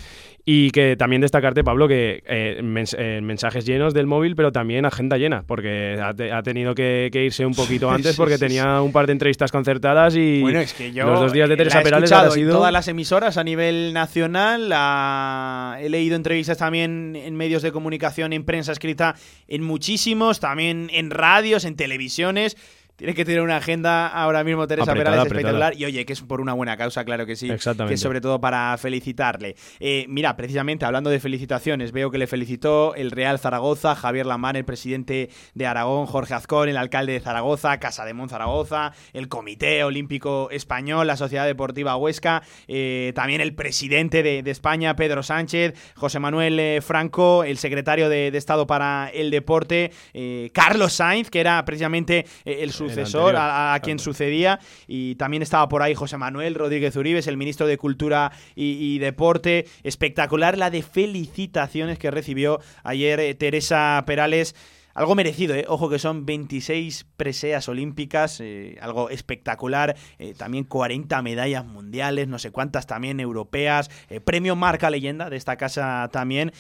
Y 0.45 0.71
que 0.71 0.97
también 0.97 1.23
destacarte, 1.23 1.65
Pablo, 1.65 1.89
que 1.89 2.23
eh, 2.27 2.85
eh, 2.99 3.21
mensajes 3.23 3.67
llenos 3.67 3.95
del 3.95 4.07
móvil, 4.07 4.37
pero 4.37 4.53
también 4.53 4.85
agenda 4.85 5.17
llena, 5.17 5.45
porque 5.47 5.99
ha, 6.01 6.43
tenido 6.43 6.75
que, 6.75 7.11
irse 7.13 7.45
un 7.47 7.50
poquito 7.55 7.91
antes 7.91 8.17
porque 8.17 8.39
tenía 8.39 8.81
un 8.83 8.93
par 8.93 9.07
de 9.07 9.13
entrevistas 9.13 9.51
concertadas 9.53 10.15
y 10.17 10.41
bueno, 10.41 10.61
es 10.61 10.75
que 10.75 10.93
yo 10.93 11.07
los 11.07 11.21
dos 11.21 11.33
días 11.33 11.49
de 11.49 11.57
Teresa 11.57 11.83
Perales 11.83 12.11
ha 12.13 12.31
sido... 12.31 12.51
en 12.51 12.57
todas 12.57 12.73
las 12.73 12.89
emisoras 12.89 13.37
a 13.37 13.45
nivel 13.45 13.93
nacional. 13.93 14.73
he 15.81 15.89
leído 15.89 16.17
entrevistas 16.17 16.59
también 16.59 17.17
en 17.17 17.37
medios 17.37 17.63
de 17.63 17.73
comunicación, 17.73 18.33
en 18.33 18.45
prensa 18.45 18.73
escrita, 18.73 19.15
en 19.49 19.63
muchísimos, 19.63 20.41
también 20.41 20.91
en 20.93 21.11
radios, 21.11 21.65
en 21.65 21.77
televisiones. 21.77 22.57
Tiene 23.01 23.15
que 23.15 23.25
tener 23.25 23.41
una 23.41 23.57
agenda 23.57 24.09
ahora 24.09 24.45
mismo 24.45 24.67
Teresa 24.67 24.93
Perales 24.93 25.23
espectacular. 25.23 25.75
Y 25.75 25.87
oye, 25.87 26.05
que 26.05 26.13
es 26.13 26.21
por 26.21 26.39
una 26.39 26.53
buena 26.53 26.77
causa, 26.77 27.03
claro 27.03 27.25
que 27.25 27.35
sí. 27.35 27.49
Que 27.49 27.95
es 27.95 28.01
sobre 28.01 28.21
todo 28.21 28.43
para 28.43 28.77
felicitarle. 28.77 29.57
Eh, 29.79 30.05
mira, 30.07 30.37
precisamente 30.37 30.85
hablando 30.85 31.09
de 31.09 31.19
felicitaciones, 31.19 31.93
veo 31.93 32.11
que 32.11 32.19
le 32.19 32.27
felicitó 32.27 32.95
el 32.95 33.11
Real 33.11 33.39
Zaragoza, 33.39 33.95
Javier 33.95 34.27
Lamán, 34.27 34.57
el 34.57 34.67
presidente 34.67 35.31
de 35.55 35.67
Aragón, 35.67 36.05
Jorge 36.05 36.35
Azcón, 36.35 36.69
el 36.69 36.77
alcalde 36.77 37.15
de 37.15 37.21
Zaragoza, 37.21 37.81
Casa 37.81 38.05
de 38.05 38.13
Zaragoza, 38.29 38.93
el 39.15 39.29
Comité 39.29 39.83
Olímpico 39.83 40.51
Español, 40.51 41.07
la 41.07 41.17
Sociedad 41.17 41.47
Deportiva 41.47 41.97
Huesca, 41.97 42.43
eh, 42.69 43.13
también 43.15 43.41
el 43.41 43.55
presidente 43.55 44.23
de, 44.23 44.43
España, 44.51 44.95
Pedro 44.95 45.23
Sánchez, 45.23 45.73
José 45.95 46.19
Manuel 46.19 46.61
eh, 46.61 46.81
Franco, 46.83 47.45
el 47.45 47.57
secretario 47.57 48.11
de, 48.11 48.29
Estado 48.29 48.67
para 48.67 49.11
el 49.15 49.31
Deporte, 49.31 49.91
Carlos 50.53 50.93
Sainz, 50.93 51.31
que 51.31 51.41
era 51.41 51.65
precisamente 51.65 52.27
el 52.45 52.73
sucesor, 52.91 53.35
a, 53.37 53.79
quien 53.83 53.99
sucedía. 53.99 54.61
Y 54.87 55.15
también 55.17 55.43
estaba 55.43 55.69
por 55.69 55.83
ahí 55.83 55.95
José 55.95 56.17
Manuel 56.17 56.55
Rodríguez 56.55 56.97
Uribes, 56.97 57.27
el 57.27 57.37
ministro 57.37 57.67
de 57.67 57.79
Cultura 57.79 58.33
y, 58.55 58.99
Deporte. 58.99 59.67
Espectacular 59.83 60.59
la 60.59 60.71
de 60.71 60.83
felicitaciones 60.83 61.99
que 61.99 62.11
recibió 62.11 62.61
ayer 62.83 63.21
eh, 63.21 63.35
Teresa 63.35 64.03
Perales. 64.07 64.55
Algo 64.93 65.15
merecido, 65.15 65.55
¿eh? 65.55 65.65
ojo 65.69 65.89
que 65.89 65.99
son 66.01 66.27
26 66.27 67.07
preseas 67.17 67.69
olímpicas, 67.69 68.41
eh, 68.41 68.77
algo 68.81 69.09
espectacular, 69.09 69.97
eh, 70.19 70.35
también 70.37 70.65
40 70.65 71.23
medallas 71.23 71.65
mundiales, 71.65 72.27
no 72.27 72.41
sé 72.41 72.51
cuántas 72.51 72.87
también 72.87 73.21
europeas, 73.21 73.89
premio 74.25 74.57
marca 74.57 74.91
leyenda 74.91 75.31
de 75.31 75.37
esta 75.37 75.57
casa 75.57 76.09
también 76.13 76.53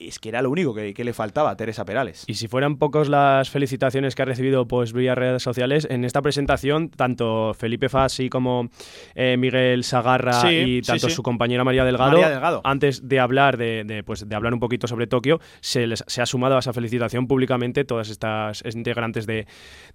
es 0.00 0.18
que 0.18 0.28
era 0.28 0.42
lo 0.42 0.50
único 0.50 0.74
que, 0.74 0.94
le 0.98 1.12
faltaba 1.12 1.50
a 1.50 1.56
Teresa 1.56 1.84
Perales. 1.84 2.24
Y 2.26 2.34
si 2.34 2.48
fueran 2.48 2.76
pocos 2.76 3.08
las 3.08 3.50
felicitaciones 3.50 4.14
que 4.14 4.22
ha 4.22 4.24
recibido 4.24 4.66
pues 4.66 4.92
vía 4.92 5.14
redes 5.14 5.42
sociales, 5.42 5.86
en 5.90 6.04
esta 6.04 6.22
presentación, 6.22 6.90
tanto 6.90 7.54
Felipe 7.54 7.88
Fassi 7.88 8.28
como 8.28 8.68
eh, 9.14 9.36
Miguel 9.38 9.84
Sagarra 9.84 10.52
y 10.52 10.82
tanto 10.82 11.08
su 11.08 11.22
compañera 11.22 11.64
María 11.64 11.84
Delgado, 11.84 12.60
antes 12.64 13.08
de 13.08 13.20
hablar 13.20 13.56
de, 13.56 14.02
pues, 14.04 14.28
de 14.28 14.36
hablar 14.36 14.52
un 14.52 14.60
poquito 14.60 14.86
sobre 14.86 15.06
Tokio, 15.06 15.40
se, 15.60 15.86
les, 15.86 16.04
se 16.06 16.20
ha 16.20 16.26
sumado 16.26 16.56
a 16.56 16.58
esa 16.58 16.72
felicitación 16.72 17.26
públicamente 17.26 17.84
todas 17.84 18.10
estas 18.10 18.62
integrantes 18.64 19.26
de, 19.26 19.46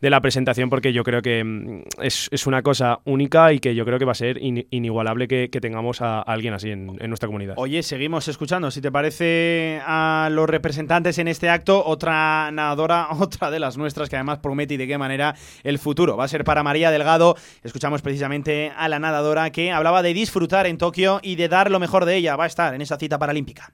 la 0.02 0.22
presentación, 0.22 0.70
porque 0.70 0.94
yo 0.94 1.04
creo 1.04 1.22
que 1.22 1.44
mm, 1.44 1.84
es, 2.02 2.48
una 2.48 2.62
cosa 2.62 3.00
única 3.06 3.54
y 3.54 3.60
que 3.60 3.74
yo 3.76 3.86
creo 3.86 4.00
que 4.00 4.06
va 4.06 4.12
a 4.12 4.16
ser 4.16 4.38
inigualable 4.42 5.28
que, 5.28 5.50
tengamos 5.64 6.02
a, 6.02 6.22
alguien 6.22 6.54
así 6.54 6.72
en, 6.72 6.98
en 7.00 7.10
nuestra 7.10 7.28
comunidad. 7.28 7.56
Oye, 7.58 7.84
seguimos 7.84 8.28
escuchando, 8.28 8.70
si 8.70 8.82
te 8.82 8.92
parece 8.92 9.82
a 9.86 9.93
los 10.32 10.50
representantes 10.50 11.18
en 11.18 11.28
este 11.28 11.50
acto. 11.50 11.84
Otra 11.86 12.50
nadadora, 12.52 13.08
otra 13.20 13.52
de 13.52 13.60
las 13.60 13.78
nuestras, 13.78 14.10
que 14.10 14.16
además 14.16 14.40
promete 14.40 14.76
y 14.76 14.78
de 14.78 14.88
qué 14.88 14.98
manera 14.98 15.36
el 15.64 15.80
futuro 15.80 16.18
va 16.18 16.26
a 16.26 16.28
ser 16.28 16.44
para 16.44 16.64
María 16.64 16.92
Delgado. 16.92 17.36
Escuchamos 17.64 18.02
precisamente 18.02 18.72
a 18.76 18.90
la 18.90 19.00
nadadora 19.00 19.50
que 19.52 19.72
hablaba 19.72 20.02
de 20.02 20.14
disfrutar 20.14 20.68
en 20.68 20.78
Tokio 20.78 21.20
y 21.22 21.36
de 21.36 21.50
dar 21.50 21.72
lo 21.72 21.80
mejor 21.80 22.06
de 22.06 22.16
ella. 22.16 22.36
Va 22.36 22.46
a 22.46 22.48
estar 22.48 22.74
en 22.74 22.82
esa 22.82 22.98
cita 22.98 23.18
paralímpica. 23.18 23.74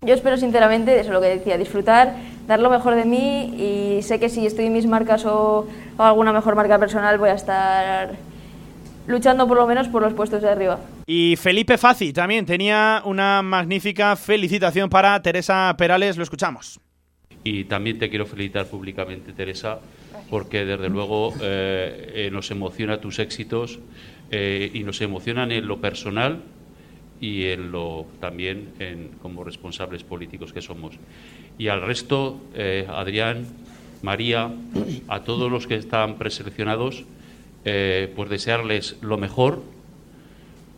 Yo 0.00 0.14
espero 0.14 0.36
sinceramente, 0.36 0.94
eso 0.94 1.08
es 1.08 1.14
lo 1.14 1.20
que 1.20 1.26
decía, 1.26 1.58
disfrutar, 1.58 2.14
dar 2.46 2.60
lo 2.60 2.70
mejor 2.70 2.94
de 2.94 3.04
mí 3.04 3.96
y 3.98 4.02
sé 4.02 4.20
que 4.20 4.28
si 4.28 4.46
estoy 4.46 4.66
en 4.66 4.72
mis 4.72 4.86
marcas 4.86 5.24
o 5.26 5.66
alguna 5.98 6.32
mejor 6.32 6.54
marca 6.54 6.78
personal 6.78 7.18
voy 7.18 7.30
a 7.30 7.34
estar 7.34 8.16
luchando 9.08 9.48
por 9.48 9.56
lo 9.56 9.66
menos 9.66 9.88
por 9.88 10.02
los 10.02 10.12
puestos 10.12 10.42
de 10.42 10.50
arriba. 10.50 10.78
Y 11.06 11.34
Felipe 11.36 11.78
Fazi 11.78 12.12
también 12.12 12.46
tenía 12.46 13.02
una 13.04 13.42
magnífica 13.42 14.14
felicitación 14.14 14.88
para 14.88 15.20
Teresa 15.20 15.74
Perales, 15.76 16.16
lo 16.16 16.22
escuchamos. 16.22 16.78
Y 17.42 17.64
también 17.64 17.98
te 17.98 18.10
quiero 18.10 18.26
felicitar 18.26 18.66
públicamente, 18.66 19.32
Teresa, 19.32 19.80
porque 20.28 20.66
desde 20.66 20.90
luego 20.90 21.32
eh, 21.40 22.12
eh, 22.14 22.30
nos 22.30 22.50
emociona 22.50 23.00
tus 23.00 23.18
éxitos 23.18 23.78
eh, 24.30 24.70
y 24.74 24.82
nos 24.84 25.00
emocionan 25.00 25.50
en 25.52 25.66
lo 25.66 25.80
personal 25.80 26.42
y 27.20 27.46
en 27.46 27.72
lo 27.72 28.06
también 28.20 28.74
en, 28.78 29.08
como 29.22 29.42
responsables 29.42 30.04
políticos 30.04 30.52
que 30.52 30.60
somos. 30.60 30.96
Y 31.56 31.68
al 31.68 31.80
resto, 31.82 32.40
Adrián, 32.88 33.46
María, 34.02 34.52
a 35.08 35.20
todos 35.24 35.50
los 35.50 35.66
que 35.66 35.74
están 35.74 36.16
preseleccionados, 36.16 37.04
eh, 37.70 38.12
pues 38.16 38.30
desearles 38.30 38.96
lo 39.02 39.18
mejor, 39.18 39.62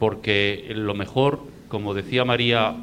porque 0.01 0.73
lo 0.75 0.95
mejor, 0.95 1.41
como 1.69 1.95
decía 1.95 2.25
María, 2.25 2.75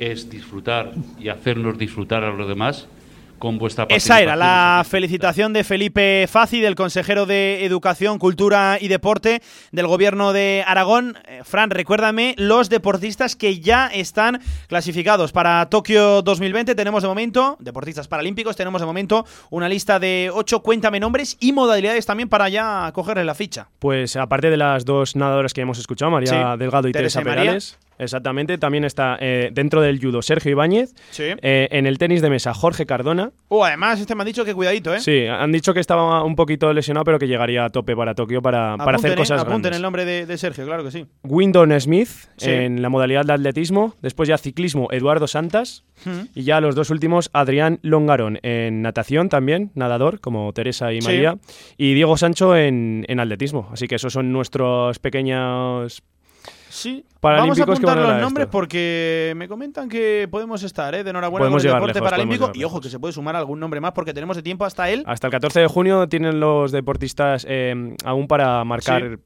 es 0.00 0.28
disfrutar 0.30 0.92
y 1.20 1.28
hacernos 1.28 1.78
disfrutar 1.78 2.24
a 2.24 2.32
los 2.32 2.48
demás, 2.48 2.88
con 3.38 3.58
vuestra 3.58 3.86
Esa 3.88 4.20
era 4.20 4.36
la 4.36 4.84
felicitación 4.88 5.52
de 5.52 5.64
Felipe 5.64 6.26
Faci, 6.28 6.60
del 6.60 6.74
consejero 6.74 7.26
de 7.26 7.64
Educación, 7.64 8.18
Cultura 8.18 8.78
y 8.80 8.88
Deporte 8.88 9.42
del 9.72 9.86
Gobierno 9.86 10.32
de 10.32 10.64
Aragón. 10.66 11.16
Eh, 11.26 11.40
Fran, 11.44 11.70
recuérdame 11.70 12.34
los 12.38 12.68
deportistas 12.68 13.36
que 13.36 13.60
ya 13.60 13.86
están 13.88 14.40
clasificados 14.68 15.32
para 15.32 15.68
Tokio 15.68 16.22
2020. 16.22 16.74
Tenemos 16.74 17.02
de 17.02 17.08
momento, 17.08 17.56
deportistas 17.60 18.08
paralímpicos, 18.08 18.56
tenemos 18.56 18.80
de 18.80 18.86
momento 18.86 19.26
una 19.50 19.68
lista 19.68 19.98
de 19.98 20.30
ocho, 20.32 20.62
cuéntame 20.62 21.00
nombres 21.00 21.36
y 21.40 21.52
modalidades 21.52 22.06
también 22.06 22.28
para 22.28 22.48
ya 22.48 22.90
cogerle 22.92 23.24
la 23.24 23.34
ficha. 23.34 23.68
Pues 23.78 24.16
aparte 24.16 24.50
de 24.50 24.56
las 24.56 24.84
dos 24.84 25.16
nadadoras 25.16 25.52
que 25.52 25.60
hemos 25.60 25.78
escuchado, 25.78 26.10
María 26.10 26.56
Delgado 26.56 26.88
y 26.88 26.92
Teresa, 26.92 27.22
Perales. 27.22 27.78
Exactamente, 27.98 28.58
también 28.58 28.84
está 28.84 29.16
eh, 29.20 29.50
dentro 29.52 29.80
del 29.80 30.00
judo 30.00 30.22
Sergio 30.22 30.50
Ibáñez, 30.52 30.94
eh, 31.18 31.68
en 31.70 31.86
el 31.86 31.98
tenis 31.98 32.22
de 32.22 32.30
mesa 32.30 32.54
Jorge 32.54 32.86
Cardona. 32.86 33.32
Oh, 33.48 33.64
además 33.64 34.00
este 34.00 34.14
me 34.14 34.22
han 34.22 34.26
dicho 34.26 34.44
que 34.44 34.54
cuidadito, 34.54 34.94
¿eh? 34.94 35.00
Sí, 35.00 35.26
han 35.26 35.52
dicho 35.52 35.72
que 35.74 35.80
estaba 35.80 36.22
un 36.24 36.36
poquito 36.36 36.72
lesionado, 36.72 37.04
pero 37.04 37.18
que 37.18 37.26
llegaría 37.28 37.64
a 37.64 37.70
tope 37.70 37.96
para 37.96 38.14
Tokio 38.14 38.42
para, 38.42 38.76
para 38.76 38.96
hacer 38.96 39.14
cosas 39.16 39.40
apunten 39.40 39.62
grandes. 39.62 39.76
el 39.76 39.82
nombre 39.82 40.04
de, 40.04 40.38
Sergio, 40.38 40.64
claro 40.66 40.84
que 40.84 40.90
sí. 40.90 41.06
Wyndon 41.24 41.78
Smith 41.80 42.10
en 42.40 42.82
la 42.82 42.88
modalidad 42.88 43.24
de 43.24 43.32
atletismo, 43.32 43.94
después 44.02 44.28
ya 44.28 44.38
ciclismo 44.38 44.88
Eduardo 44.92 45.26
Santas 45.26 45.84
Hmm. 46.04 46.26
y 46.34 46.42
ya 46.42 46.60
los 46.60 46.74
dos 46.74 46.90
últimos 46.90 47.30
Adrián 47.32 47.78
Longarón 47.80 48.38
en 48.42 48.82
natación 48.82 49.30
también, 49.30 49.70
nadador 49.74 50.20
como 50.20 50.52
Teresa 50.52 50.92
y 50.92 51.00
Sí. 51.00 51.06
María, 51.08 51.38
y 51.78 51.94
Diego 51.94 52.18
Sancho 52.18 52.54
en, 52.54 53.06
en 53.08 53.18
atletismo. 53.18 53.70
Así 53.72 53.88
que 53.88 53.94
esos 53.94 54.12
son 54.12 54.30
nuestros 54.30 54.98
pequeños 54.98 56.02
Sí, 56.76 57.02
vamos 57.22 57.58
a 57.58 57.62
apuntar 57.62 57.96
los 57.96 58.20
nombres 58.20 58.44
esto. 58.44 58.50
porque 58.50 59.32
me 59.34 59.48
comentan 59.48 59.88
que 59.88 60.28
podemos 60.30 60.62
estar, 60.62 60.94
¿eh? 60.94 61.02
De 61.02 61.08
enhorabuena 61.08 61.44
Podemos 61.44 61.62
con 61.62 61.70
el 61.70 61.74
deporte 61.74 61.94
lejos, 61.94 62.10
paralímpico. 62.10 62.50
Y 62.52 62.64
ojo, 62.64 62.82
que 62.82 62.90
se 62.90 62.98
puede 62.98 63.14
sumar 63.14 63.34
algún 63.34 63.58
nombre 63.58 63.80
más 63.80 63.92
porque 63.92 64.12
tenemos 64.12 64.36
de 64.36 64.42
tiempo 64.42 64.66
hasta 64.66 64.90
él. 64.90 65.02
Hasta 65.06 65.28
el 65.28 65.30
14 65.30 65.60
de 65.60 65.66
junio 65.68 66.06
tienen 66.06 66.38
los 66.38 66.72
deportistas 66.72 67.46
eh, 67.48 67.96
aún 68.04 68.28
para 68.28 68.62
marcar 68.64 69.18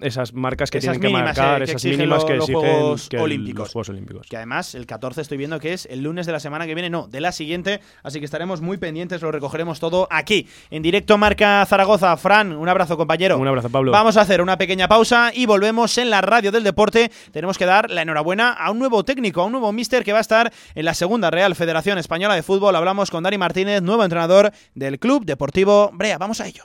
esas 0.00 0.32
marcas 0.34 0.70
que 0.70 0.78
Esas 0.78 0.98
tienen 0.98 1.12
que 1.18 1.22
marcar, 1.24 1.62
eh, 1.62 1.66
que 1.66 1.70
esas 1.72 1.84
mínimas 1.84 2.22
lo- 2.22 2.26
que 2.28 2.34
los 2.34 2.48
exigen 2.48 2.60
Juegos 2.70 3.08
que 3.08 3.16
el- 3.16 3.22
Olímpicos. 3.22 3.58
los 3.66 3.72
Juegos 3.72 3.88
Olímpicos. 3.90 4.26
Que 4.28 4.36
además 4.36 4.74
el 4.74 4.86
14 4.86 5.20
estoy 5.20 5.38
viendo 5.38 5.58
que 5.60 5.72
es 5.72 5.86
el 5.86 6.02
lunes 6.02 6.26
de 6.26 6.32
la 6.32 6.40
semana 6.40 6.66
que 6.66 6.74
viene, 6.74 6.90
no, 6.90 7.06
de 7.06 7.20
la 7.20 7.32
siguiente, 7.32 7.80
así 8.02 8.18
que 8.18 8.24
estaremos 8.24 8.60
muy 8.60 8.76
pendientes, 8.76 9.22
lo 9.22 9.30
recogeremos 9.32 9.80
todo 9.80 10.08
aquí, 10.10 10.48
en 10.70 10.82
directo 10.82 11.16
Marca 11.18 11.64
Zaragoza. 11.66 12.16
Fran, 12.16 12.52
un 12.54 12.68
abrazo 12.68 12.96
compañero. 12.96 13.38
Un 13.38 13.48
abrazo, 13.48 13.70
Pablo. 13.70 13.92
Vamos 13.92 14.16
a 14.16 14.22
hacer 14.22 14.40
una 14.40 14.58
pequeña 14.58 14.88
pausa 14.88 15.30
y 15.34 15.46
volvemos 15.46 15.96
en 15.98 16.10
la 16.10 16.20
radio 16.20 16.50
del 16.52 16.64
deporte. 16.64 17.10
Tenemos 17.32 17.56
que 17.58 17.66
dar 17.66 17.90
la 17.90 18.02
enhorabuena 18.02 18.50
a 18.52 18.70
un 18.70 18.78
nuevo 18.78 19.04
técnico, 19.04 19.42
a 19.42 19.44
un 19.46 19.52
nuevo 19.52 19.72
mister 19.72 20.04
que 20.04 20.12
va 20.12 20.18
a 20.18 20.22
estar 20.22 20.52
en 20.74 20.84
la 20.84 20.94
segunda 20.94 21.30
Real 21.30 21.54
Federación 21.54 21.98
Española 21.98 22.34
de 22.34 22.42
Fútbol. 22.42 22.74
Hablamos 22.76 23.10
con 23.10 23.22
Dani 23.22 23.38
Martínez, 23.38 23.80
nuevo 23.82 24.02
entrenador 24.02 24.50
del 24.74 24.98
Club 24.98 25.24
Deportivo 25.24 25.90
Brea. 25.92 26.18
Vamos 26.18 26.40
a 26.40 26.46
ello. 26.46 26.64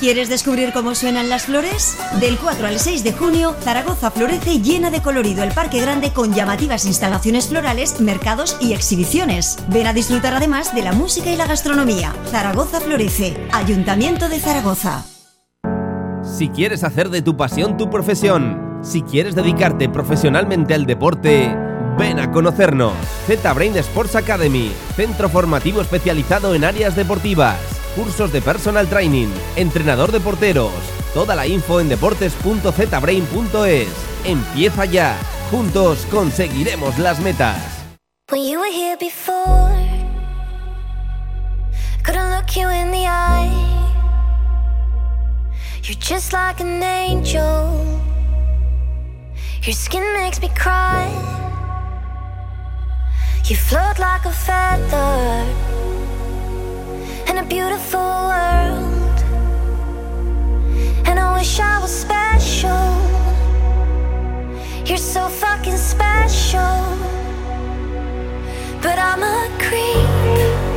¿Quieres 0.00 0.30
descubrir 0.30 0.72
cómo 0.72 0.94
suenan 0.94 1.28
las 1.28 1.44
flores? 1.44 1.94
Del 2.20 2.38
4 2.38 2.66
al 2.66 2.78
6 2.78 3.04
de 3.04 3.12
junio, 3.12 3.54
Zaragoza 3.60 4.10
florece 4.10 4.58
llena 4.58 4.90
de 4.90 5.02
colorido 5.02 5.42
el 5.42 5.52
Parque 5.52 5.78
Grande 5.78 6.10
con 6.10 6.32
llamativas 6.32 6.86
instalaciones 6.86 7.48
florales, 7.48 8.00
mercados 8.00 8.56
y 8.60 8.72
exhibiciones. 8.72 9.58
Ven 9.68 9.86
a 9.86 9.92
disfrutar 9.92 10.32
además 10.32 10.74
de 10.74 10.80
la 10.80 10.92
música 10.92 11.30
y 11.30 11.36
la 11.36 11.46
gastronomía. 11.46 12.14
Zaragoza 12.30 12.80
florece. 12.80 13.46
Ayuntamiento 13.52 14.30
de 14.30 14.40
Zaragoza. 14.40 15.04
Si 16.22 16.48
quieres 16.48 16.82
hacer 16.82 17.10
de 17.10 17.20
tu 17.20 17.36
pasión 17.36 17.76
tu 17.76 17.90
profesión, 17.90 18.78
si 18.80 19.02
quieres 19.02 19.34
dedicarte 19.34 19.90
profesionalmente 19.90 20.72
al 20.72 20.86
deporte, 20.86 21.54
ven 22.00 22.18
a 22.18 22.30
conocernos. 22.30 22.96
Z-Brain 23.26 23.76
Sports 23.76 24.16
Academy, 24.16 24.72
centro 24.96 25.28
formativo 25.28 25.82
especializado 25.82 26.54
en 26.54 26.64
áreas 26.64 26.96
deportivas, 26.96 27.58
cursos 27.94 28.32
de 28.32 28.40
personal 28.40 28.88
training, 28.88 29.28
entrenador 29.54 30.10
de 30.10 30.18
porteros. 30.20 30.72
Toda 31.12 31.36
la 31.36 31.46
info 31.46 31.78
en 31.78 31.90
deportes.zbrain.es. 31.90 33.88
Empieza 34.24 34.86
ya. 34.86 35.14
Juntos 35.50 36.06
conseguiremos 36.10 36.98
las 36.98 37.20
metas. 37.20 37.58
You're 45.82 45.98
just 45.98 46.32
like 46.32 46.60
an 46.60 46.82
angel. 46.82 47.84
Your 49.62 49.74
skin 49.74 50.04
makes 50.14 50.40
me 50.40 50.48
cry. 50.50 51.49
You 53.50 53.56
float 53.56 53.98
like 53.98 54.26
a 54.26 54.30
feather 54.30 55.44
in 57.28 57.38
a 57.38 57.44
beautiful 57.44 57.98
world. 57.98 59.18
And 61.04 61.18
I 61.18 61.36
wish 61.36 61.58
I 61.58 61.80
was 61.80 61.90
special. 61.90 62.70
You're 64.86 64.98
so 64.98 65.26
fucking 65.28 65.78
special. 65.78 66.76
But 68.82 69.00
I'm 69.00 69.24
a 69.24 69.48
creep. 69.58 70.69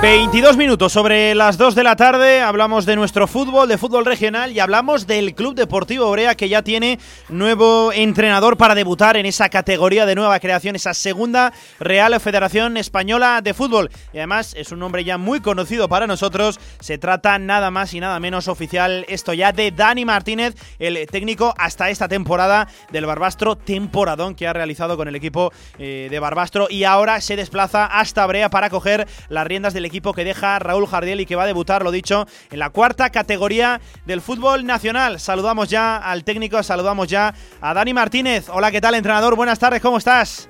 I'm 0.00 0.14
a 0.14 0.28
22 0.28 0.56
minutos 0.56 0.92
sobre 0.92 1.34
las 1.34 1.58
2 1.58 1.74
de 1.74 1.82
la 1.82 1.96
tarde, 1.96 2.40
hablamos 2.40 2.86
de 2.86 2.94
nuestro 2.96 3.26
fútbol, 3.26 3.68
de 3.68 3.78
fútbol 3.78 4.04
regional 4.04 4.52
y 4.52 4.60
hablamos 4.60 5.06
del 5.06 5.34
Club 5.34 5.54
Deportivo 5.54 6.10
Brea 6.10 6.36
que 6.36 6.48
ya 6.48 6.62
tiene 6.62 7.00
nuevo 7.28 7.92
entrenador 7.92 8.56
para 8.56 8.74
debutar 8.74 9.16
en 9.16 9.26
esa 9.26 9.48
categoría 9.48 10.06
de 10.06 10.14
nueva 10.14 10.38
creación, 10.38 10.76
esa 10.76 10.94
segunda 10.94 11.52
Real 11.80 12.18
Federación 12.20 12.76
Española 12.76 13.40
de 13.42 13.54
Fútbol. 13.54 13.90
Y 14.12 14.18
además 14.18 14.54
es 14.56 14.70
un 14.70 14.78
nombre 14.78 15.02
ya 15.02 15.18
muy 15.18 15.40
conocido 15.40 15.88
para 15.88 16.06
nosotros, 16.06 16.60
se 16.78 16.98
trata 16.98 17.38
nada 17.38 17.70
más 17.70 17.92
y 17.92 18.00
nada 18.00 18.20
menos 18.20 18.46
oficial 18.46 19.04
esto 19.08 19.34
ya 19.34 19.50
de 19.52 19.72
Dani 19.72 20.04
Martínez, 20.04 20.54
el 20.78 21.06
técnico 21.08 21.54
hasta 21.58 21.90
esta 21.90 22.06
temporada 22.06 22.68
del 22.92 23.06
Barbastro, 23.06 23.56
temporadón 23.56 24.36
que 24.36 24.46
ha 24.46 24.52
realizado 24.52 24.96
con 24.96 25.08
el 25.08 25.16
equipo 25.16 25.52
eh, 25.78 26.06
de 26.08 26.20
Barbastro 26.20 26.68
y 26.70 26.84
ahora 26.84 27.20
se 27.20 27.34
desplaza 27.34 27.86
hasta 27.86 28.26
Brea 28.26 28.48
para 28.50 28.70
coger 28.70 29.08
las 29.28 29.46
riendas 29.46 29.74
del 29.74 29.87
equipo 29.88 30.12
que 30.12 30.24
deja 30.24 30.58
Raúl 30.58 30.86
Jardiel 30.86 31.20
y 31.20 31.26
que 31.26 31.36
va 31.36 31.42
a 31.42 31.46
debutar, 31.46 31.82
lo 31.82 31.90
dicho, 31.90 32.26
en 32.50 32.58
la 32.58 32.70
cuarta 32.70 33.10
categoría 33.10 33.80
del 34.06 34.20
fútbol 34.20 34.64
nacional. 34.64 35.18
Saludamos 35.18 35.68
ya 35.68 35.96
al 35.96 36.24
técnico, 36.24 36.62
saludamos 36.62 37.08
ya 37.08 37.34
a 37.60 37.74
Dani 37.74 37.92
Martínez. 37.92 38.48
Hola, 38.48 38.70
¿qué 38.70 38.80
tal, 38.80 38.94
entrenador? 38.94 39.34
Buenas 39.34 39.58
tardes, 39.58 39.82
¿cómo 39.82 39.98
estás? 39.98 40.48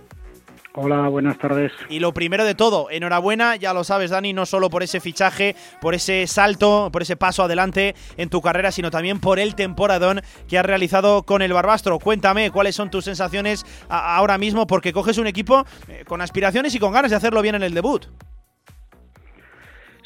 Hola, 0.80 1.08
buenas 1.08 1.36
tardes. 1.38 1.72
Y 1.88 1.98
lo 1.98 2.14
primero 2.14 2.44
de 2.44 2.54
todo, 2.54 2.88
enhorabuena, 2.88 3.56
ya 3.56 3.74
lo 3.74 3.82
sabes, 3.82 4.10
Dani, 4.10 4.32
no 4.32 4.46
solo 4.46 4.70
por 4.70 4.84
ese 4.84 5.00
fichaje, 5.00 5.56
por 5.80 5.92
ese 5.92 6.24
salto, 6.28 6.90
por 6.92 7.02
ese 7.02 7.16
paso 7.16 7.42
adelante 7.42 7.96
en 8.16 8.28
tu 8.28 8.40
carrera, 8.40 8.70
sino 8.70 8.92
también 8.92 9.18
por 9.18 9.40
el 9.40 9.56
temporadón 9.56 10.20
que 10.46 10.56
has 10.56 10.64
realizado 10.64 11.24
con 11.24 11.42
el 11.42 11.52
Barbastro. 11.52 11.98
Cuéntame 11.98 12.52
cuáles 12.52 12.76
son 12.76 12.90
tus 12.90 13.06
sensaciones 13.06 13.66
ahora 13.88 14.38
mismo, 14.38 14.68
porque 14.68 14.92
coges 14.92 15.18
un 15.18 15.26
equipo 15.26 15.64
eh, 15.88 16.04
con 16.06 16.20
aspiraciones 16.20 16.72
y 16.76 16.78
con 16.78 16.92
ganas 16.92 17.10
de 17.10 17.16
hacerlo 17.16 17.42
bien 17.42 17.56
en 17.56 17.64
el 17.64 17.74
debut. 17.74 18.06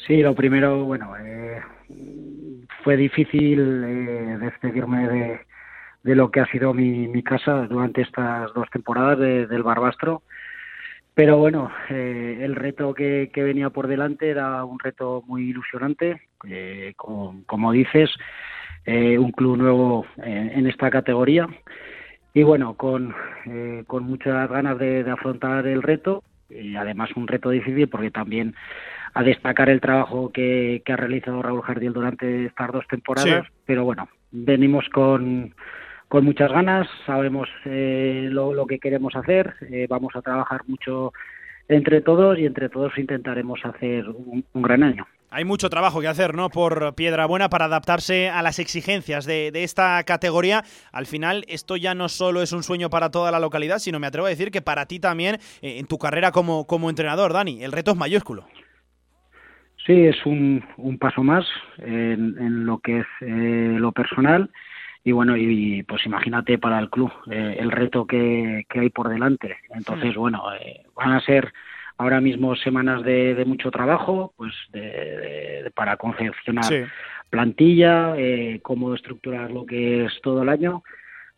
Sí, 0.07 0.21
lo 0.21 0.35
primero, 0.35 0.83
bueno, 0.83 1.13
eh, 1.17 1.61
fue 2.83 2.97
difícil 2.97 3.83
eh, 3.85 4.37
despedirme 4.39 5.07
de, 5.07 5.39
de 6.03 6.15
lo 6.15 6.29
que 6.29 6.41
ha 6.41 6.45
sido 6.47 6.73
mi, 6.73 7.07
mi 7.07 7.23
casa 7.23 7.65
durante 7.67 8.01
estas 8.01 8.53
dos 8.53 8.69
temporadas 8.71 9.19
de- 9.19 9.47
del 9.47 9.63
Barbastro. 9.63 10.23
Pero 11.15 11.37
bueno, 11.37 11.71
eh, 11.89 12.39
el 12.41 12.55
reto 12.55 12.93
que, 12.93 13.29
que 13.33 13.43
venía 13.43 13.69
por 13.69 13.87
delante 13.87 14.29
era 14.29 14.63
un 14.65 14.79
reto 14.79 15.23
muy 15.27 15.49
ilusionante. 15.49 16.21
eh, 16.49 16.93
como, 16.97 17.43
como 17.45 17.71
dices, 17.71 18.09
eh, 18.85 19.17
un 19.17 19.31
club 19.31 19.57
nuevo 19.57 20.05
en, 20.17 20.67
esta 20.67 20.89
categoría. 20.89 21.47
Y 22.33 22.43
bueno, 22.43 22.75
con, 22.75 23.15
eh, 23.45 23.83
con 23.87 24.03
muchas 24.03 24.49
ganas 24.49 24.77
de 24.79 25.09
afrontar 25.09 25.67
el 25.67 25.81
reto. 25.83 26.23
Y 26.49 26.75
además 26.75 27.09
un 27.15 27.27
reto 27.27 27.49
difícil 27.51 27.87
porque 27.89 28.11
también 28.11 28.53
a 29.13 29.23
destacar 29.23 29.69
el 29.69 29.81
trabajo 29.81 30.31
que, 30.31 30.81
ha 30.87 30.95
realizado 30.95 31.41
Raúl 31.41 31.61
Jardiel 31.61 31.93
durante 31.93 32.45
estas 32.45 32.71
dos 32.71 32.87
temporadas, 32.87 33.47
pero 33.65 33.83
bueno, 33.85 34.07
venimos 34.31 34.89
con, 34.89 35.53
con 36.07 36.25
muchas 36.25 36.51
ganas, 36.51 36.87
sabemos 37.05 37.49
eh, 37.65 38.27
lo, 38.29 38.65
que 38.67 38.79
queremos 38.79 39.15
hacer, 39.15 39.55
eh, 39.61 39.87
vamos 39.89 40.15
a 40.15 40.21
trabajar 40.21 40.61
mucho 40.67 41.11
entre 41.67 42.01
todos 42.01 42.37
y 42.37 42.45
entre 42.45 42.69
todos 42.69 42.97
intentaremos 42.97 43.59
hacer 43.63 44.07
un, 44.09 44.45
gran 44.53 44.83
año. 44.83 45.07
Hay 45.29 45.45
mucho 45.45 45.69
trabajo 45.69 46.01
que 46.01 46.07
hacer, 46.07 46.35
¿no? 46.35 46.49
Por 46.49 46.93
Piedra 46.93 47.25
Buena 47.25 47.49
para 47.49 47.65
adaptarse 47.65 48.29
a 48.29 48.43
las 48.43 48.59
exigencias 48.59 49.25
de, 49.25 49.51
esta 49.55 50.03
categoría. 50.03 50.63
Al 50.91 51.07
final, 51.07 51.45
esto 51.47 51.77
ya 51.77 51.95
no 51.95 52.09
solo 52.09 52.43
es 52.43 52.51
un 52.51 52.61
sueño 52.61 52.91
para 52.91 53.09
toda 53.09 53.31
la 53.31 53.39
localidad, 53.39 53.79
sino 53.79 53.99
me 53.99 54.05
atrevo 54.05 54.27
a 54.27 54.29
decir 54.29 54.51
que 54.51 54.61
para 54.61 54.85
ti 54.85 54.99
también, 54.99 55.39
eh, 55.63 55.79
en 55.79 55.87
tu 55.87 55.97
carrera 55.97 56.31
como, 56.31 56.67
como 56.67 56.91
entrenador, 56.91 57.33
Dani, 57.33 57.63
el 57.63 57.71
reto 57.71 57.91
es 57.91 57.97
mayúsculo. 57.97 58.45
Sí, 59.85 60.05
es 60.05 60.25
un, 60.25 60.63
paso 60.99 61.23
más 61.23 61.45
en, 61.79 62.65
lo 62.65 62.79
que 62.79 62.99
es 62.99 63.07
eh, 63.21 63.75
lo 63.77 63.91
personal. 63.91 64.49
Y 65.03 65.11
bueno, 65.11 65.35
y, 65.35 65.83
pues 65.83 66.05
imagínate 66.05 66.57
para 66.57 66.79
el 66.79 66.89
club 66.89 67.11
eh, 67.29 67.57
el 67.59 67.71
reto 67.71 68.07
que, 68.07 68.65
hay 68.69 68.89
por 68.89 69.09
delante. 69.09 69.57
Entonces, 69.71 70.15
bueno, 70.15 70.43
eh, 70.55 70.83
van 70.95 71.11
a 71.11 71.19
ser 71.19 71.51
ahora 71.97 72.21
mismo 72.21 72.55
semanas 72.55 73.03
de, 73.03 73.43
mucho 73.45 73.69
trabajo, 73.71 74.33
pues 74.37 74.53
de, 74.71 75.69
para 75.75 75.97
confeccionar 75.97 76.65
plantilla, 77.29 78.15
cómo 78.61 78.93
estructurar 78.93 79.51
lo 79.51 79.65
que 79.65 80.05
es 80.05 80.21
todo 80.21 80.43
el 80.43 80.49
año 80.49 80.83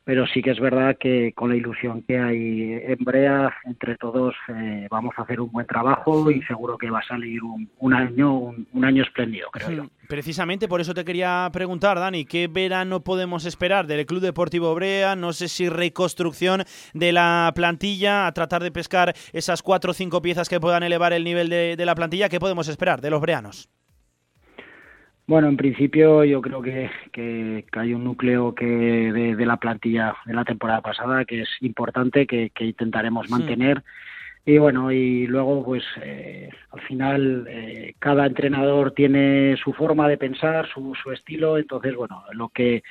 pero 0.05 0.27
sí 0.27 0.41
que 0.43 0.51
es 0.51 0.59
verdad 0.59 0.95
que 0.99 1.33
con 1.33 1.49
la 1.49 1.55
ilusión 1.55 2.03
que 2.03 2.19
hay 2.19 2.73
en 2.73 2.97
Brea, 3.03 3.51
entre 3.65 3.97
todos 3.97 4.35
eh, 4.49 4.87
vamos 4.89 5.15
a 5.17 5.23
hacer 5.23 5.41
un 5.41 5.51
buen 5.51 5.65
trabajo 5.65 6.29
y 6.29 6.43
seguro 6.43 6.77
que 6.77 6.91
va 6.91 6.99
a 6.99 7.07
salir 7.07 7.41
un, 7.43 7.93
año 7.93 8.53
un, 8.71 8.85
año 8.85 9.03
espléndido, 9.03 9.49
creo 9.51 9.71
yo. 9.71 9.83
Hmm. 9.85 9.89
Precisamente 10.07 10.67
por 10.67 10.79
eso 10.79 10.93
te 10.93 11.03
quería 11.03 11.49
preguntar, 11.51 11.97
Dani, 11.97 12.25
¿qué 12.25 12.47
verano 12.47 13.03
podemos 13.03 13.45
esperar 13.45 13.87
del 13.87 14.05
Club 14.05 14.21
Deportivo 14.21 14.75
Brea? 14.75 15.15
No 15.15 15.33
sé 15.33 15.47
si 15.47 15.67
reconstrucción 15.69 16.63
de 16.93 17.11
la 17.11 17.51
plantilla, 17.55 18.27
a 18.27 18.31
tratar 18.31 18.61
de 18.61 18.71
pescar 18.71 19.15
esas 19.33 19.63
cuatro 19.63 19.91
o 19.91 19.93
cinco 19.95 20.21
piezas 20.21 20.47
que 20.47 20.59
puedan 20.59 20.83
elevar 20.83 21.13
el 21.13 21.23
nivel 21.23 21.49
de, 21.49 21.75
de 21.75 21.85
la 21.85 21.95
plantilla. 21.95 22.29
¿Qué 22.29 22.39
podemos 22.39 22.67
esperar 22.67 23.01
de 23.01 23.09
los 23.09 23.21
breanos? 23.21 23.69
Bueno, 25.27 25.47
en 25.47 25.57
principio 25.57 26.23
yo 26.23 26.39
creo 26.39 26.61
que, 26.61 26.91
que, 27.11 27.65
hay 27.71 27.93
un 27.95 28.03
núcleo 28.03 28.53
que 28.53 28.65
de, 28.65 29.45
la 29.45 29.57
plantilla 29.57 30.15
de 30.25 30.33
la 30.33 30.45
temporada 30.45 30.81
pasada 30.81 31.25
que 31.25 31.41
es 31.41 31.49
importante, 31.61 32.27
que, 32.27 32.51
intentaremos 32.59 33.29
mantener. 33.29 33.83
Y 34.45 34.59
bueno, 34.59 34.91
y 34.91 35.25
luego 35.25 35.65
pues 35.65 35.83
eh, 36.03 36.51
al 36.71 36.81
final 36.81 37.47
eh, 37.49 37.95
cada 37.97 38.27
entrenador 38.27 38.91
tiene 38.91 39.57
su 39.57 39.73
forma 39.73 40.07
de 40.07 40.17
pensar, 40.17 40.67
su, 40.71 40.93
su 41.01 41.11
estilo, 41.11 41.57
entonces 41.57 41.95
bueno, 41.95 42.23
lo 42.33 42.49
que 42.49 42.83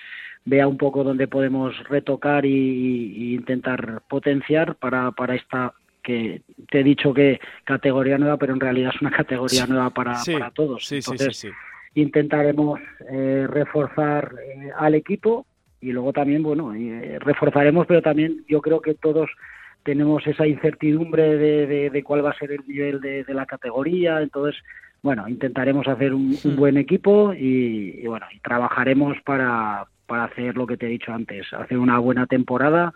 vea 0.44 0.66
un 0.66 0.76
poco 0.76 1.04
dónde 1.04 1.28
podemos 1.28 1.78
retocar 1.88 2.44
y, 2.44 3.34
intentar 3.34 4.02
potenciar 4.08 4.74
para, 4.74 5.12
para 5.12 5.36
esta 5.36 5.72
que 6.02 6.42
te 6.68 6.80
he 6.80 6.84
dicho 6.84 7.14
que 7.14 7.40
categoría 7.62 8.18
nueva, 8.18 8.36
pero 8.36 8.52
en 8.52 8.60
realidad 8.60 8.92
es 8.92 9.00
una 9.00 9.12
categoría 9.12 9.66
nueva 9.66 9.90
para, 9.90 10.18
para 10.32 10.50
todos. 10.50 10.84
Sí, 10.84 11.00
sí, 11.00 11.16
sí, 11.30 11.48
intentaremos 11.94 12.80
eh, 13.10 13.46
reforzar 13.48 14.34
eh, 14.42 14.70
al 14.76 14.94
equipo 14.94 15.46
y 15.80 15.92
luego 15.92 16.12
también, 16.12 16.42
bueno, 16.42 16.74
eh, 16.74 17.18
reforzaremos, 17.20 17.86
pero 17.86 18.02
también 18.02 18.44
yo 18.48 18.60
creo 18.60 18.80
que 18.80 18.94
todos 18.94 19.30
tenemos 19.82 20.26
esa 20.26 20.46
incertidumbre 20.46 21.36
de, 21.36 21.90
de, 21.90 22.02
cuál 22.02 22.24
va 22.24 22.30
a 22.30 22.38
ser 22.38 22.52
el 22.52 22.66
nivel 22.66 23.02
de, 23.02 23.24
la 23.28 23.44
categoría, 23.44 24.22
entonces, 24.22 24.58
bueno, 25.02 25.28
intentaremos 25.28 25.86
hacer 25.86 26.14
un, 26.14 26.30
hmm. 26.30 26.56
buen 26.56 26.78
equipo 26.78 27.34
y, 27.34 28.06
bueno, 28.06 28.24
y 28.34 28.38
trabajaremos 28.40 29.18
para, 29.26 29.84
para 30.06 30.24
hacer 30.24 30.56
lo 30.56 30.66
que 30.66 30.78
te 30.78 30.86
he 30.86 30.88
dicho 30.88 31.12
antes, 31.12 31.52
hacer 31.52 31.76
una 31.76 31.98
buena 31.98 32.26
temporada 32.26 32.94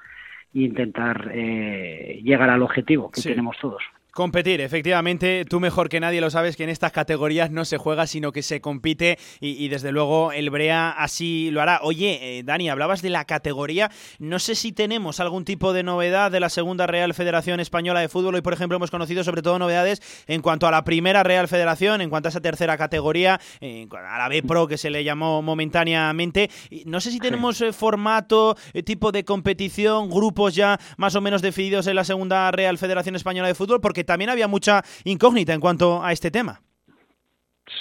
e 0.55 0.61
intentar 0.61 1.31
llegar 1.35 2.49
al 2.49 2.63
objetivo 2.63 3.11
que 3.11 3.21
tenemos 3.21 3.59
todos. 3.61 3.83
Competir, 4.13 4.61
efectivamente, 4.61 5.45
tú 5.45 5.61
mejor 5.61 5.89
que 5.89 6.01
nadie 6.01 6.21
lo 6.21 6.31
sabes 6.31 6.57
que 6.57 6.65
en 6.65 6.71
estas 6.71 6.93
categorías 6.93 7.51
no 7.51 7.65
se 7.65 7.79
juega, 7.79 8.07
sino 8.07 8.33
que 8.33 8.43
se 8.43 8.61
compite 8.61 9.19
y, 9.41 9.69
desde 9.69 9.93
luego 9.93 10.33
el 10.33 10.51
Brea 10.51 10.91
así 10.91 11.51
lo 11.51 11.63
hará. 11.63 11.81
Oye, 11.83 12.39
eh, 12.39 12.43
Dani, 12.43 12.69
hablabas 12.69 13.03
de 13.03 13.11
la 13.11 13.27
categoría, 13.27 13.91
no 14.19 14.39
sé 14.39 14.55
si 14.55 14.73
tenemos 14.73 15.21
algún 15.21 15.45
tipo 15.45 15.73
de 15.73 15.83
novedad 15.83 16.33
de 16.33 16.41
la 16.41 16.49
segunda 16.49 16.87
Real 16.87 17.15
Federación 17.15 17.61
Española 17.61 18.01
de 18.01 18.09
Fútbol. 18.09 18.35
Hoy, 18.35 18.41
por 18.41 18.55
ejemplo, 18.55 18.77
hemos 18.77 18.91
conocido 18.91 19.23
sobre 19.23 19.43
todo 19.43 19.59
novedades 19.59 20.03
en 20.27 20.43
cuanto 20.43 20.67
a 20.67 20.71
la 20.71 20.85
primera 20.85 21.23
Real 21.23 21.47
Federación, 21.47 22.01
en 22.01 22.11
cuanto 22.11 22.29
a 22.29 22.31
esa 22.31 22.41
tercera 22.41 22.77
categoría, 22.77 23.35
a 23.35 24.19
la 24.19 24.29
B 24.29 24.43
Pro 24.43 24.67
que 24.67 24.79
se 24.79 24.91
le 24.91 25.05
llamó 25.05 25.43
momentáneamente. 25.43 26.51
No 26.87 27.01
sé 27.01 27.11
si 27.11 27.19
tenemos 27.21 27.61
eh, 27.61 27.73
formato, 27.73 28.57
eh, 28.73 28.83
tipo 28.83 29.13
de 29.13 29.25
competición, 29.25 30.11
grupos 30.11 30.55
ya 30.55 30.81
más 30.97 31.15
o 31.15 31.21
menos 31.21 31.43
definidos 31.43 31.87
en 31.87 31.97
la 31.97 32.05
segunda 32.05 32.51
Real 32.51 32.79
Federación 32.79 33.15
Española 33.15 33.49
de 33.49 33.55
Fútbol, 33.55 33.81
porque 33.81 34.08
también 34.09 34.31
había 34.31 34.49
mucha 34.49 34.83
incógnita 35.05 35.55
en 35.55 35.61
cuanto 35.61 36.03
a 36.03 36.11
este 36.11 36.33
tema. 36.33 36.61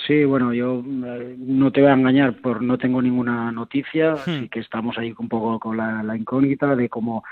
Sí, 0.06 0.26
bueno, 0.26 0.54
yo 0.54 0.84
eh, 0.86 1.36
no 1.38 1.72
te 1.72 1.82
voy 1.82 1.90
a 1.90 1.94
engañar, 1.94 2.36
por 2.42 2.62
no 2.62 2.78
tengo 2.78 3.02
ninguna 3.02 3.52
noticia, 3.52 4.12
hmm. 4.12 4.16
así 4.16 4.50
que 4.50 4.60
estamos 4.60 4.98
ahí 4.98 5.14
un 5.18 5.30
poco 5.30 5.60
con 5.60 5.78
la, 5.78 6.16
incógnita 6.16 6.76
de 6.76 6.90
cómo, 6.90 7.24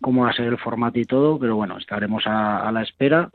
cómo 0.00 0.24
va 0.24 0.30
a 0.30 0.34
ser 0.34 0.46
el 0.46 0.58
formato 0.58 0.98
y 0.98 1.04
todo, 1.04 1.38
pero 1.38 1.56
bueno, 1.56 1.78
estaremos 1.78 2.24
a, 2.26 2.70
la 2.72 2.82
espera. 2.82 3.30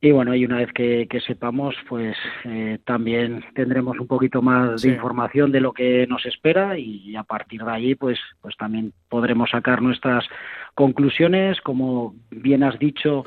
Y 0.00 0.12
bueno, 0.12 0.32
y 0.32 0.44
una 0.44 0.58
vez 0.58 0.72
que, 0.72 1.08
sepamos, 1.26 1.74
pues 1.88 2.16
eh, 2.44 2.78
también 2.84 3.44
tendremos 3.52 3.98
un 3.98 4.06
poquito 4.06 4.42
más 4.42 4.80
de 4.82 4.90
información 4.90 5.50
de 5.50 5.60
lo 5.60 5.72
que 5.72 6.06
nos 6.06 6.24
espera 6.24 6.78
y 6.78 7.16
a 7.16 7.24
partir 7.24 7.64
de 7.64 7.72
ahí, 7.72 7.94
pues, 7.96 8.16
pues 8.40 8.56
también 8.56 8.92
podremos 9.08 9.50
sacar 9.50 9.82
nuestras 9.82 10.24
conclusiones, 10.78 11.60
como 11.60 12.14
bien 12.30 12.62
has 12.62 12.78
dicho, 12.78 13.24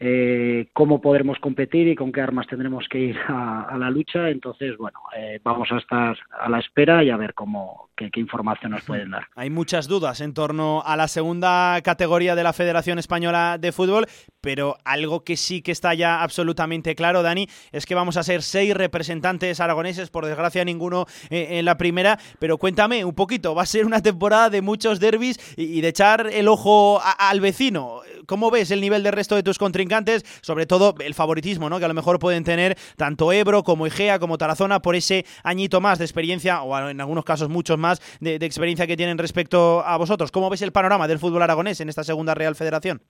eh, 0.00 0.68
cómo 0.72 1.02
podremos 1.02 1.38
competir 1.38 1.86
y 1.86 1.94
con 1.94 2.10
qué 2.10 2.22
armas 2.22 2.46
tendremos 2.46 2.86
que 2.88 2.98
ir 2.98 3.18
a, 3.28 3.76
la 3.78 3.90
lucha. 3.90 4.30
Entonces, 4.30 4.78
bueno, 4.78 5.00
eh, 5.14 5.38
vamos 5.44 5.70
a 5.70 5.76
estar 5.76 6.16
a 6.40 6.48
la 6.48 6.60
espera 6.60 7.04
y 7.04 7.10
a 7.10 7.18
ver 7.18 7.34
cómo 7.34 7.90
qué, 7.94 8.08
información 8.16 8.72
nos 8.72 8.84
pueden 8.84 9.10
dar. 9.10 9.26
Hay 9.36 9.50
muchas 9.50 9.86
dudas 9.86 10.22
en 10.22 10.32
torno 10.32 10.82
a 10.82 10.96
la 10.96 11.06
segunda 11.08 11.78
categoría 11.82 12.34
de 12.34 12.42
la 12.42 12.54
Federación 12.54 12.98
Española 12.98 13.58
de 13.60 13.72
Fútbol, 13.72 14.06
pero 14.40 14.76
algo 14.86 15.24
que 15.24 15.36
sí 15.36 15.60
que 15.60 15.72
está 15.72 15.92
ya 15.92 16.22
absolutamente 16.22 16.94
claro, 16.94 17.22
Dani, 17.22 17.48
es 17.72 17.84
que 17.84 17.94
vamos 17.94 18.16
a 18.16 18.22
ser 18.22 18.40
seis 18.40 18.74
representantes 18.74 19.60
aragoneses, 19.60 20.08
por 20.08 20.24
desgracia 20.24 20.64
ninguno 20.64 21.04
eh, 21.28 21.58
en 21.58 21.66
la 21.66 21.76
primera, 21.76 22.18
pero 22.38 22.56
cuéntame 22.56 23.04
un 23.04 23.14
poquito, 23.14 23.54
va 23.54 23.62
a 23.62 23.66
ser 23.66 23.84
una 23.84 24.00
temporada 24.00 24.48
de 24.48 24.62
muchos 24.62 25.00
derbis 25.00 25.38
y 25.58 25.82
de 25.82 25.88
echar 25.88 26.28
el 26.32 26.48
ojo 26.48 26.93
al 27.00 27.40
vecino. 27.40 28.00
¿Cómo 28.26 28.50
ves 28.50 28.70
el 28.70 28.80
nivel 28.80 29.02
del 29.02 29.12
resto 29.12 29.36
de 29.36 29.42
tus 29.42 29.58
contrincantes? 29.58 30.24
Sobre 30.42 30.66
todo 30.66 30.94
el 31.00 31.14
favoritismo, 31.14 31.68
¿no? 31.68 31.78
Que 31.78 31.84
a 31.84 31.88
lo 31.88 31.94
mejor 31.94 32.18
pueden 32.18 32.44
tener 32.44 32.76
tanto 32.96 33.32
Ebro 33.32 33.62
como 33.62 33.86
Igea 33.86 34.18
como 34.18 34.38
Tarazona 34.38 34.80
por 34.80 34.94
ese 34.94 35.24
añito 35.42 35.80
más 35.80 35.98
de 35.98 36.04
experiencia, 36.04 36.62
o 36.62 36.88
en 36.88 37.00
algunos 37.00 37.24
casos 37.24 37.48
muchos 37.48 37.78
más 37.78 38.00
de, 38.20 38.36
experiencia 38.36 38.86
que 38.86 38.96
tienen 38.96 39.18
respecto 39.18 39.84
a 39.84 39.96
vosotros. 39.96 40.30
¿Cómo 40.30 40.50
ves 40.50 40.62
el 40.62 40.72
panorama 40.72 41.08
del 41.08 41.18
fútbol 41.18 41.42
aragonés 41.42 41.80
en 41.80 41.88
esta 41.88 42.04
segunda 42.04 42.34
Real 42.34 42.54
Federación? 42.54 43.00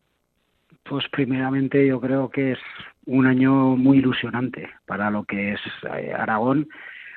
Pues 0.84 1.04
primeramente 1.10 1.86
yo 1.86 2.00
creo 2.00 2.28
que 2.28 2.52
es 2.52 2.58
un 3.06 3.26
año 3.26 3.76
muy 3.76 3.98
ilusionante 3.98 4.68
para 4.86 5.10
lo 5.10 5.24
que 5.24 5.52
es 5.52 5.60
eh, 5.96 6.12
Aragón. 6.12 6.68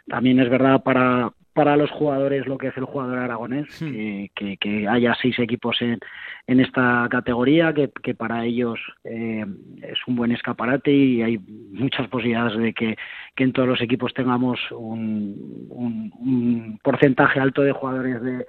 También 0.07 0.39
es 0.39 0.49
verdad 0.49 0.81
para, 0.83 1.31
para 1.57 1.75
los 1.75 1.89
jugadores 1.89 2.45
lo 2.45 2.59
que 2.59 2.67
es 2.67 2.77
el 2.77 2.85
jugador 2.85 3.17
aragonés, 3.17 3.81
hmm. 3.81 4.25
que, 4.35 4.87
haya 4.87 5.15
seis 5.19 5.39
equipos 5.39 5.81
en, 5.81 5.97
en 6.45 6.59
esta 6.59 7.07
categoría, 7.09 7.73
que, 7.73 8.13
para 8.13 8.45
ellos 8.45 8.79
eh, 9.03 9.43
es 9.81 9.97
un 10.05 10.15
buen 10.15 10.31
escaparate 10.31 10.91
y 10.91 11.23
hay 11.23 11.39
muchas 11.71 12.07
posibilidades 12.09 12.59
de 12.59 12.73
que, 12.73 12.95
en 13.37 13.53
todos 13.53 13.67
los 13.67 13.81
equipos 13.81 14.13
tengamos 14.13 14.59
un, 14.71 15.67
un, 15.71 16.79
porcentaje 16.83 17.39
alto 17.39 17.63
de 17.63 17.71
jugadores 17.71 18.21
de, 18.21 18.45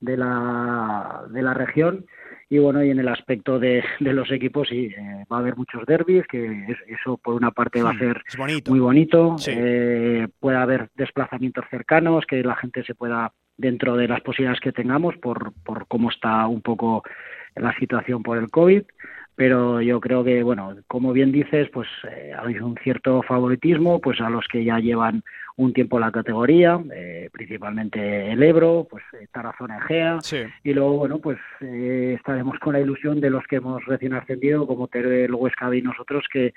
de, 0.00 0.16
la, 0.16 1.22
de 1.30 1.42
la 1.42 1.54
región 1.54 2.06
y 2.50 2.58
bueno 2.58 2.82
y 2.82 2.90
en 2.90 2.98
el 2.98 3.08
aspecto 3.08 3.58
de, 3.58 3.84
de 4.00 4.12
los 4.12 4.30
equipos 4.30 4.68
sí 4.68 4.86
eh, 4.96 5.24
va 5.30 5.36
a 5.36 5.40
haber 5.40 5.56
muchos 5.56 5.84
derbis 5.86 6.26
que 6.26 6.66
eso 6.88 7.18
por 7.18 7.34
una 7.34 7.50
parte 7.50 7.82
va 7.82 7.90
a 7.90 7.98
ser 7.98 8.22
muy 8.68 8.80
bonito 8.80 9.36
eh, 9.46 10.28
puede 10.40 10.56
haber 10.56 10.88
desplazamientos 10.94 11.64
cercanos 11.70 12.24
que 12.26 12.42
la 12.42 12.56
gente 12.56 12.82
se 12.84 12.94
pueda 12.94 13.32
dentro 13.56 13.96
de 13.96 14.08
las 14.08 14.20
posibilidades 14.22 14.60
que 14.60 14.72
tengamos 14.72 15.16
por 15.18 15.52
por 15.64 15.86
cómo 15.88 16.10
está 16.10 16.46
un 16.46 16.62
poco 16.62 17.02
la 17.54 17.76
situación 17.78 18.22
por 18.22 18.38
el 18.38 18.50
covid 18.50 18.82
pero 19.38 19.80
yo 19.80 20.00
creo 20.00 20.24
que 20.24 20.42
bueno 20.42 20.76
como 20.88 21.12
bien 21.12 21.30
dices 21.30 21.68
pues 21.72 21.88
eh, 22.10 22.32
hay 22.36 22.58
un 22.58 22.76
cierto 22.82 23.22
favoritismo 23.22 24.00
pues 24.00 24.20
a 24.20 24.28
los 24.28 24.44
que 24.48 24.64
ya 24.64 24.80
llevan 24.80 25.22
un 25.58 25.72
tiempo 25.72 25.98
la 25.98 26.12
categoría, 26.12 26.80
eh, 26.94 27.30
principalmente 27.32 28.32
el 28.32 28.42
Ebro, 28.42 28.86
pues 28.88 29.02
Tarazona 29.32 29.78
Egea, 29.78 30.18
y 30.62 30.72
luego, 30.72 30.98
bueno, 30.98 31.18
pues 31.18 31.38
eh, 31.60 32.14
estaremos 32.16 32.60
con 32.60 32.74
la 32.74 32.80
ilusión 32.80 33.20
de 33.20 33.28
los 33.28 33.44
que 33.48 33.56
hemos 33.56 33.84
recién 33.84 34.14
ascendido, 34.14 34.68
como 34.68 34.86
Teruel, 34.86 35.34
Huesca 35.34 35.74
y 35.74 35.82
nosotros, 35.82 36.24
que 36.32 36.54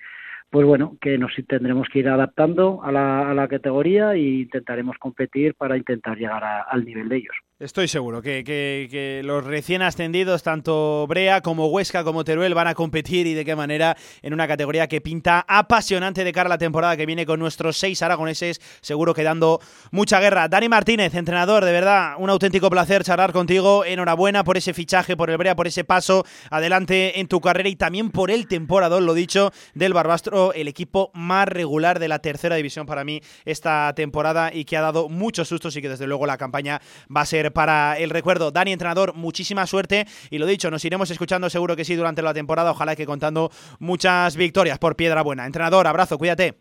pues 0.51 0.67
bueno, 0.67 0.97
que 1.01 1.17
nos 1.17 1.31
tendremos 1.47 1.87
que 1.89 1.99
ir 1.99 2.09
adaptando 2.09 2.81
a 2.83 2.91
la, 2.91 3.31
a 3.31 3.33
la 3.33 3.47
categoría 3.47 4.13
e 4.13 4.19
intentaremos 4.19 4.97
competir 4.99 5.55
para 5.55 5.77
intentar 5.77 6.15
llegar 6.15 6.43
al 6.69 6.85
nivel 6.85 7.09
de 7.09 7.17
ellos. 7.17 7.35
Estoy 7.61 7.87
seguro 7.87 8.23
que, 8.23 8.43
que, 8.43 9.21
los 9.23 9.43
recién 9.43 9.83
ascendidos, 9.83 10.41
tanto 10.41 11.05
Brea 11.07 11.41
como 11.41 11.67
Huesca 11.67 12.03
como 12.03 12.23
Teruel, 12.23 12.55
van 12.55 12.65
a 12.65 12.73
competir 12.73 13.27
y 13.27 13.35
de 13.35 13.45
qué 13.45 13.55
manera 13.55 13.95
en 14.23 14.33
una 14.33 14.47
categoría 14.47 14.87
que 14.87 14.99
pinta 14.99 15.45
apasionante 15.47 16.23
de 16.23 16.33
cara 16.33 16.47
a 16.47 16.49
la 16.49 16.57
temporada 16.57 16.97
que 16.97 17.05
viene 17.05 17.23
con 17.23 17.39
nuestros 17.39 17.77
seis 17.77 18.01
aragoneses, 18.01 18.59
seguro 18.81 19.13
que 19.13 19.21
dando 19.21 19.59
mucha 19.91 20.19
guerra. 20.19 20.47
Dani 20.47 20.69
Martínez, 20.69 21.13
entrenador, 21.13 21.63
de 21.63 21.71
verdad, 21.71 22.15
un 22.17 22.31
auténtico 22.31 22.67
placer 22.71 23.03
charlar 23.03 23.31
contigo. 23.31 23.85
Enhorabuena 23.85 24.43
por 24.43 24.57
ese 24.57 24.73
fichaje, 24.73 25.15
por 25.15 25.29
el 25.29 25.37
Brea, 25.37 25.55
por 25.55 25.67
ese 25.67 25.83
paso 25.83 26.25
adelante 26.49 27.19
en 27.19 27.27
tu 27.27 27.41
carrera 27.41 27.69
y 27.69 27.75
también 27.75 28.09
por 28.09 28.31
el 28.31 28.47
temporador, 28.47 29.03
lo 29.03 29.13
dicho, 29.13 29.51
del 29.75 29.93
Barbastro, 29.93 30.51
el 30.53 30.67
equipo 30.67 31.11
más 31.13 31.47
regular 31.47 31.99
de 31.99 32.07
la 32.07 32.17
tercera 32.17 32.55
división 32.55 32.87
para 32.87 33.03
mí 33.03 33.21
esta 33.45 33.93
temporada 33.95 34.51
y 34.51 34.65
que 34.65 34.77
ha 34.77 34.81
dado 34.81 35.09
muchos 35.09 35.47
sustos 35.47 35.75
y 35.75 35.81
que 35.83 35.89
desde 35.89 36.07
luego 36.07 36.25
la 36.25 36.39
campaña 36.39 36.81
va 37.15 37.21
a 37.21 37.25
ser 37.27 37.50
para 37.51 37.97
el 37.97 38.09
recuerdo. 38.09 38.51
Dani, 38.51 38.71
entrenador, 38.71 39.13
muchísima 39.15 39.65
suerte 39.67 40.05
y 40.29 40.37
lo 40.37 40.45
dicho, 40.45 40.71
nos 40.71 40.83
iremos 40.85 41.09
escuchando 41.11 41.49
seguro 41.49 41.75
que 41.75 41.85
sí 41.85 41.95
durante 41.95 42.21
la 42.21 42.33
temporada, 42.33 42.71
ojalá 42.71 42.95
que 42.95 43.05
contando 43.05 43.51
muchas 43.79 44.35
victorias 44.35 44.79
por 44.79 44.95
Piedra 44.95 45.21
Buena. 45.21 45.45
Entrenador, 45.45 45.87
abrazo, 45.87 46.17
cuídate. 46.17 46.55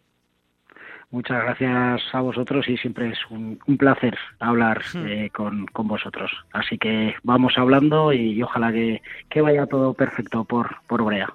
Muchas 1.10 1.42
gracias 1.42 2.02
a 2.12 2.20
vosotros 2.20 2.68
y 2.68 2.76
siempre 2.76 3.10
es 3.10 3.18
un, 3.30 3.58
placer 3.76 4.16
hablar 4.38 4.80
hmm. 4.94 5.06
eh, 5.06 5.30
con, 5.30 5.66
vosotros. 5.74 6.30
Así 6.52 6.78
que 6.78 7.14
vamos 7.24 7.54
hablando 7.56 8.12
y, 8.12 8.40
ojalá 8.42 8.72
que, 8.72 9.02
que, 9.28 9.40
vaya 9.40 9.66
todo 9.66 9.92
perfecto 9.94 10.44
por, 10.44 10.76
por 10.86 11.02
Brea. 11.02 11.28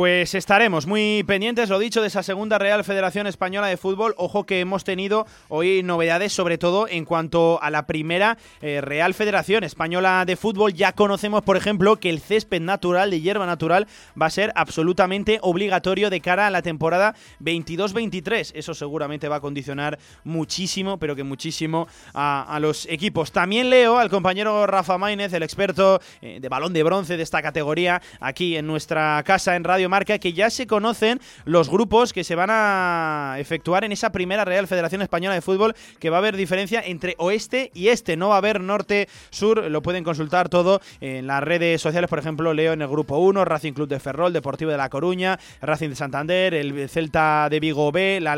Pues 0.00 0.34
estaremos 0.34 0.86
muy 0.86 1.24
pendientes, 1.24 1.68
lo 1.68 1.78
dicho, 1.78 2.00
de 2.00 2.06
esa 2.06 2.22
segunda 2.22 2.56
Real 2.56 2.84
Federación 2.84 3.26
Española 3.26 3.66
de 3.66 3.76
Fútbol. 3.76 4.14
Ojo 4.16 4.46
que 4.46 4.60
hemos 4.60 4.82
tenido 4.82 5.26
hoy 5.50 5.82
novedades, 5.82 6.32
sobre 6.32 6.56
todo 6.56 6.88
en 6.88 7.04
cuanto 7.04 7.62
a 7.62 7.68
la 7.68 7.84
primera 7.86 8.38
eh, 8.62 8.80
Real 8.80 9.12
Federación 9.12 9.62
Española 9.62 10.24
de 10.24 10.36
Fútbol. 10.36 10.72
Ya 10.72 10.92
conocemos, 10.92 11.42
por 11.42 11.58
ejemplo, 11.58 11.96
que 11.96 12.08
el 12.08 12.20
césped 12.20 12.62
natural, 12.62 13.10
de 13.10 13.20
hierba 13.20 13.44
natural, 13.44 13.88
va 14.18 14.24
a 14.24 14.30
ser 14.30 14.52
absolutamente 14.54 15.38
obligatorio 15.42 16.08
de 16.08 16.22
cara 16.22 16.46
a 16.46 16.50
la 16.50 16.62
temporada 16.62 17.14
22-23. 17.42 18.52
Eso 18.54 18.72
seguramente 18.72 19.28
va 19.28 19.36
a 19.36 19.40
condicionar 19.40 19.98
muchísimo, 20.24 20.96
pero 20.96 21.14
que 21.14 21.24
muchísimo 21.24 21.88
a, 22.14 22.58
los 22.62 22.86
equipos. 22.86 23.32
También 23.32 23.68
leo 23.68 23.98
al 23.98 24.08
compañero 24.08 24.66
Rafa 24.66 24.96
Maínez, 24.96 25.34
el 25.34 25.42
experto 25.42 26.00
eh, 26.22 26.38
de 26.40 26.48
balón 26.48 26.72
de 26.72 26.84
bronce 26.84 27.18
de 27.18 27.22
esta 27.22 27.42
categoría, 27.42 28.00
aquí 28.18 28.56
en 28.56 28.66
nuestra 28.66 29.22
casa 29.26 29.56
en 29.56 29.64
Radio 29.64 29.89
Marca 29.90 30.18
que 30.18 30.32
ya 30.32 30.48
se 30.48 30.66
conocen 30.66 31.20
los 31.44 31.68
grupos 31.68 32.14
que 32.14 32.24
se 32.24 32.34
van 32.34 32.48
a 32.50 33.36
efectuar 33.38 33.84
en 33.84 33.92
esa 33.92 34.10
primera 34.12 34.46
Real 34.46 34.66
Federación 34.66 35.02
Española 35.02 35.34
de 35.34 35.42
Fútbol, 35.42 35.74
que 35.98 36.08
va 36.08 36.16
a 36.16 36.20
haber 36.20 36.36
diferencia 36.36 36.80
entre 36.80 37.14
oeste 37.18 37.70
y 37.74 37.88
este, 37.88 38.16
no 38.16 38.28
va 38.28 38.36
a 38.36 38.38
haber 38.38 38.62
norte-sur, 38.62 39.70
lo 39.70 39.82
pueden 39.82 40.04
consultar 40.04 40.48
todo 40.48 40.80
en 41.00 41.26
las 41.26 41.42
redes 41.42 41.82
sociales, 41.82 42.08
por 42.08 42.18
ejemplo, 42.18 42.54
leo 42.54 42.72
en 42.72 42.82
el 42.82 42.88
grupo 42.88 43.18
1, 43.18 43.44
Racing 43.44 43.72
Club 43.72 43.88
de 43.88 44.00
Ferrol, 44.00 44.32
Deportivo 44.32 44.70
de 44.70 44.76
La 44.76 44.88
Coruña, 44.88 45.38
Racing 45.60 45.90
de 45.90 45.96
Santander, 45.96 46.54
el 46.54 46.88
Celta 46.88 47.48
de 47.50 47.60
Vigo 47.60 47.92
B, 47.92 48.20
la 48.20 48.36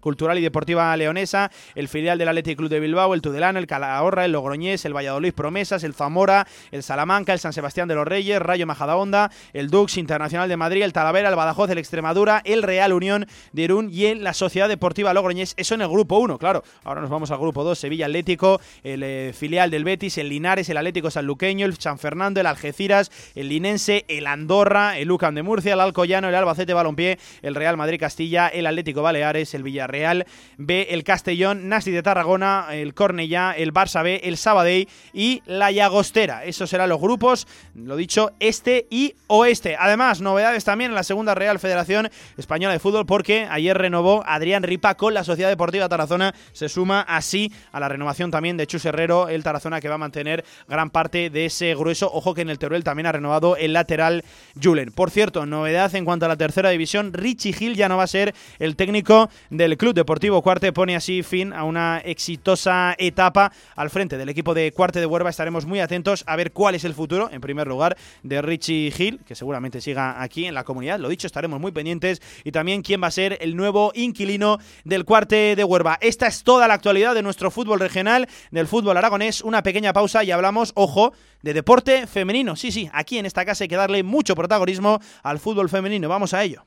Cultural 0.00 0.38
y 0.38 0.42
Deportiva 0.42 0.96
Leonesa, 0.96 1.50
el 1.74 1.88
filial 1.88 2.18
del 2.18 2.28
Athletic 2.28 2.58
Club 2.58 2.70
de 2.70 2.80
Bilbao, 2.80 3.14
el 3.14 3.22
Tudelano, 3.22 3.58
el 3.58 3.66
Calahorra, 3.66 4.24
el 4.24 4.32
Logroñés, 4.32 4.84
el 4.84 4.94
Valladolid 4.94 5.32
Promesas, 5.32 5.84
el 5.84 5.94
Zamora, 5.94 6.46
el 6.70 6.82
Salamanca, 6.82 7.32
el 7.32 7.38
San 7.38 7.52
Sebastián 7.52 7.88
de 7.88 7.94
los 7.94 8.06
Reyes, 8.06 8.40
Rayo 8.40 8.66
Majadahonda, 8.66 9.30
el 9.52 9.70
Dux 9.70 9.96
Internacional 9.96 10.48
de 10.48 10.55
Madrid, 10.56 10.82
el 10.82 10.92
Talavera, 10.92 11.28
el 11.28 11.36
Badajoz, 11.36 11.70
el 11.70 11.78
Extremadura, 11.78 12.42
el 12.44 12.62
Real 12.62 12.92
Unión 12.92 13.26
de 13.52 13.62
Irún 13.62 13.90
y 13.92 14.14
la 14.14 14.34
Sociedad 14.34 14.68
Deportiva 14.68 15.12
Logroñés. 15.14 15.54
Eso 15.56 15.74
en 15.74 15.82
el 15.82 15.88
grupo 15.88 16.18
1, 16.18 16.38
claro. 16.38 16.62
Ahora 16.84 17.00
nos 17.00 17.10
vamos 17.10 17.30
al 17.30 17.38
grupo 17.38 17.64
2, 17.64 17.78
Sevilla 17.78 18.06
Atlético, 18.06 18.60
el 18.82 19.02
eh, 19.02 19.32
filial 19.36 19.70
del 19.70 19.84
Betis, 19.84 20.18
el 20.18 20.28
Linares, 20.28 20.68
el 20.68 20.76
Atlético 20.76 21.10
Sanluqueño, 21.10 21.66
el 21.66 21.76
San 21.78 21.98
Fernando, 21.98 22.40
el 22.40 22.46
Algeciras, 22.46 23.10
el 23.34 23.48
Linense, 23.48 24.04
el 24.08 24.26
Andorra, 24.26 24.98
el 24.98 25.08
Lucan 25.08 25.34
de 25.34 25.42
Murcia, 25.42 25.74
el 25.74 25.80
Alcoyano, 25.80 26.28
el 26.28 26.34
Albacete 26.34 26.74
Balompié, 26.74 27.18
el 27.42 27.54
Real 27.54 27.76
Madrid 27.76 28.00
Castilla, 28.00 28.48
el 28.48 28.66
Atlético 28.66 29.02
Baleares, 29.02 29.54
el 29.54 29.62
Villarreal 29.62 30.26
B, 30.56 30.88
el 30.90 31.04
Castellón, 31.04 31.68
Nasti 31.68 31.90
de 31.90 32.02
Tarragona, 32.02 32.66
el 32.72 32.94
Cornellá, 32.94 33.52
el 33.52 33.72
Barça 33.72 34.02
B, 34.02 34.20
el 34.24 34.36
Sabadell 34.36 34.88
y 35.12 35.42
la 35.46 35.70
Llagostera. 35.70 36.44
Esos 36.44 36.70
serán 36.70 36.88
los 36.88 37.00
grupos, 37.00 37.46
lo 37.74 37.96
dicho, 37.96 38.32
este 38.40 38.86
y 38.90 39.14
oeste. 39.26 39.76
Además, 39.78 40.20
novedades 40.20 40.45
también 40.64 40.90
en 40.90 40.94
la 40.94 41.02
segunda 41.02 41.34
Real 41.34 41.58
Federación 41.58 42.08
Española 42.36 42.72
de 42.72 42.78
Fútbol 42.78 43.06
porque 43.06 43.46
ayer 43.50 43.76
renovó 43.76 44.22
Adrián 44.26 44.62
Ripa 44.62 44.94
con 44.94 45.14
la 45.14 45.24
Sociedad 45.24 45.48
Deportiva 45.48 45.88
Tarazona. 45.88 46.34
Se 46.52 46.68
suma 46.68 47.00
así 47.02 47.52
a 47.72 47.80
la 47.80 47.88
renovación 47.88 48.30
también 48.30 48.56
de 48.56 48.66
Chus 48.66 48.84
Herrero, 48.84 49.28
el 49.28 49.42
Tarazona 49.42 49.80
que 49.80 49.88
va 49.88 49.96
a 49.96 49.98
mantener 49.98 50.44
gran 50.68 50.90
parte 50.90 51.30
de 51.30 51.46
ese 51.46 51.74
grueso. 51.74 52.10
Ojo 52.12 52.34
que 52.34 52.42
en 52.42 52.50
el 52.50 52.58
Teruel 52.58 52.84
también 52.84 53.06
ha 53.06 53.12
renovado 53.12 53.56
el 53.56 53.72
lateral 53.72 54.24
Julen. 54.60 54.92
Por 54.92 55.10
cierto, 55.10 55.46
novedad 55.46 55.94
en 55.94 56.04
cuanto 56.04 56.26
a 56.26 56.28
la 56.28 56.36
tercera 56.36 56.70
división, 56.70 57.12
Richie 57.12 57.52
Gil 57.52 57.74
ya 57.74 57.88
no 57.88 57.96
va 57.96 58.04
a 58.04 58.08
ser 58.08 58.34
el 58.58 58.76
técnico 58.76 59.28
del 59.50 59.76
Club 59.76 59.94
Deportivo 59.94 60.42
Cuarte. 60.42 60.72
Pone 60.72 60.96
así 60.96 61.22
fin 61.22 61.52
a 61.52 61.64
una 61.64 61.98
exitosa 62.04 62.94
etapa 62.98 63.52
al 63.74 63.90
frente 63.90 64.18
del 64.18 64.28
equipo 64.28 64.54
de 64.54 64.72
Cuarte 64.72 65.00
de 65.00 65.06
Huerva. 65.06 65.30
Estaremos 65.30 65.66
muy 65.66 65.80
atentos 65.80 66.24
a 66.26 66.36
ver 66.36 66.52
cuál 66.52 66.74
es 66.74 66.84
el 66.84 66.94
futuro, 66.94 67.28
en 67.30 67.40
primer 67.40 67.66
lugar, 67.66 67.96
de 68.22 68.42
Richie 68.42 68.90
Gil, 68.90 69.20
que 69.26 69.34
seguramente 69.34 69.80
siga 69.80 70.22
aquí 70.22 70.35
en 70.44 70.54
la 70.54 70.64
comunidad. 70.64 70.98
Lo 70.98 71.08
dicho, 71.08 71.26
estaremos 71.26 71.60
muy 71.60 71.72
pendientes. 71.72 72.20
Y 72.44 72.52
también 72.52 72.82
quién 72.82 73.02
va 73.02 73.06
a 73.06 73.10
ser 73.10 73.38
el 73.40 73.56
nuevo 73.56 73.92
inquilino 73.94 74.58
del 74.84 75.04
cuarte 75.04 75.56
de 75.56 75.64
Huerva. 75.64 75.98
Esta 76.00 76.26
es 76.26 76.42
toda 76.42 76.68
la 76.68 76.74
actualidad 76.74 77.14
de 77.14 77.22
nuestro 77.22 77.50
fútbol 77.50 77.80
regional, 77.80 78.28
del 78.50 78.66
fútbol 78.66 78.96
aragonés. 78.96 79.40
Una 79.42 79.62
pequeña 79.62 79.92
pausa 79.92 80.22
y 80.24 80.30
hablamos, 80.30 80.72
ojo, 80.74 81.12
de 81.42 81.54
deporte 81.54 82.06
femenino. 82.06 82.56
Sí, 82.56 82.70
sí, 82.70 82.90
aquí 82.92 83.18
en 83.18 83.26
esta 83.26 83.44
casa 83.44 83.64
hay 83.64 83.68
que 83.68 83.76
darle 83.76 84.02
mucho 84.02 84.34
protagonismo 84.34 85.00
al 85.22 85.38
fútbol 85.38 85.68
femenino. 85.68 86.08
Vamos 86.08 86.34
a 86.34 86.44
ello. 86.44 86.66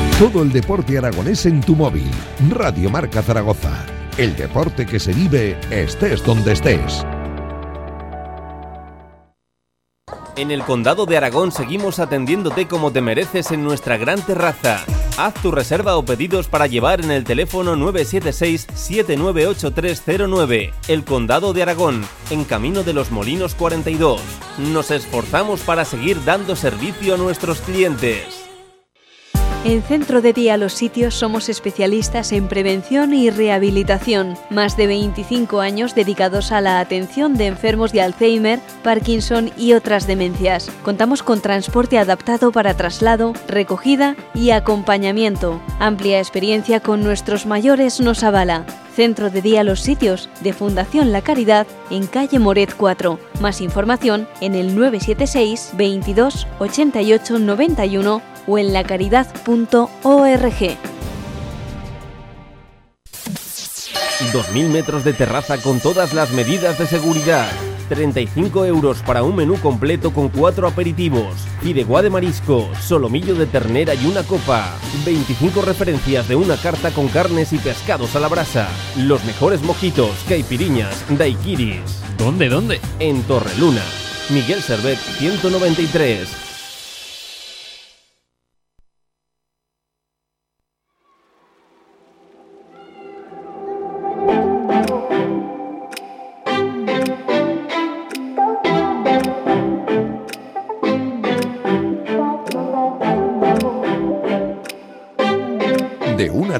Todo 0.21 0.43
el 0.43 0.51
deporte 0.51 0.99
aragonés 0.99 1.47
en 1.47 1.61
tu 1.61 1.75
móvil. 1.75 2.11
Radio 2.51 2.91
Marca 2.91 3.23
Zaragoza. 3.23 3.87
El 4.19 4.35
deporte 4.35 4.85
que 4.85 4.99
se 4.99 5.13
vive 5.13 5.59
estés 5.71 6.23
donde 6.23 6.53
estés. 6.53 7.03
En 10.35 10.51
el 10.51 10.61
Condado 10.61 11.07
de 11.07 11.17
Aragón 11.17 11.51
seguimos 11.51 11.97
atendiéndote 11.97 12.67
como 12.67 12.91
te 12.91 13.01
mereces 13.01 13.49
en 13.49 13.63
nuestra 13.63 13.97
gran 13.97 14.21
terraza. 14.21 14.85
Haz 15.17 15.33
tu 15.41 15.49
reserva 15.49 15.97
o 15.97 16.05
pedidos 16.05 16.47
para 16.47 16.67
llevar 16.67 17.03
en 17.03 17.09
el 17.09 17.23
teléfono 17.23 17.75
976-798309. 17.75 20.71
El 20.87 21.03
Condado 21.03 21.53
de 21.53 21.63
Aragón, 21.63 22.05
en 22.29 22.43
Camino 22.43 22.83
de 22.83 22.93
los 22.93 23.09
Molinos 23.09 23.55
42. 23.55 24.21
Nos 24.71 24.91
esforzamos 24.91 25.61
para 25.61 25.83
seguir 25.83 26.23
dando 26.23 26.55
servicio 26.55 27.15
a 27.15 27.17
nuestros 27.17 27.61
clientes. 27.61 28.50
En 29.63 29.83
Centro 29.83 30.23
de 30.23 30.33
Día 30.33 30.57
Los 30.57 30.73
Sitios 30.73 31.13
somos 31.13 31.47
especialistas 31.47 32.31
en 32.31 32.47
prevención 32.47 33.13
y 33.13 33.29
rehabilitación. 33.29 34.35
Más 34.49 34.75
de 34.75 34.87
25 34.87 35.61
años 35.61 35.93
dedicados 35.93 36.51
a 36.51 36.61
la 36.61 36.79
atención 36.79 37.35
de 37.35 37.45
enfermos 37.45 37.91
de 37.91 38.01
Alzheimer, 38.01 38.59
Parkinson 38.83 39.51
y 39.57 39.73
otras 39.73 40.07
demencias. 40.07 40.71
Contamos 40.81 41.21
con 41.21 41.41
transporte 41.41 41.99
adaptado 41.99 42.51
para 42.51 42.73
traslado, 42.75 43.33
recogida 43.47 44.15
y 44.33 44.49
acompañamiento. 44.49 45.61
Amplia 45.77 46.17
experiencia 46.17 46.79
con 46.79 47.03
nuestros 47.03 47.45
mayores 47.45 48.01
nos 48.01 48.23
avala. 48.23 48.65
Centro 48.95 49.29
de 49.29 49.43
Día 49.43 49.63
Los 49.63 49.81
Sitios 49.81 50.27
de 50.41 50.53
Fundación 50.53 51.11
La 51.11 51.21
Caridad 51.21 51.67
en 51.91 52.07
calle 52.07 52.39
Moret 52.39 52.73
4. 52.75 53.19
Más 53.39 53.61
información 53.61 54.27
en 54.41 54.55
el 54.55 54.75
976 54.75 55.73
22 55.77 56.47
88 56.59 57.37
91 57.37 58.31
o 58.47 58.57
en 58.57 58.73
lacaridad.org. 58.73 59.89
2.000 64.33 64.69
metros 64.69 65.03
de 65.03 65.13
terraza 65.13 65.57
con 65.61 65.79
todas 65.79 66.13
las 66.13 66.31
medidas 66.31 66.77
de 66.77 66.85
seguridad 66.85 67.49
35 67.91 68.65
euros 68.65 69.01
para 69.01 69.21
un 69.21 69.35
menú 69.35 69.59
completo 69.59 70.13
con 70.13 70.29
cuatro 70.29 70.65
aperitivos, 70.65 71.35
fideuá 71.61 72.01
de 72.01 72.09
marisco, 72.09 72.69
solomillo 72.79 73.35
de 73.35 73.47
ternera 73.47 73.93
y 73.93 74.05
una 74.05 74.23
copa, 74.23 74.77
25 75.05 75.61
referencias 75.61 76.29
de 76.29 76.37
una 76.37 76.55
carta 76.55 76.91
con 76.91 77.09
carnes 77.09 77.51
y 77.51 77.57
pescados 77.57 78.15
a 78.15 78.21
la 78.21 78.29
brasa, 78.29 78.69
los 78.95 79.25
mejores 79.25 79.61
mojitos, 79.63 80.11
caipiriñas, 80.29 81.03
daiquiris. 81.17 82.01
¿Dónde, 82.17 82.47
dónde? 82.47 82.79
En 82.99 83.23
Torreluna. 83.23 83.83
Miguel 84.29 84.61
Servet 84.61 84.97
193. 84.97 86.50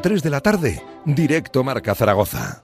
A 0.02 0.10
3 0.10 0.24
de 0.24 0.30
la 0.32 0.42
tarde, 0.42 0.82
directo 1.06 1.64
Marca 1.64 1.94
Zaragoza. 1.94 2.64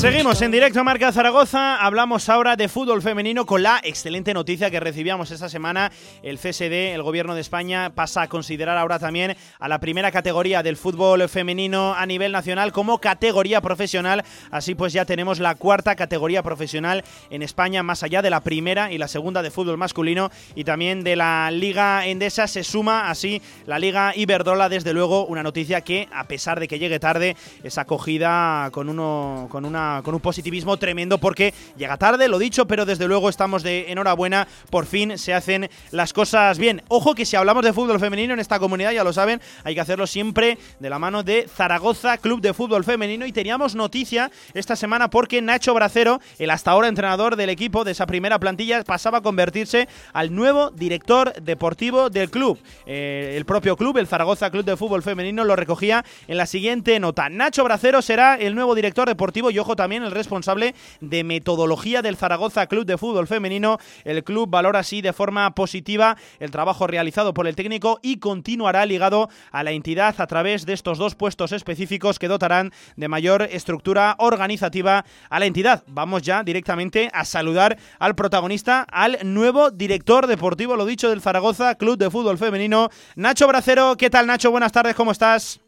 Seguimos 0.00 0.40
en 0.40 0.50
directo 0.50 0.82
Marca 0.82 1.12
Zaragoza. 1.12 1.76
Hablamos 1.76 2.30
ahora 2.30 2.56
de 2.56 2.70
fútbol 2.70 3.02
femenino 3.02 3.44
con 3.44 3.62
la 3.62 3.82
excelente 3.84 4.32
noticia 4.32 4.70
que 4.70 4.80
recibíamos 4.80 5.30
esta 5.30 5.50
semana. 5.50 5.92
El 6.22 6.38
CSD, 6.38 6.94
el 6.94 7.02
Gobierno 7.02 7.34
de 7.34 7.42
España, 7.42 7.90
pasa 7.94 8.22
a 8.22 8.28
considerar 8.28 8.78
ahora 8.78 8.98
también 8.98 9.36
a 9.58 9.68
la 9.68 9.78
primera 9.78 10.10
categoría 10.10 10.62
del 10.62 10.78
fútbol 10.78 11.28
femenino 11.28 11.92
a 11.92 12.06
nivel 12.06 12.32
nacional 12.32 12.72
como 12.72 12.96
categoría 12.96 13.60
profesional. 13.60 14.24
Así 14.50 14.74
pues 14.74 14.94
ya 14.94 15.04
tenemos 15.04 15.38
la 15.38 15.54
cuarta 15.54 15.94
categoría 15.96 16.42
profesional 16.42 17.04
en 17.28 17.42
España, 17.42 17.82
más 17.82 18.02
allá 18.02 18.22
de 18.22 18.30
la 18.30 18.40
primera 18.40 18.90
y 18.90 18.96
la 18.96 19.06
segunda 19.06 19.42
de 19.42 19.50
fútbol 19.50 19.76
masculino 19.76 20.30
y 20.54 20.64
también 20.64 21.04
de 21.04 21.16
la 21.16 21.50
Liga 21.50 22.06
Endesa. 22.06 22.46
Se 22.46 22.64
suma 22.64 23.10
así 23.10 23.42
la 23.66 23.78
Liga 23.78 24.14
Iberdrola, 24.16 24.70
desde 24.70 24.94
luego, 24.94 25.26
una 25.26 25.42
noticia 25.42 25.82
que, 25.82 26.08
a 26.10 26.24
pesar 26.24 26.58
de 26.58 26.68
que 26.68 26.78
llegue 26.78 26.98
tarde, 26.98 27.36
es 27.62 27.76
acogida 27.76 28.70
con, 28.72 28.88
uno, 28.88 29.46
con 29.50 29.66
con 30.04 30.14
un 30.14 30.20
positivismo 30.20 30.76
tremendo 30.76 31.18
porque 31.18 31.54
llega 31.76 31.96
tarde, 31.96 32.28
lo 32.28 32.38
dicho, 32.38 32.66
pero 32.66 32.86
desde 32.86 33.06
luego 33.06 33.28
estamos 33.28 33.62
de 33.62 33.90
enhorabuena, 33.90 34.46
por 34.70 34.86
fin 34.86 35.18
se 35.18 35.34
hacen 35.34 35.68
las 35.90 36.12
cosas 36.12 36.58
bien. 36.58 36.82
Ojo 36.88 37.14
que 37.14 37.26
si 37.26 37.36
hablamos 37.36 37.64
de 37.64 37.72
fútbol 37.72 38.00
femenino 38.00 38.34
en 38.34 38.40
esta 38.40 38.58
comunidad, 38.58 38.92
ya 38.92 39.04
lo 39.04 39.12
saben, 39.12 39.40
hay 39.64 39.74
que 39.74 39.80
hacerlo 39.80 40.06
siempre 40.06 40.58
de 40.78 40.90
la 40.90 40.98
mano 40.98 41.22
de 41.22 41.48
Zaragoza 41.48 42.18
Club 42.18 42.40
de 42.40 42.54
Fútbol 42.54 42.84
Femenino 42.84 43.26
y 43.26 43.32
teníamos 43.32 43.74
noticia 43.74 44.30
esta 44.54 44.76
semana 44.76 45.10
porque 45.10 45.42
Nacho 45.42 45.74
Bracero, 45.74 46.20
el 46.38 46.50
hasta 46.50 46.70
ahora 46.70 46.88
entrenador 46.88 47.36
del 47.36 47.50
equipo 47.50 47.84
de 47.84 47.92
esa 47.92 48.06
primera 48.06 48.38
plantilla, 48.38 48.82
pasaba 48.84 49.18
a 49.18 49.22
convertirse 49.22 49.88
al 50.12 50.34
nuevo 50.34 50.70
director 50.70 51.32
deportivo 51.42 52.10
del 52.10 52.30
club. 52.30 52.58
Eh, 52.86 53.34
el 53.36 53.44
propio 53.44 53.76
club, 53.76 53.98
el 53.98 54.06
Zaragoza 54.06 54.50
Club 54.50 54.64
de 54.64 54.76
Fútbol 54.76 55.02
Femenino, 55.02 55.44
lo 55.44 55.56
recogía 55.56 56.04
en 56.28 56.36
la 56.36 56.46
siguiente 56.46 56.98
nota. 57.00 57.28
Nacho 57.28 57.64
Bracero 57.64 58.02
será 58.02 58.36
el 58.36 58.54
nuevo 58.54 58.74
director 58.74 59.08
deportivo 59.08 59.50
y 59.50 59.58
ojo 59.58 59.76
también 59.80 60.02
el 60.02 60.10
responsable 60.10 60.74
de 61.00 61.24
metodología 61.24 62.02
del 62.02 62.18
Zaragoza 62.18 62.66
Club 62.66 62.84
de 62.84 62.98
Fútbol 62.98 63.26
Femenino. 63.26 63.78
El 64.04 64.22
club 64.22 64.50
valora 64.50 64.80
así 64.80 65.00
de 65.00 65.14
forma 65.14 65.54
positiva 65.54 66.18
el 66.38 66.50
trabajo 66.50 66.86
realizado 66.86 67.32
por 67.32 67.46
el 67.46 67.56
técnico 67.56 67.98
y 68.02 68.18
continuará 68.18 68.84
ligado 68.84 69.30
a 69.50 69.62
la 69.62 69.70
entidad 69.70 70.20
a 70.20 70.26
través 70.26 70.66
de 70.66 70.74
estos 70.74 70.98
dos 70.98 71.14
puestos 71.14 71.52
específicos 71.52 72.18
que 72.18 72.28
dotarán 72.28 72.72
de 72.96 73.08
mayor 73.08 73.48
estructura 73.50 74.16
organizativa 74.18 75.06
a 75.30 75.40
la 75.40 75.46
entidad. 75.46 75.82
Vamos 75.86 76.20
ya 76.20 76.42
directamente 76.42 77.08
a 77.14 77.24
saludar 77.24 77.78
al 77.98 78.14
protagonista, 78.14 78.84
al 78.92 79.16
nuevo 79.22 79.70
director 79.70 80.26
deportivo, 80.26 80.76
lo 80.76 80.84
dicho, 80.84 81.08
del 81.08 81.22
Zaragoza 81.22 81.76
Club 81.76 81.96
de 81.96 82.10
Fútbol 82.10 82.36
Femenino, 82.36 82.90
Nacho 83.16 83.48
Bracero. 83.48 83.96
¿Qué 83.96 84.10
tal, 84.10 84.26
Nacho? 84.26 84.50
Buenas 84.50 84.72
tardes, 84.72 84.94
¿cómo 84.94 85.12
estás? 85.12 85.58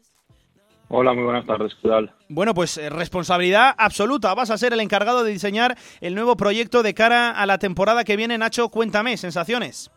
Hola, 0.95 1.13
muy 1.13 1.23
buenas 1.23 1.47
tardes, 1.47 1.73
¿qué 1.81 1.89
tal? 1.89 2.11
Bueno, 2.29 2.53
pues 2.53 2.77
eh, 2.77 2.87
responsabilidad 2.87 3.73
absoluta. 3.79 4.31
Vas 4.35 4.51
a 4.51 4.59
ser 4.59 4.73
el 4.73 4.79
encargado 4.79 5.23
de 5.23 5.31
diseñar 5.31 5.75
el 6.01 6.13
nuevo 6.13 6.37
proyecto 6.37 6.83
de 6.83 6.93
cara 6.93 7.31
a 7.31 7.47
la 7.47 7.57
temporada 7.57 8.03
que 8.03 8.15
viene. 8.15 8.37
Nacho, 8.37 8.69
cuéntame, 8.69 9.17
sensaciones. 9.17 9.89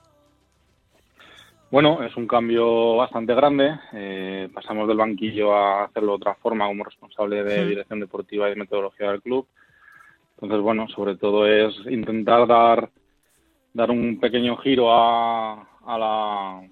Bueno, 1.70 2.02
es 2.02 2.16
un 2.16 2.26
cambio 2.26 2.96
bastante 2.96 3.34
grande. 3.34 3.78
Eh, 3.92 4.48
pasamos 4.54 4.88
del 4.88 4.96
banquillo 4.96 5.54
a 5.54 5.84
hacerlo 5.84 6.12
de 6.12 6.16
otra 6.16 6.34
forma 6.36 6.66
como 6.66 6.84
responsable 6.84 7.44
de 7.44 7.66
dirección 7.66 8.00
deportiva 8.00 8.50
y 8.50 8.56
metodología 8.56 9.10
del 9.10 9.20
club. 9.20 9.46
Entonces, 10.36 10.62
bueno, 10.62 10.88
sobre 10.88 11.16
todo 11.16 11.46
es 11.46 11.74
intentar 11.90 12.46
dar, 12.46 12.88
dar 13.74 13.90
un 13.90 14.18
pequeño 14.18 14.56
giro 14.56 14.90
a, 14.90 15.60
a 15.84 15.98
la, 15.98 16.62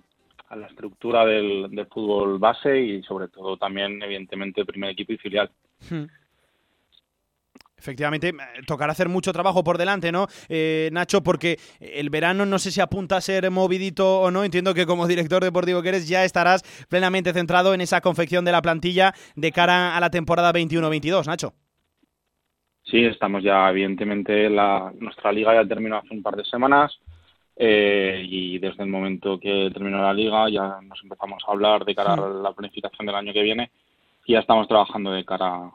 a 0.55 0.56
la 0.56 0.66
estructura 0.68 1.26
del, 1.26 1.86
fútbol 1.90 2.39
base 2.39 2.81
y 2.81 3.02
sobre 3.02 3.28
todo 3.28 3.56
también, 3.56 4.02
evidentemente, 4.02 4.60
el 4.60 4.66
primer 4.66 4.90
equipo 4.90 5.12
y 5.12 5.18
filial. 5.18 5.51
Hmm. 5.90 6.05
Efectivamente, 7.76 8.28
eh, 8.28 8.32
tocará 8.66 8.93
hacer 8.93 9.09
mucho 9.09 9.32
trabajo 9.32 9.62
por 9.62 9.76
delante, 9.76 10.10
¿no, 10.10 10.26
eh, 10.48 10.89
Nacho? 10.93 11.22
Porque 11.22 11.59
el 11.81 12.09
verano 12.09 12.47
no 12.47 12.59
sé 12.59 12.70
si 12.70 12.81
apunta 12.81 13.16
a 13.16 13.20
ser 13.20 13.51
movidito 13.51 14.20
o 14.20 14.31
no. 14.31 14.44
Entiendo 14.44 14.72
que 14.72 14.86
como 14.86 15.06
director 15.06 15.43
deportivo 15.43 15.82
que 15.82 15.90
eres 15.90 16.09
ya 16.09 16.24
estarás 16.24 16.62
plenamente 16.89 17.32
centrado 17.32 17.74
en 17.74 17.81
esa 17.81 18.01
confección 18.01 18.44
de 18.44 18.52
la 18.52 18.62
plantilla 18.62 19.12
de 19.36 19.52
cara 19.52 19.97
a 19.97 20.01
la 20.01 20.10
temporada 20.10 20.52
21-22, 20.52 21.26
Nacho. 21.26 21.52
Sí, 22.85 23.05
estamos 23.05 23.43
ya, 23.43 23.68
evidentemente, 23.70 24.48
la, 24.48 24.93
nuestra 24.98 25.32
liga 25.32 25.55
ya 25.55 25.66
terminó 25.66 25.97
hace 25.98 26.14
un 26.14 26.22
par 26.22 26.36
de 26.36 26.44
semanas. 26.44 26.98
Eh, 27.56 28.26
y 28.28 28.59
desde 28.59 28.82
el 28.82 28.89
momento 28.89 29.39
que 29.39 29.70
terminó 29.72 30.02
la 30.02 30.12
liga 30.12 30.48
ya 30.51 30.81
nos 30.82 31.01
empezamos 31.05 31.40
a 31.47 31.52
hablar 31.52 31.85
de 31.85 31.94
cara 31.94 32.14
a 32.14 32.28
la 32.28 32.52
planificación 32.52 33.06
del 33.06 33.14
año 33.14 33.32
que 33.32 33.43
viene 33.43 33.70
y 34.26 34.32
ya 34.32 34.40
estamos 34.40 34.66
trabajando 34.66 35.12
de 35.12 35.24
cara, 35.24 35.70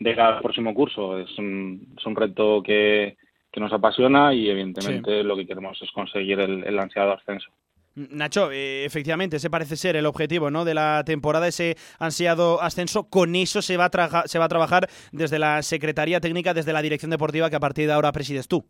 de 0.00 0.14
cara 0.16 0.36
al 0.36 0.42
próximo 0.42 0.74
curso. 0.74 1.18
Es 1.18 1.38
un, 1.38 1.94
es 1.96 2.04
un 2.04 2.16
reto 2.16 2.62
que, 2.62 3.16
que 3.52 3.60
nos 3.60 3.72
apasiona 3.72 4.34
y 4.34 4.48
evidentemente 4.48 5.22
lo 5.22 5.36
que 5.36 5.46
queremos 5.46 5.80
es 5.80 5.90
conseguir 5.92 6.40
el, 6.40 6.64
el 6.64 6.78
ansiado 6.78 7.12
ascenso. 7.12 7.50
Nacho, 7.94 8.50
eh, 8.50 8.84
efectivamente, 8.84 9.36
ese 9.36 9.50
parece 9.50 9.76
ser 9.76 9.94
el 9.94 10.06
objetivo 10.06 10.50
¿no? 10.50 10.64
de 10.64 10.74
la 10.74 11.04
temporada, 11.06 11.46
ese 11.46 11.76
ansiado 12.00 12.60
ascenso. 12.60 13.08
Con 13.08 13.36
eso 13.36 13.62
se 13.62 13.76
va, 13.76 13.84
a 13.84 14.26
se 14.26 14.38
va 14.40 14.46
a 14.46 14.48
trabajar 14.48 14.88
desde 15.12 15.38
la 15.38 15.62
Secretaría 15.62 16.18
Técnica, 16.18 16.54
desde 16.54 16.72
la 16.72 16.82
Dirección 16.82 17.12
Deportiva 17.12 17.50
que 17.50 17.56
a 17.56 17.60
partir 17.60 17.86
de 17.86 17.92
ahora 17.92 18.10
presides 18.10 18.48
tú 18.48 18.66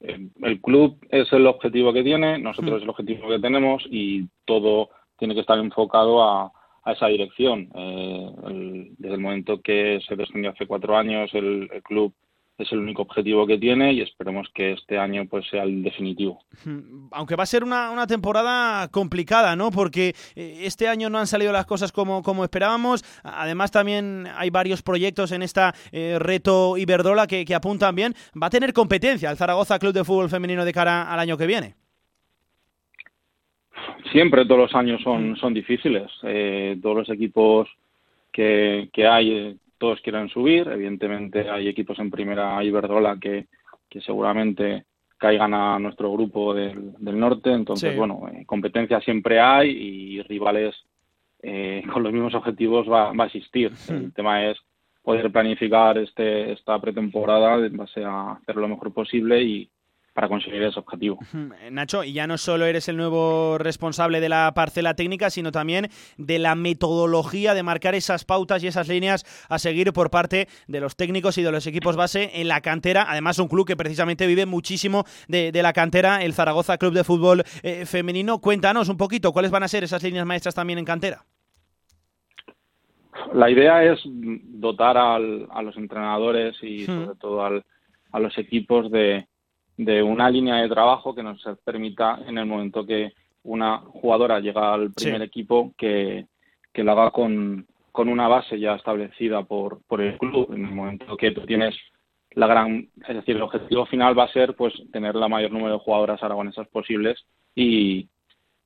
el 0.00 0.60
club 0.60 0.98
es 1.10 1.32
el 1.32 1.46
objetivo 1.46 1.92
que 1.92 2.02
tiene, 2.02 2.38
nosotros 2.38 2.72
mm. 2.72 2.76
es 2.76 2.82
el 2.82 2.90
objetivo 2.90 3.28
que 3.28 3.38
tenemos 3.38 3.84
y 3.90 4.26
todo 4.44 4.90
tiene 5.18 5.34
que 5.34 5.40
estar 5.40 5.58
enfocado 5.58 6.22
a, 6.22 6.52
esa 6.86 7.08
dirección. 7.08 7.68
Eh, 7.74 8.92
desde 8.98 9.14
el 9.14 9.20
momento 9.20 9.60
que 9.60 9.98
se 10.06 10.14
descendió 10.14 10.50
hace 10.50 10.68
cuatro 10.68 10.96
años, 10.96 11.28
el 11.34 11.68
club 11.82 12.14
es 12.58 12.72
el 12.72 12.78
único 12.78 13.02
objetivo 13.02 13.46
que 13.46 13.58
tiene 13.58 13.92
y 13.92 14.00
esperemos 14.00 14.48
que 14.54 14.72
este 14.72 14.98
año 14.98 15.26
pues 15.28 15.46
sea 15.48 15.64
el 15.64 15.82
definitivo. 15.82 16.42
Aunque 17.12 17.36
va 17.36 17.42
a 17.42 17.46
ser 17.46 17.62
una, 17.64 17.90
una 17.90 18.06
temporada 18.06 18.88
complicada, 18.88 19.56
¿no? 19.56 19.70
Porque 19.70 20.14
eh, 20.34 20.60
este 20.62 20.88
año 20.88 21.10
no 21.10 21.18
han 21.18 21.26
salido 21.26 21.52
las 21.52 21.66
cosas 21.66 21.92
como, 21.92 22.22
como 22.22 22.44
esperábamos. 22.44 23.04
Además 23.22 23.70
también 23.70 24.26
hay 24.36 24.50
varios 24.50 24.82
proyectos 24.82 25.32
en 25.32 25.42
esta 25.42 25.74
eh, 25.92 26.16
reto 26.18 26.76
Iberdrola 26.76 27.26
que, 27.26 27.44
que, 27.44 27.54
apuntan 27.54 27.94
bien. 27.94 28.14
Va 28.40 28.46
a 28.46 28.50
tener 28.50 28.72
competencia 28.72 29.30
el 29.30 29.36
Zaragoza 29.36 29.78
Club 29.78 29.92
de 29.92 30.04
Fútbol 30.04 30.30
Femenino 30.30 30.64
de 30.64 30.72
cara 30.72 31.12
al 31.12 31.20
año 31.20 31.36
que 31.36 31.46
viene. 31.46 31.74
Siempre, 34.12 34.46
todos 34.46 34.60
los 34.60 34.74
años 34.74 35.02
son, 35.02 35.36
son 35.36 35.52
difíciles. 35.52 36.10
Eh, 36.22 36.78
todos 36.80 36.96
los 36.96 37.10
equipos 37.10 37.68
que, 38.32 38.88
que 38.92 39.06
hay 39.06 39.58
todos 39.78 40.00
quieran 40.00 40.28
subir. 40.28 40.68
Evidentemente 40.68 41.48
hay 41.50 41.68
equipos 41.68 41.98
en 41.98 42.10
primera 42.10 42.62
Iberdrola 42.62 43.18
que, 43.20 43.46
que 43.88 44.00
seguramente 44.00 44.84
caigan 45.18 45.54
a 45.54 45.78
nuestro 45.78 46.12
grupo 46.12 46.52
del, 46.54 46.92
del 46.98 47.18
norte. 47.18 47.52
Entonces, 47.52 47.96
bueno, 47.96 48.28
eh, 48.32 48.44
competencia 48.46 49.00
siempre 49.00 49.40
hay 49.40 49.70
y 49.70 50.22
rivales 50.22 50.74
eh, 51.42 51.82
con 51.92 52.02
los 52.02 52.12
mismos 52.12 52.34
objetivos 52.34 52.90
va, 52.90 53.12
va 53.12 53.24
a 53.24 53.26
existir. 53.28 53.72
El 53.88 54.12
tema 54.12 54.44
es 54.46 54.58
poder 55.02 55.30
planificar 55.30 55.98
este 55.98 56.52
esta 56.52 56.80
pretemporada 56.80 57.64
en 57.64 57.76
base 57.76 58.04
a 58.04 58.32
hacer 58.32 58.56
lo 58.56 58.66
mejor 58.66 58.92
posible 58.92 59.40
y, 59.42 59.70
para 60.16 60.28
conseguir 60.28 60.62
ese 60.62 60.80
objetivo. 60.80 61.18
Nacho, 61.70 62.02
y 62.02 62.14
ya 62.14 62.26
no 62.26 62.38
solo 62.38 62.64
eres 62.64 62.88
el 62.88 62.96
nuevo 62.96 63.58
responsable 63.58 64.18
de 64.18 64.30
la 64.30 64.50
parcela 64.54 64.94
técnica, 64.94 65.28
sino 65.28 65.52
también 65.52 65.88
de 66.16 66.38
la 66.38 66.54
metodología 66.54 67.52
de 67.52 67.62
marcar 67.62 67.94
esas 67.94 68.24
pautas 68.24 68.64
y 68.64 68.66
esas 68.66 68.88
líneas 68.88 69.26
a 69.50 69.58
seguir 69.58 69.92
por 69.92 70.08
parte 70.08 70.48
de 70.68 70.80
los 70.80 70.96
técnicos 70.96 71.36
y 71.36 71.42
de 71.42 71.52
los 71.52 71.66
equipos 71.66 71.96
base 71.96 72.30
en 72.40 72.48
la 72.48 72.62
cantera. 72.62 73.04
Además, 73.06 73.38
un 73.38 73.48
club 73.48 73.66
que 73.66 73.76
precisamente 73.76 74.26
vive 74.26 74.46
muchísimo 74.46 75.04
de, 75.28 75.52
la 75.52 75.74
cantera, 75.74 76.22
el 76.22 76.32
Zaragoza 76.32 76.78
Club 76.78 76.94
de 76.94 77.04
Fútbol 77.04 77.42
eh, 77.62 77.84
Femenino. 77.84 78.40
Cuéntanos 78.40 78.88
un 78.88 78.96
poquito 78.96 79.32
cuáles 79.32 79.50
van 79.50 79.64
a 79.64 79.68
ser 79.68 79.84
esas 79.84 80.02
líneas 80.02 80.24
maestras 80.24 80.54
también 80.54 80.78
en 80.78 80.86
cantera. 80.86 81.26
La 83.34 83.50
idea 83.50 83.84
es 83.84 84.00
dotar 84.06 84.96
a 84.96 85.18
los 85.18 85.76
entrenadores 85.76 86.56
y 86.62 86.84
hmm. 86.84 86.86
sobre 86.86 87.18
todo 87.18 87.44
a 87.44 88.18
los 88.18 88.38
equipos 88.38 88.90
de, 88.90 89.26
de 89.76 90.02
una 90.02 90.30
línea 90.30 90.56
de 90.56 90.68
trabajo 90.68 91.14
que 91.14 91.22
nos 91.22 91.42
permita 91.64 92.20
en 92.26 92.38
el 92.38 92.46
momento 92.46 92.86
que 92.86 93.12
una 93.44 93.78
jugadora 93.78 94.40
llega 94.40 94.74
al 94.74 94.92
primer 94.92 95.22
equipo 95.22 95.72
que, 95.76 96.26
que 96.72 96.82
lo 96.82 96.92
haga 96.92 97.10
con, 97.10 97.66
con 97.92 98.08
una 98.08 98.28
base 98.28 98.58
ya 98.58 98.74
establecida 98.74 99.42
por, 99.44 99.80
por 99.86 100.00
el 100.00 100.18
club. 100.18 100.52
En 100.52 100.64
el 100.64 100.72
momento 100.72 101.16
que 101.16 101.30
tú 101.30 101.42
tienes 101.42 101.74
la 102.32 102.46
gran 102.46 102.88
es 103.08 103.16
decir 103.16 103.36
el 103.36 103.42
objetivo 103.42 103.86
final 103.86 104.18
va 104.18 104.24
a 104.24 104.32
ser 104.32 104.54
pues 104.54 104.74
tener 104.92 105.14
la 105.14 105.28
mayor 105.28 105.52
número 105.52 105.72
de 105.74 105.78
jugadoras 105.78 106.22
aragonesas 106.22 106.68
posibles 106.68 107.24
y, 107.54 108.08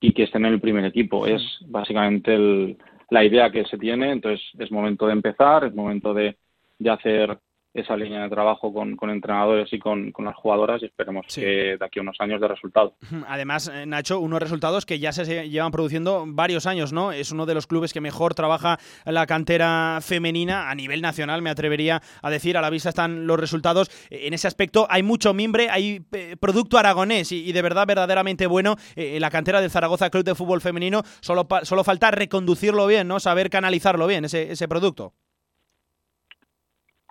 y 0.01 0.13
que 0.13 0.25
estén 0.25 0.45
en 0.45 0.55
el 0.55 0.61
primer 0.61 0.85
equipo. 0.85 1.27
Es 1.27 1.43
básicamente 1.67 2.77
la 3.11 3.25
idea 3.25 3.51
que 3.51 3.65
se 3.67 3.79
tiene. 3.79 4.11
Entonces 4.11 4.45
es 4.59 4.73
momento 4.73 5.07
de 5.07 5.13
empezar 5.13 5.65
es 5.65 5.75
momento 5.75 6.15
de, 6.15 6.37
de 6.79 6.91
hacer 6.91 7.39
esa 7.73 7.97
línea 7.97 8.23
de 8.23 8.29
trabajo 8.29 8.73
con, 8.73 8.97
entrenadores 9.11 9.73
y 9.73 9.79
con, 9.79 10.13
las 10.19 10.35
jugadoras 10.37 10.83
y 10.83 10.87
esperemos 10.87 11.27
que 11.33 11.77
de 11.79 11.85
aquí 11.85 11.99
a 12.01 12.03
unos 12.03 12.17
años 12.19 12.41
de 12.41 12.49
resultado. 12.49 12.95
Además, 13.29 13.71
eh, 13.73 13.87
Nacho, 13.87 14.19
unos 14.19 14.41
resultados 14.41 14.87
que 14.87 14.99
ya 14.99 15.13
se 15.13 15.49
llevan 15.49 15.71
produciendo 15.71 16.25
varios 16.27 16.67
años, 16.67 16.93
¿no? 16.93 17.13
Es 17.13 17.31
uno 17.31 17.47
de 17.47 17.55
los 17.55 17.67
clubes 17.67 17.93
que 17.93 18.01
mejor 18.01 18.35
trabaja 18.35 18.79
la 19.05 19.27
cantera 19.27 19.99
femenina 20.03 20.71
a 20.71 20.75
nivel 20.75 21.01
nacional, 21.01 21.43
me 21.43 21.51
atrevería 21.51 22.03
a 22.23 22.31
decir. 22.31 22.57
A 22.57 22.61
la 22.61 22.71
vista 22.71 22.89
están 22.89 23.27
los 23.27 23.39
resultados. 23.39 23.91
En 24.11 24.35
ese 24.35 24.49
aspecto 24.49 24.87
hay 24.91 25.03
mucho 25.03 25.33
mimbre, 25.33 25.71
hay 25.71 26.03
eh, 26.13 26.37
producto 26.41 26.79
aragonés 26.79 27.31
y, 27.33 27.53
de 27.53 27.63
verdad, 27.63 27.87
verdaderamente 27.87 28.47
bueno 28.47 28.77
eh, 28.97 29.21
la 29.21 29.31
cantera 29.31 29.61
del 29.61 29.71
Zaragoza 29.71 30.11
Club 30.11 30.25
de 30.25 30.35
Fútbol 30.35 30.61
Femenino. 30.61 31.03
Solo, 31.21 31.47
solo 31.63 31.85
falta 31.85 32.11
reconducirlo 32.11 32.87
bien, 32.87 33.07
¿no? 33.07 33.21
Saber 33.21 33.51
canalizarlo 33.51 34.07
bien, 34.07 34.25
ese, 34.25 34.51
ese 34.51 34.67
producto. 34.67 35.15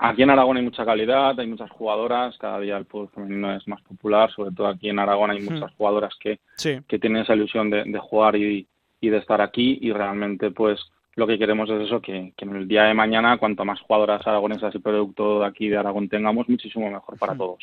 Aquí 0.02 0.24
en 0.24 0.30
Aragón 0.30 0.56
hay 0.56 0.64
mucha 0.64 0.86
calidad, 0.86 1.38
hay 1.38 1.48
muchas 1.48 1.70
jugadoras, 1.72 2.38
cada 2.38 2.58
día 2.62 2.78
el 2.78 2.86
fútbol 2.86 3.10
femenino 3.10 3.54
es 3.54 3.68
más 3.68 3.82
popular, 3.82 4.32
sobre 4.32 4.52
todo 4.52 4.68
aquí 4.68 4.88
en 4.88 4.98
Aragón 4.98 5.32
hay 5.32 5.42
muchas 5.42 5.74
jugadoras 5.74 6.14
que, 6.18 6.40
que 6.88 7.00
tienen 7.00 7.24
esa 7.24 7.36
ilusión 7.36 7.70
de, 7.70 7.84
de 7.84 8.00
jugar 8.00 8.38
y, 8.38 8.66
y 9.02 9.10
de 9.10 9.18
estar 9.18 9.42
aquí 9.42 9.78
y 9.82 9.92
realmente 9.92 10.52
pues 10.52 10.80
lo 11.16 11.28
que 11.28 11.38
queremos 11.38 11.70
es 11.70 11.82
eso, 11.82 12.02
que, 12.02 12.34
en 12.38 12.56
el 12.56 12.68
día 12.68 12.84
de 12.84 12.94
mañana, 12.94 13.38
cuanto 13.38 13.66
más 13.66 13.80
jugadoras 13.82 14.26
aragonesas 14.26 14.74
y 14.74 14.80
producto 14.80 15.42
de 15.42 15.48
aquí 15.48 15.68
de 15.68 15.78
Aragón 15.78 16.08
tengamos, 16.08 16.48
muchísimo 16.48 16.90
mejor 16.90 17.18
para 17.18 17.36
todos. 17.36 17.60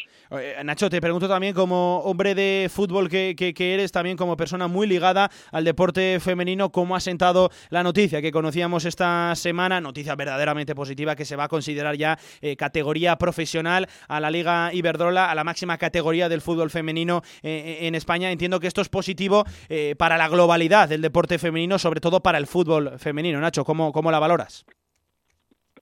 Nacho, 0.65 0.91
te 0.91 1.01
pregunto 1.01 1.29
también 1.29 1.55
como 1.55 2.01
hombre 2.01 2.35
de 2.35 2.69
fútbol 2.71 3.09
que, 3.09 3.35
que, 3.37 3.75
eres, 3.75 3.93
también 3.93 4.17
como 4.17 4.37
persona 4.37 4.69
muy 4.69 4.87
ligada 4.87 5.31
al 5.53 5.65
deporte 5.65 6.21
femenino, 6.21 6.71
¿cómo 6.71 6.97
ha 6.97 7.01
sentado 7.01 7.51
la 7.71 7.83
noticia 7.83 8.21
que 8.21 8.31
conocíamos 8.31 8.85
esta 8.85 9.35
semana? 9.35 9.81
Noticia 9.81 10.15
verdaderamente 10.15 10.75
positiva 10.75 11.17
que 11.17 11.25
se 11.25 11.37
va 11.37 11.45
a 11.45 11.49
considerar 11.49 11.97
ya 11.97 12.19
eh, 12.41 12.57
categoría 12.57 13.17
profesional 13.17 13.89
a 14.09 14.21
la 14.21 14.31
Liga 14.31 14.71
Iberdrola, 14.73 15.31
a 15.31 15.35
la 15.35 15.45
máxima 15.45 15.79
categoría 15.79 16.29
del 16.29 16.41
fútbol 16.41 16.71
femenino 16.71 17.23
eh, 17.43 17.79
en 17.83 17.95
España. 17.95 18.31
Entiendo 18.31 18.61
que 18.61 18.67
esto 18.67 18.81
es 18.81 18.89
positivo 18.89 19.45
eh, 19.69 19.95
para 19.97 20.17
la 20.17 20.29
globalidad 20.29 20.89
del 20.89 21.03
deporte 21.03 21.39
femenino, 21.39 21.79
sobre 21.79 22.01
todo 22.01 22.21
para 22.21 22.39
el 22.39 22.47
fútbol 22.47 22.99
femenino. 22.99 23.36
Nacho, 23.41 23.65
¿cómo, 23.65 23.93
cómo 23.93 24.11
la 24.11 24.19
valoras? 24.19 24.67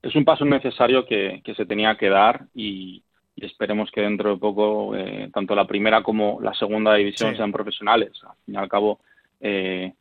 Es 0.02 0.14
un 0.14 0.24
paso 0.24 0.44
necesario 0.44 1.06
que, 1.06 1.42
se 1.56 1.66
tenía 1.66 1.96
que 1.96 2.08
dar 2.08 2.46
y, 2.54 3.02
esperemos 3.36 3.90
que 3.90 4.00
dentro 4.00 4.30
de 4.30 4.36
poco 4.36 4.94
eh, 4.96 5.28
tanto 5.32 5.54
la 5.54 5.66
primera 5.66 6.02
como 6.02 6.40
la 6.40 6.54
segunda 6.54 6.94
división 6.94 7.36
sean 7.36 7.52
profesionales. 7.52 8.12
Al 8.22 8.36
fin 8.44 8.54
y 8.54 8.56
al 8.56 8.68
cabo, 8.68 9.00
eh, 9.40 9.92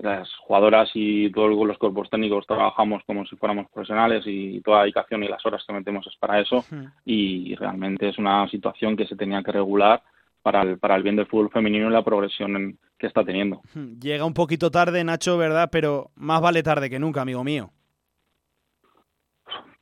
las 0.00 0.28
jugadoras 0.36 0.90
y 0.94 1.30
todos 1.30 1.50
los 1.66 1.78
cuerpos 1.78 2.10
técnicos 2.10 2.46
trabajamos 2.46 3.02
como 3.06 3.24
si 3.26 3.36
fuéramos 3.36 3.70
profesionales 3.70 4.24
y 4.26 4.60
toda 4.60 4.78
la 4.78 4.82
dedicación 4.84 5.22
y 5.22 5.28
las 5.28 5.44
horas 5.46 5.62
que 5.66 5.72
metemos 5.72 6.06
es 6.06 6.16
para 6.16 6.40
eso 6.40 6.64
y 7.04 7.54
realmente 7.54 8.08
es 8.08 8.18
una 8.18 8.48
situación 8.48 8.96
que 8.96 9.06
se 9.06 9.16
tenía 9.16 9.42
que 9.42 9.52
regular 9.52 10.02
para 10.44 10.60
el, 10.60 10.78
para 10.78 10.94
el 10.94 11.02
bien 11.02 11.16
del 11.16 11.26
fútbol 11.26 11.50
femenino 11.50 11.88
y 11.88 11.90
la 11.90 12.04
progresión 12.04 12.78
que 12.98 13.06
está 13.06 13.24
teniendo. 13.24 13.62
Llega 14.00 14.26
un 14.26 14.34
poquito 14.34 14.70
tarde, 14.70 15.02
Nacho, 15.02 15.38
¿verdad? 15.38 15.70
Pero 15.72 16.10
más 16.16 16.42
vale 16.42 16.62
tarde 16.62 16.90
que 16.90 16.98
nunca, 16.98 17.22
amigo 17.22 17.42
mío. 17.42 17.70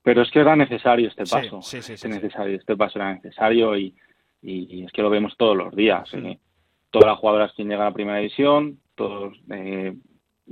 Pero 0.04 0.22
es 0.22 0.30
que 0.30 0.38
era 0.38 0.54
necesario 0.54 1.08
este 1.08 1.24
paso. 1.24 1.60
Sí, 1.62 1.82
sí, 1.82 1.96
sí, 1.96 2.08
necesario, 2.08 2.56
este 2.56 2.76
paso 2.76 3.00
era 3.00 3.12
necesario 3.12 3.76
y, 3.76 3.92
y, 4.40 4.84
es 4.84 4.92
que 4.92 5.02
lo 5.02 5.10
vemos 5.10 5.36
todos 5.36 5.56
los 5.56 5.74
días. 5.74 6.08
¿eh? 6.14 6.38
Todas 6.92 7.08
las 7.08 7.18
jugadoras 7.18 7.52
quieren 7.54 7.70
llegar 7.72 7.88
a 7.88 7.92
primera 7.92 8.18
división, 8.18 8.78
todos, 8.94 9.36
eh, 9.50 9.96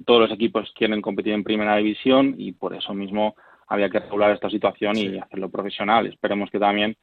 todos 0.05 0.23
los 0.23 0.32
equipos 0.32 0.73
quieren 0.77 1.01
competir 1.01 1.35
en 1.35 1.45
primera 1.45 1.77
división 1.77 2.35
y 2.37 2.51
por 2.51 2.74
eso 2.74 2.95
mismo 2.95 3.37
había 3.69 3.91
que 3.91 4.01
regular 4.01 4.32
esta 4.32 4.51
situación 4.51 4.97
y 4.97 5.19
hacerlo 5.19 5.49
profesional. 5.51 6.09
Esperemos 6.09 6.51
que 6.51 6.59
también 6.59 6.97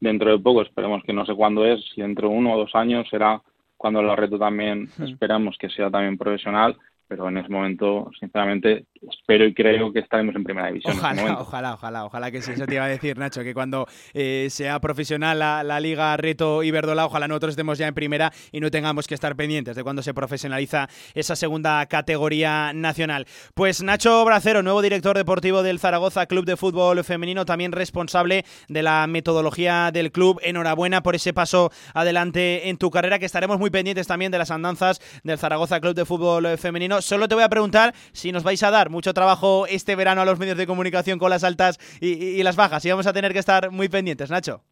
dentro 0.00 0.30
de 0.30 0.38
poco, 0.38 0.62
esperemos 0.62 1.02
que 1.04 1.12
no 1.12 1.24
sé 1.26 1.34
cuándo 1.34 1.64
es, 1.64 1.84
si 1.94 2.00
dentro 2.00 2.28
de 2.28 2.34
uno 2.34 2.54
o 2.54 2.58
dos 2.58 2.74
años 2.74 3.08
será 3.08 3.42
cuando 3.76 4.00
el 4.00 4.16
reto 4.16 4.38
también 4.38 4.88
esperamos 5.00 5.56
que 5.58 5.70
sea 5.70 5.90
también 5.90 6.18
profesional 6.18 6.76
pero 7.08 7.28
en 7.28 7.38
ese 7.38 7.48
momento, 7.48 8.10
sinceramente, 8.20 8.84
espero 9.10 9.46
y 9.46 9.54
creo 9.54 9.92
que 9.92 10.00
estaremos 10.00 10.36
en 10.36 10.44
primera 10.44 10.68
división. 10.68 10.94
Ojalá, 10.98 11.40
ojalá, 11.40 11.74
ojalá, 11.74 12.04
ojalá 12.04 12.30
que 12.30 12.42
sí. 12.42 12.52
Eso 12.52 12.66
te 12.66 12.74
iba 12.74 12.84
a 12.84 12.88
decir, 12.88 13.16
Nacho, 13.16 13.42
que 13.42 13.54
cuando 13.54 13.86
eh, 14.12 14.48
sea 14.50 14.78
profesional 14.78 15.38
la, 15.38 15.80
Liga 15.80 16.16
Reto 16.18 16.62
Iberdola, 16.62 17.06
ojalá 17.06 17.26
nosotros 17.26 17.50
estemos 17.50 17.78
ya 17.78 17.88
en 17.88 17.94
primera 17.94 18.32
y 18.52 18.60
no 18.60 18.70
tengamos 18.70 19.06
que 19.06 19.14
estar 19.14 19.36
pendientes 19.36 19.74
de 19.74 19.84
cuando 19.84 20.02
se 20.02 20.12
profesionaliza 20.12 20.88
esa 21.14 21.34
segunda 21.34 21.86
categoría 21.86 22.72
nacional. 22.74 23.26
Pues 23.54 23.82
Nacho 23.82 24.24
Bracero, 24.24 24.62
nuevo 24.62 24.82
director 24.82 25.16
deportivo 25.16 25.62
del 25.62 25.78
Zaragoza 25.78 26.26
Club 26.26 26.44
de 26.44 26.56
Fútbol 26.56 27.02
Femenino, 27.04 27.46
también 27.46 27.72
responsable 27.72 28.44
de 28.68 28.82
la 28.82 29.06
metodología 29.06 29.90
del 29.92 30.12
club. 30.12 30.40
Enhorabuena 30.42 31.02
por 31.02 31.14
ese 31.14 31.32
paso 31.32 31.70
adelante 31.94 32.68
en 32.68 32.76
tu 32.76 32.90
carrera, 32.90 33.18
que 33.18 33.26
estaremos 33.26 33.58
muy 33.58 33.70
pendientes 33.70 34.06
también 34.06 34.30
de 34.30 34.38
las 34.38 34.50
andanzas 34.50 35.00
del 35.22 35.38
Zaragoza 35.38 35.80
Club 35.80 35.94
de 35.94 36.04
Fútbol 36.04 36.58
Femenino 36.58 36.97
solo 37.00 37.28
te 37.28 37.34
voy 37.34 37.44
a 37.44 37.48
preguntar 37.48 37.94
si 38.12 38.32
nos 38.32 38.44
vais 38.44 38.62
a 38.62 38.70
dar 38.70 38.90
mucho 38.90 39.14
trabajo 39.14 39.66
este 39.66 39.96
verano 39.96 40.20
a 40.20 40.24
los 40.24 40.38
medios 40.38 40.56
de 40.56 40.66
comunicación 40.66 41.18
con 41.18 41.30
las 41.30 41.44
altas 41.44 41.78
y, 42.00 42.42
las 42.42 42.56
bajas. 42.56 42.84
Y 42.84 42.90
vamos 42.90 43.06
a 43.06 43.12
tener 43.12 43.32
que 43.32 43.38
estar 43.38 43.70
muy 43.70 43.88
pendientes, 43.88 44.30
Nacho. 44.30 44.62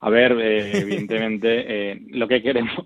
A 0.00 0.10
ver, 0.10 0.32
eh, 0.32 0.78
evidentemente, 0.78 1.48
eh, 1.92 2.00
lo 2.10 2.28
que 2.28 2.42
queremos 2.42 2.84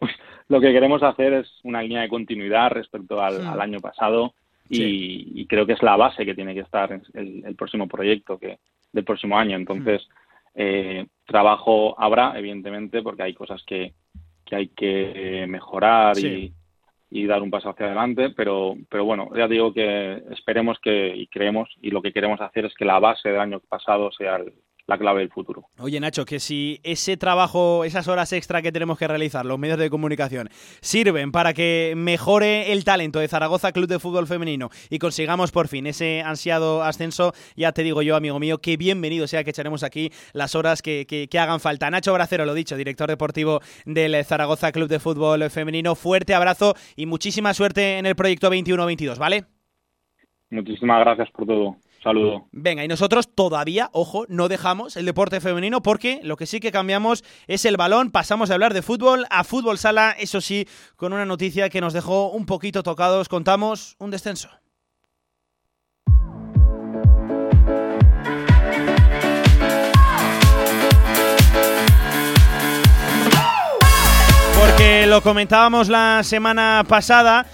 lo 0.49 0.61
que 0.61 0.73
queremos 0.73 1.03
hacer 1.03 1.33
es 1.35 1.49
una 1.63 1.83
línea 1.83 2.03
de 2.03 2.09
continuidad 2.09 2.71
respecto 2.71 3.23
al, 3.23 3.41
hmm. 3.43 3.61
año 3.61 3.79
pasado 3.79 4.35
y, 4.69 5.47
creo 5.47 5.67
que 5.67 5.73
es 5.75 5.83
la 5.83 5.97
base 5.97 6.25
que 6.25 6.35
tiene 6.35 6.55
que 6.55 6.61
estar 6.61 6.93
el, 6.93 7.45
el 7.45 7.57
próximo 7.57 7.89
proyecto 7.89 8.39
que 8.39 8.59
del 8.93 9.05
próximo 9.05 9.39
año. 9.39 9.57
Entonces, 9.57 10.09
eh, 10.55 11.07
trabajo 11.27 12.01
habrá, 12.01 12.39
evidentemente, 12.39 13.03
porque 13.03 13.23
hay 13.23 13.35
cosas 13.35 13.63
que, 13.65 13.95
que 14.45 14.57
hay 14.57 14.69
que 14.69 15.47
mejorar 15.49 16.19
y, 16.19 16.53
y 17.11 17.27
dar 17.27 17.43
un 17.43 17.51
paso 17.51 17.71
hacia 17.71 17.87
adelante, 17.87 18.31
pero, 18.31 18.77
pero 18.89 19.05
bueno, 19.05 19.31
ya 19.37 19.49
digo 19.49 19.73
que 19.73 20.23
esperemos 20.31 20.79
que 20.81 21.15
y 21.17 21.27
creemos 21.27 21.69
y 21.83 21.91
lo 21.91 22.01
que 22.03 22.13
queremos 22.13 22.41
hacer 22.41 22.65
es 22.67 22.75
que 22.75 22.85
la 22.85 23.01
base 23.01 23.29
del 23.29 23.41
año 23.41 23.61
pasado 23.61 24.13
sea 24.13 24.37
el, 24.37 24.53
la 24.91 24.99
clave 24.99 25.21
del 25.21 25.31
futuro. 25.31 25.67
Oye, 25.79 26.01
Nacho, 26.01 26.25
que 26.25 26.41
si 26.41 26.81
ese 26.83 27.17
trabajo, 27.17 27.85
esas 27.85 28.09
horas 28.09 28.33
extra 28.33 28.61
que 28.61 28.73
tenemos 28.73 28.99
que 28.99 29.07
realizar, 29.07 29.47
los 29.47 29.57
medios 29.57 29.79
de 29.79 29.89
comunicación, 29.89 30.51
sirven 30.81 31.31
para 31.31 31.55
que 31.55 31.95
mejore 31.97 32.73
el 32.73 32.83
talento 32.83 33.21
de 33.21 33.29
Zaragoza 33.29 33.71
Club 33.71 33.87
de 33.87 34.01
Fútbol 34.01 34.27
Femenino 34.27 34.69
y 34.91 34.99
consigamos 34.99 35.53
por 35.53 35.69
fin 35.69 35.87
ese 35.87 36.23
ansiado 36.23 36.83
ascenso, 36.83 37.33
ya 37.57 37.71
te 37.71 37.85
digo 37.85 38.03
yo, 38.03 38.17
amigo 38.17 38.41
mío, 38.41 38.59
que 38.59 38.77
bienvenido 38.77 39.29
sea 39.29 39.45
que 39.45 39.51
echaremos 39.51 39.85
aquí 39.85 40.11
las 40.33 40.57
horas 40.57 40.83
que, 40.83 41.07
que 41.07 41.39
hagan 41.39 41.61
falta. 41.61 41.89
Nacho 41.89 42.13
Bracero, 42.13 42.45
lo 42.45 42.55
dicho, 42.55 42.77
director 42.77 43.09
deportivo 43.09 43.61
del 43.87 44.25
Zaragoza 44.25 44.73
Club 44.73 44.89
de 44.89 44.99
Fútbol 44.99 45.49
Femenino, 45.51 45.95
fuerte 45.95 46.35
abrazo 46.35 46.75
y 46.97 47.07
muchísima 47.07 47.55
suerte 47.55 47.99
en 47.99 48.07
el 48.07 48.17
proyecto 48.17 48.51
21-22, 48.51 49.19
¿vale? 49.19 49.45
Muchísimas 50.51 50.99
gracias 51.05 51.31
por 51.31 51.47
todo. 51.47 51.77
Saludo. 52.03 52.49
Venga, 52.53 52.83
y 52.83 52.89
nosotros 52.89 53.29
todavía, 53.35 53.91
ojo, 53.93 54.25
no 54.29 54.49
dejamos 54.49 54.97
el 54.97 55.05
deporte 55.05 55.41
femenino 55.41 55.83
porque 55.83 56.21
lo 56.23 56.37
que 56.37 56.47
sí 56.47 56.59
que 56.59 56.73
cambiamos 56.73 57.25
es 57.47 57.67
el 57.67 57.77
balón. 57.77 58.11
Pasamos 58.11 58.49
de 58.49 58.55
hablar 58.55 58.73
de 58.73 58.83
fútbol 58.83 59.27
a 59.29 59.45
fútbol 59.45 59.77
sala, 59.77 60.17
eso 60.19 60.41
sí, 60.41 60.67
con 60.97 61.13
una 61.13 61.27
noticia 61.27 61.69
que 61.69 61.83
nos 61.83 61.93
dejó 61.93 62.31
un 62.31 62.47
poquito 62.47 62.83
tocados. 62.83 63.29
Contamos 63.29 63.97
un 63.99 64.11
descenso. 64.11 64.49
lo 75.11 75.23
comentábamos 75.23 75.89
la 75.89 76.23
semana 76.23 76.85
pasada. 76.87 77.45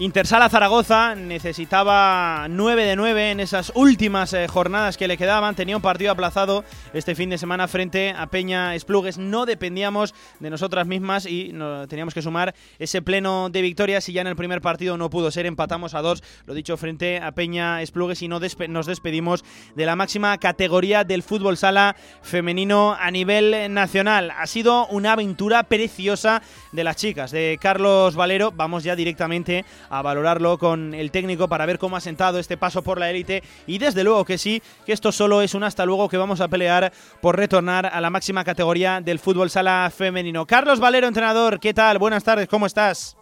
Intersala 0.00 0.48
Zaragoza 0.48 1.16
necesitaba 1.16 2.46
9 2.48 2.84
de 2.84 2.94
9 2.94 3.32
en 3.32 3.40
esas 3.40 3.72
últimas 3.74 4.32
eh, 4.32 4.46
jornadas 4.46 4.96
que 4.96 5.08
le 5.08 5.16
quedaban. 5.16 5.56
Tenía 5.56 5.74
un 5.74 5.82
partido 5.82 6.12
aplazado 6.12 6.64
este 6.92 7.16
fin 7.16 7.30
de 7.30 7.36
semana 7.36 7.66
frente 7.66 8.14
a 8.16 8.28
Peña 8.28 8.76
Esplugues. 8.76 9.18
No 9.18 9.44
dependíamos 9.44 10.14
de 10.38 10.50
nosotras 10.50 10.86
mismas 10.86 11.26
y 11.26 11.52
teníamos 11.88 12.14
que 12.14 12.22
sumar 12.22 12.54
ese 12.78 13.02
pleno 13.02 13.50
de 13.50 13.60
victorias. 13.60 14.08
Y 14.08 14.12
ya 14.12 14.20
en 14.20 14.28
el 14.28 14.36
primer 14.36 14.60
partido 14.60 14.96
no 14.96 15.10
pudo 15.10 15.32
ser, 15.32 15.46
empatamos 15.46 15.94
a 15.94 16.00
dos, 16.00 16.22
lo 16.46 16.54
dicho, 16.54 16.76
frente 16.76 17.18
a 17.18 17.32
Peña 17.32 17.82
Esplugues 17.82 18.22
y 18.22 18.28
no 18.28 18.38
nos 18.68 18.86
despedimos 18.86 19.44
de 19.74 19.84
la 19.84 19.96
máxima 19.96 20.38
categoría 20.38 21.02
del 21.02 21.24
fútbol 21.24 21.56
sala 21.56 21.96
femenino 22.22 22.96
a 22.96 23.10
nivel 23.10 23.74
nacional. 23.74 24.30
Ha 24.30 24.46
sido 24.46 24.86
una 24.86 25.14
aventura 25.14 25.64
preciosa 25.64 26.40
de 26.70 26.84
las 26.84 26.94
chicas, 26.94 27.32
de 27.32 27.58
Carlos 27.60 28.14
Valero. 28.14 28.52
Vamos 28.52 28.84
ya 28.84 28.94
directamente 28.94 29.64
a 29.90 30.02
valorarlo 30.02 30.58
con 30.58 30.94
el 30.94 31.10
técnico 31.10 31.48
para 31.48 31.66
ver 31.66 31.78
cómo 31.78 31.96
ha 31.96 32.00
sentado 32.00 32.38
este 32.38 32.56
paso 32.56 32.82
por 32.82 32.98
la 32.98 33.10
élite 33.10 33.42
y 33.66 33.78
desde 33.78 34.04
luego 34.04 34.24
que 34.24 34.38
sí, 34.38 34.62
que 34.86 34.92
esto 34.92 35.12
solo 35.12 35.42
es 35.42 35.54
un 35.54 35.64
hasta 35.64 35.84
luego 35.84 36.08
que 36.08 36.16
vamos 36.16 36.40
a 36.40 36.48
pelear 36.48 36.92
por 37.20 37.36
retornar 37.36 37.86
a 37.86 38.00
la 38.00 38.10
máxima 38.10 38.44
categoría 38.44 39.00
del 39.00 39.18
fútbol 39.18 39.50
sala 39.50 39.90
femenino. 39.94 40.46
Carlos 40.46 40.80
Valero, 40.80 41.06
entrenador, 41.06 41.60
¿qué 41.60 41.74
tal? 41.74 41.98
Buenas 41.98 42.24
tardes, 42.24 42.48
¿cómo 42.48 42.66
estás? 42.66 43.17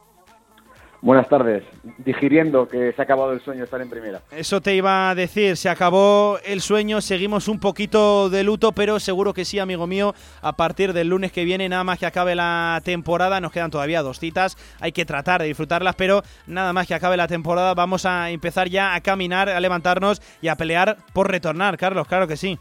Buenas 1.02 1.28
tardes. 1.28 1.62
Digiriendo 1.98 2.68
que 2.68 2.92
se 2.92 3.00
ha 3.00 3.04
acabado 3.04 3.32
el 3.32 3.40
sueño 3.40 3.60
de 3.60 3.64
estar 3.64 3.80
en 3.80 3.90
primera. 3.90 4.20
Eso 4.30 4.60
te 4.60 4.74
iba 4.74 5.10
a 5.10 5.14
decir, 5.14 5.56
se 5.56 5.68
acabó 5.68 6.38
el 6.44 6.60
sueño, 6.60 7.00
seguimos 7.00 7.48
un 7.48 7.60
poquito 7.60 8.30
de 8.30 8.42
luto, 8.42 8.72
pero 8.72 8.98
seguro 8.98 9.34
que 9.34 9.44
sí, 9.44 9.58
amigo 9.58 9.86
mío, 9.86 10.14
a 10.42 10.56
partir 10.56 10.92
del 10.92 11.08
lunes 11.08 11.32
que 11.32 11.44
viene, 11.44 11.68
nada 11.68 11.84
más 11.84 11.98
que 11.98 12.06
acabe 12.06 12.34
la 12.34 12.80
temporada, 12.84 13.40
nos 13.40 13.52
quedan 13.52 13.70
todavía 13.70 14.02
dos 14.02 14.18
citas, 14.18 14.56
hay 14.80 14.92
que 14.92 15.04
tratar 15.04 15.42
de 15.42 15.48
disfrutarlas, 15.48 15.94
pero 15.96 16.22
nada 16.46 16.72
más 16.72 16.86
que 16.86 16.94
acabe 16.94 17.16
la 17.16 17.28
temporada, 17.28 17.74
vamos 17.74 18.06
a 18.06 18.30
empezar 18.30 18.68
ya 18.68 18.94
a 18.94 19.00
caminar, 19.00 19.48
a 19.48 19.60
levantarnos 19.60 20.22
y 20.40 20.48
a 20.48 20.56
pelear 20.56 20.96
por 21.12 21.30
retornar, 21.30 21.76
Carlos, 21.76 22.08
claro 22.08 22.26
que 22.26 22.36
sí. 22.36 22.58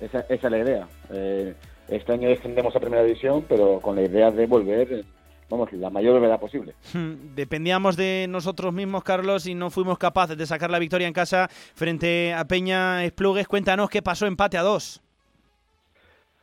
Esa, 0.00 0.20
es 0.28 0.42
la 0.42 0.58
idea. 0.58 0.86
Eh, 1.10 1.54
este 1.88 2.12
año 2.12 2.28
descendemos 2.28 2.74
a 2.76 2.80
primera 2.80 3.02
división, 3.02 3.44
pero 3.48 3.80
con 3.80 3.96
la 3.96 4.02
idea 4.02 4.30
de 4.30 4.46
volver 4.46 5.04
vamos, 5.48 5.72
la 5.72 5.90
mayor 5.90 6.18
brevedad 6.18 6.40
posible. 6.40 6.74
Dependíamos 7.34 7.96
de 7.96 8.26
nosotros 8.28 8.72
mismos, 8.72 9.04
Carlos, 9.04 9.46
y 9.46 9.54
no 9.54 9.70
fuimos 9.70 9.98
capaces 9.98 10.36
de 10.36 10.46
sacar 10.46 10.70
la 10.70 10.78
victoria 10.78 11.06
en 11.06 11.12
casa 11.12 11.48
frente 11.48 12.34
a 12.34 12.44
Peña 12.44 13.04
Esplugues. 13.04 13.48
Cuéntanos 13.48 13.90
qué 13.90 14.02
pasó 14.02 14.26
empate 14.26 14.58
a 14.58 14.62
dos. 14.62 15.02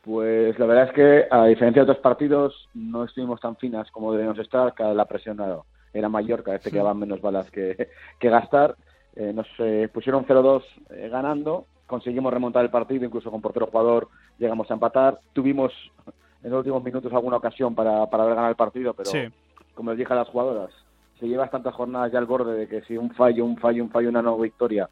Pues 0.02 0.58
la 0.58 0.66
verdad 0.66 0.88
es 0.88 0.92
que, 0.92 1.24
a 1.30 1.46
diferencia 1.46 1.82
de 1.82 1.90
otros 1.90 2.02
partidos, 2.02 2.68
no 2.74 3.04
estuvimos 3.04 3.40
tan 3.40 3.56
finas 3.56 3.90
como 3.90 4.12
debíamos 4.12 4.38
estar. 4.38 4.74
Cada 4.74 4.92
la 4.92 5.06
presión 5.06 5.38
era 5.94 6.08
mayor, 6.10 6.42
cada 6.42 6.56
vez 6.56 6.62
te 6.62 6.70
quedaban 6.70 6.98
menos 6.98 7.22
balas 7.22 7.50
que, 7.50 7.88
que 8.20 8.28
gastar. 8.28 8.76
Eh, 9.16 9.32
nos 9.32 9.46
eh, 9.58 9.88
pusieron 9.92 10.26
0-2 10.26 10.62
eh, 10.90 11.08
ganando, 11.08 11.66
conseguimos 11.86 12.32
remontar 12.32 12.64
el 12.64 12.70
partido, 12.70 13.04
incluso 13.04 13.30
con 13.30 13.40
portero 13.40 13.66
jugador 13.66 14.08
llegamos 14.38 14.70
a 14.70 14.74
empatar. 14.74 15.20
Tuvimos 15.32 15.72
en 16.44 16.50
los 16.50 16.58
últimos 16.58 16.84
minutos 16.84 17.12
alguna 17.12 17.38
ocasión 17.38 17.74
para, 17.74 18.06
para 18.06 18.22
haber 18.22 18.36
ganado 18.36 18.50
el 18.50 18.56
partido, 18.56 18.94
pero 18.94 19.10
como 19.74 19.90
les 19.90 19.98
dije 19.98 20.12
a 20.12 20.16
las 20.16 20.28
jugadoras, 20.28 20.70
se 21.18 21.26
llevas 21.26 21.50
tantas 21.50 21.74
jornadas 21.74 22.12
ya 22.12 22.18
al 22.18 22.26
borde 22.26 22.54
de 22.54 22.68
que 22.68 22.82
si 22.82 22.96
un 22.96 23.10
fallo, 23.10 23.44
un 23.44 23.56
fallo, 23.56 23.82
un 23.82 23.90
fallo, 23.90 24.10
una 24.10 24.22
no 24.22 24.38
victoria 24.38 24.88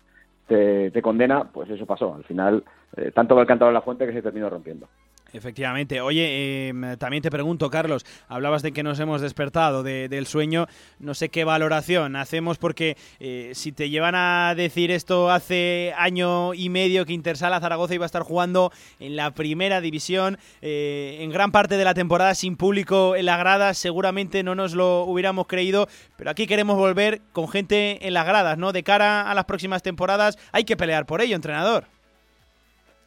te, 0.46 0.90
te 0.90 1.02
condena, 1.02 1.44
pues 1.44 1.68
eso 1.70 1.86
pasó. 1.86 2.14
Al 2.14 2.24
final, 2.24 2.64
eh, 2.96 3.10
tanto 3.12 3.34
va 3.34 3.42
el 3.42 3.46
cantado 3.46 3.70
en 3.70 3.74
la 3.74 3.82
fuente 3.82 4.06
que 4.06 4.12
se 4.12 4.22
terminó 4.22 4.50
rompiendo. 4.50 4.88
Efectivamente. 5.32 6.00
Oye, 6.00 6.68
em, 6.68 6.96
también 6.98 7.22
te 7.22 7.30
pregunto, 7.30 7.70
Carlos, 7.70 8.04
hablabas 8.28 8.62
de 8.62 8.72
que 8.72 8.82
nos 8.82 9.00
hemos 9.00 9.20
despertado 9.20 9.82
del 9.82 10.26
sueño. 10.26 10.66
No 10.98 11.14
sé 11.14 11.30
qué 11.30 11.44
valoración 11.44 12.16
hacemos 12.16 12.58
porque 12.58 12.96
eh, 13.18 13.52
si 13.54 13.72
te 13.72 13.88
llevan 13.88 14.14
a 14.14 14.54
decir 14.54 14.90
esto 14.90 15.30
hace 15.30 15.94
año 15.96 16.52
y 16.54 16.68
medio 16.68 17.06
que 17.06 17.14
Intersala 17.14 17.60
Zaragoza 17.60 17.94
iba 17.94 18.04
a 18.04 18.06
estar 18.06 18.22
jugando 18.22 18.72
en 19.00 19.16
la 19.16 19.30
primera 19.32 19.80
división, 19.80 20.38
eh, 20.60 21.18
en 21.20 21.30
gran 21.30 21.50
parte 21.50 21.76
de 21.76 21.84
la 21.84 21.94
temporada 21.94 22.34
sin 22.34 22.56
público 22.56 23.16
en 23.16 23.26
la 23.26 23.38
grada, 23.38 23.72
seguramente 23.74 24.42
no 24.42 24.54
nos 24.54 24.74
lo 24.74 25.04
hubiéramos 25.04 25.46
creído, 25.46 25.88
pero 26.16 26.30
aquí 26.30 26.46
queremos 26.46 26.76
volver 26.76 27.22
con 27.32 27.48
gente 27.48 28.06
en 28.06 28.14
las 28.14 28.26
gradas, 28.26 28.58
¿no? 28.58 28.72
De 28.72 28.82
cara 28.82 29.30
a 29.30 29.34
las 29.34 29.46
próximas 29.46 29.82
temporadas 29.82 30.38
hay 30.52 30.64
que 30.64 30.76
pelear 30.76 31.06
por 31.06 31.22
ello, 31.22 31.36
entrenador. 31.36 31.86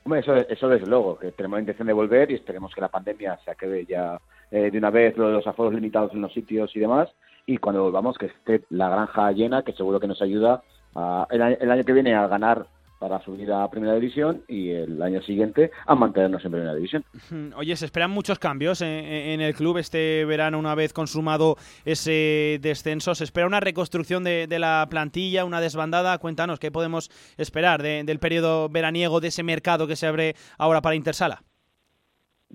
Hombre, 0.06 0.20
eso, 0.20 0.36
eso 0.36 0.70
desde 0.70 0.86
luego, 0.86 1.18
que 1.18 1.32
tenemos 1.32 1.58
la 1.58 1.62
intención 1.62 1.88
de 1.88 1.94
volver 1.94 2.30
y 2.30 2.36
esperemos 2.36 2.72
que 2.76 2.82
la 2.82 2.90
pandemia 2.90 3.40
se 3.44 3.50
acabe 3.50 3.88
ya 3.88 4.22
eh, 4.52 4.70
de 4.70 4.78
una 4.78 4.92
vez, 4.92 5.18
lo 5.18 5.30
de 5.30 5.34
los 5.34 5.48
aforos 5.48 5.74
limitados 5.74 6.14
en 6.14 6.22
los 6.22 6.32
sitios 6.32 6.76
y 6.76 6.80
demás, 6.80 7.10
y 7.48 7.58
cuando 7.58 7.82
volvamos 7.82 8.16
que 8.16 8.28
esté 8.28 8.62
la 8.70 8.88
granja 8.88 9.32
llena, 9.32 9.64
que 9.64 9.74
seguro 9.74 10.00
que 10.00 10.08
nos 10.08 10.22
ayuda 10.22 10.62
el, 11.32 11.42
año 11.42 11.84
que 11.84 11.94
viene 11.94 12.14
a 12.14 12.28
ganar 12.28 12.68
para 13.00 13.22
subir 13.22 13.52
a 13.52 13.70
Primera 13.70 13.96
División 13.96 14.44
y 14.48 14.70
el 14.70 15.02
año 15.02 15.22
siguiente 15.22 15.72
a 15.86 15.96
mantenernos 15.96 16.44
en 16.46 16.52
Primera 16.52 16.76
División. 16.76 17.04
Oye, 17.56 17.76
se 17.76 17.86
esperan 17.86 18.12
muchos 18.12 18.40
cambios 18.40 18.82
en, 18.82 19.42
el 19.42 19.54
club 19.54 19.78
este 19.78 20.26
verano 20.26 20.60
una 20.60 20.76
vez 20.76 20.94
consumado 20.94 21.56
ese 21.84 22.60
descenso. 22.62 23.16
Se 23.16 23.24
espera 23.24 23.48
una 23.48 23.60
reconstrucción 23.60 24.24
de, 24.24 24.48
la 24.60 24.88
plantilla, 24.90 25.46
una 25.46 25.62
desbandada. 25.62 26.18
Cuéntanos, 26.18 26.60
¿qué 26.60 26.72
podemos 26.72 27.10
esperar 27.38 27.82
del 27.82 28.20
periodo 28.20 28.70
veraniego, 28.70 29.20
de 29.20 29.28
ese 29.28 29.44
mercado 29.44 29.88
que 29.88 29.96
se 29.96 30.08
abre 30.08 30.36
ahora 30.58 30.82
para 30.82 30.96
Intersala? 30.96 31.42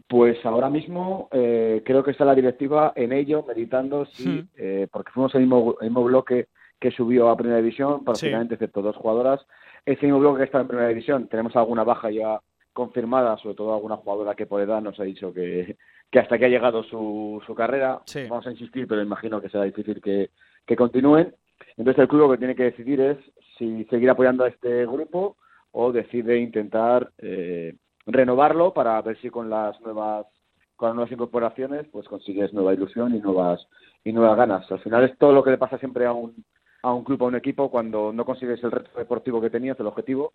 Pues 0.08 0.44
ahora 0.46 0.70
mismo 0.70 1.28
eh, 1.32 1.82
creo 1.84 2.02
que 2.02 2.12
está 2.12 2.24
la 2.24 2.34
directiva 2.34 2.92
en 2.96 3.12
ello, 3.12 3.44
meditando, 3.46 4.06
sí, 4.06 4.44
eh, 4.56 4.86
porque 4.90 5.12
fuimos 5.12 5.34
el 5.34 5.42
mismo, 5.42 6.04
bloque 6.04 6.46
que 6.80 6.90
subió 6.90 7.28
a 7.28 7.36
Primera 7.36 7.58
División, 7.58 8.04
prácticamente 8.04 8.54
excepto 8.54 8.80
dos 8.80 8.96
jugadoras, 8.96 9.40
ese 9.84 10.06
mismo 10.06 10.20
bloque 10.20 10.38
que 10.38 10.44
está 10.44 10.60
en 10.60 10.68
primera 10.68 10.88
división, 10.88 11.28
tenemos 11.28 11.54
alguna 11.56 11.84
baja 11.84 12.10
ya 12.10 12.40
confirmada, 12.72 13.36
sobre 13.38 13.56
todo 13.56 13.74
alguna 13.74 13.96
jugadora 13.96 14.34
que 14.34 14.46
por 14.46 14.60
edad 14.60 14.80
nos 14.80 14.98
ha 15.00 15.04
dicho 15.04 15.32
que, 15.32 15.76
que 16.10 16.18
hasta 16.18 16.38
que 16.38 16.46
ha 16.46 16.48
llegado 16.48 16.82
su, 16.84 17.42
su 17.46 17.54
carrera, 17.54 18.00
vamos 18.28 18.46
a 18.46 18.50
insistir, 18.50 18.86
pero 18.86 19.02
imagino 19.02 19.40
que 19.40 19.48
será 19.48 19.64
difícil 19.64 20.00
que, 20.00 20.30
que 20.66 20.76
continúen. 20.76 21.34
Entonces 21.76 22.02
el 22.02 22.08
club 22.08 22.22
lo 22.22 22.30
que 22.30 22.38
tiene 22.38 22.54
que 22.54 22.64
decidir 22.64 23.00
es 23.00 23.18
si 23.58 23.84
seguir 23.84 24.10
apoyando 24.10 24.44
a 24.44 24.48
este 24.48 24.86
grupo 24.86 25.36
o 25.72 25.92
decide 25.92 26.38
intentar 26.38 27.12
eh, 27.18 27.74
renovarlo 28.06 28.72
para 28.72 29.00
ver 29.02 29.18
si 29.20 29.30
con 29.30 29.50
las 29.50 29.80
nuevas 29.80 30.26
con 30.76 30.88
las 30.88 30.96
nuevas 30.96 31.12
incorporaciones 31.12 31.86
pues 31.92 32.08
consigues 32.08 32.54
nueva 32.54 32.72
ilusión 32.72 33.14
y 33.14 33.20
nuevas 33.20 33.66
y 34.02 34.12
nuevas 34.12 34.36
ganas. 34.36 34.70
Al 34.72 34.80
final 34.80 35.04
es 35.04 35.16
todo 35.18 35.32
lo 35.32 35.44
que 35.44 35.50
le 35.50 35.58
pasa 35.58 35.78
siempre 35.78 36.06
a 36.06 36.12
un 36.12 36.44
a 36.82 36.92
un 36.92 37.04
club, 37.04 37.22
a 37.22 37.26
un 37.26 37.36
equipo, 37.36 37.70
cuando 37.70 38.12
no 38.12 38.24
consigues 38.24 38.62
el 38.64 38.70
reto 38.70 38.90
deportivo 38.98 39.40
que 39.40 39.50
tenías, 39.50 39.78
el 39.80 39.86
objetivo, 39.86 40.32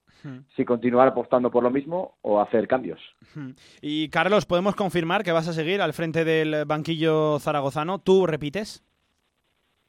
si 0.56 0.66
continuar 0.66 1.08
apostando 1.08 1.50
por 1.50 1.64
lo 1.64 1.72
mismo 1.72 2.16
o 2.22 2.40
hacer 2.40 2.68
cambios. 2.68 3.00
Y 3.82 4.10
Carlos, 4.10 4.46
¿podemos 4.46 4.76
confirmar 4.76 5.24
que 5.24 5.32
vas 5.32 5.48
a 5.48 5.54
seguir 5.54 5.82
al 5.82 5.94
frente 5.94 6.24
del 6.24 6.66
banquillo 6.66 7.40
zaragozano? 7.40 8.00
¿Tú 8.00 8.26
repites? 8.28 8.84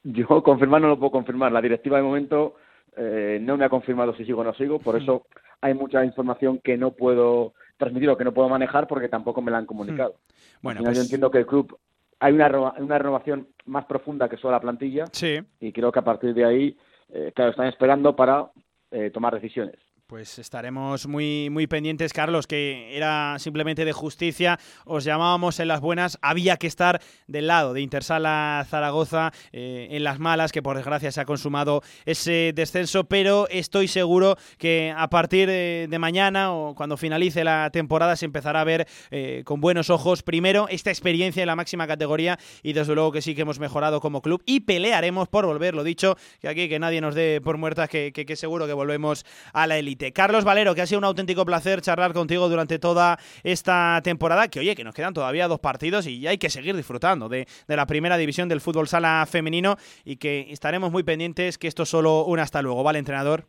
Yo 0.03 0.25
confirmar 0.43 0.81
no 0.81 0.87
lo 0.87 0.99
puedo 0.99 1.11
confirmar. 1.11 1.51
La 1.51 1.61
directiva 1.61 1.97
de 1.97 2.03
momento 2.03 2.55
eh, 2.95 3.39
no 3.41 3.57
me 3.57 3.65
ha 3.65 3.69
confirmado 3.69 4.15
si 4.15 4.25
sigo 4.25 4.41
o 4.41 4.43
no 4.43 4.53
sigo, 4.53 4.79
por 4.79 4.99
eso 4.99 5.27
hay 5.61 5.73
mucha 5.73 6.03
información 6.03 6.59
que 6.63 6.77
no 6.77 6.91
puedo 6.91 7.53
transmitir 7.77 8.09
o 8.09 8.17
que 8.17 8.23
no 8.23 8.33
puedo 8.33 8.49
manejar 8.49 8.87
porque 8.87 9.09
tampoco 9.09 9.41
me 9.41 9.51
la 9.51 9.59
han 9.59 9.65
comunicado. 9.65 10.15
Bueno, 10.61 10.81
yo 10.81 10.85
pues 10.85 10.99
entiendo 10.99 11.29
que 11.29 11.39
el 11.39 11.45
club 11.45 11.77
hay 12.19 12.33
una, 12.33 12.73
una 12.77 12.97
renovación 12.97 13.47
más 13.65 13.85
profunda 13.85 14.29
que 14.29 14.37
solo 14.37 14.51
la 14.51 14.61
plantilla. 14.61 15.05
Sí. 15.11 15.39
Y 15.59 15.71
creo 15.71 15.91
que 15.91 15.99
a 15.99 16.03
partir 16.03 16.33
de 16.33 16.45
ahí, 16.45 16.77
eh, 17.09 17.31
claro, 17.35 17.51
están 17.51 17.67
esperando 17.67 18.15
para 18.15 18.51
eh, 18.91 19.11
tomar 19.11 19.33
decisiones. 19.33 19.75
Pues 20.07 20.39
estaremos 20.39 21.05
muy, 21.05 21.49
muy 21.49 21.67
pendientes, 21.67 22.13
Carlos, 22.13 22.47
que 22.47 22.95
era 22.95 23.35
simplemente 23.39 23.83
de 23.83 23.91
justicia. 23.91 24.57
Os 24.85 25.03
llamábamos 25.03 25.59
en 25.59 25.67
las 25.67 25.81
buenas. 25.81 26.17
Había 26.21 26.55
que 26.55 26.67
estar 26.67 27.01
del 27.27 27.47
lado 27.47 27.73
de 27.73 27.81
Intersala 27.81 28.65
Zaragoza 28.69 29.33
eh, 29.51 29.89
en 29.91 30.05
las 30.05 30.17
malas, 30.19 30.53
que 30.53 30.63
por 30.63 30.77
desgracia 30.77 31.11
se 31.11 31.19
ha 31.19 31.25
consumado 31.25 31.83
ese 32.05 32.53
descenso. 32.55 33.03
Pero 33.03 33.49
estoy 33.49 33.89
seguro 33.89 34.37
que 34.57 34.93
a 34.95 35.09
partir 35.09 35.49
de, 35.49 35.97
mañana 35.99 36.53
o 36.53 36.73
cuando 36.73 36.95
finalice 36.95 37.43
la 37.43 37.69
temporada 37.69 38.15
se 38.15 38.23
empezará 38.23 38.61
a 38.61 38.63
ver 38.63 38.87
eh, 39.11 39.41
con 39.43 39.59
buenos 39.59 39.89
ojos, 39.89 40.23
primero, 40.23 40.69
esta 40.69 40.89
experiencia 40.89 41.43
en 41.43 41.47
la 41.47 41.57
máxima 41.57 41.85
categoría. 41.85 42.39
Y 42.63 42.71
desde 42.71 42.95
luego 42.95 43.11
que 43.11 43.21
sí 43.21 43.35
que 43.35 43.41
hemos 43.41 43.59
mejorado 43.59 43.99
como 43.99 44.21
club. 44.21 44.41
Y 44.45 44.61
pelearemos 44.61 45.27
por 45.27 45.45
volver, 45.45 45.75
lo 45.75 45.83
dicho, 45.83 46.15
que 46.39 46.47
aquí 46.47 46.69
que 46.69 46.79
nadie 46.79 47.01
nos 47.01 47.13
dé 47.13 47.41
por 47.43 47.57
muertas, 47.57 47.89
que, 47.89 48.13
que 48.13 48.35
seguro 48.37 48.67
que 48.67 48.73
volvemos 48.73 49.25
a 49.51 49.67
la 49.67 49.77
élite. 49.77 49.96
Carlos 50.13 50.43
Valero, 50.43 50.75
que 50.75 50.81
ha 50.81 50.87
sido 50.87 50.99
un 50.99 51.05
auténtico 51.05 51.45
placer 51.45 51.81
charlar 51.81 52.13
contigo 52.13 52.49
durante 52.49 52.79
toda 52.79 53.17
esta 53.43 53.99
temporada, 54.03 54.47
que 54.47 54.59
oye, 54.59 54.75
que 54.75 54.83
nos 54.83 54.95
quedan 54.95 55.13
todavía 55.13 55.47
dos 55.47 55.59
partidos 55.59 56.07
y 56.07 56.27
hay 56.27 56.37
que 56.37 56.49
seguir 56.49 56.75
disfrutando 56.75 57.29
de, 57.29 57.47
la 57.67 57.85
primera 57.85 58.17
división 58.17 58.49
del 58.49 58.61
fútbol 58.61 58.87
sala 58.87 59.25
femenino 59.27 59.75
y 60.05 60.17
que 60.17 60.47
estaremos 60.51 60.91
muy 60.91 61.03
pendientes 61.03 61.57
que 61.57 61.67
esto 61.67 61.83
es 61.83 61.89
solo 61.89 62.25
un 62.25 62.39
hasta 62.39 62.61
luego, 62.61 62.83
¿vale, 62.83 62.99
entrenador? 62.99 63.45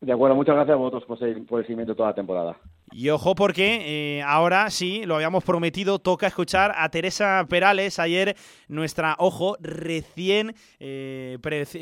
De 0.00 0.12
acuerdo, 0.12 0.34
muchas 0.34 0.56
gracias 0.56 0.74
a 0.74 0.78
vosotros 0.78 1.04
por, 1.48 1.60
el 1.60 1.66
seguimiento 1.66 1.94
toda 1.94 2.08
la 2.08 2.14
temporada. 2.14 2.56
Y 2.94 3.08
ojo 3.08 3.34
porque 3.34 4.18
eh, 4.18 4.22
ahora 4.22 4.68
sí, 4.70 5.04
lo 5.06 5.14
habíamos 5.14 5.44
prometido, 5.44 5.98
toca 5.98 6.26
escuchar 6.26 6.74
a 6.76 6.90
Teresa 6.90 7.46
Perales. 7.48 7.98
Ayer 7.98 8.36
nuestra, 8.68 9.16
ojo, 9.18 9.56
recién 9.60 10.54
eh, 10.78 11.38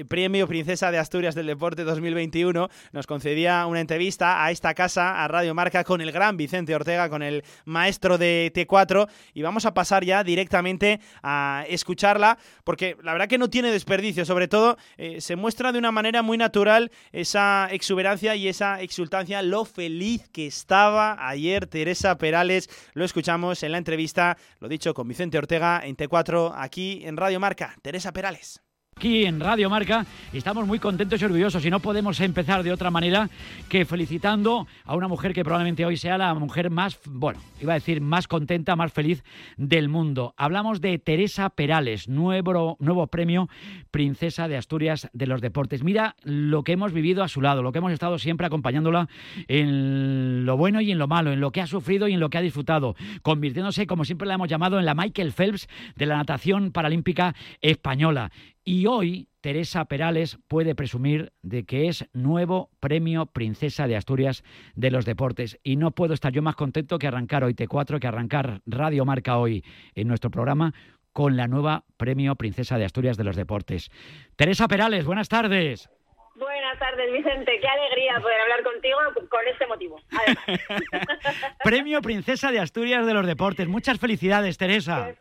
premio 0.09 0.47
Princesa 0.47 0.93
de 0.93 0.99
Asturias 0.99 1.35
del 1.35 1.47
Deporte 1.47 1.83
2021 1.83 2.69
nos 2.93 3.07
concedía 3.09 3.67
una 3.67 3.81
entrevista 3.81 4.45
a 4.45 4.53
esta 4.53 4.73
casa, 4.75 5.25
a 5.25 5.27
Radio 5.27 5.53
Marca, 5.53 5.83
con 5.83 6.01
el 6.01 6.13
gran 6.13 6.37
Vicente 6.37 6.77
Ortega, 6.77 7.09
con 7.09 7.25
el 7.25 7.43
maestro 7.65 8.17
de 8.17 8.53
T4. 8.55 9.09
Y 9.35 9.43
vamos 9.43 9.67
a 9.67 9.75
pasar 9.75 10.05
ya 10.05 10.23
directamente 10.23 11.01
a 11.25 11.65
escucharla 11.69 12.39
porque 12.63 12.97
la 13.03 13.13
verdad 13.13 13.29
que 13.29 13.39
no 13.39 13.51
tiene 13.51 13.73
desperdicio. 13.73 14.25
Sobre 14.25 14.47
todo 14.47 14.77
eh, 14.97 15.21
se 15.21 15.35
muestra 15.35 15.73
de 15.73 15.79
una 15.81 15.91
manera 15.91 16.23
muy 16.23 16.39
natural 16.39 16.93
esa 17.11 17.69
exuberancia 17.73 18.37
y 18.37 18.47
esa 18.47 18.81
exultancia, 18.81 19.43
lo 19.43 19.65
feliz 19.65 20.29
que 20.29 20.47
estaba 20.47 21.00
ayer 21.01 21.67
Teresa 21.67 22.17
Perales. 22.19 22.69
Lo 22.95 23.05
escuchamos 23.05 23.63
en 23.63 23.73
la 23.73 23.79
entrevista, 23.79 24.37
lo 24.59 24.69
dicho, 24.69 24.95
con 24.95 25.09
Vicente 25.09 25.39
Ortega 25.39 25.81
en 25.85 25.97
T4, 25.97 26.53
aquí 26.57 27.03
en 27.05 27.17
Radio 27.17 27.41
Marca. 27.41 27.75
Teresa 27.83 28.13
Perales 28.13 28.63
aquí 29.01 29.25
en 29.25 29.41
Radio 29.41 29.71
Marca. 29.71 30.05
Estamos 30.31 30.67
muy 30.67 30.79
contentos 30.79 31.23
y 31.23 31.25
orgullosos 31.25 31.65
y 31.65 31.71
no 31.71 31.81
podemos 31.81 32.21
empezar 32.21 32.63
de 32.63 32.71
otra 32.71 32.91
manera 32.91 33.31
que 33.71 33.87
felicitando 33.87 34.67
a 34.85 34.95
una 34.95 35.09
mujer 35.09 35.33
que 35.33 35.43
probablemente 35.43 35.87
hoy 35.87 35.97
sea 35.97 36.19
la 36.19 36.35
mujer 36.35 36.69
más, 36.69 37.01
bueno, 37.07 37.41
iba 37.63 37.73
a 37.73 37.77
decir 37.77 38.03
más 38.03 38.29
contenta, 38.29 38.77
más 38.77 38.93
feliz 38.93 39.25
del 39.57 39.89
mundo. 39.89 40.35
Hablamos 40.37 40.83
de 40.83 40.99
Teresa 40.99 41.49
Perales, 41.49 42.11
nuevo, 42.11 42.77
nuevo 42.79 43.07
premio 43.07 43.49
Princesa 43.91 44.49
de 44.49 44.59
Asturias 44.59 45.09
de 45.15 45.27
los 45.27 45.41
Deportes. 45.41 45.83
Mira 45.83 46.15
lo 46.23 46.63
que 46.63 46.73
hemos 46.73 46.93
vivido 46.93 47.23
a 47.23 47.29
su 47.29 47.41
lado, 47.41 47.63
lo 47.63 47.73
que 47.73 47.79
hemos 47.79 47.93
estado 47.93 48.19
siempre 48.19 48.47
acompañándola 48.47 49.09
en 49.49 50.45
lo 50.45 50.59
bueno 50.59 50.83
y 50.83 50.93
en 50.93 50.99
lo 50.99 51.09
malo, 51.09 51.33
en 51.33 51.41
lo 51.41 51.53
que 51.53 51.63
ha 51.63 51.67
sufrido 51.67 52.07
y 52.07 52.13
en 52.13 52.21
lo 52.21 52.29
que 52.29 52.37
ha 52.37 52.43
disfrutado, 52.43 52.97
convirtiéndose, 53.23 53.87
como 53.87 54.05
siempre 54.05 54.29
la 54.29 54.35
hemos 54.35 54.51
llamado, 54.51 54.79
en 54.79 54.85
la 54.85 54.95
Michael 54.95 55.33
Phelps 55.33 55.69
de 55.97 56.05
la 56.05 56.19
natación 56.19 56.71
paralímpica 56.71 57.35
española. 57.63 58.31
Y 58.65 58.87
hoy 58.87 59.29
Teresa 59.41 59.87
Perales 59.87 60.39
puede 60.49 60.75
presumir 60.75 61.33
de 61.43 61.65
que 61.65 61.89
es 61.89 62.07
nuevo 62.13 62.71
premio 62.79 63.27
Princesa 63.27 63.87
de 63.87 63.97
Asturias 63.97 64.45
de 64.75 64.91
los 64.91 65.07
Deportes. 65.07 65.59
Y 65.63 65.77
no 65.77 65.93
puedo 65.93 66.13
estar 66.13 66.33
yo 66.33 66.43
más 66.43 66.57
contento 66.57 66.99
que 66.99 67.07
arrancar 67.07 67.45
hoy 67.45 67.55
T4, 67.55 67.99
que 67.99 68.07
arrancar 68.07 68.61
Radio 68.67 69.05
Marca 69.05 69.39
hoy 69.39 69.65
en 69.95 70.09
nuestro 70.09 70.31
programa 70.31 70.75
con 71.13 71.37
la 71.37 71.49
nueva 71.49 71.85
premio 71.97 72.37
Princesa 72.37 72.79
de 72.79 72.85
Asturias 72.85 73.17
de 73.17 73.25
los 73.25 73.37
Deportes. 73.37 73.91
Teresa 74.37 74.69
Perales, 74.69 75.05
buenas 75.05 75.29
tardes. 75.29 75.89
Buenas 76.37 76.79
tardes, 76.79 77.13
Vicente. 77.13 77.61
Qué 77.61 77.69
alegría 77.69 78.19
poder 78.21 78.41
hablar 78.41 78.63
contigo 78.63 78.99
con 79.29 79.41
este 79.47 79.67
motivo. 79.67 80.01
Premio 81.65 82.01
Princesa 82.01 82.51
de 82.51 82.61
Asturias 82.61 83.05
de 83.05 83.13
los 83.13 83.27
Deportes. 83.27 83.69
Muchas 83.69 83.99
felicidades, 83.99 84.57
Teresa. 84.57 85.13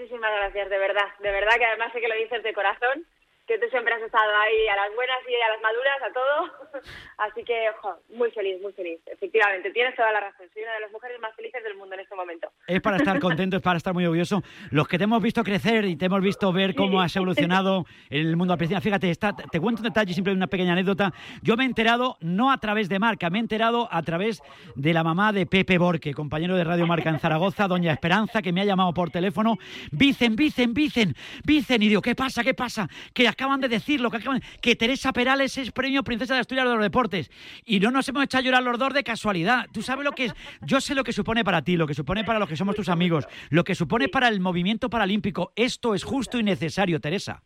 Muchísimas 0.00 0.32
gracias, 0.32 0.70
de 0.70 0.78
verdad. 0.78 1.08
De 1.18 1.30
verdad 1.30 1.58
que 1.58 1.66
además 1.66 1.92
sé 1.92 2.00
que 2.00 2.08
lo 2.08 2.14
dices 2.14 2.42
de 2.42 2.54
corazón 2.54 3.04
que 3.50 3.58
tú 3.58 3.66
siempre 3.68 3.92
has 3.92 4.02
estado 4.02 4.30
ahí 4.30 4.68
a 4.68 4.76
las 4.76 4.94
buenas 4.94 5.18
y 5.26 5.34
a 5.34 5.50
las 5.50 5.60
maduras, 5.60 5.98
a 6.06 6.12
todo. 6.14 6.82
Así 7.18 7.42
que, 7.42 7.68
ojo, 7.70 7.98
muy 8.10 8.30
feliz, 8.30 8.62
muy 8.62 8.72
feliz. 8.72 9.00
Efectivamente, 9.06 9.72
tienes 9.72 9.96
toda 9.96 10.12
la 10.12 10.20
razón. 10.20 10.46
Soy 10.54 10.62
una 10.62 10.74
de 10.74 10.80
las 10.82 10.92
mujeres 10.92 11.18
más 11.20 11.34
felices 11.34 11.60
del 11.64 11.74
mundo 11.74 11.96
en 11.96 12.00
este 12.02 12.14
momento. 12.14 12.52
Es 12.68 12.80
para 12.80 12.98
estar 12.98 13.18
contento, 13.18 13.56
es 13.56 13.62
para 13.62 13.78
estar 13.78 13.92
muy 13.92 14.04
orgulloso. 14.04 14.40
Los 14.70 14.86
que 14.86 14.98
te 14.98 15.04
hemos 15.04 15.20
visto 15.20 15.42
crecer 15.42 15.84
y 15.86 15.96
te 15.96 16.06
hemos 16.06 16.20
visto 16.22 16.52
ver 16.52 16.76
cómo 16.76 17.00
has 17.00 17.16
evolucionado 17.16 17.86
en 18.08 18.28
el 18.28 18.36
mundo 18.36 18.56
piscina. 18.56 18.80
Fíjate, 18.80 19.12
te 19.16 19.60
cuento 19.60 19.80
un 19.80 19.88
detalle, 19.88 20.12
siempre 20.12 20.32
una 20.32 20.46
pequeña 20.46 20.74
anécdota. 20.74 21.12
Yo 21.42 21.56
me 21.56 21.64
he 21.64 21.66
enterado, 21.66 22.18
no 22.20 22.52
a 22.52 22.58
través 22.58 22.88
de 22.88 23.00
Marca, 23.00 23.30
me 23.30 23.38
he 23.38 23.40
enterado 23.40 23.88
a 23.90 24.00
través 24.02 24.44
de 24.76 24.92
la 24.92 25.02
mamá 25.02 25.32
de 25.32 25.46
Pepe 25.46 25.76
Borque, 25.76 26.14
compañero 26.14 26.54
de 26.54 26.62
Radio 26.62 26.86
Marca 26.86 27.10
en 27.10 27.18
Zaragoza, 27.18 27.66
doña 27.66 27.92
Esperanza, 27.92 28.42
que 28.42 28.52
me 28.52 28.60
ha 28.60 28.64
llamado 28.64 28.94
por 28.94 29.10
teléfono. 29.10 29.58
Vicen, 29.90 30.36
Vicen, 30.36 30.72
Vicen, 30.72 31.16
Vicen. 31.44 31.82
Y 31.82 31.88
digo, 31.88 32.00
¿qué 32.00 32.14
pasa? 32.14 32.44
¿Qué 32.44 32.54
pasa? 32.54 32.88
Que 33.12 33.26
acaban 33.40 33.60
de 33.60 33.68
decirlo, 33.68 34.10
que, 34.10 34.18
que 34.60 34.76
Teresa 34.76 35.12
Perales 35.12 35.56
es 35.56 35.72
premio 35.72 36.02
Princesa 36.02 36.34
de 36.34 36.40
Asturias 36.40 36.66
de 36.66 36.74
los 36.74 36.82
Deportes. 36.82 37.30
Y 37.64 37.80
no 37.80 37.90
nos 37.90 38.06
hemos 38.08 38.24
echado 38.24 38.42
a 38.42 38.44
llorar 38.44 38.62
los 38.62 38.78
dos 38.78 38.92
de 38.92 39.02
casualidad. 39.02 39.64
Tú 39.72 39.80
sabes 39.80 40.04
lo 40.04 40.12
que 40.12 40.26
es. 40.26 40.34
Yo 40.60 40.80
sé 40.80 40.94
lo 40.94 41.04
que 41.04 41.12
supone 41.12 41.42
para 41.42 41.62
ti, 41.62 41.76
lo 41.76 41.86
que 41.86 41.94
supone 41.94 42.22
para 42.22 42.38
los 42.38 42.48
que 42.48 42.56
somos 42.56 42.76
tus 42.76 42.90
amigos, 42.90 43.26
lo 43.48 43.64
que 43.64 43.74
supone 43.74 44.08
para 44.08 44.28
el 44.28 44.40
movimiento 44.40 44.90
paralímpico. 44.90 45.52
Esto 45.56 45.94
es 45.94 46.04
justo 46.04 46.38
y 46.38 46.42
necesario, 46.42 47.00
Teresa. 47.00 47.42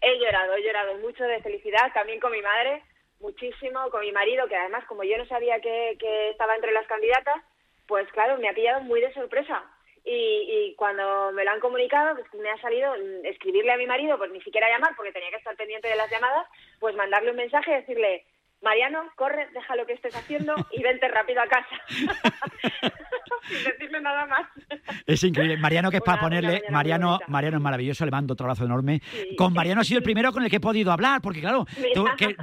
He 0.00 0.18
llorado, 0.18 0.54
he 0.54 0.62
llorado 0.64 0.98
mucho 0.98 1.24
de 1.24 1.42
felicidad, 1.42 1.92
también 1.92 2.18
con 2.18 2.32
mi 2.32 2.40
madre, 2.40 2.82
muchísimo, 3.20 3.90
con 3.90 4.00
mi 4.00 4.12
marido, 4.12 4.48
que 4.48 4.56
además, 4.56 4.84
como 4.86 5.04
yo 5.04 5.18
no 5.18 5.26
sabía 5.26 5.60
que, 5.60 5.96
que 6.00 6.30
estaba 6.30 6.56
entre 6.56 6.72
las 6.72 6.86
candidatas, 6.86 7.36
pues 7.86 8.10
claro, 8.12 8.38
me 8.38 8.48
ha 8.48 8.54
pillado 8.54 8.80
muy 8.80 9.00
de 9.00 9.12
sorpresa 9.12 9.62
y, 10.04 10.74
cuando 10.76 11.32
me 11.32 11.44
lo 11.44 11.50
han 11.50 11.60
comunicado, 11.60 12.16
pues 12.16 12.34
me 12.34 12.50
ha 12.50 12.60
salido 12.60 12.94
escribirle 13.24 13.72
a 13.72 13.76
mi 13.76 13.86
marido, 13.86 14.18
pues 14.18 14.30
ni 14.32 14.40
siquiera 14.42 14.68
llamar 14.68 14.94
porque 14.96 15.12
tenía 15.12 15.30
que 15.30 15.36
estar 15.36 15.56
pendiente 15.56 15.88
de 15.88 15.96
las 15.96 16.10
llamadas, 16.10 16.46
pues 16.80 16.96
mandarle 16.96 17.30
un 17.30 17.36
mensaje 17.36 17.70
y 17.70 17.74
decirle, 17.74 18.24
Mariano, 18.62 19.02
corre, 19.16 19.48
deja 19.52 19.74
lo 19.76 19.84
que 19.84 19.94
estés 19.94 20.14
haciendo 20.14 20.54
y 20.70 20.82
vente 20.82 21.08
rápido 21.08 21.42
a 21.42 21.46
casa. 21.46 21.80
Sin 23.48 23.64
decirle 23.64 24.00
nada 24.00 24.24
más. 24.26 24.48
Es 25.04 25.22
increíble. 25.24 25.56
Mariano, 25.56 25.90
que 25.90 25.96
es 25.96 26.02
para 26.02 26.20
ponerle. 26.20 26.62
Mariano, 26.70 27.18
Mariano 27.26 27.56
es 27.56 27.62
maravilloso, 27.62 28.04
le 28.04 28.12
mando 28.12 28.34
otro 28.34 28.46
abrazo 28.46 28.64
enorme. 28.64 29.00
con 29.36 29.52
Mariano 29.52 29.80
ha 29.80 29.84
sido 29.84 29.98
el 29.98 30.04
primero 30.04 30.32
con 30.32 30.44
el 30.44 30.50
que 30.50 30.56
he 30.56 30.60
podido 30.60 30.92
hablar, 30.92 31.20
porque 31.20 31.40
claro, 31.40 31.66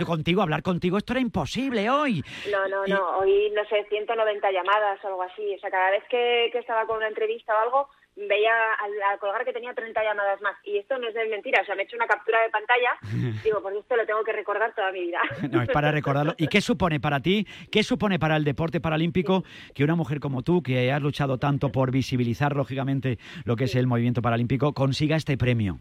contigo, 0.06 0.42
hablar 0.42 0.62
contigo, 0.62 0.98
esto 0.98 1.14
era 1.14 1.22
imposible 1.22 1.90
hoy. 1.90 2.22
No, 2.52 2.68
no, 2.68 2.86
no. 2.86 3.18
Hoy, 3.20 3.52
no 3.56 3.64
sé, 3.70 3.86
190 3.90 4.52
llamadas 4.52 5.04
o 5.04 5.08
algo 5.08 5.24
así. 5.24 5.56
O 5.56 5.60
sea, 5.60 5.72
cada 5.72 5.92
vez 5.92 6.04
que, 6.10 6.50
que 6.52 6.60
estaba 6.60 6.86
con 6.86 6.98
una 6.98 7.08
entrevista 7.08 7.54
o 7.54 7.64
algo, 7.64 7.90
veía 8.28 8.74
al, 8.74 9.20
colgar 9.20 9.46
que 9.46 9.54
tenía 9.54 9.74
30 9.74 10.04
llamadas 10.04 10.42
más. 10.42 10.56
Y 10.64 10.78
esto 10.78 10.98
no 10.98 11.08
es 11.08 11.14
de 11.14 11.26
mentira, 11.28 11.62
o 11.62 11.66
sea, 11.66 11.76
me 11.76 11.84
he 11.84 11.86
hecho 11.86 11.96
una 11.96 12.08
captura 12.08 12.42
de 12.42 12.50
pantalla. 12.50 12.98
digo, 13.44 13.62
pues 13.62 13.76
esto 13.76 13.96
lo 13.96 14.06
tengo 14.06 14.24
que 14.24 14.34
recordar 14.34 14.74
toda 14.76 14.92
mi 14.92 15.02
vida. 15.02 15.20
no, 15.52 15.62
es 15.62 15.70
para 15.70 15.92
recordarlo. 15.92 16.34
¿Y 16.38 16.48
qué 16.48 16.62
supone 16.62 17.00
para 17.00 17.20
ti, 17.20 17.48
qué 17.72 17.84
supone 17.84 18.20
para 18.20 18.36
el 18.36 18.44
deporte 18.44 18.82
paralímpico 18.82 19.44
que 19.74 19.84
una 19.84 19.96
mujer 19.96 20.20
como 20.20 20.44
tú, 20.44 20.62
que 20.64 20.92
has 20.92 21.02
luchado 21.02 21.38
tanto 21.38 21.72
por 21.72 21.92
visibilizar, 21.92 22.56
lógicamente, 22.56 23.18
lo 23.46 23.56
que 23.56 23.66
es 23.66 23.76
el 23.76 23.88
movimiento 23.88 24.22
paralímpico, 24.22 24.74
consiga 24.74 25.16
este 25.16 25.38
premio? 25.38 25.80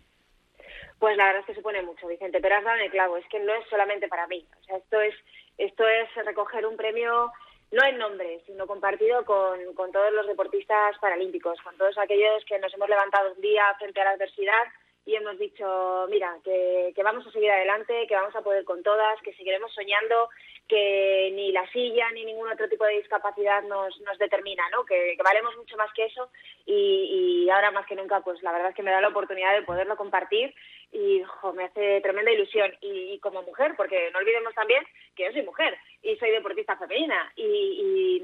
Pues 0.99 1.17
la 1.17 1.27
verdad 1.27 1.41
es 1.41 1.47
que 1.47 1.55
supone 1.55 1.83
mucho, 1.83 2.09
Vicente, 2.09 2.41
pero 2.41 2.57
has 2.57 2.65
dado 2.65 2.77
en 2.77 2.85
el 2.85 2.91
clavo, 2.91 3.17
es 3.17 3.27
que 3.29 3.39
no 3.39 3.55
es 3.55 3.65
solamente 3.71 4.09
para 4.09 4.27
mí, 4.27 4.45
o 4.61 4.65
sea, 4.65 4.77
esto 4.79 5.01
es, 5.01 5.15
esto 5.57 5.87
es 5.87 6.27
recoger 6.27 6.67
un 6.67 6.77
premio 6.77 7.31
no 7.71 7.85
en 7.85 7.99
nombre, 7.99 8.41
sino 8.47 8.67
compartido 8.67 9.25
con, 9.25 9.75
con 9.75 9.93
todos 9.93 10.13
los 10.13 10.27
deportistas 10.27 10.97
paralímpicos, 10.99 11.61
con 11.63 11.77
todos 11.77 11.97
aquellos 11.99 12.45
que 12.45 12.59
nos 12.59 12.73
hemos 12.75 12.89
levantado 12.89 13.33
un 13.33 13.41
día 13.41 13.63
frente 13.79 14.01
a 14.01 14.05
la 14.05 14.11
adversidad 14.13 14.65
y 15.07 15.15
hemos 15.15 15.39
dicho, 15.39 16.07
mira, 16.11 16.37
que, 16.45 16.93
que, 16.95 17.03
vamos 17.03 17.27
a 17.27 17.31
seguir 17.31 17.51
adelante, 17.51 18.07
que 18.07 18.15
vamos 18.15 18.37
a 18.37 18.43
poder 18.43 18.65
con 18.65 18.83
todas, 18.83 19.21
que 19.23 19.33
seguiremos 19.35 19.73
soñando, 19.73 20.29
que 20.69 21.31
ni 21.35 21.51
la 21.51 21.67
silla 21.73 22.11
ni 22.13 22.27
ningún 22.27 22.53
otro 22.53 22.69
tipo 22.69 22.85
de 22.85 22.99
discapacidad 22.99 23.63
nos, 23.63 23.99
nos 24.03 24.19
determina, 24.19 24.69
¿no? 24.71 24.85
Que, 24.85 25.17
valemos 25.25 25.57
mucho 25.57 25.77
más 25.79 25.91
que 25.95 26.05
eso 26.05 26.31
y, 26.67 27.45
y, 27.45 27.51
ahora 27.51 27.71
más 27.71 27.87
que 27.87 27.95
nunca, 27.97 28.21
pues 28.21 28.43
la 28.43 28.53
verdad 28.53 28.69
es 28.69 28.77
que 28.77 28.83
me 28.83 28.91
da 28.91 29.01
la 29.01 29.09
oportunidad 29.09 29.55
de 29.55 29.63
poderlo 29.63 29.97
compartir 29.97 30.55
y 30.93 31.23
me 31.55 31.65
hace 31.65 32.01
tremenda 32.03 32.31
ilusión. 32.31 32.71
Y, 32.83 33.19
como 33.21 33.43
mujer, 33.43 33.75
porque 33.77 34.11
no 34.13 34.19
olvidemos 34.19 34.55
también 34.55 34.85
que 35.17 35.25
yo 35.25 35.33
soy 35.33 35.43
mujer 35.43 35.77
y 36.03 36.17
soy 36.17 36.31
deportista 36.31 36.77
femenina 36.77 37.33
y, 37.35 38.23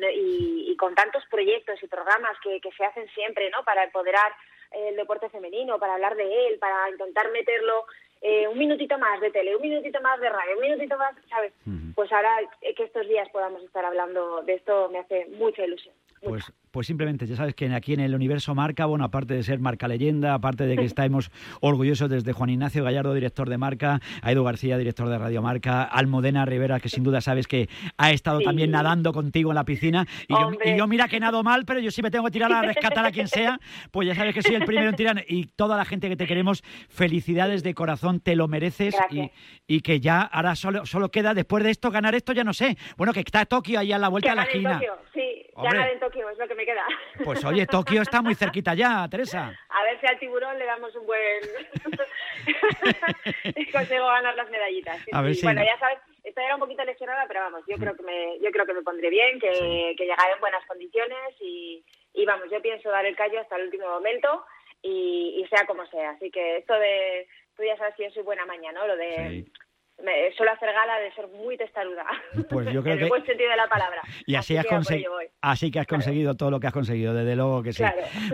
y 0.69 0.77
con 0.77 0.95
tantos 0.95 1.25
proyectos 1.31 1.83
y 1.83 1.89
programas 1.89 2.39
que, 2.41 2.61
que 2.61 2.71
se 2.73 2.85
hacen 2.85 3.09
siempre, 3.15 3.49
¿no? 3.51 3.65
Para 3.65 3.85
empoderar 3.85 4.33
el 4.75 4.97
deporte 4.97 5.29
femenino, 5.29 5.79
para 5.79 5.95
hablar 5.95 6.17
de 6.17 6.47
él, 6.47 6.59
para 6.59 6.91
intentar 6.91 7.31
meterlo 7.31 7.85
eh, 8.21 8.49
un 8.49 8.59
minutito 8.59 8.99
más 8.99 9.21
de 9.21 9.31
tele, 9.31 9.57
un 9.57 9.63
minutito 9.63 10.01
más 10.01 10.21
de 10.21 10.29
radio, 10.29 10.57
un 10.57 10.63
minutito 10.63 10.97
más, 10.97 11.15
¿sabes? 11.29 11.53
Pues 11.95 12.11
ahora 12.13 12.41
que 12.61 12.83
estos 12.83 13.07
días 13.07 13.29
podamos 13.31 13.63
estar 13.63 13.85
hablando 13.85 14.43
de 14.43 14.55
esto 14.55 14.89
me 14.91 14.99
hace 14.99 15.27
mucha 15.27 15.65
ilusión. 15.65 15.95
Pues, 16.25 16.53
pues 16.71 16.87
simplemente, 16.87 17.27
ya 17.27 17.37
sabes 17.37 17.55
que 17.55 17.73
aquí 17.73 17.93
en 17.93 18.01
el 18.01 18.15
universo 18.15 18.55
Marca, 18.55 18.87
bueno, 18.87 19.05
aparte 19.05 19.35
de 19.35 19.43
ser 19.43 19.61
Marca 19.61 19.87
Leyenda, 19.87 20.35
aparte 20.35 20.67
de 20.67 20.77
que 20.77 20.85
estamos 20.85 21.31
orgullosos 21.61 22.11
desde 22.11 22.33
Juan 22.33 22.51
Ignacio 22.51 22.83
Gallardo, 22.83 23.15
director 23.15 23.49
de 23.49 23.59
Marca, 23.59 24.01
a 24.23 24.33
Edu 24.33 24.43
García, 24.43 24.79
director 24.79 25.09
de 25.09 25.19
Radio 25.19 25.43
Marca, 25.43 25.85
Almudena 25.85 26.45
Rivera, 26.45 26.81
que 26.81 26.89
sin 26.89 27.05
duda 27.05 27.21
sabes 27.21 27.47
que 27.47 27.69
ha 27.97 28.11
estado 28.11 28.41
también 28.41 28.71
nadando 28.71 29.13
contigo 29.13 29.51
en 29.51 29.55
la 29.55 29.65
piscina. 29.65 30.07
Y 30.29 30.77
yo, 30.77 30.87
mira 30.87 31.09
que 31.09 31.21
nado 31.21 31.43
mal, 31.43 31.65
pero 31.65 31.81
yo 31.81 31.91
sí 31.91 32.03
me 32.03 32.11
tengo 32.11 32.25
que 32.25 32.33
tirar 32.33 32.53
a 32.53 32.63
rescatar 32.63 33.05
a 33.05 33.13
quien 33.13 33.29
sea, 33.29 33.61
pues 33.91 34.09
ya 34.09 34.15
sabes 34.15 34.35
que 34.35 34.43
soy 34.43 34.55
el 34.55 34.65
primero 34.65 34.89
en 34.89 34.97
tirar. 34.97 35.25
Y 35.29 35.47
toda 35.55 35.77
la 35.77 35.85
gente 35.85 36.09
que 36.09 36.17
te 36.17 36.27
queremos, 36.27 36.63
felicidades 36.89 37.63
de 37.63 37.75
corazón, 37.75 38.21
te 38.21 38.35
lo 38.35 38.49
mereces. 38.49 38.97
Y, 39.11 39.31
y, 39.67 39.81
que 39.81 40.01
ya 40.01 40.23
ahora 40.23 40.57
solo, 40.57 40.87
solo 40.87 41.11
queda, 41.11 41.35
después 41.35 41.63
de 41.63 41.71
esto, 41.71 41.91
ganar 41.91 42.15
esto, 42.15 42.33
ya 42.33 42.45
no 42.45 42.53
sé. 42.53 42.77
Bueno, 42.97 43.13
que 43.13 43.21
está 43.21 43.45
Tokio 43.47 43.79
ahí 43.79 43.93
a 43.93 43.99
la 43.99 44.09
vuelta 44.09 44.31
de 44.31 44.37
la 44.37 44.43
esquina. 44.45 44.81
sí, 45.13 45.21
ganar 45.57 45.91
en 45.91 46.01
Tokio 46.01 46.29
es 46.31 46.39
lo 46.39 46.49
que 46.49 46.55
me 46.55 46.65
queda. 46.65 46.85
Pues 47.25 47.45
oye, 47.45 47.67
Tokio 47.67 48.03
está 48.03 48.23
muy 48.23 48.35
cerquita 48.35 48.75
ya, 48.75 49.07
Teresa. 49.11 49.53
A 49.69 49.83
ver 49.85 50.01
si 50.01 50.07
al 50.07 50.19
tiburón 50.19 50.59
le 50.59 50.65
damos 50.65 50.95
un 50.97 51.07
buen... 51.07 51.41
y 53.45 53.71
consigo 53.71 54.07
ganar 54.07 54.35
las 54.35 54.51
medallitas. 54.51 55.01
a 55.13 55.23
ver 55.23 55.35
si... 55.35 55.43
Bueno, 55.43 55.63
ya 55.65 55.79
sabes 55.79 55.99
estoy 56.25 56.43
ahora 56.45 56.57
un 56.57 56.61
poquito 56.61 56.85
lesionada, 56.85 57.27
pero 57.29 57.41
vamos, 57.41 57.63
yo 57.69 57.77
creo 57.77 57.95
que 57.95 58.03
me, 58.03 58.39
yo 58.41 58.51
creo 58.51 58.67
que 58.67 58.73
me 58.73 58.83
pondré 58.83 59.11
bien, 59.11 59.39
que, 59.39 59.95
que 59.97 60.05
llegaré 60.05 60.33
en 60.33 60.41
buenas 60.41 60.65
condiciones 60.67 61.35
y, 61.41 61.85
y 62.15 62.25
vamos, 62.25 62.51
yo 62.51 62.61
pienso 62.63 62.89
dar 62.89 63.05
el 63.05 63.15
callo 63.15 63.41
hasta 63.41 63.57
el 63.57 63.65
último 63.65 63.89
momento 63.89 64.45
y, 64.83 65.43
y 65.43 65.47
sea 65.49 65.67
como 65.67 65.87
sea. 65.87 66.11
Así 66.11 66.31
que 66.31 66.57
esto 66.57 66.75
de, 66.75 67.29
tú 67.57 67.63
ya 67.63 67.77
sabes 67.77 67.95
que 67.95 68.05
yo 68.05 68.11
soy 68.11 68.23
buena 68.23 68.47
mañana, 68.47 68.81
¿no? 68.81 68.87
Lo 68.87 68.97
de 68.97 69.45
me 70.05 70.33
suelo 70.37 70.53
hacer 70.53 70.73
gala 70.73 70.99
de 70.99 71.13
ser 71.13 71.29
muy 71.29 71.57
testaruda. 71.57 72.05
Pues 72.49 72.71
yo 72.73 72.83
creo 72.83 72.95
en 72.95 72.99
que... 72.99 73.05
el 73.05 73.11
buen 73.11 73.25
sentido 73.25 73.51
de 73.51 73.57
la 73.57 73.69
palabra. 73.69 74.03
Y 74.27 74.35
así, 74.35 74.57
has 74.57 74.67
conseguido, 74.67 75.13
así 75.41 75.71
que 75.71 75.81
has 75.81 75.87
conseguido 75.87 76.35
todo 76.35 76.51
lo 76.51 76.61
que 76.61 76.67
has 76.67 76.73
conseguido, 76.73 77.15
desde 77.15 77.35
luego 77.35 77.63
que 77.63 77.73
sí. 77.73 77.83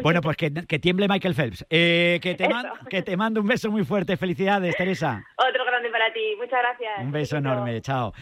Bueno, 0.02 0.20
pues 0.20 0.36
que, 0.36 0.52
que, 0.52 0.78
tiemble 0.78 1.08
Michael 1.08 1.34
Phelps. 1.34 1.64
Eh, 1.70 2.18
que, 2.22 2.34
te 2.34 2.48
que 2.88 3.02
te 3.02 3.16
mando 3.16 3.40
un 3.40 3.46
beso 3.46 3.70
muy 3.70 3.84
fuerte. 3.84 4.16
Felicidades, 4.16 4.76
Teresa. 4.76 5.22
Otro 5.36 5.64
grande 5.64 5.90
para 5.90 6.12
ti. 6.12 6.34
Muchas 6.36 6.60
gracias. 6.60 6.98
Un 7.00 7.12
beso 7.12 7.36
enorme. 7.36 7.80
Chao. 7.80 8.12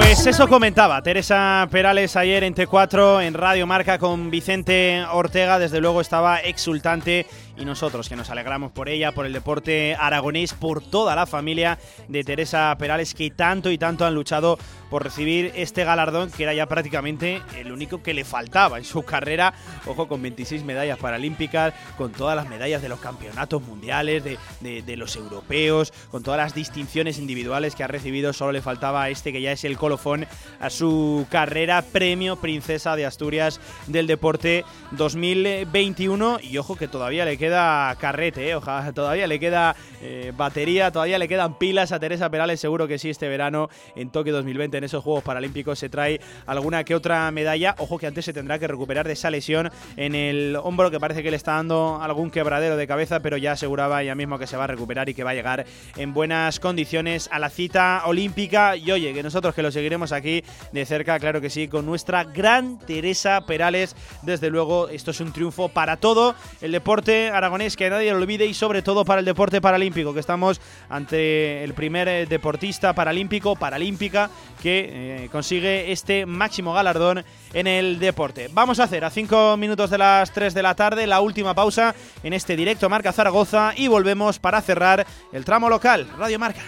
Pues 0.00 0.26
eso 0.26 0.48
comentaba 0.48 1.02
Teresa 1.02 1.68
Perales 1.70 2.16
ayer 2.16 2.42
en 2.44 2.54
T4 2.54 3.22
en 3.22 3.34
Radio 3.34 3.66
Marca 3.66 3.98
con 3.98 4.30
Vicente 4.30 5.04
Ortega. 5.12 5.58
Desde 5.58 5.78
luego 5.78 6.00
estaba 6.00 6.38
exultante 6.38 7.26
y 7.58 7.66
nosotros 7.66 8.08
que 8.08 8.16
nos 8.16 8.30
alegramos 8.30 8.72
por 8.72 8.88
ella, 8.88 9.12
por 9.12 9.26
el 9.26 9.34
deporte 9.34 9.94
aragonés, 9.94 10.54
por 10.54 10.82
toda 10.82 11.14
la 11.14 11.26
familia 11.26 11.78
de 12.08 12.24
Teresa 12.24 12.74
Perales 12.78 13.12
que 13.12 13.30
tanto 13.30 13.70
y 13.70 13.76
tanto 13.76 14.06
han 14.06 14.14
luchado 14.14 14.58
por 14.90 15.04
recibir 15.04 15.52
este 15.54 15.84
galardón 15.84 16.30
que 16.30 16.42
era 16.42 16.52
ya 16.52 16.66
prácticamente 16.66 17.40
el 17.56 17.72
único 17.72 18.02
que 18.02 18.12
le 18.12 18.24
faltaba 18.24 18.78
en 18.78 18.84
su 18.84 19.02
carrera. 19.04 19.54
Ojo, 19.86 20.08
con 20.08 20.20
26 20.20 20.64
medallas 20.64 20.98
paralímpicas, 20.98 21.72
con 21.96 22.12
todas 22.12 22.36
las 22.36 22.48
medallas 22.48 22.82
de 22.82 22.88
los 22.88 23.00
campeonatos 23.00 23.62
mundiales, 23.62 24.24
de, 24.24 24.96
los 24.96 25.16
europeos, 25.16 25.92
con 26.10 26.22
todas 26.22 26.38
las 26.38 26.54
distinciones 26.54 27.18
individuales 27.18 27.74
que 27.74 27.84
ha 27.84 27.86
recibido. 27.86 28.32
Solo 28.32 28.52
le 28.52 28.60
faltaba 28.60 29.08
este 29.08 29.32
que 29.32 29.40
ya 29.40 29.52
es 29.52 29.64
el 29.64 29.78
colofón 29.78 30.26
a 30.58 30.68
su 30.68 31.26
carrera, 31.30 31.82
premio 31.82 32.36
Princesa 32.36 32.96
de 32.96 33.06
Asturias 33.06 33.60
del 33.86 34.06
Deporte 34.06 34.64
2021. 34.92 36.40
Y 36.42 36.58
ojo 36.58 36.76
que 36.76 36.88
todavía 36.88 37.24
le 37.24 37.38
queda 37.38 37.94
carrete, 37.96 38.48
¿eh? 38.48 38.54
Ojalá, 38.56 38.92
todavía 38.92 39.26
le 39.26 39.38
queda 39.38 39.76
eh, 40.02 40.32
batería, 40.36 40.90
todavía 40.90 41.18
le 41.18 41.28
quedan 41.28 41.56
pilas 41.56 41.92
a 41.92 42.00
Teresa 42.00 42.30
Perales. 42.30 42.60
Seguro 42.60 42.88
que 42.88 42.98
sí, 42.98 43.10
este 43.10 43.28
verano 43.28 43.68
en 43.94 44.10
Tokio 44.10 44.32
2020 44.32 44.79
en 44.80 44.84
esos 44.84 45.04
Juegos 45.04 45.22
Paralímpicos 45.22 45.78
se 45.78 45.88
trae 45.88 46.20
alguna 46.46 46.84
que 46.84 46.94
otra 46.94 47.30
medalla. 47.30 47.74
Ojo 47.78 47.98
que 47.98 48.06
antes 48.06 48.24
se 48.24 48.32
tendrá 48.32 48.58
que 48.58 48.66
recuperar 48.66 49.06
de 49.06 49.12
esa 49.12 49.30
lesión 49.30 49.70
en 49.96 50.14
el 50.14 50.56
hombro 50.56 50.90
que 50.90 50.98
parece 50.98 51.22
que 51.22 51.30
le 51.30 51.36
está 51.36 51.52
dando 51.52 52.00
algún 52.00 52.30
quebradero 52.30 52.76
de 52.76 52.86
cabeza, 52.86 53.20
pero 53.20 53.36
ya 53.36 53.52
aseguraba 53.52 54.02
ella 54.02 54.14
mismo 54.14 54.38
que 54.38 54.46
se 54.46 54.56
va 54.56 54.64
a 54.64 54.66
recuperar 54.66 55.08
y 55.08 55.14
que 55.14 55.22
va 55.22 55.30
a 55.30 55.34
llegar 55.34 55.66
en 55.96 56.14
buenas 56.14 56.60
condiciones 56.60 57.28
a 57.30 57.38
la 57.38 57.50
cita 57.50 58.02
olímpica. 58.06 58.76
Y 58.76 58.90
oye, 58.90 59.12
que 59.12 59.22
nosotros 59.22 59.54
que 59.54 59.62
lo 59.62 59.70
seguiremos 59.70 60.12
aquí 60.12 60.42
de 60.72 60.86
cerca, 60.86 61.18
claro 61.18 61.40
que 61.40 61.50
sí, 61.50 61.68
con 61.68 61.84
nuestra 61.84 62.24
gran 62.24 62.78
Teresa 62.78 63.42
Perales. 63.42 63.94
Desde 64.22 64.48
luego, 64.48 64.88
esto 64.88 65.10
es 65.10 65.20
un 65.20 65.32
triunfo 65.32 65.68
para 65.68 65.98
todo 65.98 66.34
el 66.60 66.72
deporte 66.72 67.28
aragonés, 67.28 67.76
que 67.76 67.90
nadie 67.90 68.10
lo 68.12 68.18
olvide, 68.18 68.46
y 68.46 68.54
sobre 68.54 68.82
todo 68.82 69.04
para 69.04 69.20
el 69.20 69.26
deporte 69.26 69.60
paralímpico, 69.60 70.14
que 70.14 70.20
estamos 70.20 70.60
ante 70.88 71.62
el 71.64 71.74
primer 71.74 72.08
eh, 72.08 72.26
deportista 72.26 72.94
paralímpico, 72.94 73.56
paralímpica, 73.56 74.30
que 74.60 75.24
eh, 75.24 75.28
consigue 75.30 75.90
este 75.92 76.26
máximo 76.26 76.72
galardón 76.72 77.24
en 77.52 77.66
el 77.66 77.98
deporte. 77.98 78.48
Vamos 78.52 78.78
a 78.78 78.84
hacer 78.84 79.04
a 79.04 79.10
5 79.10 79.56
minutos 79.56 79.90
de 79.90 79.98
las 79.98 80.32
3 80.32 80.54
de 80.54 80.62
la 80.62 80.74
tarde 80.74 81.06
la 81.06 81.20
última 81.20 81.54
pausa 81.54 81.94
en 82.22 82.32
este 82.32 82.56
directo 82.56 82.88
Marca 82.88 83.12
Zaragoza 83.12 83.72
y 83.76 83.88
volvemos 83.88 84.38
para 84.38 84.60
cerrar 84.60 85.06
el 85.32 85.44
tramo 85.44 85.68
local. 85.68 86.08
Radio 86.18 86.38
Marca. 86.38 86.62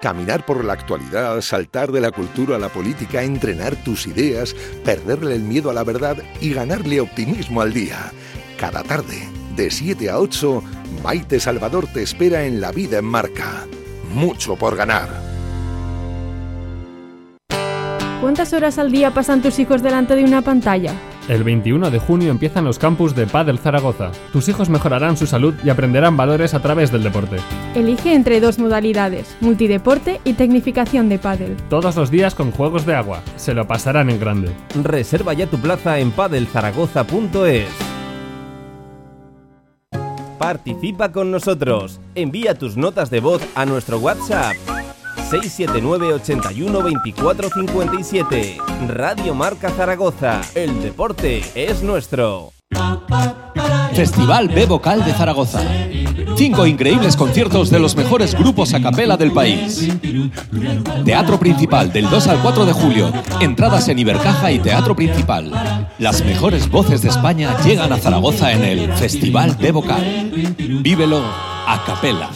Caminar 0.00 0.46
por 0.46 0.64
la 0.64 0.72
actualidad, 0.72 1.38
saltar 1.42 1.92
de 1.92 2.00
la 2.00 2.10
cultura 2.10 2.56
a 2.56 2.58
la 2.58 2.70
política, 2.70 3.22
entrenar 3.22 3.76
tus 3.76 4.06
ideas, 4.06 4.56
perderle 4.82 5.34
el 5.34 5.42
miedo 5.42 5.68
a 5.68 5.74
la 5.74 5.84
verdad 5.84 6.16
y 6.40 6.54
ganarle 6.54 7.02
optimismo 7.02 7.60
al 7.60 7.74
día. 7.74 8.10
Cada 8.58 8.82
tarde, 8.82 9.28
de 9.56 9.70
7 9.70 10.08
a 10.08 10.18
8, 10.18 10.62
Maite 11.04 11.38
Salvador 11.38 11.86
te 11.86 12.02
espera 12.02 12.46
en 12.46 12.62
La 12.62 12.72
Vida 12.72 12.96
en 12.96 13.04
Marca. 13.04 13.66
Mucho 14.14 14.56
por 14.56 14.74
ganar. 14.74 15.10
¿Cuántas 18.22 18.54
horas 18.54 18.78
al 18.78 18.90
día 18.90 19.12
pasan 19.12 19.42
tus 19.42 19.58
hijos 19.58 19.82
delante 19.82 20.16
de 20.16 20.24
una 20.24 20.40
pantalla? 20.40 20.94
El 21.30 21.44
21 21.44 21.92
de 21.92 22.00
junio 22.00 22.32
empiezan 22.32 22.64
los 22.64 22.80
campus 22.80 23.14
de 23.14 23.24
Padel 23.24 23.60
Zaragoza. 23.60 24.10
Tus 24.32 24.48
hijos 24.48 24.68
mejorarán 24.68 25.16
su 25.16 25.28
salud 25.28 25.54
y 25.62 25.70
aprenderán 25.70 26.16
valores 26.16 26.54
a 26.54 26.60
través 26.60 26.90
del 26.90 27.04
deporte. 27.04 27.36
Elige 27.76 28.14
entre 28.14 28.40
dos 28.40 28.58
modalidades, 28.58 29.36
multideporte 29.40 30.20
y 30.24 30.32
tecnificación 30.32 31.08
de 31.08 31.20
pádel. 31.20 31.56
Todos 31.68 31.94
los 31.94 32.10
días 32.10 32.34
con 32.34 32.50
juegos 32.50 32.84
de 32.84 32.96
agua. 32.96 33.22
Se 33.36 33.54
lo 33.54 33.68
pasarán 33.68 34.10
en 34.10 34.18
grande. 34.18 34.50
Reserva 34.82 35.32
ya 35.32 35.46
tu 35.46 35.58
plaza 35.58 36.00
en 36.00 36.10
padelzaragoza.es. 36.10 37.68
Participa 40.36 41.12
con 41.12 41.30
nosotros. 41.30 42.00
Envía 42.16 42.56
tus 42.56 42.76
notas 42.76 43.08
de 43.08 43.20
voz 43.20 43.40
a 43.54 43.66
nuestro 43.66 44.00
WhatsApp 44.00 44.56
679 45.30 46.14
81 46.14 46.82
24 46.82 47.50
57. 47.50 48.58
Radio 48.88 49.32
Marca 49.32 49.70
Zaragoza. 49.70 50.40
El 50.56 50.82
deporte 50.82 51.44
es 51.54 51.84
nuestro. 51.84 52.52
Festival 53.94 54.48
B 54.48 54.66
Vocal 54.66 55.04
de 55.04 55.12
Zaragoza. 55.12 55.62
Cinco 56.36 56.66
increíbles 56.66 57.14
conciertos 57.14 57.70
de 57.70 57.78
los 57.78 57.94
mejores 57.94 58.34
grupos 58.34 58.74
a 58.74 58.82
capela 58.82 59.16
del 59.16 59.30
país. 59.30 59.88
Teatro 61.04 61.38
Principal 61.38 61.92
del 61.92 62.10
2 62.10 62.26
al 62.26 62.42
4 62.42 62.66
de 62.66 62.72
julio. 62.72 63.12
Entradas 63.40 63.88
en 63.88 64.00
Ibercaja 64.00 64.50
y 64.50 64.58
Teatro 64.58 64.96
Principal. 64.96 65.52
Las 66.00 66.24
mejores 66.24 66.68
voces 66.68 67.02
de 67.02 67.08
España 67.08 67.56
llegan 67.62 67.92
a 67.92 67.98
Zaragoza 67.98 68.50
en 68.50 68.64
el 68.64 68.92
Festival 68.94 69.56
B 69.60 69.70
Vocal. 69.70 70.56
Vívelo 70.82 71.22
a 71.22 71.84
capela. 71.86 72.30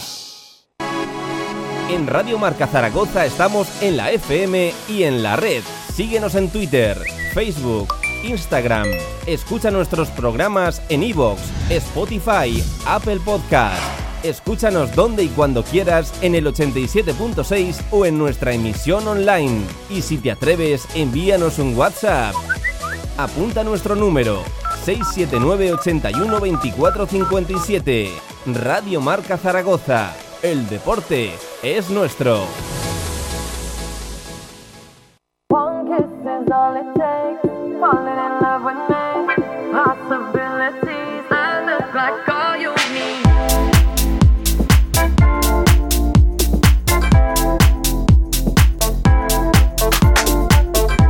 En 1.91 2.07
Radio 2.07 2.39
Marca 2.39 2.67
Zaragoza 2.67 3.27
estamos 3.27 3.69
en 3.83 3.99
la 3.99 4.11
FM 4.11 4.73
y 4.89 5.03
en 5.03 5.23
la 5.23 5.37
red. 5.37 5.63
Síguenos 5.93 6.35
en 6.35 6.49
Twitter, 6.49 6.99
Facebook, 7.35 7.89
Instagram. 8.25 8.87
Escucha 9.27 9.71
nuestros 9.71 10.09
programas 10.09 10.81
en 10.89 11.03
iVoox, 11.03 11.39
Spotify, 11.71 12.65
Apple 12.87 13.21
Podcast. 13.23 13.83
Escúchanos 14.23 14.95
donde 14.97 15.25
y 15.25 15.29
cuando 15.29 15.63
quieras 15.63 16.15
en 16.23 16.35
el 16.35 16.47
87.6 16.47 17.83
o 17.91 18.07
en 18.07 18.17
nuestra 18.17 18.55
emisión 18.55 19.07
online. 19.07 19.61
Y 19.91 20.01
si 20.01 20.17
te 20.17 20.31
atreves, 20.31 20.89
envíanos 20.95 21.59
un 21.59 21.77
WhatsApp. 21.77 22.35
Apunta 23.19 23.63
nuestro 23.63 23.95
número 23.95 24.43
679 24.87 25.75
81 25.75 26.41
24 26.41 27.07
57. 27.07 28.11
Radio 28.47 29.03
Marca 29.03 29.37
Zaragoza. 29.37 30.17
El 30.43 30.67
deporte 30.69 31.33
es 31.65 31.89
nuestro. 31.89 32.47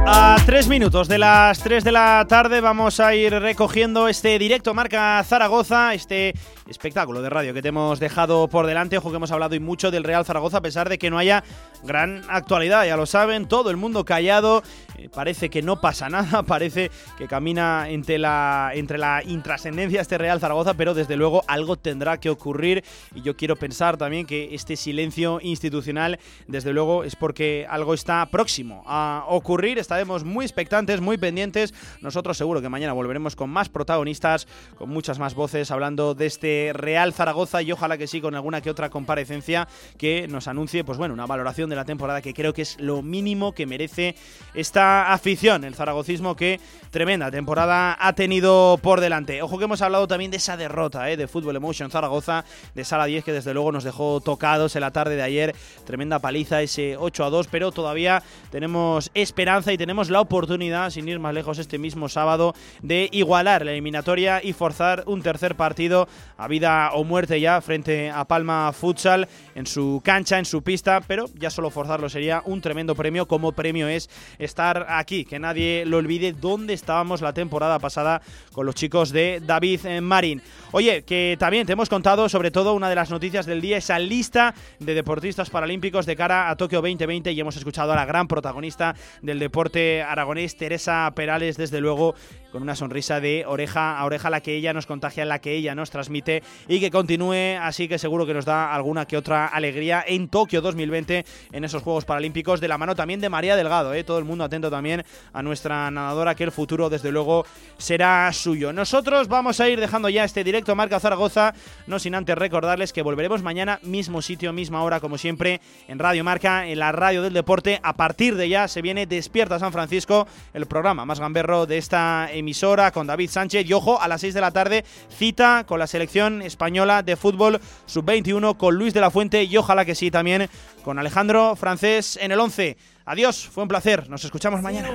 A 0.06 0.36
tres 0.46 0.68
minutos 0.68 1.08
de 1.08 1.18
las 1.18 1.58
3 1.62 1.82
de 1.82 1.90
la 1.90 2.24
tarde 2.28 2.60
vamos 2.60 3.00
a 3.00 3.14
ir 3.14 3.32
recogiendo 3.32 4.06
este 4.06 4.38
directo 4.38 4.72
Marca 4.72 5.20
Zaragoza, 5.24 5.94
este 5.94 6.34
espectáculo 6.66 7.20
de 7.22 7.30
radio 7.30 7.52
que 7.52 7.62
te 7.62 7.68
hemos 7.68 8.00
dejado 8.00 8.48
por 8.48 8.66
delante. 8.66 8.98
Ojo 8.98 9.10
que 9.10 9.16
hemos 9.16 9.30
hablado 9.30 9.54
y 9.54 9.60
mucho 9.60 9.90
del 9.90 10.04
Real 10.04 10.24
Zaragoza, 10.24 10.58
a 10.58 10.62
pesar 10.62 10.88
de 10.88 10.98
que 10.98 11.10
no 11.10 11.18
haya 11.18 11.44
gran 11.82 12.22
actualidad, 12.28 12.86
ya 12.86 12.96
lo 12.96 13.06
saben, 13.06 13.46
todo 13.46 13.70
el 13.70 13.76
mundo 13.76 14.04
callado. 14.04 14.62
Eh, 14.96 15.08
parece 15.12 15.50
que 15.50 15.62
no 15.62 15.80
pasa 15.80 16.08
nada, 16.08 16.42
parece 16.46 16.90
que 17.18 17.28
camina 17.28 17.88
entre 17.90 18.18
la, 18.18 18.70
entre 18.74 18.98
la 18.98 19.22
intrascendencia 19.24 20.00
este 20.00 20.18
Real 20.18 20.40
Zaragoza, 20.40 20.74
pero 20.74 20.94
desde 20.94 21.16
luego 21.16 21.42
algo 21.46 21.76
tendrá 21.76 22.18
que 22.18 22.30
ocurrir. 22.30 22.84
Y 23.14 23.22
yo 23.22 23.36
quiero 23.36 23.56
pensar 23.56 23.96
también 23.96 24.26
que 24.26 24.54
este 24.54 24.76
silencio 24.76 25.40
institucional 25.42 26.18
desde 26.46 26.72
luego 26.72 27.04
es 27.04 27.16
porque 27.16 27.66
algo 27.68 27.94
está 27.94 28.24
próximo 28.26 28.82
a 28.86 29.24
ocurrir, 29.28 29.78
estaremos 29.78 30.24
muy 30.24 30.44
expectantes, 30.44 31.00
muy 31.00 31.18
pendientes, 31.18 31.74
nosotros 32.00 32.36
seguro 32.36 32.62
que 32.62 32.68
mañana 32.68 32.92
volveremos 32.92 33.36
con 33.36 33.50
más 33.50 33.68
protagonistas, 33.68 34.46
con 34.76 34.88
muchas 34.90 35.18
más 35.18 35.34
voces 35.34 35.70
hablando 35.70 36.14
de 36.14 36.26
este 36.26 36.53
Real 36.74 37.12
Zaragoza 37.12 37.62
y 37.62 37.72
ojalá 37.72 37.98
que 37.98 38.06
sí 38.06 38.20
con 38.20 38.34
alguna 38.34 38.60
que 38.60 38.70
otra 38.70 38.90
comparecencia 38.90 39.68
que 39.98 40.26
nos 40.28 40.48
anuncie 40.48 40.84
pues 40.84 40.98
bueno, 40.98 41.14
una 41.14 41.26
valoración 41.26 41.70
de 41.70 41.76
la 41.76 41.84
temporada 41.84 42.22
que 42.22 42.34
creo 42.34 42.52
que 42.52 42.62
es 42.62 42.80
lo 42.80 43.02
mínimo 43.02 43.52
que 43.52 43.66
merece 43.66 44.16
esta 44.54 45.12
afición, 45.12 45.64
el 45.64 45.74
zaragocismo 45.74 46.36
que 46.36 46.60
tremenda 46.90 47.30
temporada 47.30 47.96
ha 47.98 48.12
tenido 48.12 48.78
por 48.82 49.00
delante. 49.00 49.42
Ojo 49.42 49.58
que 49.58 49.64
hemos 49.64 49.82
hablado 49.82 50.06
también 50.06 50.30
de 50.30 50.36
esa 50.36 50.56
derrota 50.56 51.10
¿eh? 51.10 51.16
de 51.16 51.28
Fútbol 51.28 51.56
Emotion 51.56 51.90
Zaragoza, 51.90 52.44
de 52.74 52.84
Sala 52.84 53.06
10 53.06 53.24
que 53.24 53.32
desde 53.32 53.54
luego 53.54 53.72
nos 53.72 53.84
dejó 53.84 54.20
tocados 54.20 54.76
en 54.76 54.80
la 54.80 54.90
tarde 54.90 55.16
de 55.16 55.22
ayer, 55.22 55.54
tremenda 55.84 56.18
paliza 56.18 56.62
ese 56.62 56.96
8 56.96 57.24
a 57.24 57.30
2, 57.30 57.48
pero 57.48 57.72
todavía 57.72 58.22
tenemos 58.50 59.10
esperanza 59.14 59.72
y 59.72 59.78
tenemos 59.78 60.10
la 60.10 60.20
oportunidad, 60.20 60.90
sin 60.90 61.08
ir 61.08 61.18
más 61.18 61.34
lejos 61.34 61.58
este 61.58 61.78
mismo 61.78 62.08
sábado, 62.08 62.54
de 62.82 63.08
igualar 63.12 63.64
la 63.64 63.72
eliminatoria 63.72 64.42
y 64.42 64.52
forzar 64.52 65.04
un 65.06 65.22
tercer 65.22 65.56
partido 65.56 66.08
vida 66.48 66.90
o 66.92 67.04
muerte 67.04 67.40
ya 67.40 67.60
frente 67.60 68.10
a 68.10 68.24
Palma 68.24 68.72
Futsal 68.72 69.28
en 69.54 69.66
su 69.66 70.00
cancha, 70.04 70.38
en 70.38 70.44
su 70.44 70.62
pista, 70.62 71.00
pero 71.06 71.26
ya 71.34 71.50
solo 71.50 71.70
forzarlo 71.70 72.08
sería 72.08 72.42
un 72.44 72.60
tremendo 72.60 72.94
premio 72.94 73.26
como 73.26 73.52
premio 73.52 73.88
es 73.88 74.10
estar 74.38 74.86
aquí, 74.88 75.24
que 75.24 75.38
nadie 75.38 75.84
lo 75.86 75.98
olvide 75.98 76.32
dónde 76.32 76.74
estábamos 76.74 77.20
la 77.20 77.32
temporada 77.32 77.78
pasada 77.78 78.22
con 78.52 78.66
los 78.66 78.74
chicos 78.74 79.10
de 79.10 79.40
David 79.44 80.00
Marín. 80.00 80.42
Oye, 80.72 81.02
que 81.02 81.36
también 81.38 81.66
te 81.66 81.72
hemos 81.72 81.88
contado 81.88 82.28
sobre 82.28 82.50
todo 82.50 82.74
una 82.74 82.88
de 82.88 82.94
las 82.94 83.10
noticias 83.10 83.46
del 83.46 83.60
día, 83.60 83.76
esa 83.76 83.98
lista 83.98 84.54
de 84.80 84.94
deportistas 84.94 85.50
paralímpicos 85.50 86.06
de 86.06 86.16
cara 86.16 86.50
a 86.50 86.56
Tokio 86.56 86.80
2020 86.80 87.32
y 87.32 87.40
hemos 87.40 87.56
escuchado 87.56 87.92
a 87.92 87.96
la 87.96 88.04
gran 88.04 88.28
protagonista 88.28 88.94
del 89.22 89.38
deporte 89.38 90.02
aragonés, 90.02 90.56
Teresa 90.56 91.10
Perales, 91.14 91.56
desde 91.56 91.80
luego 91.80 92.14
con 92.54 92.62
una 92.62 92.76
sonrisa 92.76 93.18
de 93.18 93.44
oreja 93.48 93.98
a 93.98 94.04
oreja, 94.04 94.30
la 94.30 94.40
que 94.40 94.54
ella 94.54 94.72
nos 94.72 94.86
contagia, 94.86 95.24
la 95.24 95.40
que 95.40 95.56
ella 95.56 95.74
nos 95.74 95.90
transmite 95.90 96.44
y 96.68 96.78
que 96.78 96.88
continúe 96.88 97.58
así 97.60 97.88
que 97.88 97.98
seguro 97.98 98.26
que 98.26 98.32
nos 98.32 98.44
da 98.44 98.72
alguna 98.72 99.06
que 99.06 99.16
otra 99.16 99.48
alegría 99.48 100.04
en 100.06 100.28
Tokio 100.28 100.60
2020 100.60 101.24
en 101.50 101.64
esos 101.64 101.82
Juegos 101.82 102.04
Paralímpicos 102.04 102.60
de 102.60 102.68
la 102.68 102.78
mano 102.78 102.94
también 102.94 103.20
de 103.20 103.28
María 103.28 103.56
Delgado, 103.56 103.92
¿eh? 103.92 104.04
todo 104.04 104.20
el 104.20 104.24
mundo 104.24 104.44
atento 104.44 104.70
también 104.70 105.02
a 105.32 105.42
nuestra 105.42 105.90
nadadora 105.90 106.36
que 106.36 106.44
el 106.44 106.52
futuro 106.52 106.88
desde 106.88 107.10
luego 107.10 107.44
será 107.76 108.32
suyo. 108.32 108.72
Nosotros 108.72 109.26
vamos 109.26 109.58
a 109.58 109.68
ir 109.68 109.80
dejando 109.80 110.08
ya 110.08 110.22
este 110.22 110.44
directo 110.44 110.76
Marca 110.76 111.00
Zaragoza, 111.00 111.54
no 111.88 111.98
sin 111.98 112.14
antes 112.14 112.38
recordarles 112.38 112.92
que 112.92 113.02
volveremos 113.02 113.42
mañana 113.42 113.80
mismo 113.82 114.22
sitio, 114.22 114.52
misma 114.52 114.84
hora 114.84 115.00
como 115.00 115.18
siempre 115.18 115.60
en 115.88 115.98
Radio 115.98 116.22
Marca, 116.22 116.68
en 116.68 116.78
la 116.78 116.92
radio 116.92 117.20
del 117.20 117.32
deporte. 117.32 117.80
A 117.82 117.94
partir 117.94 118.36
de 118.36 118.48
ya 118.48 118.68
se 118.68 118.80
viene 118.80 119.06
Despierta 119.06 119.58
San 119.58 119.72
Francisco, 119.72 120.28
el 120.52 120.66
programa 120.66 121.04
más 121.04 121.18
gamberro 121.18 121.66
de 121.66 121.78
esta 121.78 122.28
emisión 122.30 122.43
emisora 122.44 122.92
con 122.92 123.06
David 123.06 123.30
Sánchez. 123.30 123.66
Y 123.66 123.72
ojo, 123.72 124.00
a 124.00 124.06
las 124.06 124.20
6 124.20 124.34
de 124.34 124.40
la 124.40 124.50
tarde, 124.52 124.84
cita 125.08 125.64
con 125.66 125.78
la 125.78 125.86
selección 125.86 126.42
española 126.42 127.02
de 127.02 127.16
fútbol 127.16 127.60
sub-21 127.86 128.56
con 128.56 128.76
Luis 128.76 128.94
de 128.94 129.00
la 129.00 129.10
Fuente 129.10 129.42
y 129.42 129.56
ojalá 129.56 129.84
que 129.84 129.94
sí 129.94 130.10
también 130.10 130.48
con 130.84 130.98
Alejandro 130.98 131.56
Francés 131.56 132.18
en 132.20 132.30
el 132.32 132.40
11. 132.40 132.76
Adiós, 133.06 133.48
fue 133.48 133.62
un 133.62 133.68
placer. 133.68 134.08
Nos 134.08 134.24
escuchamos 134.24 134.62
mañana. 134.62 134.88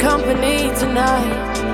company 0.00 0.68
tonight. 0.78 1.67